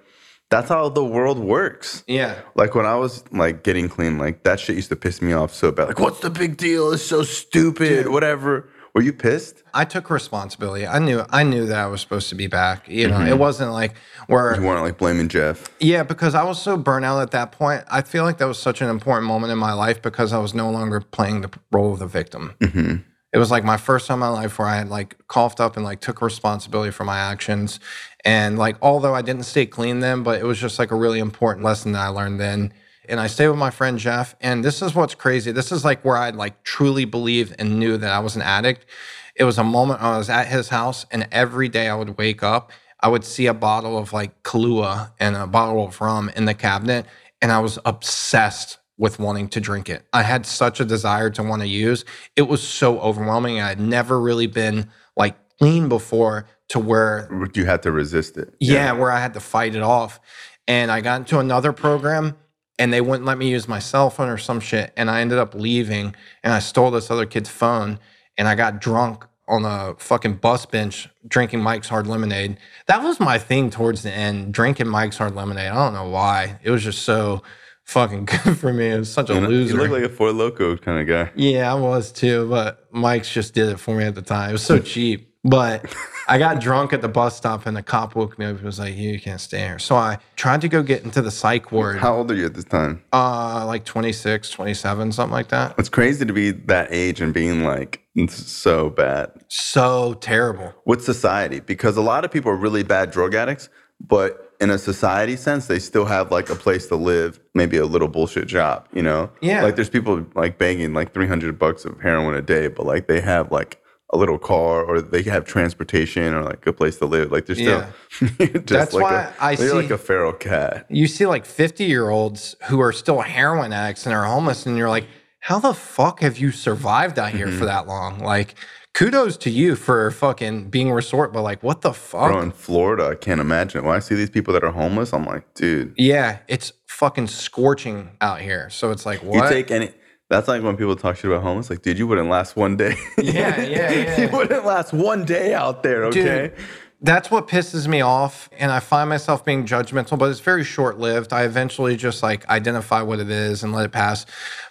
that's 0.53 0.69
how 0.69 0.91
the 0.91 1.05
world 1.05 1.39
works. 1.39 2.05
Yeah. 2.07 2.39
Like 2.55 2.75
when 2.75 2.85
I 2.85 2.95
was 2.97 3.25
like 3.33 3.65
getting 3.65 3.89
clean, 3.89 4.19
like 4.19 4.43
that 4.43 4.61
shit 4.61 4.77
used 4.77 4.91
to 4.91 4.97
piss 4.97 5.23
me 5.23 5.33
off 5.33 5.55
so 5.55 5.73
bad. 5.73 5.89
Like, 5.89 5.99
what's 5.99 6.21
the 6.21 6.31
big 6.31 6.59
deal? 6.59 6.93
It's 6.93 7.03
so 7.03 7.23
stupid. 7.23 8.09
Whatever. 8.09 8.69
Were 8.95 9.01
you 9.01 9.15
pissed? 9.15 9.63
I 9.73 9.87
took 9.87 10.11
responsibility. 10.11 10.87
I 10.87 10.99
knew 10.99 11.25
I 11.31 11.45
knew 11.45 11.65
that 11.65 11.79
I 11.79 11.87
was 11.87 12.03
supposed 12.03 12.29
to 12.29 12.35
be 12.35 12.47
back. 12.47 12.87
You 12.87 13.09
know, 13.09 13.21
it 13.23 13.31
mm-hmm. 13.31 13.39
wasn't 13.39 13.73
like 13.73 13.95
where 14.27 14.55
You 14.55 14.67
weren't 14.67 14.83
like 14.83 14.99
blaming 14.99 15.29
Jeff. 15.29 15.71
Yeah, 15.81 16.03
because 16.03 16.35
I 16.35 16.45
was 16.45 16.61
so 16.61 16.77
burnt 16.77 17.07
out 17.07 17.23
at 17.23 17.31
that 17.31 17.53
point. 17.53 17.85
I 17.91 18.03
feel 18.03 18.25
like 18.25 18.37
that 18.37 18.45
was 18.45 18.59
such 18.59 18.83
an 18.83 18.91
important 18.91 19.27
moment 19.27 19.51
in 19.51 19.59
my 19.59 19.73
life 19.73 20.03
because 20.03 20.35
I 20.35 20.39
was 20.39 20.53
no 20.53 20.71
longer 20.71 21.01
playing 21.01 21.41
the 21.41 21.51
role 21.71 21.95
of 21.95 22.01
the 22.01 22.07
victim. 22.07 22.55
Mm-hmm. 22.61 22.97
It 23.33 23.39
was 23.39 23.51
like 23.51 23.65
my 23.65 23.79
first 23.79 24.07
time 24.07 24.17
in 24.17 24.21
my 24.21 24.29
life 24.29 24.59
where 24.59 24.69
I 24.69 24.77
had 24.77 24.89
like 24.89 25.17
coughed 25.27 25.61
up 25.61 25.77
and 25.77 25.85
like 25.85 26.01
took 26.01 26.21
responsibility 26.21 26.91
for 26.91 27.05
my 27.05 27.19
actions. 27.19 27.81
And 28.25 28.59
like, 28.59 28.77
although 28.83 29.15
I 29.15 29.23
didn't 29.23 29.45
stay 29.45 29.67
clean 29.67 30.01
then, 30.01 30.23
but 30.23 30.41
it 30.41 30.45
was 30.45 30.61
just 30.61 30.79
like 30.79 30.91
a 30.91 30.97
really 30.97 31.19
important 31.19 31.65
lesson 31.65 31.93
that 31.93 32.03
I 32.03 32.09
learned 32.09 32.39
then. 32.39 32.73
And 33.09 33.19
I 33.19 33.27
stayed 33.27 33.49
with 33.49 33.59
my 33.59 33.71
friend 33.71 33.99
Jeff. 33.99 34.35
And 34.41 34.65
this 34.65 34.83
is 34.83 34.95
what's 34.95 35.15
crazy. 35.15 35.51
This 35.51 35.73
is 35.73 35.85
like 35.85 36.05
where 36.05 36.17
I 36.17 36.31
like 36.31 36.63
truly 36.63 37.05
believed 37.05 37.55
and 37.59 37.79
knew 37.79 37.97
that 37.97 38.13
I 38.13 38.19
was 38.19 38.37
an 38.37 38.43
addict. 38.43 38.87
It 39.35 39.45
was 39.45 39.59
a 39.59 39.65
moment 39.65 40.03
I 40.03 40.19
was 40.19 40.29
at 40.29 40.49
his 40.49 40.69
house, 40.69 41.07
and 41.11 41.27
every 41.33 41.69
day 41.69 41.89
I 41.89 41.95
would 41.95 42.19
wake 42.19 42.43
up, 42.43 42.71
I 43.01 43.09
would 43.09 43.25
see 43.25 43.47
a 43.47 43.55
bottle 43.55 43.97
of 43.97 44.13
like 44.13 44.43
Kahlua 44.43 45.13
and 45.19 45.35
a 45.37 45.47
bottle 45.47 45.87
of 45.87 46.01
rum 46.01 46.31
in 46.37 46.45
the 46.45 46.55
cabinet, 46.55 47.07
and 47.41 47.51
I 47.51 47.59
was 47.59 47.79
obsessed 47.85 48.79
with 49.03 49.19
wanting 49.19 49.49
to 49.49 49.61
drink 49.61 49.89
it. 49.89 50.07
I 50.13 50.23
had 50.23 50.47
such 50.47 50.79
a 50.79 50.85
desire 50.85 51.29
to 51.31 51.43
want 51.43 51.61
to 51.61 51.67
use. 51.67 52.05
It 52.37 52.43
was 52.43 52.63
so 52.63 53.01
overwhelming. 53.01 53.61
I 53.61 53.67
had 53.67 53.81
never 53.81 54.21
really 54.21 54.47
been 54.47 54.89
like 55.17 55.35
clean 55.59 55.89
before 55.89 56.47
to 56.69 56.79
where 56.79 57.29
You 57.53 57.65
had 57.65 57.83
to 57.83 57.91
resist 57.91 58.37
it. 58.37 58.55
yeah, 58.61 58.93
where 58.93 59.11
I 59.11 59.19
had 59.19 59.35
to 59.35 59.41
fight 59.41 59.75
it 59.75 59.83
off. 59.83 60.21
And 60.69 60.89
I 60.93 61.01
got 61.01 61.19
into 61.19 61.41
another 61.41 61.73
program 61.73 62.37
and 62.79 62.93
they 62.93 63.01
wouldn't 63.01 63.25
let 63.27 63.39
me 63.39 63.51
use 63.51 63.67
my 63.67 63.81
cell 63.81 64.09
phone 64.09 64.29
or 64.29 64.39
some 64.39 64.61
shit. 64.61 64.93
And 64.97 65.11
I 65.11 65.21
ended 65.21 65.39
up 65.39 65.53
leaving 65.57 66.15
and 66.45 66.53
I 66.53 66.61
stole 66.61 66.93
this 66.93 67.11
other 67.11 67.27
kid's 67.27 67.51
phone 67.51 67.99
and 68.39 68.47
I 68.47 68.55
got 68.55 68.81
drunk 68.81 69.27
on 69.49 69.65
a 69.65 69.97
fucking 69.99 70.35
bus 70.35 70.65
bench 70.65 71.09
drinking 71.27 71.61
Mike's 71.61 71.89
Hard 71.89 72.07
Lemonade. 72.07 72.57
That 72.87 73.03
was 73.03 73.19
my 73.19 73.37
thing 73.37 73.69
towards 73.69 74.05
the 74.05 74.13
end, 74.13 74.55
drinking 74.55 74.87
Mike's 74.87 75.19
Hard 75.19 75.35
Lemonade. 75.35 75.73
I 75.73 75.75
don't 75.75 75.93
know 75.93 76.09
why. 76.09 76.61
It 76.63 76.71
was 76.71 76.85
just 76.85 77.03
so 77.03 77.43
fucking 77.85 78.25
good 78.45 78.59
for 78.59 78.73
me. 78.73 78.89
It 78.91 78.99
was 78.99 79.13
such 79.13 79.31
a 79.31 79.41
know, 79.41 79.49
loser. 79.49 79.75
you 79.75 79.81
look 79.83 79.91
like 79.91 80.05
a 80.05 80.09
Four 80.09 80.33
Loco 80.33 80.77
kind 80.77 81.01
of 81.01 81.07
guy. 81.07 81.33
Yeah, 81.35 81.71
I 81.71 81.75
was 81.75 82.13
too, 82.13 82.49
but 82.49 82.87
Mike's 82.93 83.33
just 83.33 83.55
did 83.55 83.69
it 83.69 83.79
for 83.81 83.95
me 83.97 84.05
at 84.05 84.15
the 84.15 84.23
time. 84.23 84.51
It 84.51 84.53
was 84.53 84.63
so 84.65 84.79
cheap. 84.93 85.29
But 85.45 85.93
I 86.29 86.39
got 86.39 86.61
drunk 86.61 86.93
at 86.93 87.03
the 87.03 87.09
bus 87.09 87.37
stop 87.37 87.67
and 87.67 87.77
the 87.77 87.83
cop 87.83 88.15
woke 88.15 88.39
me 88.39 88.47
up. 88.47 88.61
He 88.61 88.65
was 88.65 88.79
like, 88.79 88.95
You 88.95 89.19
can't 89.21 89.41
stay 89.41 89.59
here. 89.59 89.81
So 89.81 89.97
I 89.97 90.19
tried 90.37 90.61
to 90.61 90.69
go 90.69 90.85
get 90.85 91.03
into 91.03 91.21
the 91.21 91.33
psych 91.33 91.73
ward, 91.73 91.99
How 91.99 92.15
old 92.19 92.31
are 92.31 92.35
you 92.35 92.47
at 92.47 92.55
this 92.55 92.65
time? 92.65 93.03
uh, 93.13 93.65
like 93.67 93.85
26, 93.85 94.51
27, 94.51 95.11
something 95.11 95.33
like 95.33 95.49
that. 95.49 95.75
It's 95.79 95.89
crazy 95.89 96.25
to 96.25 96.33
be 96.33 96.53
that 96.53 96.93
age 96.93 97.21
and 97.21 97.35
being 97.35 97.65
like 97.65 98.03
so 98.29 98.89
bad 98.91 99.33
So 99.49 100.15
terrible. 100.15 100.73
with 100.87 101.03
society 101.03 101.59
because 101.59 101.97
a 101.97 102.03
lot 102.03 102.25
of 102.25 102.31
people 102.31 102.53
are 102.53 102.57
really 102.57 102.85
bad 102.85 103.11
drug 103.11 103.35
addicts, 103.35 103.69
but 104.01 104.52
in 104.63 104.71
a 104.71 104.79
society 104.79 105.35
sense, 105.35 105.67
they 105.67 105.81
still 105.81 106.05
have 106.05 106.31
like 106.31 106.49
a 106.49 106.55
place 106.55 106.87
to 106.87 106.95
live, 106.95 107.41
maybe 107.53 107.77
a 107.77 107.85
little 107.85 108.07
bullshit 108.07 108.47
job, 108.47 108.87
you 108.93 109.03
know? 109.03 109.29
Yeah. 109.41 109.65
Like 109.65 109.75
there's 109.75 109.91
people 109.91 110.25
like 110.37 110.57
banging 110.57 110.95
like 110.95 111.13
300 111.13 111.59
bucks 111.59 111.85
of 111.85 112.01
heroin 112.01 112.37
a 112.37 112.43
day, 112.43 112.69
but 112.69 112.87
like 112.87 113.09
they 113.09 113.21
have 113.21 113.51
like 113.51 113.83
a 114.11 114.17
little 114.17 114.39
car 114.39 114.85
or 114.85 115.01
they 115.01 115.23
have 115.23 115.45
transportation 115.45 116.33
or 116.33 116.45
like 116.45 116.65
a 116.65 116.73
place 116.73 116.97
to 116.99 117.07
live. 117.07 117.33
Like 117.33 117.47
they're 117.47 117.57
still 117.57 117.85
just 118.21 118.67
That's 118.67 118.95
like 118.95 119.03
why 119.03 119.23
a, 119.23 119.33
I 119.41 119.57
they're 119.57 119.71
see- 119.71 119.75
like 119.75 119.91
a 119.91 119.99
feral 119.99 120.33
cat. 120.33 120.87
You 120.89 121.09
see 121.09 121.27
like 121.27 121.45
50 121.45 121.85
year 121.85 122.11
olds 122.11 122.55
who 122.69 122.81
are 122.81 122.93
still 122.93 123.21
heroin 123.21 123.73
addicts 123.73 124.07
and 124.07 124.15
are 124.15 124.25
homeless, 124.25 124.65
and 124.65 124.79
you're 124.79 124.91
like, 124.91 125.09
how 125.41 125.59
the 125.59 125.75
fuck 125.75 126.21
have 126.21 126.39
you 126.39 126.53
survived 126.53 127.19
out 127.19 127.33
here 127.33 127.49
for 127.49 127.53
mm-hmm. 127.53 127.65
that 127.65 127.89
long? 127.89 128.21
Like, 128.21 128.55
kudos 128.95 129.37
to 129.39 129.51
you 129.51 129.77
for 129.77 130.11
fucking 130.11 130.69
being 130.71 130.91
resort, 130.93 131.33
but 131.33 131.43
like, 131.43 131.63
what 131.63 131.81
the 131.81 131.93
fuck? 131.93 132.31
Bro, 132.31 132.41
in 132.43 132.51
Florida, 132.53 133.09
I 133.09 133.15
can't 133.15 133.41
imagine. 133.41 133.81
it. 133.83 133.87
When 133.87 133.95
I 133.97 134.01
see 134.01 134.15
these 134.15 134.31
people 134.31 134.53
that 134.55 134.65
are 134.65 134.71
homeless, 134.73 135.13
I'm 135.13 135.25
like, 135.25 135.55
dude, 135.55 135.95
Yeah, 135.97 136.39
it's 136.49 136.73
fucking 136.87 137.29
scorching 137.29 138.11
out 138.21 138.41
here. 138.41 138.69
So 138.71 138.91
it's 138.91 139.07
like, 139.07 139.23
what? 139.23 139.45
you 139.45 139.49
take 139.49 139.71
any. 139.71 139.91
That's 140.31 140.49
like 140.49 140.63
when 140.63 140.77
people 140.79 140.97
talk 140.97 141.17
shit 141.17 141.31
about 141.31 141.43
homeless. 141.43 141.69
Like, 141.69 141.83
dude, 141.83 141.99
you 141.99 142.07
wouldn't 142.07 142.29
last 142.31 142.57
one 142.57 142.77
day. 142.77 142.95
Yeah, 143.19 143.61
yeah, 143.61 143.91
yeah. 143.93 144.21
you 144.21 144.29
wouldn't 144.31 144.65
last 144.65 144.93
one 144.95 145.25
day 145.27 145.53
out 145.53 145.83
there, 145.83 146.05
okay? 146.07 146.49
Dude, 146.49 146.67
that's 147.03 147.31
what 147.31 147.49
pisses 147.49 147.89
me 147.89 148.01
off. 148.01 148.49
And 148.57 148.71
I 148.71 148.79
find 148.79 149.11
myself 149.11 149.45
being 149.45 149.67
judgmental, 149.67 150.17
but 150.19 150.31
it's 150.31 150.41
very 150.41 150.63
short 150.63 150.99
lived. 150.99 151.33
I 151.33 151.43
eventually 151.43 151.97
just 151.97 152.23
like 152.23 152.49
identify 152.49 153.03
what 153.03 153.19
it 153.19 153.29
is 153.29 153.65
and 153.65 153.73
let 153.73 153.85
it 153.87 153.93
pass. 153.93 154.25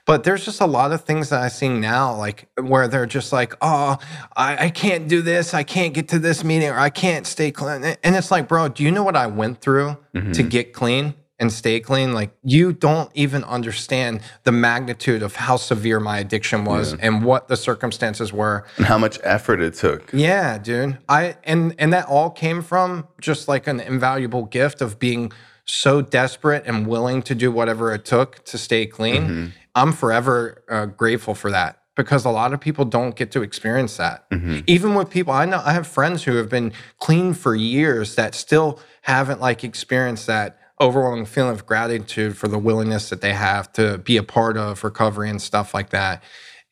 But 0.05 0.23
there's 0.23 0.45
just 0.45 0.61
a 0.61 0.65
lot 0.65 0.93
of 0.93 1.03
things 1.03 1.29
that 1.29 1.41
I 1.41 1.49
see 1.49 1.67
now, 1.69 2.15
like 2.15 2.47
where 2.59 2.87
they're 2.87 3.05
just 3.05 3.33
like, 3.33 3.53
oh, 3.61 3.97
I, 4.35 4.65
I 4.65 4.69
can't 4.69 5.07
do 5.07 5.21
this. 5.21 5.53
I 5.53 5.63
can't 5.63 5.93
get 5.93 6.07
to 6.09 6.19
this 6.19 6.43
meeting 6.43 6.69
or 6.69 6.79
I 6.79 6.89
can't 6.89 7.27
stay 7.27 7.51
clean. 7.51 7.83
And 7.83 8.15
it's 8.15 8.31
like, 8.31 8.47
bro, 8.47 8.69
do 8.69 8.83
you 8.83 8.91
know 8.91 9.03
what 9.03 9.17
I 9.17 9.27
went 9.27 9.61
through 9.61 9.97
to 10.13 10.19
mm-hmm. 10.21 10.47
get 10.47 10.73
clean? 10.73 11.15
And 11.41 11.51
stay 11.51 11.79
clean, 11.79 12.13
like 12.13 12.31
you 12.43 12.71
don't 12.71 13.11
even 13.15 13.43
understand 13.43 14.21
the 14.43 14.51
magnitude 14.51 15.23
of 15.23 15.35
how 15.35 15.57
severe 15.57 15.99
my 15.99 16.19
addiction 16.19 16.65
was 16.65 16.93
and 16.93 17.25
what 17.25 17.47
the 17.47 17.57
circumstances 17.57 18.31
were. 18.31 18.63
And 18.77 18.85
how 18.85 18.99
much 18.99 19.19
effort 19.23 19.59
it 19.59 19.73
took. 19.73 20.13
Yeah, 20.13 20.59
dude. 20.59 20.99
I 21.09 21.35
and 21.43 21.73
and 21.79 21.91
that 21.93 22.07
all 22.07 22.29
came 22.29 22.61
from 22.61 23.07
just 23.19 23.47
like 23.47 23.65
an 23.65 23.79
invaluable 23.79 24.45
gift 24.45 24.81
of 24.81 24.99
being 24.99 25.31
so 25.65 26.01
desperate 26.01 26.63
and 26.67 26.85
willing 26.85 27.23
to 27.23 27.33
do 27.33 27.51
whatever 27.51 27.91
it 27.93 28.05
took 28.05 28.45
to 28.45 28.57
stay 28.57 28.85
clean. 28.85 29.53
I'm 29.73 29.93
forever 29.93 30.63
uh, 30.69 30.85
grateful 30.85 31.33
for 31.33 31.49
that 31.51 31.79
because 31.95 32.23
a 32.23 32.29
lot 32.29 32.53
of 32.53 32.59
people 32.59 32.85
don't 32.85 33.15
get 33.15 33.31
to 33.31 33.41
experience 33.41 33.97
that. 33.97 34.25
Even 34.67 34.93
with 34.95 35.09
people 35.09 35.33
I 35.33 35.45
know, 35.45 35.61
I 35.65 35.73
have 35.73 35.87
friends 35.87 36.23
who 36.23 36.35
have 36.35 36.49
been 36.49 36.71
clean 36.99 37.33
for 37.33 37.55
years 37.55 38.15
that 38.15 38.35
still 38.35 38.79
haven't 39.01 39.41
like 39.41 39.63
experienced 39.63 40.27
that 40.27 40.57
overwhelming 40.81 41.25
feeling 41.25 41.51
of 41.51 41.65
gratitude 41.65 42.35
for 42.35 42.47
the 42.47 42.57
willingness 42.57 43.09
that 43.09 43.21
they 43.21 43.33
have 43.33 43.71
to 43.73 43.99
be 43.99 44.17
a 44.17 44.23
part 44.23 44.57
of 44.57 44.83
recovery 44.83 45.29
and 45.29 45.41
stuff 45.41 45.73
like 45.73 45.91
that. 45.91 46.23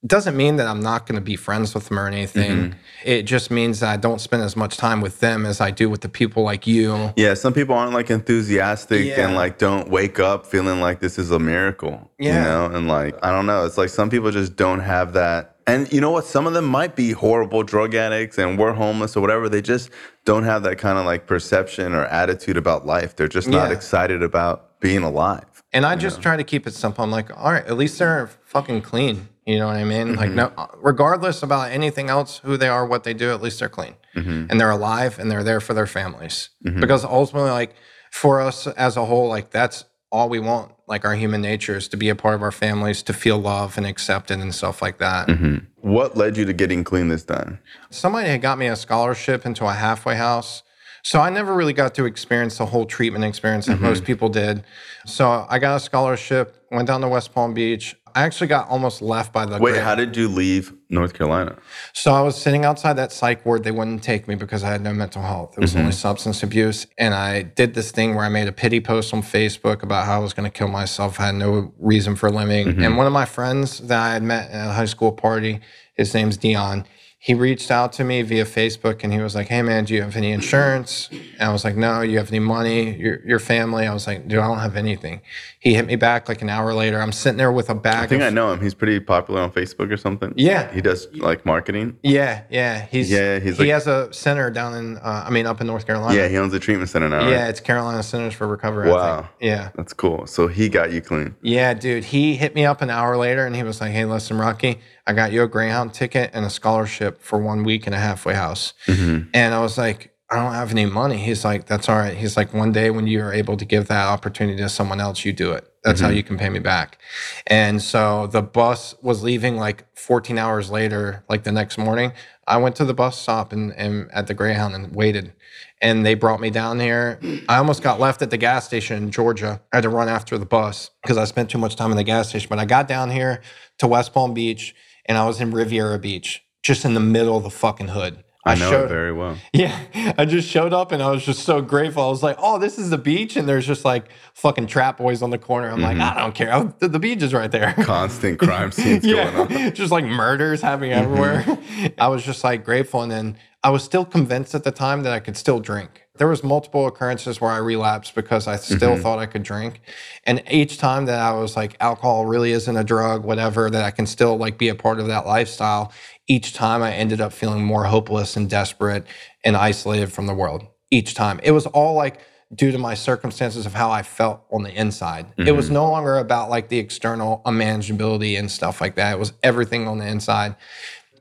It 0.02 0.08
doesn't 0.08 0.38
mean 0.38 0.56
that 0.56 0.68
I'm 0.68 0.80
not 0.80 1.06
going 1.06 1.16
to 1.18 1.22
be 1.22 1.36
friends 1.36 1.74
with 1.76 1.90
them 1.90 2.00
or 2.00 2.08
anything. 2.08 2.52
Mm-hmm. 2.52 2.80
It 3.04 3.24
just 3.24 3.52
means 3.52 3.82
that 3.82 3.90
I 3.90 3.98
don't 3.98 4.20
spend 4.22 4.44
as 4.44 4.56
much 4.56 4.78
time 4.78 5.02
with 5.02 5.20
them 5.20 5.46
as 5.46 5.60
I 5.60 5.72
do 5.72 5.90
with 5.90 6.00
the 6.02 6.08
people 6.08 6.44
like 6.44 6.66
you. 6.66 7.12
Yeah, 7.18 7.34
some 7.34 7.52
people 7.54 7.76
aren't 7.76 7.94
like 7.94 8.10
enthusiastic 8.10 9.06
Yeah. 9.06 9.26
and 9.28 9.36
like 9.36 9.58
don't 9.58 9.90
wake 9.90 10.18
up 10.18 10.46
feeling 10.46 10.80
like 10.80 11.02
this 11.02 11.20
is 11.20 11.32
a 11.32 11.40
miracle. 11.40 12.10
Yeah. 12.18 12.38
You 12.38 12.44
know, 12.44 12.78
and 12.78 12.88
like 12.88 13.16
I 13.22 13.32
don't 13.32 13.46
know. 13.46 13.66
It's 13.66 13.78
like 13.78 13.90
some 13.90 14.10
people 14.10 14.32
just 14.32 14.56
don't 14.56 14.80
have 14.80 15.14
that. 15.14 15.58
And 15.70 15.92
you 15.94 16.02
know 16.02 16.12
what? 16.12 16.26
Some 16.26 16.48
of 16.48 16.54
them 16.54 16.66
might 16.66 16.96
be 16.96 17.12
horrible 17.12 17.64
drug 17.64 17.94
addicts 17.96 18.38
and 18.38 18.58
were 18.58 18.74
homeless 18.74 19.16
or 19.16 19.22
whatever. 19.22 19.50
They 19.50 19.62
just 19.62 19.92
don't 20.26 20.44
have 20.44 20.64
that 20.64 20.78
kind 20.78 20.98
of 20.98 21.06
like 21.06 21.28
perception 21.28 21.94
or 21.94 22.06
attitude 22.06 22.58
about 22.58 22.86
life. 22.86 23.16
They're 23.16 23.28
just 23.28 23.48
not 23.48 23.70
Yeah. 23.70 23.76
excited 23.76 24.24
about 24.24 24.80
being 24.80 25.04
alive. 25.04 25.44
And 25.72 25.86
I 25.86 25.96
just 25.96 26.22
try 26.22 26.36
to 26.36 26.44
keep 26.44 26.66
it 26.66 26.74
simple. 26.74 27.04
I'm 27.04 27.12
like, 27.12 27.30
all 27.38 27.52
right, 27.52 27.66
at 27.66 27.78
least 27.78 28.00
they're 28.00 28.28
fucking 28.46 28.82
clean. 28.82 29.30
You 29.46 29.60
know 29.60 29.68
what 29.68 29.78
I 29.78 29.84
mean? 29.84 30.16
Like, 30.16 30.32
mm-hmm. 30.32 30.56
no, 30.56 30.70
regardless 30.78 31.44
about 31.44 31.72
anything 31.72 32.10
else, 32.10 32.40
who 32.40 32.58
they 32.58 32.68
are, 32.68 32.86
what 32.86 33.04
they 33.04 33.14
do, 33.14 33.32
at 33.32 33.42
least 33.42 33.60
they're 33.60 33.70
clean 33.70 33.96
mm-hmm. 34.16 34.46
and 34.50 34.60
they're 34.60 34.70
alive 34.70 35.18
and 35.20 35.30
they're 35.30 35.44
there 35.44 35.60
for 35.60 35.74
their 35.74 35.88
families. 35.88 36.50
Mm-hmm. 36.66 36.80
Because 36.80 37.04
ultimately, 37.04 37.52
like, 37.52 37.76
for 38.12 38.42
us 38.42 38.68
as 38.68 38.98
a 38.98 39.06
whole, 39.06 39.28
like, 39.28 39.52
that's 39.52 39.86
all 40.12 40.30
we 40.30 40.40
want. 40.40 40.72
Like, 40.88 41.06
our 41.06 41.16
human 41.16 41.42
nature 41.42 41.78
is 41.78 41.88
to 41.90 41.98
be 41.98 42.10
a 42.10 42.16
part 42.16 42.36
of 42.36 42.42
our 42.42 42.52
families, 42.52 43.04
to 43.04 43.14
feel 43.14 43.38
love 43.38 43.78
and 43.78 43.86
accepted 43.86 44.40
and 44.40 44.54
stuff 44.54 44.82
like 44.82 44.98
that. 44.98 45.28
Mm-hmm. 45.28 45.58
What 45.82 46.18
led 46.18 46.36
you 46.36 46.46
to 46.46 46.54
getting 46.54 46.84
clean 46.84 47.10
this 47.10 47.24
time? 47.24 47.60
somebody 47.92 48.30
had 48.30 48.42
got 48.42 48.58
me 48.58 48.68
a 48.68 48.76
scholarship 48.76 49.46
into 49.46 49.66
a 49.66 49.74
halfway 49.74 50.16
house. 50.16 50.64
So 51.04 51.20
I 51.22 51.30
never 51.30 51.54
really 51.54 51.74
got 51.74 51.96
to 51.96 52.06
experience 52.06 52.58
the 52.58 52.66
whole 52.66 52.86
treatment 52.86 53.24
experience 53.24 53.68
that 53.68 53.74
mm-hmm. 53.74 53.86
most 53.86 54.04
people 54.04 54.30
did. 54.30 54.64
So 55.06 55.46
I 55.50 55.60
got 55.60 55.78
a 55.78 55.80
scholarship, 55.80 56.66
went 56.72 56.88
down 56.88 57.02
to 57.02 57.08
West 57.08 57.34
Palm 57.34 57.54
Beach. 57.54 57.96
I 58.16 58.24
actually 58.24 58.48
got 58.48 58.68
almost 58.70 59.02
left 59.02 59.34
by 59.34 59.46
the 59.46 59.58
Wait, 59.58 59.72
grant. 59.72 59.86
how 59.86 59.96
did 59.96 60.16
you 60.16 60.28
leave 60.28 60.74
North 60.90 61.14
Carolina? 61.14 61.58
So 61.94 62.14
I 62.14 62.22
was 62.22 62.40
sitting 62.40 62.66
outside 62.66 62.94
that 62.94 63.12
psych 63.12 63.46
ward. 63.46 63.64
They 63.64 63.72
wouldn't 63.72 64.04
take 64.04 64.28
me 64.28 64.36
because 64.36 64.64
I 64.64 64.70
had 64.70 64.82
no 64.82 64.94
mental 64.94 65.22
health. 65.22 65.58
It 65.58 65.62
was 65.62 65.76
only 65.76 65.90
mm-hmm. 65.90 65.98
substance 65.98 66.44
abuse. 66.44 66.88
And 66.98 67.14
I 67.14 67.44
did 67.44 67.74
this 67.74 67.92
thing 67.92 68.16
where 68.16 68.26
I 68.26 68.30
made 68.30 68.48
a 68.48 68.52
pity 68.52 68.80
post 68.80 69.14
on 69.14 69.22
Facebook 69.22 69.84
about 69.84 70.06
how 70.06 70.16
I 70.16 70.20
was 70.20 70.34
going 70.34 70.50
to 70.50 70.58
kill 70.58 70.68
myself. 70.68 71.20
I 71.20 71.28
had 71.28 71.36
no 71.36 71.74
reason 71.80 72.16
for 72.16 72.30
living. 72.30 72.68
Mm-hmm. 72.68 72.84
And 72.84 72.98
one 72.98 73.08
of 73.08 73.14
my 73.14 73.26
friends 73.26 73.80
that 73.80 74.00
I 74.00 74.14
had 74.14 74.24
met 74.24 74.50
at 74.52 74.70
a 74.70 74.74
high 74.74 74.86
school 74.86 75.12
party, 75.12 75.60
his 75.96 76.14
name's 76.14 76.38
Dion. 76.38 76.86
He 77.22 77.34
reached 77.34 77.70
out 77.70 77.92
to 77.94 78.06
me 78.06 78.22
via 78.22 78.46
Facebook 78.46 79.04
and 79.04 79.12
he 79.12 79.20
was 79.20 79.36
like, 79.36 79.48
Hey 79.50 79.62
man, 79.62 79.84
do 79.84 79.94
you 79.94 80.02
have 80.02 80.16
any 80.16 80.32
insurance? 80.32 81.10
And 81.12 81.42
I 81.42 81.52
was 81.52 81.66
like, 81.66 81.76
No, 81.76 82.00
you 82.00 82.18
have 82.18 82.30
any 82.30 82.40
money? 82.40 82.96
Your, 82.96 83.20
your 83.28 83.40
family? 83.40 83.86
I 83.86 83.94
was 83.94 84.08
like, 84.08 84.26
Dude, 84.30 84.40
I 84.40 84.48
don't 84.48 84.60
have 84.60 84.78
anything. 84.78 85.20
He 85.60 85.74
hit 85.74 85.86
me 85.86 85.98
back 85.98 86.30
like 86.30 86.42
an 86.42 86.50
hour 86.50 86.74
later. 86.74 87.02
I'm 87.02 87.12
sitting 87.12 87.38
there 87.38 87.52
with 87.52 87.70
a 87.70 87.76
bag 87.76 88.06
I 88.06 88.08
think 88.08 88.22
of 88.22 88.28
I 88.28 88.30
know 88.30 88.54
him. 88.54 88.62
He's 88.62 88.74
pretty 88.74 89.02
popular 89.02 89.42
on 89.42 89.52
Facebook 89.52 89.92
or 89.92 89.98
something. 89.98 90.34
Yeah. 90.38 90.74
He 90.74 90.80
does 90.80 91.08
like 91.14 91.46
marketing. 91.46 91.98
Yeah, 92.04 92.44
yeah. 92.50 92.86
He's 92.90 93.12
Yeah, 93.12 93.40
he's 93.40 93.58
he 93.58 93.64
like- 93.66 93.74
has 93.74 93.88
a 93.88 94.14
center 94.14 94.50
down 94.50 94.74
in 94.76 94.98
uh, 95.00 95.26
I 95.28 95.30
mean 95.30 95.46
up 95.46 95.60
in 95.60 95.68
North 95.68 95.86
Carolina. 95.86 96.18
Yeah, 96.18 96.30
he 96.30 96.38
owns 96.38 96.54
a 96.54 96.60
treatment 96.60 96.90
center 96.90 97.10
now. 97.10 97.18
right? 97.18 97.32
Yeah, 97.32 97.50
it's 97.50 97.60
Carolina 97.60 98.02
Centers 98.02 98.34
for 98.34 98.48
Recovery. 98.48 98.90
I 98.90 98.94
Wow. 98.94 99.22
think. 99.24 99.32
Yeah. 99.42 99.70
That's 99.76 99.92
cool. 99.92 100.26
So 100.26 100.48
he 100.48 100.70
got 100.70 100.94
you 100.94 101.02
clean. 101.02 101.36
Yeah, 101.42 101.74
dude. 101.74 102.06
He 102.06 102.38
hit 102.38 102.56
me 102.56 102.64
up 102.66 102.82
an 102.82 102.90
hour 102.90 103.18
later 103.18 103.46
and 103.46 103.54
he 103.58 103.64
was 103.64 103.82
like, 103.82 103.92
Hey, 103.92 104.06
listen, 104.06 104.38
Rocky, 104.38 104.80
I 105.10 105.14
got 105.14 105.32
you 105.32 105.42
a 105.42 105.48
Greyhound 105.48 105.92
ticket 105.92 106.30
and 106.34 106.46
a 106.46 106.52
scholarship 106.52 107.20
for 107.20 107.40
one 107.40 107.64
week 107.64 107.88
in 107.88 107.94
a 107.94 107.98
halfway 107.98 108.36
house. 108.36 108.74
Mm-hmm. 108.86 109.30
And 109.34 109.56
I 109.56 109.60
was 109.60 109.76
like, 109.76 110.14
I 110.30 110.36
don't 110.36 110.54
have 110.54 110.70
any 110.70 110.86
money. 110.86 111.18
He's 111.18 111.44
like, 111.44 111.66
That's 111.66 111.90
all 111.90 111.98
right. 111.98 112.16
He's 112.16 112.38
like, 112.38 112.54
One 112.54 112.72
day 112.72 112.92
when 112.92 113.08
you're 113.08 113.34
able 113.34 113.58
to 113.58 113.66
give 113.66 113.88
that 113.88 114.06
opportunity 114.06 114.60
to 114.60 114.70
someone 114.70 115.02
else, 115.02 115.26
you 115.26 115.34
do 115.34 115.54
it. 115.54 115.68
That's 115.84 116.00
how 116.00 116.10
you 116.10 116.22
can 116.22 116.38
pay 116.38 116.50
me 116.50 116.60
back. 116.60 117.00
And 117.48 117.82
so 117.82 118.28
the 118.28 118.44
bus 118.44 118.94
was 119.02 119.24
leaving 119.24 119.58
like 119.58 119.86
14 119.98 120.38
hours 120.38 120.70
later, 120.70 121.24
like 121.28 121.44
the 121.44 121.52
next 121.52 121.80
morning. 121.80 122.12
I 122.46 122.58
went 122.58 122.76
to 122.76 122.86
the 122.86 122.94
bus 122.94 123.18
stop 123.18 123.52
and, 123.52 123.74
and 123.74 124.12
at 124.12 124.28
the 124.28 124.36
Greyhound 124.36 124.76
and 124.76 124.94
waited. 124.94 125.34
And 125.82 126.06
they 126.06 126.14
brought 126.14 126.40
me 126.40 126.52
down 126.52 126.80
here. 126.80 127.20
I 127.48 127.58
almost 127.58 127.82
got 127.82 128.00
left 128.00 128.22
at 128.22 128.30
the 128.30 128.38
gas 128.38 128.66
station 128.68 129.02
in 129.02 129.10
Georgia. 129.10 129.62
I 129.72 129.78
had 129.78 129.84
to 129.84 129.90
run 129.90 130.10
after 130.10 130.38
the 130.38 130.46
bus 130.46 130.92
because 131.02 131.18
I 131.18 131.24
spent 131.24 131.50
too 131.50 131.58
much 131.58 131.76
time 131.78 131.90
in 131.90 131.98
the 131.98 132.04
gas 132.04 132.30
station. 132.30 132.50
But 132.50 132.60
I 132.60 132.66
got 132.66 132.88
down 132.88 133.10
here 133.10 133.42
to 133.80 133.88
West 133.88 134.14
Palm 134.14 134.36
Beach 134.36 134.76
and 135.10 135.18
I 135.18 135.26
was 135.26 135.42
in 135.42 135.52
Riviera 135.52 136.00
Beach, 136.00 136.44
just 136.62 136.86
in 136.86 136.94
the 136.94 137.00
middle 137.02 137.36
of 137.36 137.44
the 137.44 137.50
fucking 137.50 137.90
hood. 137.90 138.24
I 138.46 138.56
know 138.56 138.70
showed, 138.70 138.86
it 138.86 138.90
very 138.90 139.12
well. 139.12 139.38
yeah, 139.52 140.14
I 140.18 140.24
just 140.24 140.48
showed 140.48 140.72
up 140.72 140.94
and 140.94 141.04
I 141.04 141.12
was 141.12 141.26
just 141.26 141.44
so 141.44 141.62
grateful. 141.62 142.04
I 142.04 142.08
was 142.08 142.24
like, 142.24 142.38
"Oh, 142.40 142.58
this 142.58 142.80
is 142.80 142.90
the 142.90 142.98
beach," 142.98 143.36
and 143.36 143.50
there's 143.50 143.68
just 143.68 143.84
like 143.84 144.10
fucking 144.34 144.68
trap 144.68 144.98
boys 144.98 145.22
on 145.22 145.30
the 145.30 145.38
corner. 145.38 145.70
I'm 145.70 145.82
like, 145.82 145.98
mm-hmm. 145.98 146.18
I 146.18 146.22
don't 146.22 146.34
care. 146.34 146.74
The, 146.80 147.00
beach 147.00 147.22
is 147.22 147.34
right 147.34 147.52
there. 147.52 147.74
Constant 147.74 148.40
crime 148.40 148.72
scenes 148.72 149.04
going 149.06 149.36
on. 149.36 149.52
yeah, 149.52 149.70
just 149.72 149.92
like 149.92 150.06
murders 150.06 150.62
happening 150.62 150.92
mm-hmm. 150.92 151.12
everywhere. 151.12 151.94
I 151.98 152.08
was 152.08 152.24
just 152.24 152.44
like 152.44 152.64
grateful, 152.64 153.02
and 153.02 153.12
then 153.12 153.38
I 153.62 153.72
was 153.72 153.84
still 153.84 154.06
convinced 154.06 154.56
at 154.56 154.64
the 154.64 154.72
time 154.72 155.04
that 155.04 155.12
I 155.12 155.20
could 155.20 155.36
still 155.36 155.60
drink. 155.60 155.99
There 156.20 156.28
was 156.28 156.44
multiple 156.44 156.86
occurrences 156.86 157.42
where 157.42 157.50
I 157.50 157.58
relapsed 157.58 158.14
because 158.14 158.46
I 158.46 158.58
still 158.58 158.78
mm-hmm. 158.78 159.02
thought 159.02 159.20
I 159.20 159.26
could 159.26 159.42
drink, 159.42 159.82
and 160.26 160.44
each 160.52 160.78
time 160.78 161.06
that 161.06 161.20
I 161.20 161.32
was 161.34 161.56
like, 161.56 161.76
alcohol 161.80 162.26
really 162.26 162.52
isn't 162.52 162.78
a 162.78 162.84
drug, 162.84 163.24
whatever, 163.24 163.70
that 163.70 163.84
I 163.84 163.92
can 163.92 164.06
still 164.06 164.38
like 164.38 164.58
be 164.58 164.68
a 164.68 164.76
part 164.76 165.00
of 165.00 165.08
that 165.08 165.26
lifestyle. 165.26 165.92
Each 166.28 166.54
time 166.54 166.84
I 166.84 166.92
ended 166.92 167.22
up 167.22 167.34
feeling 167.34 167.64
more 167.64 167.86
hopeless 167.86 168.36
and 168.36 168.50
desperate 168.50 169.06
and 169.44 169.56
isolated 169.56 170.12
from 170.12 170.28
the 170.28 170.36
world. 170.36 170.68
Each 170.92 171.16
time 171.16 171.40
it 171.42 171.52
was 171.52 171.66
all 171.66 171.96
like 171.96 172.20
due 172.54 172.72
to 172.72 172.78
my 172.78 172.96
circumstances 172.96 173.66
of 173.66 173.74
how 173.74 173.92
I 173.92 174.02
felt 174.02 174.44
on 174.52 174.64
the 174.64 174.72
inside. 174.72 175.28
It 175.38 175.52
was 175.52 175.66
mm-hmm. 175.66 175.76
no 175.76 175.90
longer 175.90 176.18
about 176.18 176.50
like 176.50 176.68
the 176.70 176.80
external 176.80 177.42
unmanageability 177.46 178.38
and 178.38 178.50
stuff 178.50 178.82
like 178.82 178.96
that. 178.96 179.14
It 179.14 179.20
was 179.20 179.34
everything 179.44 179.88
on 179.88 180.00
the 180.00 180.08
inside. 180.08 180.56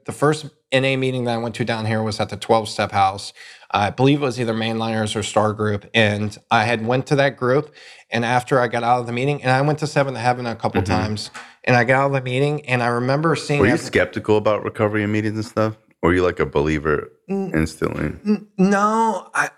The 0.06 0.12
first 0.12 0.46
NA 0.72 0.96
meeting 0.96 1.24
that 1.24 1.34
I 1.34 1.38
went 1.38 1.54
to 1.56 1.64
down 1.64 1.86
here 1.86 2.02
was 2.02 2.20
at 2.20 2.28
the 2.28 2.36
12 2.36 2.68
step 2.68 2.92
house. 2.92 3.32
I 3.70 3.90
believe 3.90 4.22
it 4.22 4.24
was 4.24 4.40
either 4.40 4.54
mainliners 4.54 5.14
or 5.14 5.22
star 5.22 5.52
group. 5.52 5.88
And 5.94 6.36
I 6.50 6.64
had 6.64 6.86
went 6.86 7.06
to 7.08 7.16
that 7.16 7.36
group. 7.36 7.74
And 8.10 8.24
after 8.24 8.60
I 8.60 8.68
got 8.68 8.82
out 8.82 9.00
of 9.00 9.06
the 9.06 9.12
meeting, 9.12 9.42
and 9.42 9.50
I 9.50 9.60
went 9.60 9.78
to 9.80 9.86
Seventh 9.86 10.16
Heaven 10.16 10.46
a 10.46 10.56
couple 10.56 10.80
mm-hmm. 10.80 10.92
times, 10.92 11.30
and 11.64 11.76
I 11.76 11.84
got 11.84 12.02
out 12.02 12.06
of 12.06 12.12
the 12.12 12.20
meeting 12.22 12.64
and 12.66 12.82
I 12.82 12.88
remember 12.88 13.36
seeing 13.36 13.60
Were 13.60 13.66
you 13.66 13.76
skeptical 13.76 14.36
about 14.36 14.64
recovery 14.64 15.02
and 15.02 15.12
meetings 15.12 15.36
and 15.36 15.44
stuff? 15.44 15.76
Or 16.00 16.14
you 16.14 16.22
like 16.22 16.38
a 16.38 16.46
believer 16.46 17.10
instantly? 17.28 18.12
No, 18.56 19.30
I 19.34 19.50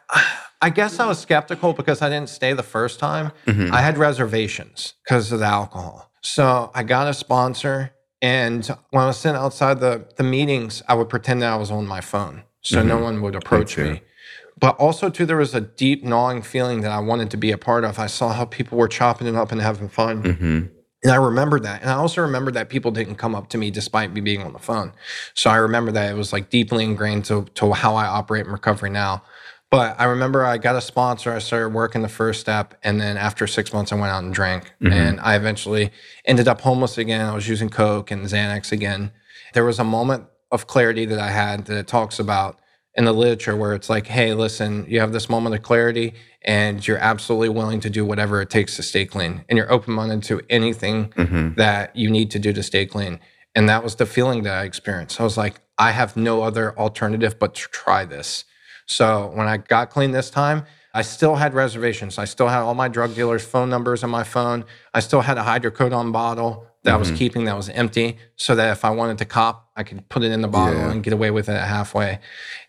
I 0.62 0.70
guess 0.70 0.98
I 0.98 1.06
was 1.06 1.18
skeptical 1.18 1.72
because 1.72 2.02
I 2.02 2.08
didn't 2.08 2.28
stay 2.28 2.52
the 2.52 2.62
first 2.62 2.98
time. 2.98 3.32
Mm-hmm. 3.46 3.72
I 3.72 3.80
had 3.80 3.96
reservations 3.96 4.94
because 5.04 5.32
of 5.32 5.40
the 5.40 5.46
alcohol. 5.46 6.10
So 6.22 6.70
I 6.74 6.82
got 6.82 7.08
a 7.08 7.14
sponsor, 7.14 7.92
and 8.22 8.66
when 8.90 9.04
I 9.04 9.06
was 9.08 9.18
sitting 9.18 9.36
outside 9.36 9.80
the 9.80 10.06
the 10.16 10.22
meetings, 10.22 10.82
I 10.88 10.94
would 10.94 11.08
pretend 11.08 11.42
that 11.42 11.52
I 11.52 11.56
was 11.56 11.70
on 11.70 11.86
my 11.86 12.00
phone, 12.00 12.44
so 12.60 12.82
no 12.82 12.94
mm-hmm. 12.94 13.04
one 13.04 13.22
would 13.22 13.34
approach 13.34 13.76
me. 13.78 14.02
But 14.58 14.76
also 14.76 15.08
too, 15.08 15.24
there 15.24 15.38
was 15.38 15.54
a 15.54 15.60
deep 15.62 16.04
gnawing 16.04 16.42
feeling 16.42 16.82
that 16.82 16.92
I 16.92 17.00
wanted 17.00 17.30
to 17.30 17.38
be 17.38 17.50
a 17.50 17.58
part 17.58 17.82
of. 17.82 17.98
I 17.98 18.06
saw 18.06 18.32
how 18.32 18.44
people 18.44 18.76
were 18.76 18.88
chopping 18.88 19.26
it 19.26 19.34
up 19.34 19.52
and 19.52 19.60
having 19.60 19.88
fun. 19.88 20.22
Mm-hmm. 20.22 20.66
And 21.02 21.12
I 21.12 21.16
remember 21.16 21.58
that. 21.60 21.80
And 21.80 21.90
I 21.90 21.94
also 21.94 22.20
remember 22.20 22.50
that 22.50 22.68
people 22.68 22.90
didn't 22.90 23.14
come 23.14 23.34
up 23.34 23.48
to 23.50 23.58
me 23.58 23.70
despite 23.70 24.12
me 24.12 24.20
being 24.20 24.42
on 24.42 24.52
the 24.52 24.58
phone. 24.58 24.92
So 25.32 25.48
I 25.48 25.56
remember 25.56 25.92
that 25.92 26.10
it 26.10 26.14
was 26.14 26.30
like 26.30 26.50
deeply 26.50 26.84
ingrained 26.84 27.24
to, 27.26 27.46
to 27.54 27.72
how 27.72 27.94
I 27.94 28.06
operate 28.06 28.44
in 28.44 28.52
recovery 28.52 28.90
now. 28.90 29.22
But 29.70 30.00
I 30.00 30.04
remember 30.04 30.44
I 30.44 30.58
got 30.58 30.74
a 30.74 30.80
sponsor. 30.80 31.32
I 31.32 31.38
started 31.38 31.68
working 31.68 32.02
the 32.02 32.08
first 32.08 32.40
step. 32.40 32.74
And 32.82 33.00
then 33.00 33.16
after 33.16 33.46
six 33.46 33.72
months, 33.72 33.92
I 33.92 33.94
went 33.94 34.10
out 34.10 34.24
and 34.24 34.34
drank. 34.34 34.64
Mm-hmm. 34.82 34.92
And 34.92 35.20
I 35.20 35.36
eventually 35.36 35.92
ended 36.24 36.48
up 36.48 36.60
homeless 36.60 36.98
again. 36.98 37.24
I 37.24 37.34
was 37.34 37.48
using 37.48 37.68
Coke 37.68 38.10
and 38.10 38.26
Xanax 38.26 38.72
again. 38.72 39.12
There 39.54 39.64
was 39.64 39.78
a 39.78 39.84
moment 39.84 40.24
of 40.50 40.66
clarity 40.66 41.04
that 41.06 41.20
I 41.20 41.28
had 41.30 41.66
that 41.66 41.76
it 41.76 41.86
talks 41.86 42.18
about 42.18 42.58
in 42.96 43.04
the 43.04 43.12
literature 43.12 43.54
where 43.56 43.72
it's 43.74 43.88
like, 43.88 44.08
hey, 44.08 44.34
listen, 44.34 44.84
you 44.88 44.98
have 44.98 45.12
this 45.12 45.28
moment 45.30 45.54
of 45.54 45.62
clarity 45.62 46.14
and 46.42 46.84
you're 46.86 46.98
absolutely 46.98 47.48
willing 47.48 47.78
to 47.80 47.90
do 47.90 48.04
whatever 48.04 48.40
it 48.42 48.50
takes 48.50 48.74
to 48.74 48.82
stay 48.82 49.06
clean. 49.06 49.44
And 49.48 49.56
you're 49.56 49.70
open 49.70 49.94
minded 49.94 50.24
to 50.24 50.40
anything 50.50 51.10
Mm-hmm. 51.10 51.54
that 51.54 51.94
you 51.94 52.10
need 52.10 52.32
to 52.32 52.40
do 52.40 52.52
to 52.52 52.62
stay 52.64 52.86
clean. 52.86 53.20
And 53.54 53.68
that 53.68 53.84
was 53.84 53.94
the 53.94 54.06
feeling 54.06 54.42
that 54.42 54.54
I 54.58 54.64
experienced. 54.64 55.20
I 55.20 55.24
was 55.24 55.36
like, 55.36 55.60
I 55.78 55.92
have 55.92 56.16
no 56.16 56.42
other 56.42 56.76
alternative 56.76 57.38
but 57.38 57.54
to 57.54 57.68
try 57.68 58.04
this. 58.04 58.44
So 58.90 59.30
when 59.34 59.46
I 59.46 59.56
got 59.58 59.90
clean 59.90 60.10
this 60.10 60.30
time, 60.30 60.64
I 60.92 61.02
still 61.02 61.36
had 61.36 61.54
reservations. 61.54 62.18
I 62.18 62.24
still 62.24 62.48
had 62.48 62.60
all 62.60 62.74
my 62.74 62.88
drug 62.88 63.14
dealers' 63.14 63.44
phone 63.44 63.70
numbers 63.70 64.02
on 64.02 64.10
my 64.10 64.24
phone. 64.24 64.64
I 64.92 64.98
still 64.98 65.20
had 65.20 65.38
a 65.38 65.42
hydrocodone 65.42 66.12
bottle 66.12 66.66
that 66.82 66.94
I 66.94 66.96
was 66.96 67.10
keeping 67.12 67.44
that 67.44 67.56
was 67.56 67.68
empty 67.68 68.16
so 68.36 68.56
that 68.56 68.72
if 68.72 68.84
I 68.84 68.90
wanted 68.90 69.18
to 69.18 69.24
cop, 69.26 69.70
I 69.76 69.84
could 69.84 70.08
put 70.08 70.24
it 70.24 70.32
in 70.32 70.40
the 70.40 70.48
bottle 70.48 70.80
Yeah. 70.80 70.90
and 70.90 71.04
get 71.04 71.12
away 71.12 71.30
with 71.30 71.48
it 71.48 71.60
halfway. 71.60 72.18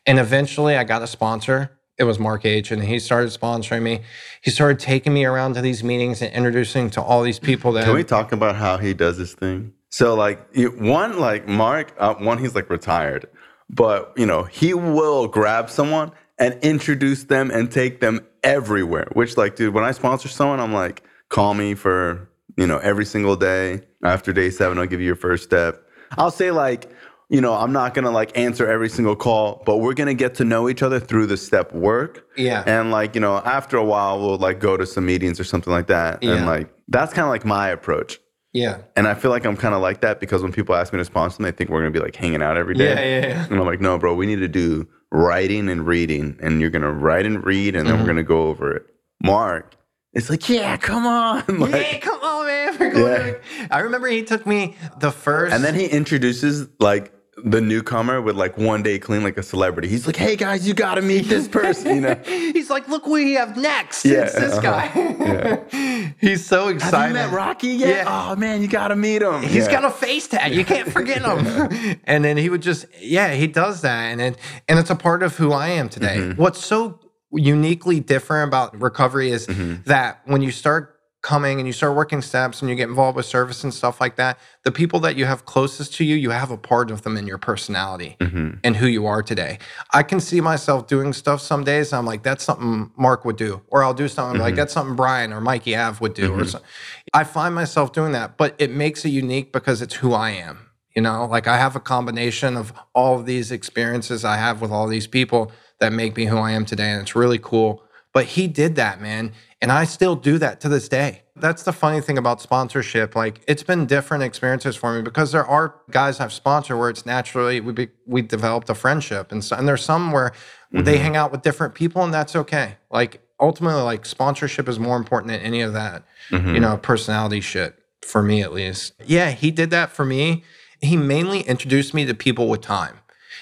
And 0.05 0.19
eventually 0.19 0.75
I 0.75 0.83
got 0.83 1.01
a 1.01 1.07
sponsor. 1.07 1.71
It 1.97 2.03
was 2.03 2.19
Mark 2.19 2.45
H. 2.45 2.71
And 2.71 2.83
he 2.83 2.99
started 2.99 3.31
sponsoring 3.31 3.81
me. 3.81 4.01
He 4.41 4.51
started 4.51 4.79
taking 4.79 5.13
me 5.13 5.25
around 5.25 5.55
to 5.55 5.61
these 5.61 5.83
meetings 5.83 6.21
and 6.21 6.31
introducing 6.33 6.89
to 6.91 7.01
all 7.01 7.23
these 7.23 7.39
people 7.39 7.71
that 7.71 7.85
Can 7.85 7.95
we 7.95 8.03
talk 8.03 8.31
about 8.31 8.55
how 8.57 8.77
he 8.77 8.93
does 8.93 9.17
this 9.17 9.33
thing? 9.33 9.73
So, 9.89 10.13
like, 10.15 10.39
one, 10.77 11.19
like 11.19 11.47
Mark, 11.47 11.93
uh, 11.97 12.13
one, 12.15 12.37
he's 12.37 12.53
like 12.55 12.69
retired, 12.69 13.27
but 13.73 14.13
you 14.15 14.25
know, 14.25 14.43
he 14.43 14.73
will 14.73 15.27
grab 15.27 15.69
someone 15.69 16.11
and 16.37 16.57
introduce 16.61 17.23
them 17.23 17.51
and 17.51 17.71
take 17.71 17.99
them 18.01 18.25
everywhere. 18.43 19.07
Which, 19.13 19.37
like, 19.37 19.55
dude, 19.55 19.73
when 19.73 19.83
I 19.83 19.91
sponsor 19.91 20.27
someone, 20.27 20.59
I'm 20.59 20.73
like, 20.73 21.03
call 21.29 21.53
me 21.53 21.73
for 21.73 22.29
you 22.57 22.67
know 22.67 22.77
every 22.79 23.05
single 23.05 23.35
day. 23.35 23.81
After 24.03 24.33
day 24.33 24.49
seven, 24.49 24.77
I'll 24.77 24.87
give 24.87 24.99
you 24.99 25.07
your 25.07 25.15
first 25.15 25.43
step. 25.43 25.83
I'll 26.17 26.31
say 26.31 26.51
like. 26.51 26.91
You 27.33 27.39
know, 27.39 27.53
I'm 27.53 27.71
not 27.71 27.93
gonna 27.93 28.11
like 28.11 28.37
answer 28.37 28.69
every 28.69 28.89
single 28.89 29.15
call, 29.15 29.63
but 29.65 29.77
we're 29.77 29.93
gonna 29.93 30.13
get 30.13 30.35
to 30.35 30.43
know 30.43 30.67
each 30.67 30.83
other 30.83 30.99
through 30.99 31.27
the 31.27 31.37
step 31.37 31.71
work. 31.71 32.27
Yeah. 32.35 32.61
And 32.67 32.91
like, 32.91 33.15
you 33.15 33.21
know, 33.21 33.37
after 33.37 33.77
a 33.77 33.85
while, 33.85 34.19
we'll 34.19 34.37
like 34.37 34.59
go 34.59 34.75
to 34.75 34.85
some 34.85 35.05
meetings 35.05 35.39
or 35.39 35.45
something 35.45 35.71
like 35.71 35.87
that. 35.87 36.21
Yeah. 36.21 36.33
And 36.33 36.45
like, 36.45 36.69
that's 36.89 37.13
kind 37.13 37.23
of 37.23 37.29
like 37.29 37.45
my 37.45 37.69
approach. 37.69 38.19
Yeah. 38.53 38.79
And 38.95 39.07
I 39.07 39.13
feel 39.13 39.31
like 39.31 39.45
I'm 39.45 39.55
kind 39.57 39.73
of 39.73 39.81
like 39.81 40.01
that 40.01 40.19
because 40.19 40.41
when 40.43 40.51
people 40.51 40.75
ask 40.75 40.91
me 40.93 40.99
to 40.99 41.05
sponsor 41.05 41.37
them, 41.37 41.43
they 41.45 41.51
think 41.51 41.69
we're 41.69 41.79
gonna 41.79 41.91
be 41.91 41.99
like 41.99 42.15
hanging 42.15 42.41
out 42.41 42.57
every 42.57 42.75
day. 42.75 42.85
Yeah, 43.21 43.27
yeah, 43.27 43.27
yeah. 43.35 43.45
And 43.49 43.59
I'm 43.59 43.65
like, 43.65 43.81
no, 43.81 43.97
bro, 43.97 44.13
we 44.15 44.25
need 44.25 44.39
to 44.39 44.47
do 44.47 44.87
writing 45.11 45.69
and 45.69 45.85
reading, 45.85 46.37
and 46.41 46.61
you're 46.61 46.69
gonna 46.69 46.91
write 46.91 47.25
and 47.25 47.43
read, 47.45 47.75
and 47.75 47.85
then 47.87 47.93
Mm-hmm. 47.95 48.03
we're 48.03 48.07
gonna 48.07 48.23
go 48.23 48.47
over 48.47 48.75
it. 48.75 48.85
Mark, 49.23 49.75
it's 50.13 50.29
like, 50.29 50.49
yeah, 50.49 50.75
come 50.77 51.05
on, 51.05 51.43
like, 51.59 51.71
hey, 51.73 51.99
come 51.99 52.19
on, 52.21 52.45
man. 52.47 52.77
We're 52.79 52.91
going 52.91 53.11
Yeah. 53.11 53.31
to- 53.67 53.73
I 53.75 53.79
remember 53.79 54.07
he 54.07 54.23
took 54.23 54.45
me 54.45 54.75
the 54.99 55.11
first. 55.11 55.53
and 55.53 55.63
then 55.63 55.75
he 55.75 55.85
introduces 55.85 56.67
like 56.79 57.13
the 57.43 57.61
newcomer 57.61 58.21
with 58.21 58.35
like 58.35 58.57
one 58.57 58.83
day 58.83 58.99
clean, 58.99 59.23
like 59.23 59.37
a 59.37 59.43
celebrity. 59.43 59.87
He's 59.87 60.05
like, 60.05 60.15
hey 60.15 60.35
guys, 60.35 60.67
you 60.67 60.73
gotta 60.73 61.01
meet 61.01 61.27
this 61.27 61.47
person, 61.59 61.95
you 61.95 62.01
know. 62.01 62.15
He's 62.25 62.69
like, 62.69 62.87
look 62.87 63.03
what 63.03 63.13
we 63.13 63.33
have 63.33 63.57
next. 63.57 64.05
Yeah, 64.05 64.23
it's 64.23 64.33
this 64.35 64.53
uh-huh. 64.53 64.61
guy. 64.61 66.13
He's 66.19 66.45
so 66.45 66.67
excited. 66.69 66.95
Have 66.97 67.07
you 67.09 67.13
met 67.13 67.31
Rocky 67.31 67.67
yet? 67.69 68.05
Yeah. 68.05 68.31
Oh 68.31 68.35
man, 68.35 68.61
you 68.61 68.67
gotta 68.67 68.95
meet 68.95 69.21
him. 69.21 69.41
He's 69.41 69.65
Yeah. 69.65 69.71
got 69.71 69.85
a 69.85 69.91
face 69.91 70.27
tag. 70.27 70.53
You 70.53 70.65
can't 70.65 70.91
forget 70.91 71.21
him. 71.21 71.99
and 72.05 72.23
then 72.23 72.37
he 72.37 72.49
would 72.49 72.61
just, 72.61 72.85
yeah, 72.99 73.33
he 73.33 73.47
does 73.47 73.81
that, 73.81 74.11
and 74.11 74.21
it, 74.21 74.37
and 74.67 74.79
it's 74.79 74.89
a 74.89 74.95
part 74.95 75.23
of 75.23 75.35
who 75.37 75.51
I 75.51 75.69
am 75.69 75.89
today. 75.89 76.17
Mm-hmm. 76.17 76.41
What's 76.41 76.63
so 76.63 76.99
uniquely 77.31 77.99
different 77.99 78.47
about 78.49 78.79
recovery 78.81 79.31
is 79.31 79.47
Mm-hmm. 79.47 79.83
that 79.85 80.21
when 80.25 80.41
you 80.41 80.51
start 80.51 80.90
coming 81.21 81.59
and 81.59 81.67
you 81.67 81.73
start 81.73 81.95
working 81.95 82.21
steps 82.21 82.61
and 82.61 82.69
you 82.69 82.75
get 82.75 82.89
involved 82.89 83.15
with 83.15 83.25
service 83.25 83.63
and 83.63 83.73
stuff 83.73 84.01
like 84.01 84.15
that, 84.15 84.39
the 84.63 84.71
people 84.71 84.99
that 85.01 85.15
you 85.15 85.25
have 85.25 85.45
closest 85.45 85.93
to 85.95 86.03
you, 86.03 86.15
you 86.15 86.31
have 86.31 86.49
a 86.49 86.57
part 86.57 86.89
of 86.89 87.03
them 87.03 87.15
in 87.15 87.27
your 87.27 87.37
personality 87.37 88.17
Mm-hmm. 88.19 88.57
and 88.63 88.75
who 88.75 88.87
you 88.87 89.05
are 89.05 89.21
today. 89.21 89.59
I 89.93 90.03
can 90.03 90.19
see 90.19 90.41
myself 90.41 90.87
doing 90.87 91.13
stuff 91.13 91.41
some 91.41 91.63
days. 91.63 91.93
I'm 91.93 92.05
like, 92.05 92.23
that's 92.23 92.43
something 92.43 92.91
Mark 92.97 93.23
would 93.25 93.37
do, 93.37 93.61
or 93.67 93.83
I'll 93.83 93.93
do 93.93 94.07
something 94.07 94.35
Mm-hmm. 94.35 94.41
like 94.43 94.55
that's 94.55 94.73
something 94.73 94.95
Bryan 94.95 95.31
or 95.33 95.41
Mikey 95.41 95.75
Av 95.75 96.01
would 96.01 96.13
do, 96.13 96.33
or 96.33 96.45
something. 96.45 96.67
I 97.13 97.23
find 97.23 97.53
myself 97.53 97.93
doing 97.93 98.13
that, 98.13 98.37
but 98.37 98.55
it 98.57 98.71
makes 98.71 99.05
it 99.05 99.09
unique 99.09 99.51
because 99.51 99.81
it's 99.81 99.95
who 99.95 100.13
I 100.13 100.31
am. 100.31 100.67
You 100.95 101.01
know, 101.01 101.25
like 101.25 101.47
I 101.47 101.57
have 101.57 101.75
a 101.75 101.79
combination 101.79 102.57
of 102.57 102.73
all 102.93 103.17
of 103.19 103.25
these 103.25 103.51
experiences 103.51 104.25
I 104.25 104.37
have 104.37 104.59
with 104.61 104.71
all 104.71 104.87
these 104.87 105.07
people 105.07 105.51
that 105.79 105.93
make 105.93 106.17
me 106.17 106.25
who 106.25 106.37
I 106.37 106.51
am 106.51 106.65
today, 106.65 106.89
and 106.91 107.01
it's 107.01 107.15
really 107.15 107.39
cool. 107.39 107.83
But 108.13 108.25
he 108.25 108.47
did 108.47 108.75
that, 108.75 108.99
man, 109.01 109.31
and 109.61 109.71
I 109.71 109.85
still 109.85 110.15
do 110.15 110.37
that 110.39 110.59
to 110.61 110.69
this 110.69 110.89
day. 110.89 111.21
That's 111.35 111.63
the 111.63 111.71
funny 111.71 112.01
thing 112.01 112.17
about 112.17 112.41
sponsorship. 112.41 113.15
Like 113.15 113.41
it's 113.47 113.63
been 113.63 113.85
different 113.85 114.23
experiences 114.23 114.75
for 114.75 114.93
me 114.93 115.01
because 115.01 115.31
there 115.31 115.45
are 115.45 115.75
guys 115.91 116.19
I've 116.19 116.33
sponsored 116.33 116.77
where 116.77 116.89
it's 116.89 117.05
naturally 117.05 117.61
we 117.61 117.73
be, 117.73 117.89
we 118.05 118.21
developed 118.21 118.69
a 118.69 118.75
friendship, 118.75 119.31
and 119.31 119.43
so, 119.43 119.55
and 119.55 119.67
there's 119.67 119.83
some 119.83 120.11
where 120.11 120.33
they 120.71 120.95
mm-hmm. 120.95 121.03
hang 121.03 121.15
out 121.15 121.31
with 121.31 121.41
different 121.41 121.75
people, 121.75 122.03
and 122.03 122.13
that's 122.13 122.35
okay. 122.35 122.77
Like 122.89 123.21
ultimately, 123.39 123.81
like 123.81 124.05
sponsorship 124.05 124.67
is 124.67 124.79
more 124.79 124.97
important 124.97 125.31
than 125.31 125.41
any 125.41 125.61
of 125.61 125.73
that, 125.73 126.03
you 126.29 126.37
mm-hmm. 126.37 126.61
know, 126.61 126.77
personality 126.77 127.41
shit 127.41 127.75
for 128.01 128.21
me 128.21 128.41
at 128.41 128.53
least. 128.53 128.93
Yeah, 129.05 129.31
he 129.31 129.51
did 129.51 129.69
that 129.71 129.91
for 129.91 130.05
me. 130.05 130.43
He 130.81 130.97
mainly 130.97 131.41
introduced 131.41 131.93
me 131.93 132.05
to 132.05 132.15
people 132.15 132.47
with 132.47 132.61
time. 132.61 133.00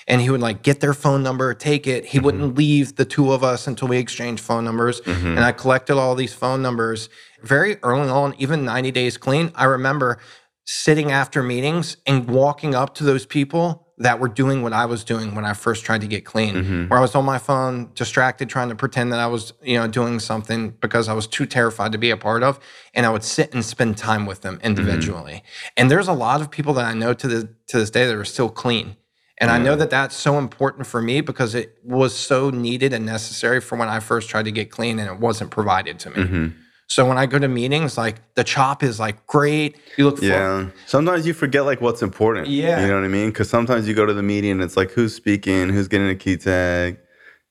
And 0.10 0.20
he 0.20 0.30
would 0.30 0.42
like 0.42 0.64
get 0.64 0.82
their 0.82 0.94
phone 0.94 1.24
number, 1.24 1.54
take 1.54 1.88
it. 1.88 2.04
He 2.08 2.20
wouldn't 2.20 2.44
mm-hmm. 2.44 2.58
leave 2.58 2.96
the 2.96 3.06
two 3.06 3.32
of 3.32 3.44
us 3.44 3.68
until 3.68 3.88
we 3.88 3.98
exchanged 3.98 4.44
phone 4.44 4.66
numbers. 4.66 5.02
Mm-hmm. 5.02 5.28
And 5.28 5.40
I 5.40 5.52
collected 5.52 5.98
all 5.98 6.16
these 6.16 6.34
phone 6.34 6.62
numbers 6.62 7.10
very 7.44 7.78
early 7.84 8.10
on, 8.10 8.34
even 8.40 8.66
90 8.66 8.92
days 8.92 9.18
clean. 9.18 9.52
I 9.56 9.66
remember 9.66 10.18
sitting 10.66 11.12
after 11.12 11.42
meetings 11.42 11.98
and 12.06 12.30
walking 12.30 12.76
up 12.76 12.96
to 12.96 13.04
those 13.04 13.26
people 13.26 13.88
that 14.00 14.20
were 14.20 14.30
doing 14.30 14.64
what 14.64 14.72
I 14.72 14.86
was 14.86 15.04
doing 15.04 15.36
when 15.36 15.44
I 15.44 15.54
first 15.54 15.84
tried 15.84 16.02
to 16.02 16.08
get 16.08 16.26
clean, 16.26 16.56
mm-hmm. 16.56 16.88
where 16.88 17.00
I 17.00 17.02
was 17.02 17.16
on 17.16 17.26
my 17.26 17.38
phone, 17.38 17.92
distracted, 17.96 18.50
trying 18.50 18.70
to 18.70 18.76
pretend 18.76 19.12
that 19.12 19.20
I 19.20 19.28
was, 19.28 19.54
you 19.62 19.78
know, 19.78 19.88
doing 19.88 20.20
something 20.20 20.72
because 20.80 21.10
I 21.10 21.14
was 21.14 21.28
too 21.28 21.46
terrified 21.46 21.92
to 21.92 21.98
be 21.98 22.10
a 22.10 22.18
part 22.18 22.42
of. 22.42 22.60
And 22.94 23.06
I 23.06 23.10
would 23.10 23.26
sit 23.26 23.54
and 23.54 23.64
spend 23.64 23.98
time 23.98 24.26
with 24.26 24.42
them 24.42 24.60
individually. 24.64 25.44
And 25.76 25.92
there's 25.92 26.08
a 26.08 26.14
lot 26.14 26.40
of 26.40 26.50
people 26.50 26.74
that 26.76 26.86
I 26.86 26.94
know 26.94 27.14
to 27.14 27.28
the 27.28 27.54
to 27.68 27.78
this 27.78 27.92
day 27.92 28.06
that 28.06 28.16
are 28.16 28.26
still 28.26 28.50
clean. 28.50 28.96
And 29.42 29.50
I 29.50 29.58
know 29.58 29.76
that 29.78 29.90
that's 29.90 30.16
so 30.16 30.38
important 30.38 30.86
for 30.86 31.02
me 31.02 31.22
because 31.22 31.56
it 31.56 31.78
was 31.84 32.14
so 32.14 32.50
needed 32.50 32.92
and 32.92 33.06
necessary 33.06 33.62
for 33.62 33.78
when 33.78 33.88
I 33.88 34.02
first 34.02 34.30
tried 34.30 34.46
to 34.46 34.52
get 34.52 34.70
clean 34.70 35.00
and 35.00 35.10
it 35.10 35.18
wasn't 35.18 35.50
provided 35.50 35.98
to 36.00 36.10
me. 36.10 36.16
Mm-hmm. 36.18 36.48
So 36.88 37.08
when 37.08 37.18
I 37.18 37.28
go 37.28 37.40
to 37.40 37.48
meetings, 37.48 37.98
like 37.98 38.16
the 38.34 38.44
chop 38.44 38.84
is 38.84 39.00
like 39.00 39.26
great. 39.28 39.78
You 39.96 40.06
look 40.06 40.22
Yeah. 40.22 40.70
Sometimes 40.88 41.26
you 41.26 41.34
forget 41.34 41.64
like 41.64 41.80
what's 41.80 42.02
important. 42.02 42.48
Yeah. 42.48 42.82
You 42.82 42.88
know 42.88 42.96
what 42.96 43.06
I 43.06 43.08
mean? 43.08 43.30
Because 43.30 43.50
sometimes 43.50 43.88
you 43.88 43.94
go 43.94 44.06
to 44.06 44.14
the 44.14 44.24
meeting 44.24 44.52
and 44.52 44.62
it's 44.62 44.76
like 44.76 44.92
who's 44.92 45.16
speaking, 45.16 45.70
who's 45.70 45.88
getting 45.88 46.10
a 46.10 46.16
key 46.16 46.36
tag. 46.36 46.98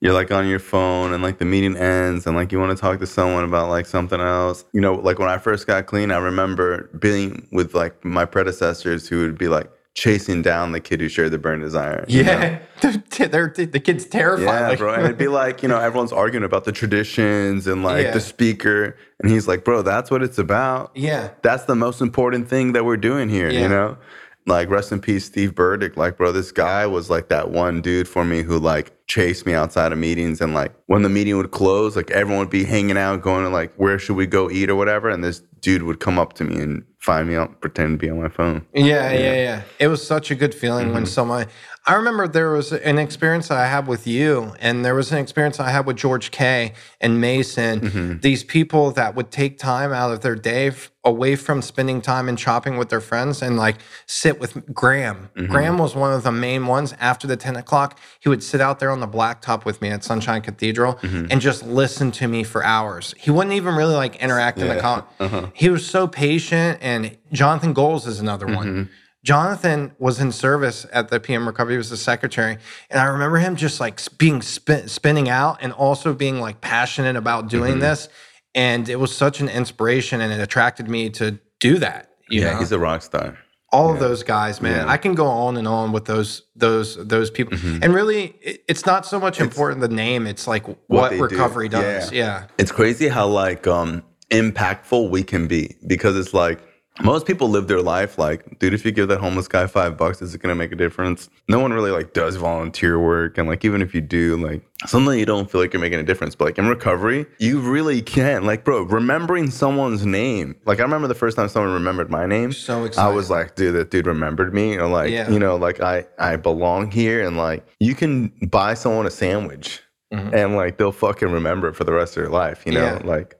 You're 0.00 0.12
like 0.12 0.30
on 0.30 0.46
your 0.46 0.58
phone 0.58 1.12
and 1.12 1.22
like 1.22 1.38
the 1.38 1.44
meeting 1.44 1.76
ends 1.76 2.26
and 2.26 2.36
like 2.36 2.52
you 2.52 2.60
want 2.60 2.76
to 2.76 2.80
talk 2.80 2.98
to 3.00 3.06
someone 3.06 3.44
about 3.44 3.68
like 3.68 3.86
something 3.86 4.20
else. 4.20 4.64
You 4.72 4.80
know, 4.80 4.94
like 4.94 5.18
when 5.18 5.28
I 5.28 5.38
first 5.38 5.66
got 5.66 5.86
clean, 5.86 6.10
I 6.10 6.18
remember 6.18 6.90
being 6.98 7.48
with 7.50 7.74
like 7.74 8.04
my 8.04 8.24
predecessors 8.24 9.08
who 9.08 9.20
would 9.20 9.38
be 9.38 9.48
like 9.48 9.70
chasing 9.98 10.42
down 10.42 10.70
the 10.72 10.80
kid 10.80 11.00
who 11.00 11.08
shared 11.08 11.32
the 11.32 11.38
burn 11.38 11.60
desire. 11.60 12.04
Yeah, 12.08 12.60
they're, 12.80 13.28
they're, 13.28 13.48
the 13.66 13.80
kid's 13.80 14.06
terrified. 14.06 14.44
Yeah, 14.44 14.68
like- 14.68 14.78
bro. 14.78 14.94
And 14.94 15.04
it'd 15.04 15.18
be 15.18 15.26
like, 15.42 15.62
you 15.62 15.68
know, 15.68 15.78
everyone's 15.78 16.12
arguing 16.12 16.44
about 16.44 16.64
the 16.64 16.72
traditions 16.72 17.66
and 17.66 17.82
like 17.82 18.04
Yeah. 18.04 18.12
the 18.12 18.20
speaker. 18.20 18.96
And 19.20 19.30
he's 19.30 19.48
like, 19.48 19.64
bro, 19.64 19.82
that's 19.82 20.10
what 20.10 20.22
it's 20.22 20.38
about. 20.38 20.92
yeah, 20.94 21.30
That's 21.42 21.64
the 21.64 21.74
most 21.74 22.00
important 22.00 22.48
thing 22.48 22.72
that 22.74 22.84
we're 22.84 22.96
doing 22.96 23.28
here, 23.28 23.50
Yeah. 23.50 23.62
you 23.62 23.68
know? 23.68 23.98
Like, 24.46 24.70
rest 24.70 24.92
in 24.92 25.00
peace, 25.00 25.26
Steve 25.26 25.54
Burdick. 25.54 25.96
Like, 25.98 26.16
bro, 26.16 26.32
this 26.32 26.52
guy 26.52 26.86
was 26.86 27.10
like 27.10 27.28
that 27.28 27.50
one 27.50 27.82
dude 27.82 28.08
for 28.08 28.24
me 28.24 28.42
who 28.42 28.58
like 28.58 28.92
chased 29.06 29.44
me 29.44 29.52
outside 29.52 29.92
of 29.92 29.98
meetings. 29.98 30.40
And 30.40 30.54
like, 30.54 30.72
when 30.86 31.02
the 31.02 31.10
meeting 31.10 31.36
would 31.36 31.50
close, 31.50 31.96
like 31.96 32.10
everyone 32.12 32.38
would 32.46 32.50
be 32.50 32.64
hanging 32.64 32.96
out, 32.96 33.20
going 33.20 33.44
to 33.44 33.50
like, 33.50 33.74
where 33.74 33.98
should 33.98 34.16
we 34.16 34.26
go 34.26 34.48
eat 34.50 34.70
or 34.70 34.76
whatever. 34.76 35.10
And 35.10 35.22
this 35.22 35.40
dude 35.60 35.82
would 35.82 36.00
come 36.00 36.18
up 36.18 36.32
to 36.34 36.44
me 36.44 36.56
and 36.62 36.84
find 36.98 37.28
me 37.28 37.36
out, 37.36 37.60
pretend 37.60 37.98
to 38.00 38.06
be 38.06 38.10
on 38.10 38.20
my 38.20 38.28
phone. 38.28 38.64
yeah, 38.74 39.12
yeah, 39.12 39.34
yeah. 39.34 39.62
It 39.78 39.88
was 39.88 40.04
such 40.06 40.30
a 40.30 40.34
good 40.34 40.54
feeling 40.54 40.86
Mm-hmm. 40.86 40.94
when 40.94 41.06
someone. 41.06 41.46
I 41.88 41.94
remember 41.94 42.28
there 42.28 42.50
was 42.50 42.70
an 42.70 42.98
experience 42.98 43.48
that 43.48 43.56
I 43.56 43.66
had 43.66 43.86
with 43.86 44.06
you, 44.06 44.54
and 44.60 44.84
there 44.84 44.94
was 44.94 45.10
an 45.10 45.16
experience 45.16 45.58
I 45.58 45.70
had 45.70 45.86
with 45.86 45.96
George 45.96 46.30
K. 46.30 46.74
and 47.00 47.18
Mason. 47.18 47.80
Mm-hmm. 47.80 48.18
These 48.20 48.44
people 48.44 48.90
that 48.90 49.14
would 49.14 49.30
take 49.30 49.56
time 49.58 49.90
out 49.90 50.12
of 50.12 50.20
their 50.20 50.34
day 50.34 50.66
f- 50.66 50.90
away 51.02 51.34
from 51.34 51.62
spending 51.62 52.02
time 52.02 52.28
and 52.28 52.38
shopping 52.38 52.76
with 52.76 52.90
their 52.90 53.00
friends 53.00 53.40
and 53.40 53.56
like 53.56 53.76
sit 54.04 54.38
with 54.38 54.74
Graham. 54.74 55.30
Mm-hmm. 55.34 55.50
Graham 55.50 55.78
was 55.78 55.94
one 55.94 56.12
of 56.12 56.24
the 56.24 56.30
main 56.30 56.66
ones 56.66 56.94
after 57.00 57.26
the 57.26 57.38
10 57.38 57.56
o'clock. 57.56 57.98
He 58.20 58.28
would 58.28 58.42
sit 58.42 58.60
out 58.60 58.80
there 58.80 58.90
on 58.90 59.00
the 59.00 59.08
blacktop 59.08 59.64
with 59.64 59.80
me 59.80 59.88
at 59.88 60.04
Sunshine 60.04 60.42
Cathedral 60.42 60.94
Mm-hmm. 60.96 61.28
and 61.30 61.40
just 61.40 61.64
listen 61.64 62.10
to 62.12 62.28
me 62.28 62.42
for 62.44 62.62
hours. 62.62 63.14
He 63.16 63.30
wouldn't 63.30 63.54
even 63.56 63.74
really 63.74 63.94
like 63.94 64.16
interact 64.16 64.58
in 64.58 64.68
the 64.68 64.74
Yeah. 64.74 64.80
con. 64.82 65.04
Uh-huh. 65.20 65.46
He 65.54 65.70
was 65.70 65.86
so 65.86 66.06
patient. 66.06 66.80
And 66.82 67.16
Jonathan 67.32 67.72
Goals 67.72 68.06
is 68.06 68.20
another 68.20 68.44
Mm-hmm. 68.44 68.54
one. 68.56 68.90
Jonathan 69.28 69.92
was 69.98 70.20
in 70.20 70.32
service 70.32 70.86
at 70.90 71.10
the 71.10 71.20
PM 71.20 71.46
recovery. 71.46 71.74
He 71.74 71.76
was 71.76 71.90
the 71.90 71.98
secretary, 71.98 72.56
and 72.88 72.98
I 72.98 73.04
remember 73.04 73.36
him 73.36 73.56
just 73.56 73.78
like 73.78 74.00
being 74.16 74.40
spin, 74.40 74.88
spinning 74.88 75.28
out 75.28 75.58
and 75.60 75.70
also 75.74 76.14
being 76.14 76.40
like 76.40 76.62
passionate 76.62 77.14
about 77.14 77.50
doing 77.50 77.72
Mm-hmm. 77.72 77.80
this. 77.80 78.08
And 78.54 78.88
it 78.88 78.96
was 78.96 79.14
such 79.14 79.40
an 79.40 79.50
inspiration, 79.50 80.22
and 80.22 80.32
it 80.32 80.40
attracted 80.40 80.88
me 80.88 81.10
to 81.10 81.38
do 81.60 81.76
that. 81.78 82.08
You 82.30 82.40
Yeah, 82.40 82.54
know? 82.54 82.60
he's 82.60 82.72
a 82.72 82.78
rock 82.78 83.02
star. 83.02 83.36
all 83.70 83.92
of 83.92 84.00
those 84.00 84.22
guys, 84.22 84.62
man. 84.62 84.72
Yeah. 84.72 84.80
Mm-hmm. 84.84 84.90
I 84.90 84.96
can 84.96 85.14
go 85.14 85.26
on 85.26 85.58
and 85.58 85.68
on 85.68 85.92
with 85.92 86.06
those 86.06 86.44
those 86.56 86.96
those 87.06 87.30
people. 87.30 87.58
And 87.82 87.92
really, 87.94 88.34
it, 88.40 88.64
it's 88.66 88.86
not 88.86 89.04
so 89.04 89.20
much 89.20 89.40
important 89.42 89.82
the 89.82 89.88
name; 90.06 90.26
it's 90.26 90.46
like 90.46 90.64
what, 90.86 91.10
do. 91.10 91.22
recovery 91.22 91.68
does. 91.68 92.10
Yeah. 92.12 92.46
It's 92.56 92.72
crazy 92.72 93.08
how 93.08 93.26
like 93.28 93.66
um 93.66 94.02
impactful 94.30 95.10
we 95.10 95.22
can 95.22 95.46
be 95.48 95.76
because 95.86 96.16
it's 96.16 96.32
like 96.32 96.60
most 97.02 97.26
people 97.26 97.48
live 97.48 97.68
their 97.68 97.80
life 97.82 98.18
like, 98.18 98.58
dude, 98.58 98.74
if 98.74 98.84
you 98.84 98.90
give 98.92 99.08
that 99.08 99.20
homeless 99.20 99.46
guy 99.48 99.66
five 99.66 99.96
bucks, 99.96 100.20
is 100.20 100.34
it 100.34 100.40
gonna 100.42 100.54
make 100.54 100.72
a 100.72 100.76
difference? 100.76 101.28
No 101.48 101.60
one 101.60 101.72
really 101.72 101.90
like 101.90 102.12
does 102.12 102.36
volunteer 102.36 102.98
work, 102.98 103.38
and 103.38 103.48
like 103.48 103.64
even 103.64 103.82
if 103.82 103.94
you 103.94 104.00
do, 104.00 104.36
like 104.36 104.62
something 104.86 105.18
you 105.18 105.26
don't 105.26 105.50
feel 105.50 105.60
like 105.60 105.72
you're 105.72 105.80
making 105.80 106.00
a 106.00 106.02
difference. 106.04 106.34
But 106.34 106.46
like 106.46 106.58
in 106.58 106.66
recovery, 106.66 107.26
you 107.38 107.60
really 107.60 108.02
can. 108.02 108.44
Like, 108.44 108.64
bro, 108.64 108.82
remembering 108.82 109.50
someone's 109.50 110.04
name. 110.04 110.56
Like 110.66 110.80
I 110.80 110.82
remember 110.82 111.08
the 111.08 111.14
first 111.14 111.36
time 111.36 111.48
someone 111.48 111.72
remembered 111.72 112.10
my 112.10 112.26
name. 112.26 112.52
So 112.52 112.84
excited. 112.84 113.08
I 113.08 113.12
was 113.12 113.30
like, 113.30 113.54
dude, 113.54 113.74
that 113.76 113.90
dude 113.90 114.06
remembered 114.06 114.52
me, 114.52 114.76
or 114.76 114.86
like, 114.88 115.10
Yeah. 115.10 115.30
you 115.30 115.38
know, 115.38 115.56
like 115.56 115.80
I 115.80 116.04
I 116.18 116.36
belong 116.36 116.90
here, 116.90 117.24
and 117.26 117.36
like 117.36 117.66
you 117.80 117.94
can 117.94 118.28
buy 118.50 118.74
someone 118.74 119.06
a 119.06 119.10
sandwich, 119.10 119.80
Mhm. 120.12 120.32
and 120.34 120.56
like 120.56 120.78
they'll 120.78 120.90
fucking 120.92 121.30
remember 121.30 121.68
it 121.68 121.74
for 121.76 121.84
the 121.84 121.92
rest 121.92 122.16
of 122.16 122.22
their 122.24 122.32
life. 122.32 122.62
You 122.66 122.72
know, 122.72 122.84
Yeah. 122.84 123.00
like 123.04 123.36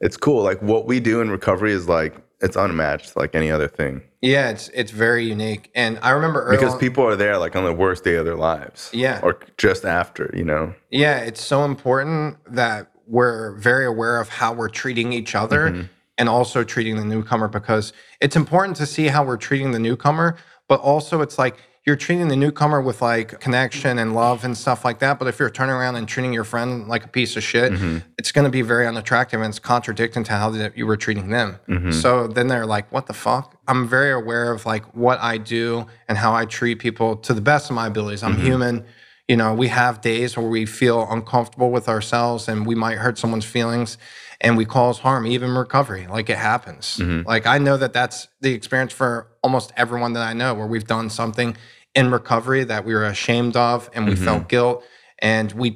it's 0.00 0.16
cool. 0.16 0.42
Like 0.42 0.60
what 0.62 0.86
we 0.86 1.00
do 1.00 1.20
in 1.20 1.30
recovery 1.30 1.72
is 1.72 1.88
like 1.88 2.14
it's 2.44 2.56
unmatched, 2.56 3.16
like 3.16 3.34
any 3.34 3.50
other 3.50 3.66
thing, 3.68 4.02
Yeah, 4.20 4.50
it's 4.50 4.68
it's 4.74 4.90
very 4.92 5.24
unique. 5.24 5.70
And 5.74 5.98
I 6.02 6.10
remember 6.10 6.42
early 6.44 6.56
because 6.58 6.74
on- 6.74 6.78
people 6.80 7.04
are 7.04 7.16
there 7.16 7.38
like 7.38 7.56
on 7.56 7.64
the 7.64 7.72
worst 7.72 8.04
day 8.04 8.16
of 8.16 8.24
their 8.24 8.36
lives, 8.36 8.90
Yeah. 8.92 9.20
or 9.22 9.38
just 9.56 9.84
after. 9.84 10.30
You 10.34 10.44
know, 10.44 10.74
Yeah, 10.90 11.18
it's 11.18 11.40
so 11.42 11.64
important 11.64 12.36
that 12.54 12.88
we're 13.06 13.56
very 13.56 13.86
aware 13.86 14.20
of 14.20 14.28
how 14.28 14.52
we're 14.52 14.68
treating 14.68 15.12
each 15.12 15.34
other 15.34 15.70
Mm-hmm. 15.70 15.82
and 16.18 16.28
also 16.28 16.64
treating 16.64 16.96
the 16.96 17.04
newcomer 17.04 17.48
because 17.48 17.92
it's 18.20 18.36
important 18.36 18.76
to 18.76 18.86
see 18.86 19.08
how 19.08 19.24
we're 19.24 19.36
treating 19.48 19.72
the 19.72 19.78
newcomer, 19.78 20.36
but 20.68 20.80
also 20.80 21.20
it's 21.22 21.38
like 21.38 21.56
you're 21.86 21.96
treating 21.96 22.28
the 22.28 22.36
newcomer 22.36 22.80
with 22.80 23.02
like 23.02 23.38
connection 23.40 23.98
and 23.98 24.14
love 24.14 24.42
and 24.44 24.56
stuff 24.56 24.84
like 24.86 25.00
that. 25.00 25.18
But 25.18 25.28
if 25.28 25.38
you're 25.38 25.50
turning 25.50 25.74
around 25.74 25.96
and 25.96 26.08
treating 26.08 26.32
your 26.32 26.44
friend 26.44 26.88
like 26.88 27.04
a 27.04 27.08
piece 27.08 27.36
of 27.36 27.42
shit, 27.42 27.72
Mm-hmm. 27.72 27.98
it's 28.18 28.32
going 28.32 28.44
to 28.46 28.50
be 28.50 28.62
very 28.62 28.86
unattractive 28.86 29.40
and 29.40 29.50
it's 29.50 29.58
contradicting 29.58 30.24
to 30.24 30.32
how 30.32 30.48
that 30.50 30.78
you 30.78 30.86
were 30.86 30.96
treating 30.96 31.28
them. 31.28 31.58
Mm-hmm. 31.68 31.90
So 31.92 32.26
then 32.26 32.46
they're 32.48 32.64
like, 32.64 32.90
what 32.90 33.06
the 33.06 33.12
fuck? 33.12 33.60
I'm 33.68 33.86
very 33.86 34.12
aware 34.12 34.50
of 34.52 34.64
like 34.64 34.84
what 34.94 35.18
I 35.20 35.36
do 35.38 35.86
and 36.08 36.16
how 36.16 36.34
I 36.34 36.46
treat 36.46 36.78
people 36.78 37.16
to 37.16 37.34
the 37.34 37.42
best 37.42 37.68
of 37.68 37.76
my 37.76 37.86
abilities. 37.88 38.22
I'm 38.22 38.34
Mm-hmm. 38.36 38.46
human 38.46 38.84
you 39.26 39.36
know 39.38 39.54
we 39.54 39.68
have 39.68 40.02
days 40.02 40.36
where 40.36 40.46
we 40.46 40.66
feel 40.66 41.06
uncomfortable 41.10 41.70
with 41.70 41.88
ourselves 41.88 42.46
and 42.46 42.66
we 42.66 42.74
might 42.74 42.98
hurt 42.98 43.16
someone's 43.16 43.46
feelings 43.46 43.96
and 44.42 44.54
we 44.54 44.66
cause 44.66 44.98
harm 44.98 45.26
even 45.26 45.50
recovery 45.54 46.06
like 46.06 46.28
it 46.28 46.36
happens 46.36 46.98
Mm-hmm. 46.98 47.26
like 47.26 47.46
i 47.46 47.56
know 47.56 47.78
that 47.78 47.94
that's 47.94 48.28
the 48.42 48.52
experience 48.52 48.92
for 48.92 49.28
almost 49.44 49.68
everyone 49.76 50.12
that 50.16 50.26
i 50.26 50.32
know 50.40 50.50
where 50.58 50.66
we've 50.74 50.86
done 50.96 51.08
something 51.20 51.50
in 51.94 52.10
recovery 52.10 52.64
that 52.64 52.82
we 52.86 52.92
were 52.98 53.04
ashamed 53.16 53.56
of 53.56 53.88
and 53.94 54.02
we 54.06 54.14
Mm-hmm. 54.14 54.24
felt 54.24 54.48
guilt 54.48 54.84
and 55.20 55.52
we 55.52 55.68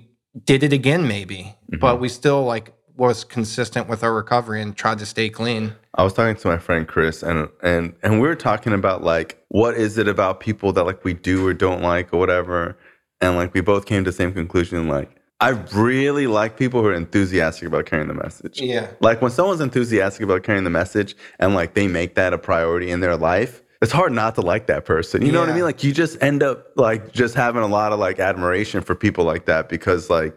did 0.50 0.60
it 0.62 0.72
again 0.72 1.02
maybe 1.16 1.40
Mm-hmm. 1.70 1.80
but 1.84 2.00
we 2.00 2.08
still 2.08 2.42
like 2.54 2.66
was 2.96 3.22
consistent 3.22 3.84
with 3.88 4.02
our 4.02 4.14
recovery 4.22 4.60
and 4.62 4.70
tried 4.82 4.98
to 4.98 5.06
stay 5.06 5.28
clean 5.40 5.64
I 5.94 6.02
was 6.04 6.12
talking 6.14 6.36
to 6.36 6.48
my 6.48 6.58
friend 6.58 6.86
Chris, 6.86 7.22
and 7.24 7.48
and 7.62 7.92
and 8.04 8.20
we 8.20 8.26
were 8.28 8.36
talking 8.50 8.72
about 8.72 9.02
like 9.02 9.30
what 9.48 9.74
is 9.74 9.98
it 9.98 10.06
about 10.06 10.38
people 10.38 10.72
that 10.74 10.84
like 10.84 11.04
we 11.04 11.12
do 11.12 11.44
or 11.48 11.52
don't 11.52 11.82
like 11.82 12.12
or 12.14 12.18
whatever, 12.18 12.78
and 13.20 13.34
like 13.40 13.52
we 13.52 13.60
both 13.60 13.84
came 13.86 14.04
to 14.04 14.10
the 14.12 14.16
same 14.16 14.32
conclusion. 14.32 14.86
Like 14.88 15.10
I 15.40 15.50
really 15.72 16.26
like 16.26 16.56
people 16.56 16.80
who 16.82 16.88
are 16.88 16.94
enthusiastic 16.94 17.68
about 17.68 17.86
carrying 17.86 18.08
the 18.08 18.14
message. 18.14 18.60
yeah 18.60 18.88
Like 19.00 19.22
when 19.22 19.30
someone's 19.30 19.60
enthusiastic 19.60 20.22
about 20.22 20.42
carrying 20.42 20.64
the 20.64 20.70
message 20.70 21.14
and 21.38 21.54
like 21.54 21.74
they 21.74 21.86
make 21.86 22.16
that 22.16 22.32
a 22.32 22.38
priority 22.38 22.90
in 22.90 23.00
their 23.00 23.16
life, 23.16 23.62
it's 23.80 23.92
hard 23.92 24.12
not 24.12 24.34
to 24.34 24.40
like 24.40 24.66
that 24.66 24.84
person. 24.84 25.24
You 25.24 25.30
know 25.30 25.38
what 25.40 25.48
I 25.48 25.54
mean? 25.54 25.62
Like 25.62 25.84
you 25.84 25.92
just 25.92 26.20
end 26.20 26.42
up 26.42 26.66
like 26.74 27.12
just 27.12 27.36
having 27.36 27.62
a 27.62 27.68
lot 27.68 27.92
of 27.92 28.00
like 28.00 28.18
admiration 28.18 28.80
for 28.82 28.96
people 28.96 29.24
like 29.24 29.44
that 29.46 29.68
because 29.68 30.10
like 30.10 30.36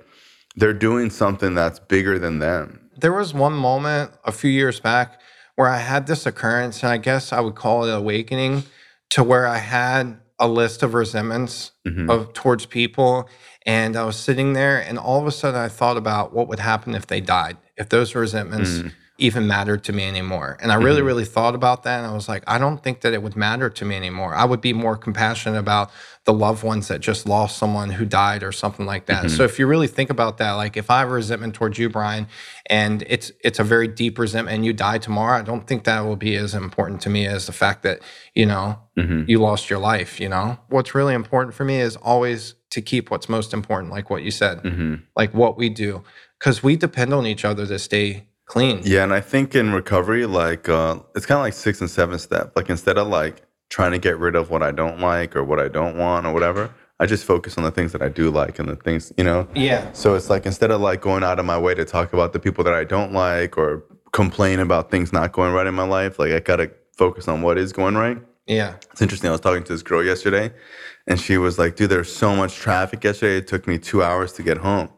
they're 0.56 0.74
doing 0.74 1.10
something 1.10 1.56
that's 1.56 1.80
bigger 1.80 2.20
than 2.20 2.38
them. 2.38 2.90
There 3.00 3.14
was 3.14 3.34
one 3.34 3.54
moment 3.54 4.12
a 4.26 4.32
few 4.32 4.52
years 4.52 4.80
back 4.80 5.20
where 5.56 5.68
I 5.68 5.78
had 5.80 6.06
this 6.06 6.26
occurrence, 6.28 6.84
and 6.84 6.92
I 6.92 6.98
guess 6.98 7.34
I 7.34 7.40
would 7.40 7.56
call 7.56 7.86
it 7.86 7.92
awakening, 7.92 8.64
to 9.12 9.24
where 9.24 9.48
I 9.48 9.58
had 9.58 10.20
a 10.40 10.48
list 10.48 10.82
of 10.84 10.94
resentments 10.94 11.72
Mhm. 11.88 12.10
of 12.10 12.34
towards 12.34 12.66
people, 12.68 13.28
and 13.66 13.96
I 13.96 14.04
was 14.04 14.18
sitting 14.18 14.54
there, 14.54 14.80
and 14.80 14.98
all 14.98 15.20
of 15.20 15.28
a 15.28 15.32
sudden 15.32 15.60
I 15.60 15.68
thought 15.68 15.98
about 15.98 16.34
what 16.34 16.48
would 16.48 16.60
happen 16.60 16.96
if 16.96 17.08
they 17.08 17.22
died, 17.22 17.58
if 17.78 17.90
those 17.90 18.16
resentments 18.16 18.72
mm. 18.72 18.92
even 19.18 19.48
mattered 19.48 19.84
to 19.86 19.94
me 19.94 20.06
anymore. 20.06 20.58
And 20.62 20.72
I 20.72 20.76
really, 20.76 20.98
mm-hmm. 20.98 21.08
really 21.08 21.26
thought 21.26 21.54
about 21.54 21.84
that, 21.84 22.00
and 22.00 22.08
I 22.08 22.14
was 22.14 22.28
like, 22.28 22.44
I 22.48 22.58
don't 22.58 22.84
think 22.84 23.02
that 23.02 23.14
it 23.14 23.22
would 23.22 23.36
matter 23.36 23.70
to 23.70 23.86
me 23.86 23.96
anymore. 23.96 24.34
I 24.34 24.46
would 24.46 24.62
be 24.62 24.74
more 24.74 24.98
compassionate 24.98 25.60
about 25.60 25.92
the 26.26 26.34
loved 26.34 26.64
ones 26.64 26.88
that 26.88 27.00
just 27.00 27.26
lost 27.26 27.58
someone 27.58 27.90
who 27.90 28.06
died 28.06 28.44
or 28.44 28.52
something 28.52 28.86
like 28.86 29.08
that. 29.08 29.32
So 29.32 29.44
if 29.44 29.58
you 29.58 29.66
really 29.66 29.88
think 29.88 30.12
about 30.12 30.38
that, 30.38 30.52
like 30.52 30.78
if 30.78 30.92
I 30.92 31.00
have 31.00 31.10
a 31.10 31.14
resentment 31.14 31.56
towards 31.56 31.80
you, 31.80 31.90
Bryan, 31.90 32.28
and 32.68 33.04
it's 33.08 33.32
it's 33.44 33.58
a 33.58 33.64
very 33.64 33.88
deep 33.88 34.20
resentment 34.20 34.54
and 34.56 34.64
you 34.64 34.72
die 34.72 35.00
tomorrow, 35.00 35.40
I 35.40 35.42
don't 35.42 35.66
think 35.66 35.84
that 35.86 36.02
will 36.02 36.16
be 36.16 36.36
as 36.36 36.54
important 36.54 37.02
to 37.02 37.10
me 37.10 37.26
as 37.26 37.48
the 37.48 37.54
fact 37.54 37.82
that, 37.84 38.02
you 38.36 38.46
know, 38.46 38.78
you 38.96 39.40
lost 39.40 39.68
your 39.72 39.80
life, 39.80 40.20
you 40.20 40.30
know? 40.30 40.60
What's 40.70 40.94
really 40.94 41.16
important 41.16 41.56
for 41.56 41.66
me 41.66 41.80
is 41.80 41.96
always 41.96 42.54
to 42.70 42.84
keep 42.84 43.10
what's 43.10 43.28
most 43.28 43.52
important, 43.52 43.92
like 43.92 44.12
what 44.12 44.22
you 44.22 44.30
said, 44.30 44.62
Mm-hmm. 44.62 44.96
like 45.16 45.34
what 45.34 45.58
we 45.58 45.70
do. 45.70 46.04
Because 46.38 46.62
we 46.62 46.76
depend 46.76 47.16
on 47.16 47.26
each 47.26 47.44
other 47.44 47.66
to 47.66 47.80
stay 47.80 48.28
clean. 48.46 48.82
Yeah, 48.84 49.04
and 49.04 49.12
I 49.14 49.22
think 49.22 49.56
in 49.56 49.74
recovery, 49.74 50.28
like 50.28 50.70
uh, 50.70 51.00
it's 51.16 51.26
kind 51.26 51.40
of 51.40 51.44
like 51.44 51.54
six 51.54 51.82
and 51.82 51.90
seven 51.90 52.20
step. 52.20 52.54
Like 52.56 52.70
instead 52.70 53.00
of 53.00 53.08
like 53.08 53.42
trying 53.72 53.92
to 53.94 53.98
get 53.98 54.20
rid 54.20 54.36
of 54.36 54.52
what 54.52 54.62
I 54.62 54.72
don't 54.72 55.00
like 55.00 55.36
or 55.36 55.44
what 55.44 55.60
I 55.60 55.70
don't 55.70 55.98
want 55.98 56.28
or 56.28 56.34
whatever, 56.34 56.70
I 57.00 57.08
just 57.08 57.26
focus 57.26 57.58
on 57.58 57.64
the 57.64 57.72
things 57.72 57.94
that 57.94 58.02
I 58.04 58.10
do 58.10 58.30
like 58.30 58.60
and 58.60 58.70
the 58.70 58.76
things 58.76 59.12
you 59.18 59.24
know. 59.24 59.48
Yeah. 59.56 59.92
So 59.94 60.14
it's 60.14 60.30
like 60.30 60.46
instead 60.46 60.70
of 60.70 60.82
like 60.82 61.02
going 61.02 61.24
out 61.24 61.40
of 61.40 61.46
my 61.46 61.58
way 61.58 61.74
to 61.74 61.86
talk 61.86 62.14
about 62.14 62.34
the 62.34 62.40
people 62.40 62.64
that 62.66 62.76
I 62.76 62.84
don't 62.84 63.14
like 63.14 63.58
or 63.58 63.84
complain 64.12 64.60
about 64.60 64.92
things 64.92 65.12
not 65.12 65.32
going 65.32 65.54
right 65.54 65.66
in 65.66 65.74
my 65.74 65.88
life, 65.88 66.20
like 66.20 66.32
I 66.32 66.40
gotta 66.40 66.70
focus 66.96 67.28
on 67.28 67.42
what 67.42 67.58
is 67.58 67.74
going 67.74 67.96
right. 67.96 68.22
Yeah. 68.46 68.76
It's 68.92 69.02
interesting. 69.02 69.30
I 69.30 69.32
was 69.32 69.42
talking 69.42 69.64
to 69.64 69.74
this 69.74 69.82
girl 69.82 70.04
yesterday, 70.04 70.52
and 71.08 71.20
she 71.20 71.38
was 71.38 71.58
like, 71.58 71.76
"Dude, 71.76 71.90
there's 71.90 72.14
so 72.14 72.36
much 72.36 72.56
traffic 72.56 73.04
yesterday. 73.04 73.38
It 73.38 73.48
took 73.48 73.66
me 73.68 73.80
two 73.80 74.04
hours 74.04 74.34
to 74.34 74.44
get 74.44 74.58
home." 74.58 74.90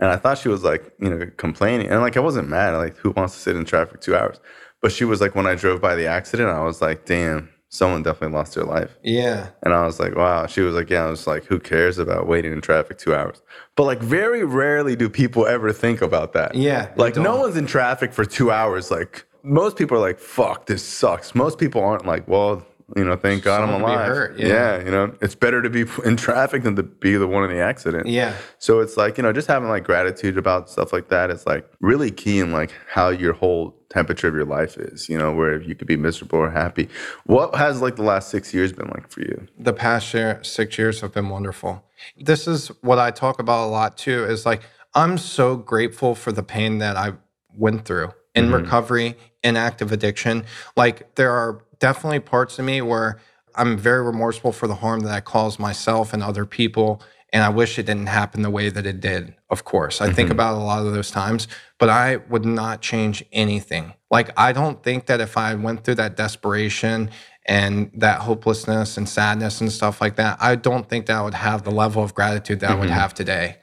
And 0.00 0.10
I 0.10 0.16
thought 0.16 0.38
she 0.38 0.48
was 0.48 0.62
like, 0.62 0.92
you 1.00 1.10
know, 1.10 1.26
complaining, 1.38 1.88
and 1.88 2.00
like 2.02 2.16
I 2.16 2.20
wasn't 2.20 2.48
mad. 2.48 2.76
Like, 2.76 2.96
who 2.98 3.10
wants 3.10 3.34
to 3.34 3.40
sit 3.40 3.56
in 3.56 3.64
traffic 3.64 4.00
two 4.00 4.14
hours? 4.14 4.38
But 4.80 4.92
she 4.92 5.04
was 5.04 5.20
like, 5.20 5.34
when 5.34 5.46
I 5.46 5.56
drove 5.56 5.80
by 5.80 5.96
the 5.96 6.06
accident, 6.06 6.50
I 6.50 6.60
was 6.60 6.80
like, 6.80 7.04
"Damn, 7.06 7.48
someone 7.68 8.02
definitely 8.02 8.36
lost 8.36 8.54
their 8.54 8.64
life." 8.64 8.96
Yeah. 9.02 9.48
And 9.62 9.74
I 9.74 9.84
was 9.84 10.00
like, 10.00 10.14
"Wow." 10.14 10.46
She 10.46 10.60
was 10.60 10.74
like, 10.74 10.90
"Yeah." 10.90 11.06
I 11.06 11.10
was 11.10 11.26
like, 11.26 11.44
"Who 11.44 11.58
cares 11.58 11.98
about 11.98 12.26
waiting 12.26 12.52
in 12.52 12.60
traffic 12.60 12.98
two 12.98 13.14
hours?" 13.14 13.42
But 13.76 13.84
like, 13.84 14.00
very 14.00 14.44
rarely 14.44 14.96
do 14.96 15.08
people 15.08 15.46
ever 15.46 15.72
think 15.72 16.02
about 16.02 16.32
that. 16.32 16.54
Yeah. 16.54 16.90
Like 16.96 17.16
no 17.16 17.36
one's 17.36 17.56
in 17.56 17.66
traffic 17.66 18.12
for 18.12 18.24
two 18.24 18.50
hours. 18.50 18.90
Like 18.90 19.24
most 19.42 19.76
people 19.76 19.96
are 19.96 20.00
like, 20.00 20.18
"Fuck, 20.18 20.66
this 20.66 20.82
sucks." 20.82 21.34
Most 21.34 21.58
people 21.58 21.82
aren't 21.82 22.06
like, 22.06 22.26
"Well, 22.28 22.66
you 22.96 23.04
know, 23.04 23.16
thank 23.16 23.42
God 23.42 23.62
I'm 23.62 23.68
Someone 23.68 23.90
be 23.90 23.94
alive." 23.94 24.06
hurt, 24.06 24.38
yeah. 24.38 24.82
you 24.82 24.90
know, 24.90 25.14
it's 25.20 25.34
better 25.34 25.62
to 25.62 25.70
be 25.70 25.84
in 26.04 26.16
traffic 26.16 26.62
than 26.62 26.76
to 26.76 26.82
be 26.82 27.16
the 27.16 27.26
one 27.26 27.44
in 27.44 27.50
the 27.50 27.62
accident. 27.62 28.06
Yeah. 28.06 28.34
So 28.58 28.80
it's 28.80 28.96
like 28.96 29.16
you 29.16 29.22
know, 29.22 29.32
just 29.32 29.48
having 29.48 29.68
like 29.68 29.84
gratitude 29.84 30.38
about 30.38 30.70
stuff 30.70 30.92
like 30.92 31.08
that 31.08 31.30
is 31.30 31.46
like 31.46 31.70
really 31.80 32.10
key 32.10 32.40
in 32.40 32.52
like 32.52 32.72
how 32.90 33.08
your 33.08 33.32
whole 33.32 33.74
temperature 33.90 34.28
of 34.28 34.34
your 34.34 34.44
life 34.44 34.76
is. 34.76 35.08
You 35.08 35.18
know, 35.18 35.32
where 35.32 35.60
you 35.60 35.74
could 35.74 35.88
be 35.88 35.96
miserable 35.96 36.38
or 36.38 36.50
happy. 36.50 36.88
What 37.24 37.54
has 37.54 37.80
like 37.80 37.96
the 37.96 38.02
last 38.02 38.30
six 38.30 38.52
years 38.52 38.72
been 38.72 38.88
like 38.88 39.10
for 39.10 39.20
you? 39.20 39.46
the 39.68 39.72
past 39.74 40.14
year, 40.14 40.42
six 40.42 40.78
years 40.78 41.00
have 41.00 41.12
been 41.12 41.28
wonderful. 41.28 41.84
This 42.16 42.48
is 42.48 42.68
what 42.80 42.98
I 42.98 43.10
talk 43.10 43.38
about 43.38 43.66
a 43.66 43.70
lot 43.70 43.98
too 43.98 44.24
is 44.24 44.46
like, 44.46 44.62
I'm 44.94 45.18
so 45.18 45.56
grateful 45.56 46.14
for 46.14 46.32
the 46.32 46.42
pain 46.42 46.78
that 46.78 46.96
I 46.96 47.12
went 47.54 47.84
through 47.84 48.12
in 48.34 48.46
mm-hmm. 48.46 48.54
recovery, 48.54 49.16
in 49.42 49.56
active 49.56 49.92
addiction. 49.92 50.44
Like, 50.76 51.14
there 51.16 51.32
are 51.32 51.62
definitely 51.78 52.20
parts 52.20 52.58
of 52.58 52.64
me 52.64 52.80
where 52.82 53.18
I'm 53.54 53.76
very 53.76 54.02
remorseful 54.02 54.52
for 54.52 54.66
the 54.66 54.76
harm 54.76 55.00
that 55.00 55.12
I 55.12 55.20
caused 55.20 55.58
myself 55.58 56.12
and 56.12 56.22
other 56.22 56.44
people. 56.44 57.02
And 57.32 57.42
I 57.42 57.50
wish 57.50 57.78
it 57.78 57.84
didn't 57.84 58.06
happen 58.06 58.40
the 58.40 58.50
way 58.50 58.70
that 58.70 58.86
it 58.86 59.00
did, 59.00 59.34
of 59.50 59.64
course. 59.64 60.00
I 60.00 60.06
mm-hmm. 60.06 60.14
think 60.14 60.30
about 60.30 60.54
a 60.54 60.64
lot 60.64 60.86
of 60.86 60.92
those 60.92 61.10
times, 61.10 61.46
but 61.78 61.90
I 61.90 62.16
would 62.16 62.46
not 62.46 62.80
change 62.80 63.22
anything. 63.32 63.92
Like, 64.10 64.30
I 64.38 64.52
don't 64.52 64.82
think 64.82 65.06
that 65.06 65.20
if 65.20 65.36
I 65.36 65.54
went 65.54 65.84
through 65.84 65.96
that 65.96 66.16
desperation 66.16 67.10
and 67.44 67.90
that 67.94 68.20
hopelessness 68.20 68.96
and 68.96 69.06
sadness 69.06 69.60
and 69.60 69.70
stuff 69.70 70.00
like 70.00 70.16
that, 70.16 70.38
I 70.40 70.54
don't 70.54 70.88
think 70.88 71.06
that 71.06 71.16
I 71.16 71.22
would 71.22 71.34
have 71.34 71.64
the 71.64 71.70
level 71.70 72.02
of 72.02 72.14
gratitude 72.14 72.60
that 72.60 72.68
mm-hmm. 72.68 72.76
I 72.76 72.80
would 72.80 72.88
mm-hmm. 72.88 72.98
have 72.98 73.12
today. 73.12 73.56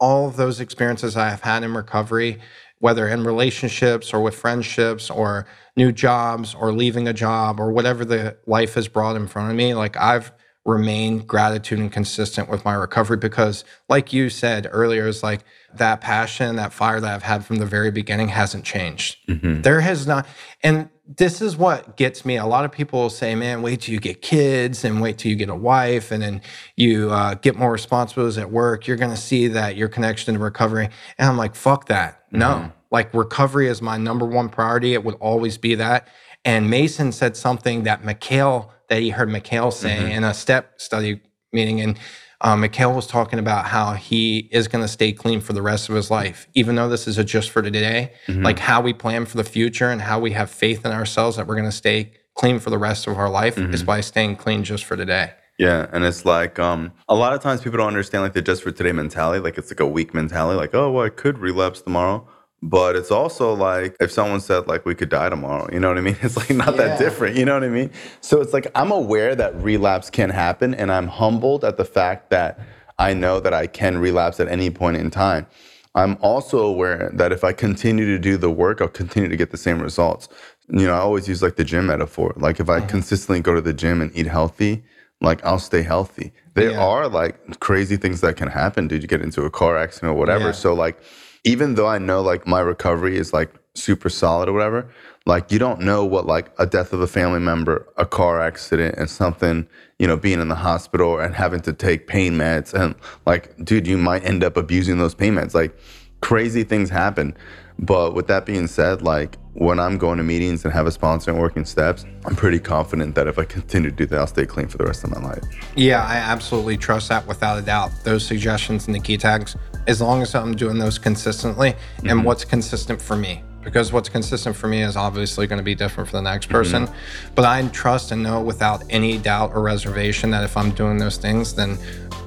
All 0.00 0.26
of 0.26 0.36
those 0.36 0.58
experiences 0.58 1.16
I 1.16 1.28
have 1.28 1.42
had 1.42 1.62
in 1.62 1.74
recovery, 1.74 2.40
whether 2.82 3.06
in 3.06 3.22
relationships 3.22 4.12
or 4.12 4.20
with 4.20 4.34
friendships 4.34 5.08
or 5.08 5.46
new 5.76 5.92
jobs 5.92 6.52
or 6.52 6.72
leaving 6.72 7.06
a 7.06 7.12
job 7.12 7.60
or 7.60 7.70
whatever 7.70 8.04
the 8.04 8.36
life 8.44 8.74
has 8.74 8.88
brought 8.88 9.14
in 9.14 9.28
front 9.28 9.48
of 9.48 9.56
me, 9.56 9.72
like 9.72 9.96
I've 9.96 10.32
remained 10.64 11.28
gratitude 11.28 11.78
and 11.78 11.92
consistent 11.92 12.48
with 12.48 12.64
my 12.64 12.74
recovery 12.74 13.16
because 13.16 13.64
like 13.88 14.12
you 14.12 14.28
said 14.28 14.68
earlier 14.70 15.06
is 15.08 15.22
like 15.22 15.42
that 15.74 16.00
passion 16.00 16.54
that 16.54 16.72
fire 16.72 17.00
that 17.00 17.12
i've 17.12 17.22
had 17.24 17.44
from 17.44 17.56
the 17.56 17.66
very 17.66 17.90
beginning 17.90 18.28
hasn't 18.28 18.64
changed. 18.64 19.16
Mm-hmm. 19.28 19.62
there 19.62 19.80
has 19.80 20.06
not 20.06 20.24
and 20.62 20.88
this 21.16 21.42
is 21.42 21.56
what 21.56 21.96
gets 21.96 22.24
me. 22.24 22.36
A 22.36 22.46
lot 22.46 22.64
of 22.64 22.70
people 22.70 23.00
will 23.00 23.10
say 23.10 23.34
man 23.34 23.60
wait 23.60 23.82
till 23.82 23.92
you 23.92 24.00
get 24.00 24.22
kids 24.22 24.84
and 24.84 25.02
wait 25.02 25.18
till 25.18 25.30
you 25.30 25.36
get 25.36 25.48
a 25.48 25.54
wife 25.54 26.12
and 26.12 26.22
then 26.22 26.40
you 26.76 27.10
uh, 27.10 27.34
get 27.34 27.56
more 27.56 27.72
responsibilities 27.72 28.38
at 28.38 28.50
work. 28.50 28.86
You're 28.86 28.96
going 28.96 29.10
to 29.10 29.16
see 29.16 29.48
that 29.48 29.76
your 29.76 29.88
connection 29.88 30.34
to 30.34 30.40
recovery. 30.40 30.88
And 31.18 31.28
i'm 31.28 31.36
like 31.36 31.56
fuck 31.56 31.86
that 31.86 32.21
no 32.32 32.46
mm-hmm. 32.46 32.68
like 32.90 33.12
recovery 33.14 33.68
is 33.68 33.80
my 33.80 33.96
number 33.96 34.26
one 34.26 34.48
priority 34.48 34.94
it 34.94 35.04
would 35.04 35.16
always 35.16 35.56
be 35.58 35.74
that 35.74 36.08
and 36.44 36.68
mason 36.68 37.12
said 37.12 37.36
something 37.36 37.84
that 37.84 38.04
mikhail 38.04 38.72
that 38.92 39.00
he 39.00 39.08
heard 39.08 39.30
Mikhail 39.30 39.70
say 39.70 39.96
mm-hmm. 39.96 40.10
in 40.10 40.24
a 40.24 40.34
step 40.34 40.78
study 40.78 41.18
meeting. 41.50 41.80
And 41.80 41.98
um, 42.42 42.60
Mikhail 42.60 42.92
was 42.92 43.06
talking 43.06 43.38
about 43.38 43.64
how 43.64 43.94
he 43.94 44.50
is 44.52 44.68
going 44.68 44.84
to 44.84 44.88
stay 44.88 45.12
clean 45.12 45.40
for 45.40 45.54
the 45.54 45.62
rest 45.62 45.88
of 45.88 45.94
his 45.94 46.10
life, 46.10 46.46
even 46.52 46.74
though 46.74 46.90
this 46.90 47.08
is 47.08 47.16
a 47.16 47.24
just 47.24 47.50
for 47.50 47.62
today. 47.62 48.12
Mm-hmm. 48.26 48.42
Like 48.42 48.58
how 48.58 48.82
we 48.82 48.92
plan 48.92 49.24
for 49.24 49.38
the 49.38 49.44
future 49.44 49.88
and 49.88 50.02
how 50.02 50.20
we 50.20 50.32
have 50.32 50.50
faith 50.50 50.84
in 50.84 50.92
ourselves 50.92 51.38
that 51.38 51.46
we're 51.46 51.54
going 51.54 51.64
to 51.64 51.72
stay 51.72 52.12
clean 52.34 52.58
for 52.58 52.68
the 52.68 52.76
rest 52.76 53.06
of 53.06 53.16
our 53.16 53.30
life 53.30 53.56
mm-hmm. 53.56 53.72
is 53.72 53.82
by 53.82 54.02
staying 54.02 54.36
clean 54.36 54.62
just 54.62 54.84
for 54.84 54.94
today. 54.94 55.32
Yeah, 55.62 55.86
and 55.92 56.04
it's 56.04 56.24
like 56.24 56.58
um, 56.58 56.90
a 57.08 57.14
lot 57.14 57.34
of 57.34 57.40
times 57.40 57.60
people 57.60 57.78
don't 57.78 57.86
understand 57.86 58.24
like 58.24 58.32
the 58.32 58.42
just 58.42 58.64
for 58.64 58.72
today 58.72 58.90
mentality. 58.90 59.38
Like 59.38 59.58
it's 59.58 59.70
like 59.70 59.78
a 59.78 59.86
weak 59.86 60.12
mentality. 60.12 60.58
Like 60.58 60.74
oh, 60.74 60.90
well, 60.90 61.06
I 61.06 61.08
could 61.08 61.38
relapse 61.38 61.82
tomorrow. 61.82 62.26
But 62.64 62.96
it's 62.96 63.12
also 63.12 63.54
like 63.54 63.96
if 64.00 64.10
someone 64.10 64.40
said 64.40 64.66
like 64.66 64.84
we 64.84 64.96
could 64.96 65.08
die 65.08 65.28
tomorrow, 65.28 65.68
you 65.72 65.78
know 65.78 65.88
what 65.88 65.98
I 65.98 66.00
mean? 66.00 66.16
It's 66.22 66.36
like 66.36 66.50
not 66.50 66.74
yeah. 66.74 66.88
that 66.88 66.98
different, 66.98 67.36
you 67.36 67.44
know 67.44 67.54
what 67.54 67.62
I 67.62 67.68
mean? 67.68 67.90
So 68.20 68.40
it's 68.40 68.52
like 68.52 68.66
I'm 68.74 68.90
aware 68.90 69.36
that 69.36 69.54
relapse 69.62 70.10
can 70.10 70.30
happen 70.30 70.74
and 70.74 70.90
I'm 70.90 71.06
humbled 71.06 71.64
at 71.64 71.76
the 71.76 71.84
fact 71.84 72.30
that 72.30 72.58
I 72.98 73.14
know 73.14 73.38
that 73.38 73.54
I 73.54 73.68
can 73.68 73.98
relapse 73.98 74.40
at 74.40 74.48
any 74.48 74.70
point 74.70 74.96
in 74.96 75.10
time. 75.10 75.46
I'm 75.94 76.16
also 76.20 76.58
aware 76.58 77.10
that 77.14 77.30
if 77.30 77.44
I 77.44 77.52
continue 77.52 78.06
to 78.06 78.18
do 78.18 78.36
the 78.36 78.50
work, 78.50 78.80
I'll 78.80 78.88
continue 78.88 79.28
to 79.28 79.36
get 79.36 79.50
the 79.50 79.56
same 79.56 79.80
results. 79.80 80.28
You 80.68 80.86
know, 80.86 80.94
I 80.94 80.98
always 80.98 81.28
use 81.28 81.42
like 81.42 81.56
the 81.56 81.64
gym 81.64 81.86
metaphor. 81.86 82.32
Like 82.36 82.58
if 82.58 82.68
I 82.68 82.78
mm-hmm. 82.78 82.88
consistently 82.88 83.40
go 83.40 83.54
to 83.54 83.60
the 83.60 83.72
gym 83.72 84.00
and 84.00 84.10
eat 84.16 84.26
healthy, 84.26 84.82
like 85.22 85.44
I'll 85.44 85.58
stay 85.58 85.82
healthy. 85.82 86.32
There 86.54 86.72
yeah. 86.72 86.84
are 86.84 87.08
like 87.08 87.60
crazy 87.60 87.96
things 87.96 88.20
that 88.20 88.36
can 88.36 88.48
happen. 88.48 88.88
Did 88.88 89.02
you 89.02 89.08
get 89.08 89.22
into 89.22 89.42
a 89.44 89.50
car 89.50 89.76
accident 89.76 90.12
or 90.12 90.18
whatever? 90.18 90.46
Yeah. 90.46 90.52
So 90.52 90.74
like 90.74 91.00
even 91.44 91.74
though 91.74 91.86
I 91.86 91.98
know 91.98 92.20
like 92.20 92.46
my 92.46 92.60
recovery 92.60 93.16
is 93.16 93.32
like 93.32 93.52
super 93.74 94.08
solid 94.08 94.48
or 94.48 94.52
whatever, 94.52 94.90
like 95.24 95.50
you 95.50 95.58
don't 95.58 95.80
know 95.80 96.04
what 96.04 96.26
like 96.26 96.50
a 96.58 96.66
death 96.66 96.92
of 96.92 97.00
a 97.00 97.06
family 97.06 97.40
member, 97.40 97.88
a 97.96 98.04
car 98.04 98.40
accident, 98.40 98.96
and 98.98 99.08
something, 99.08 99.66
you 99.98 100.06
know, 100.06 100.16
being 100.16 100.40
in 100.40 100.48
the 100.48 100.54
hospital 100.54 101.18
and 101.18 101.34
having 101.34 101.60
to 101.60 101.72
take 101.72 102.06
pain 102.06 102.34
meds 102.34 102.74
and 102.74 102.94
like, 103.24 103.56
dude, 103.64 103.86
you 103.86 103.96
might 103.96 104.24
end 104.24 104.44
up 104.44 104.56
abusing 104.56 104.98
those 104.98 105.14
pain 105.14 105.34
meds. 105.34 105.54
Like 105.54 105.76
crazy 106.20 106.64
things 106.64 106.90
happen. 106.90 107.36
But 107.78 108.14
with 108.14 108.26
that 108.28 108.46
being 108.46 108.66
said, 108.66 109.02
like 109.02 109.38
when 109.54 109.78
I'm 109.78 109.98
going 109.98 110.18
to 110.18 110.24
meetings 110.24 110.64
and 110.64 110.72
have 110.72 110.86
a 110.86 110.90
sponsor 110.90 111.30
and 111.30 111.40
working 111.40 111.64
steps, 111.64 112.06
I'm 112.24 112.36
pretty 112.36 112.58
confident 112.58 113.14
that 113.16 113.26
if 113.26 113.38
I 113.38 113.44
continue 113.44 113.90
to 113.90 113.96
do 113.96 114.06
that, 114.06 114.18
I'll 114.18 114.26
stay 114.26 114.46
clean 114.46 114.68
for 114.68 114.78
the 114.78 114.84
rest 114.84 115.04
of 115.04 115.10
my 115.10 115.20
life. 115.20 115.42
Yeah, 115.76 116.04
I 116.04 116.16
absolutely 116.16 116.76
trust 116.76 117.08
that 117.10 117.26
without 117.26 117.58
a 117.58 117.62
doubt. 117.62 117.90
Those 118.04 118.24
suggestions 118.24 118.86
and 118.86 118.94
the 118.94 119.00
key 119.00 119.16
tags, 119.16 119.56
as 119.86 120.00
long 120.00 120.22
as 120.22 120.34
I'm 120.34 120.54
doing 120.54 120.78
those 120.78 120.98
consistently 120.98 121.72
mm-hmm. 121.72 122.08
and 122.08 122.24
what's 122.24 122.44
consistent 122.44 123.00
for 123.00 123.16
me. 123.16 123.42
Because 123.62 123.92
what's 123.92 124.08
consistent 124.08 124.56
for 124.56 124.66
me 124.66 124.82
is 124.82 124.96
obviously 124.96 125.46
going 125.46 125.58
to 125.58 125.64
be 125.64 125.76
different 125.76 126.10
for 126.10 126.16
the 126.16 126.22
next 126.22 126.48
person. 126.48 126.86
Mm-hmm. 126.86 127.34
But 127.36 127.44
I 127.44 127.64
trust 127.68 128.10
and 128.10 128.20
know 128.20 128.42
without 128.42 128.82
any 128.90 129.18
doubt 129.18 129.52
or 129.54 129.62
reservation 129.62 130.30
that 130.32 130.42
if 130.42 130.56
I'm 130.56 130.72
doing 130.72 130.98
those 130.98 131.16
things, 131.16 131.54
then 131.54 131.78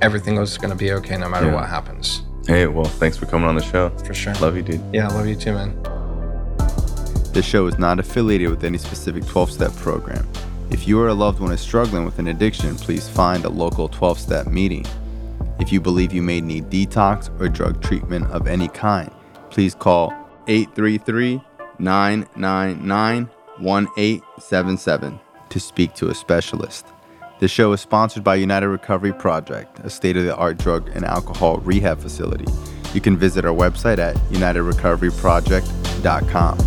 everything 0.02 0.38
is 0.38 0.58
going 0.58 0.70
to 0.70 0.78
be 0.78 0.94
okay 0.94 1.18
no 1.18 1.28
matter 1.28 1.48
yeah. 1.48 1.56
what 1.56 1.68
happens. 1.68 2.24
Hey, 2.48 2.68
well, 2.68 2.86
thanks 2.86 3.18
for 3.18 3.26
coming 3.26 3.48
on 3.48 3.56
the 3.56 3.64
show. 3.64 3.90
For 4.06 4.14
sure. 4.14 4.36
Love 4.36 4.56
you, 4.56 4.62
dude. 4.62 4.82
Yeah, 4.94 5.08
love 5.08 5.26
you 5.26 5.36
too, 5.36 5.54
man. 5.54 5.76
This 7.34 7.44
show 7.44 7.66
is 7.66 7.80
not 7.80 8.00
affiliated 8.00 8.50
with 8.50 8.64
any 8.64 8.78
specific 8.78 9.26
12 9.26 9.52
step 9.52 9.76
program. 9.78 10.28
If 10.70 10.88
you 10.88 11.00
or 11.00 11.08
a 11.08 11.14
loved 11.14 11.40
one 11.40 11.52
is 11.52 11.60
struggling 11.60 12.06
with 12.06 12.20
an 12.20 12.28
addiction, 12.28 12.76
please 12.76 13.10
find 13.10 13.46
a 13.46 13.50
local 13.50 13.88
12 13.88 14.20
step 14.20 14.48
meeting. 14.48 14.86
If 15.60 15.72
you 15.72 15.82
believe 15.82 16.14
you 16.14 16.22
may 16.22 16.40
need 16.40 16.70
detox 16.70 17.30
or 17.42 17.50
drug 17.50 17.82
treatment 17.82 18.28
of 18.28 18.48
any 18.48 18.68
kind, 18.68 19.12
please 19.50 19.74
call 19.74 20.14
833 20.48 21.42
999 21.80 23.30
1877 23.58 25.20
to 25.50 25.60
speak 25.60 25.96
to 25.96 26.10
a 26.10 26.16
specialist. 26.16 26.86
This 27.46 27.52
show 27.52 27.72
is 27.74 27.80
sponsored 27.80 28.24
by 28.24 28.38
United 28.38 28.70
Recovery 28.70 29.14
Project, 29.14 29.78
a 29.84 29.90
state 29.92 30.18
of 30.18 30.24
the 30.24 30.36
art 30.36 30.58
drug 30.58 30.90
and 30.96 31.06
alcohol 31.06 31.60
rehab 31.60 32.00
facility. 32.00 32.52
You 32.92 33.02
can 33.02 33.18
visit 33.18 33.46
our 33.46 33.54
website 33.54 34.00
at 34.00 34.16
unitedrecoveryproject.com. 34.32 36.58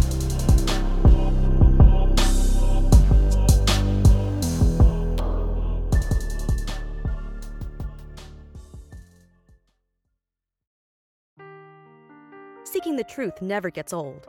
Seeking 12.63 12.95
the 12.95 13.03
truth 13.03 13.43
never 13.43 13.71
gets 13.71 13.93
old. 13.93 14.29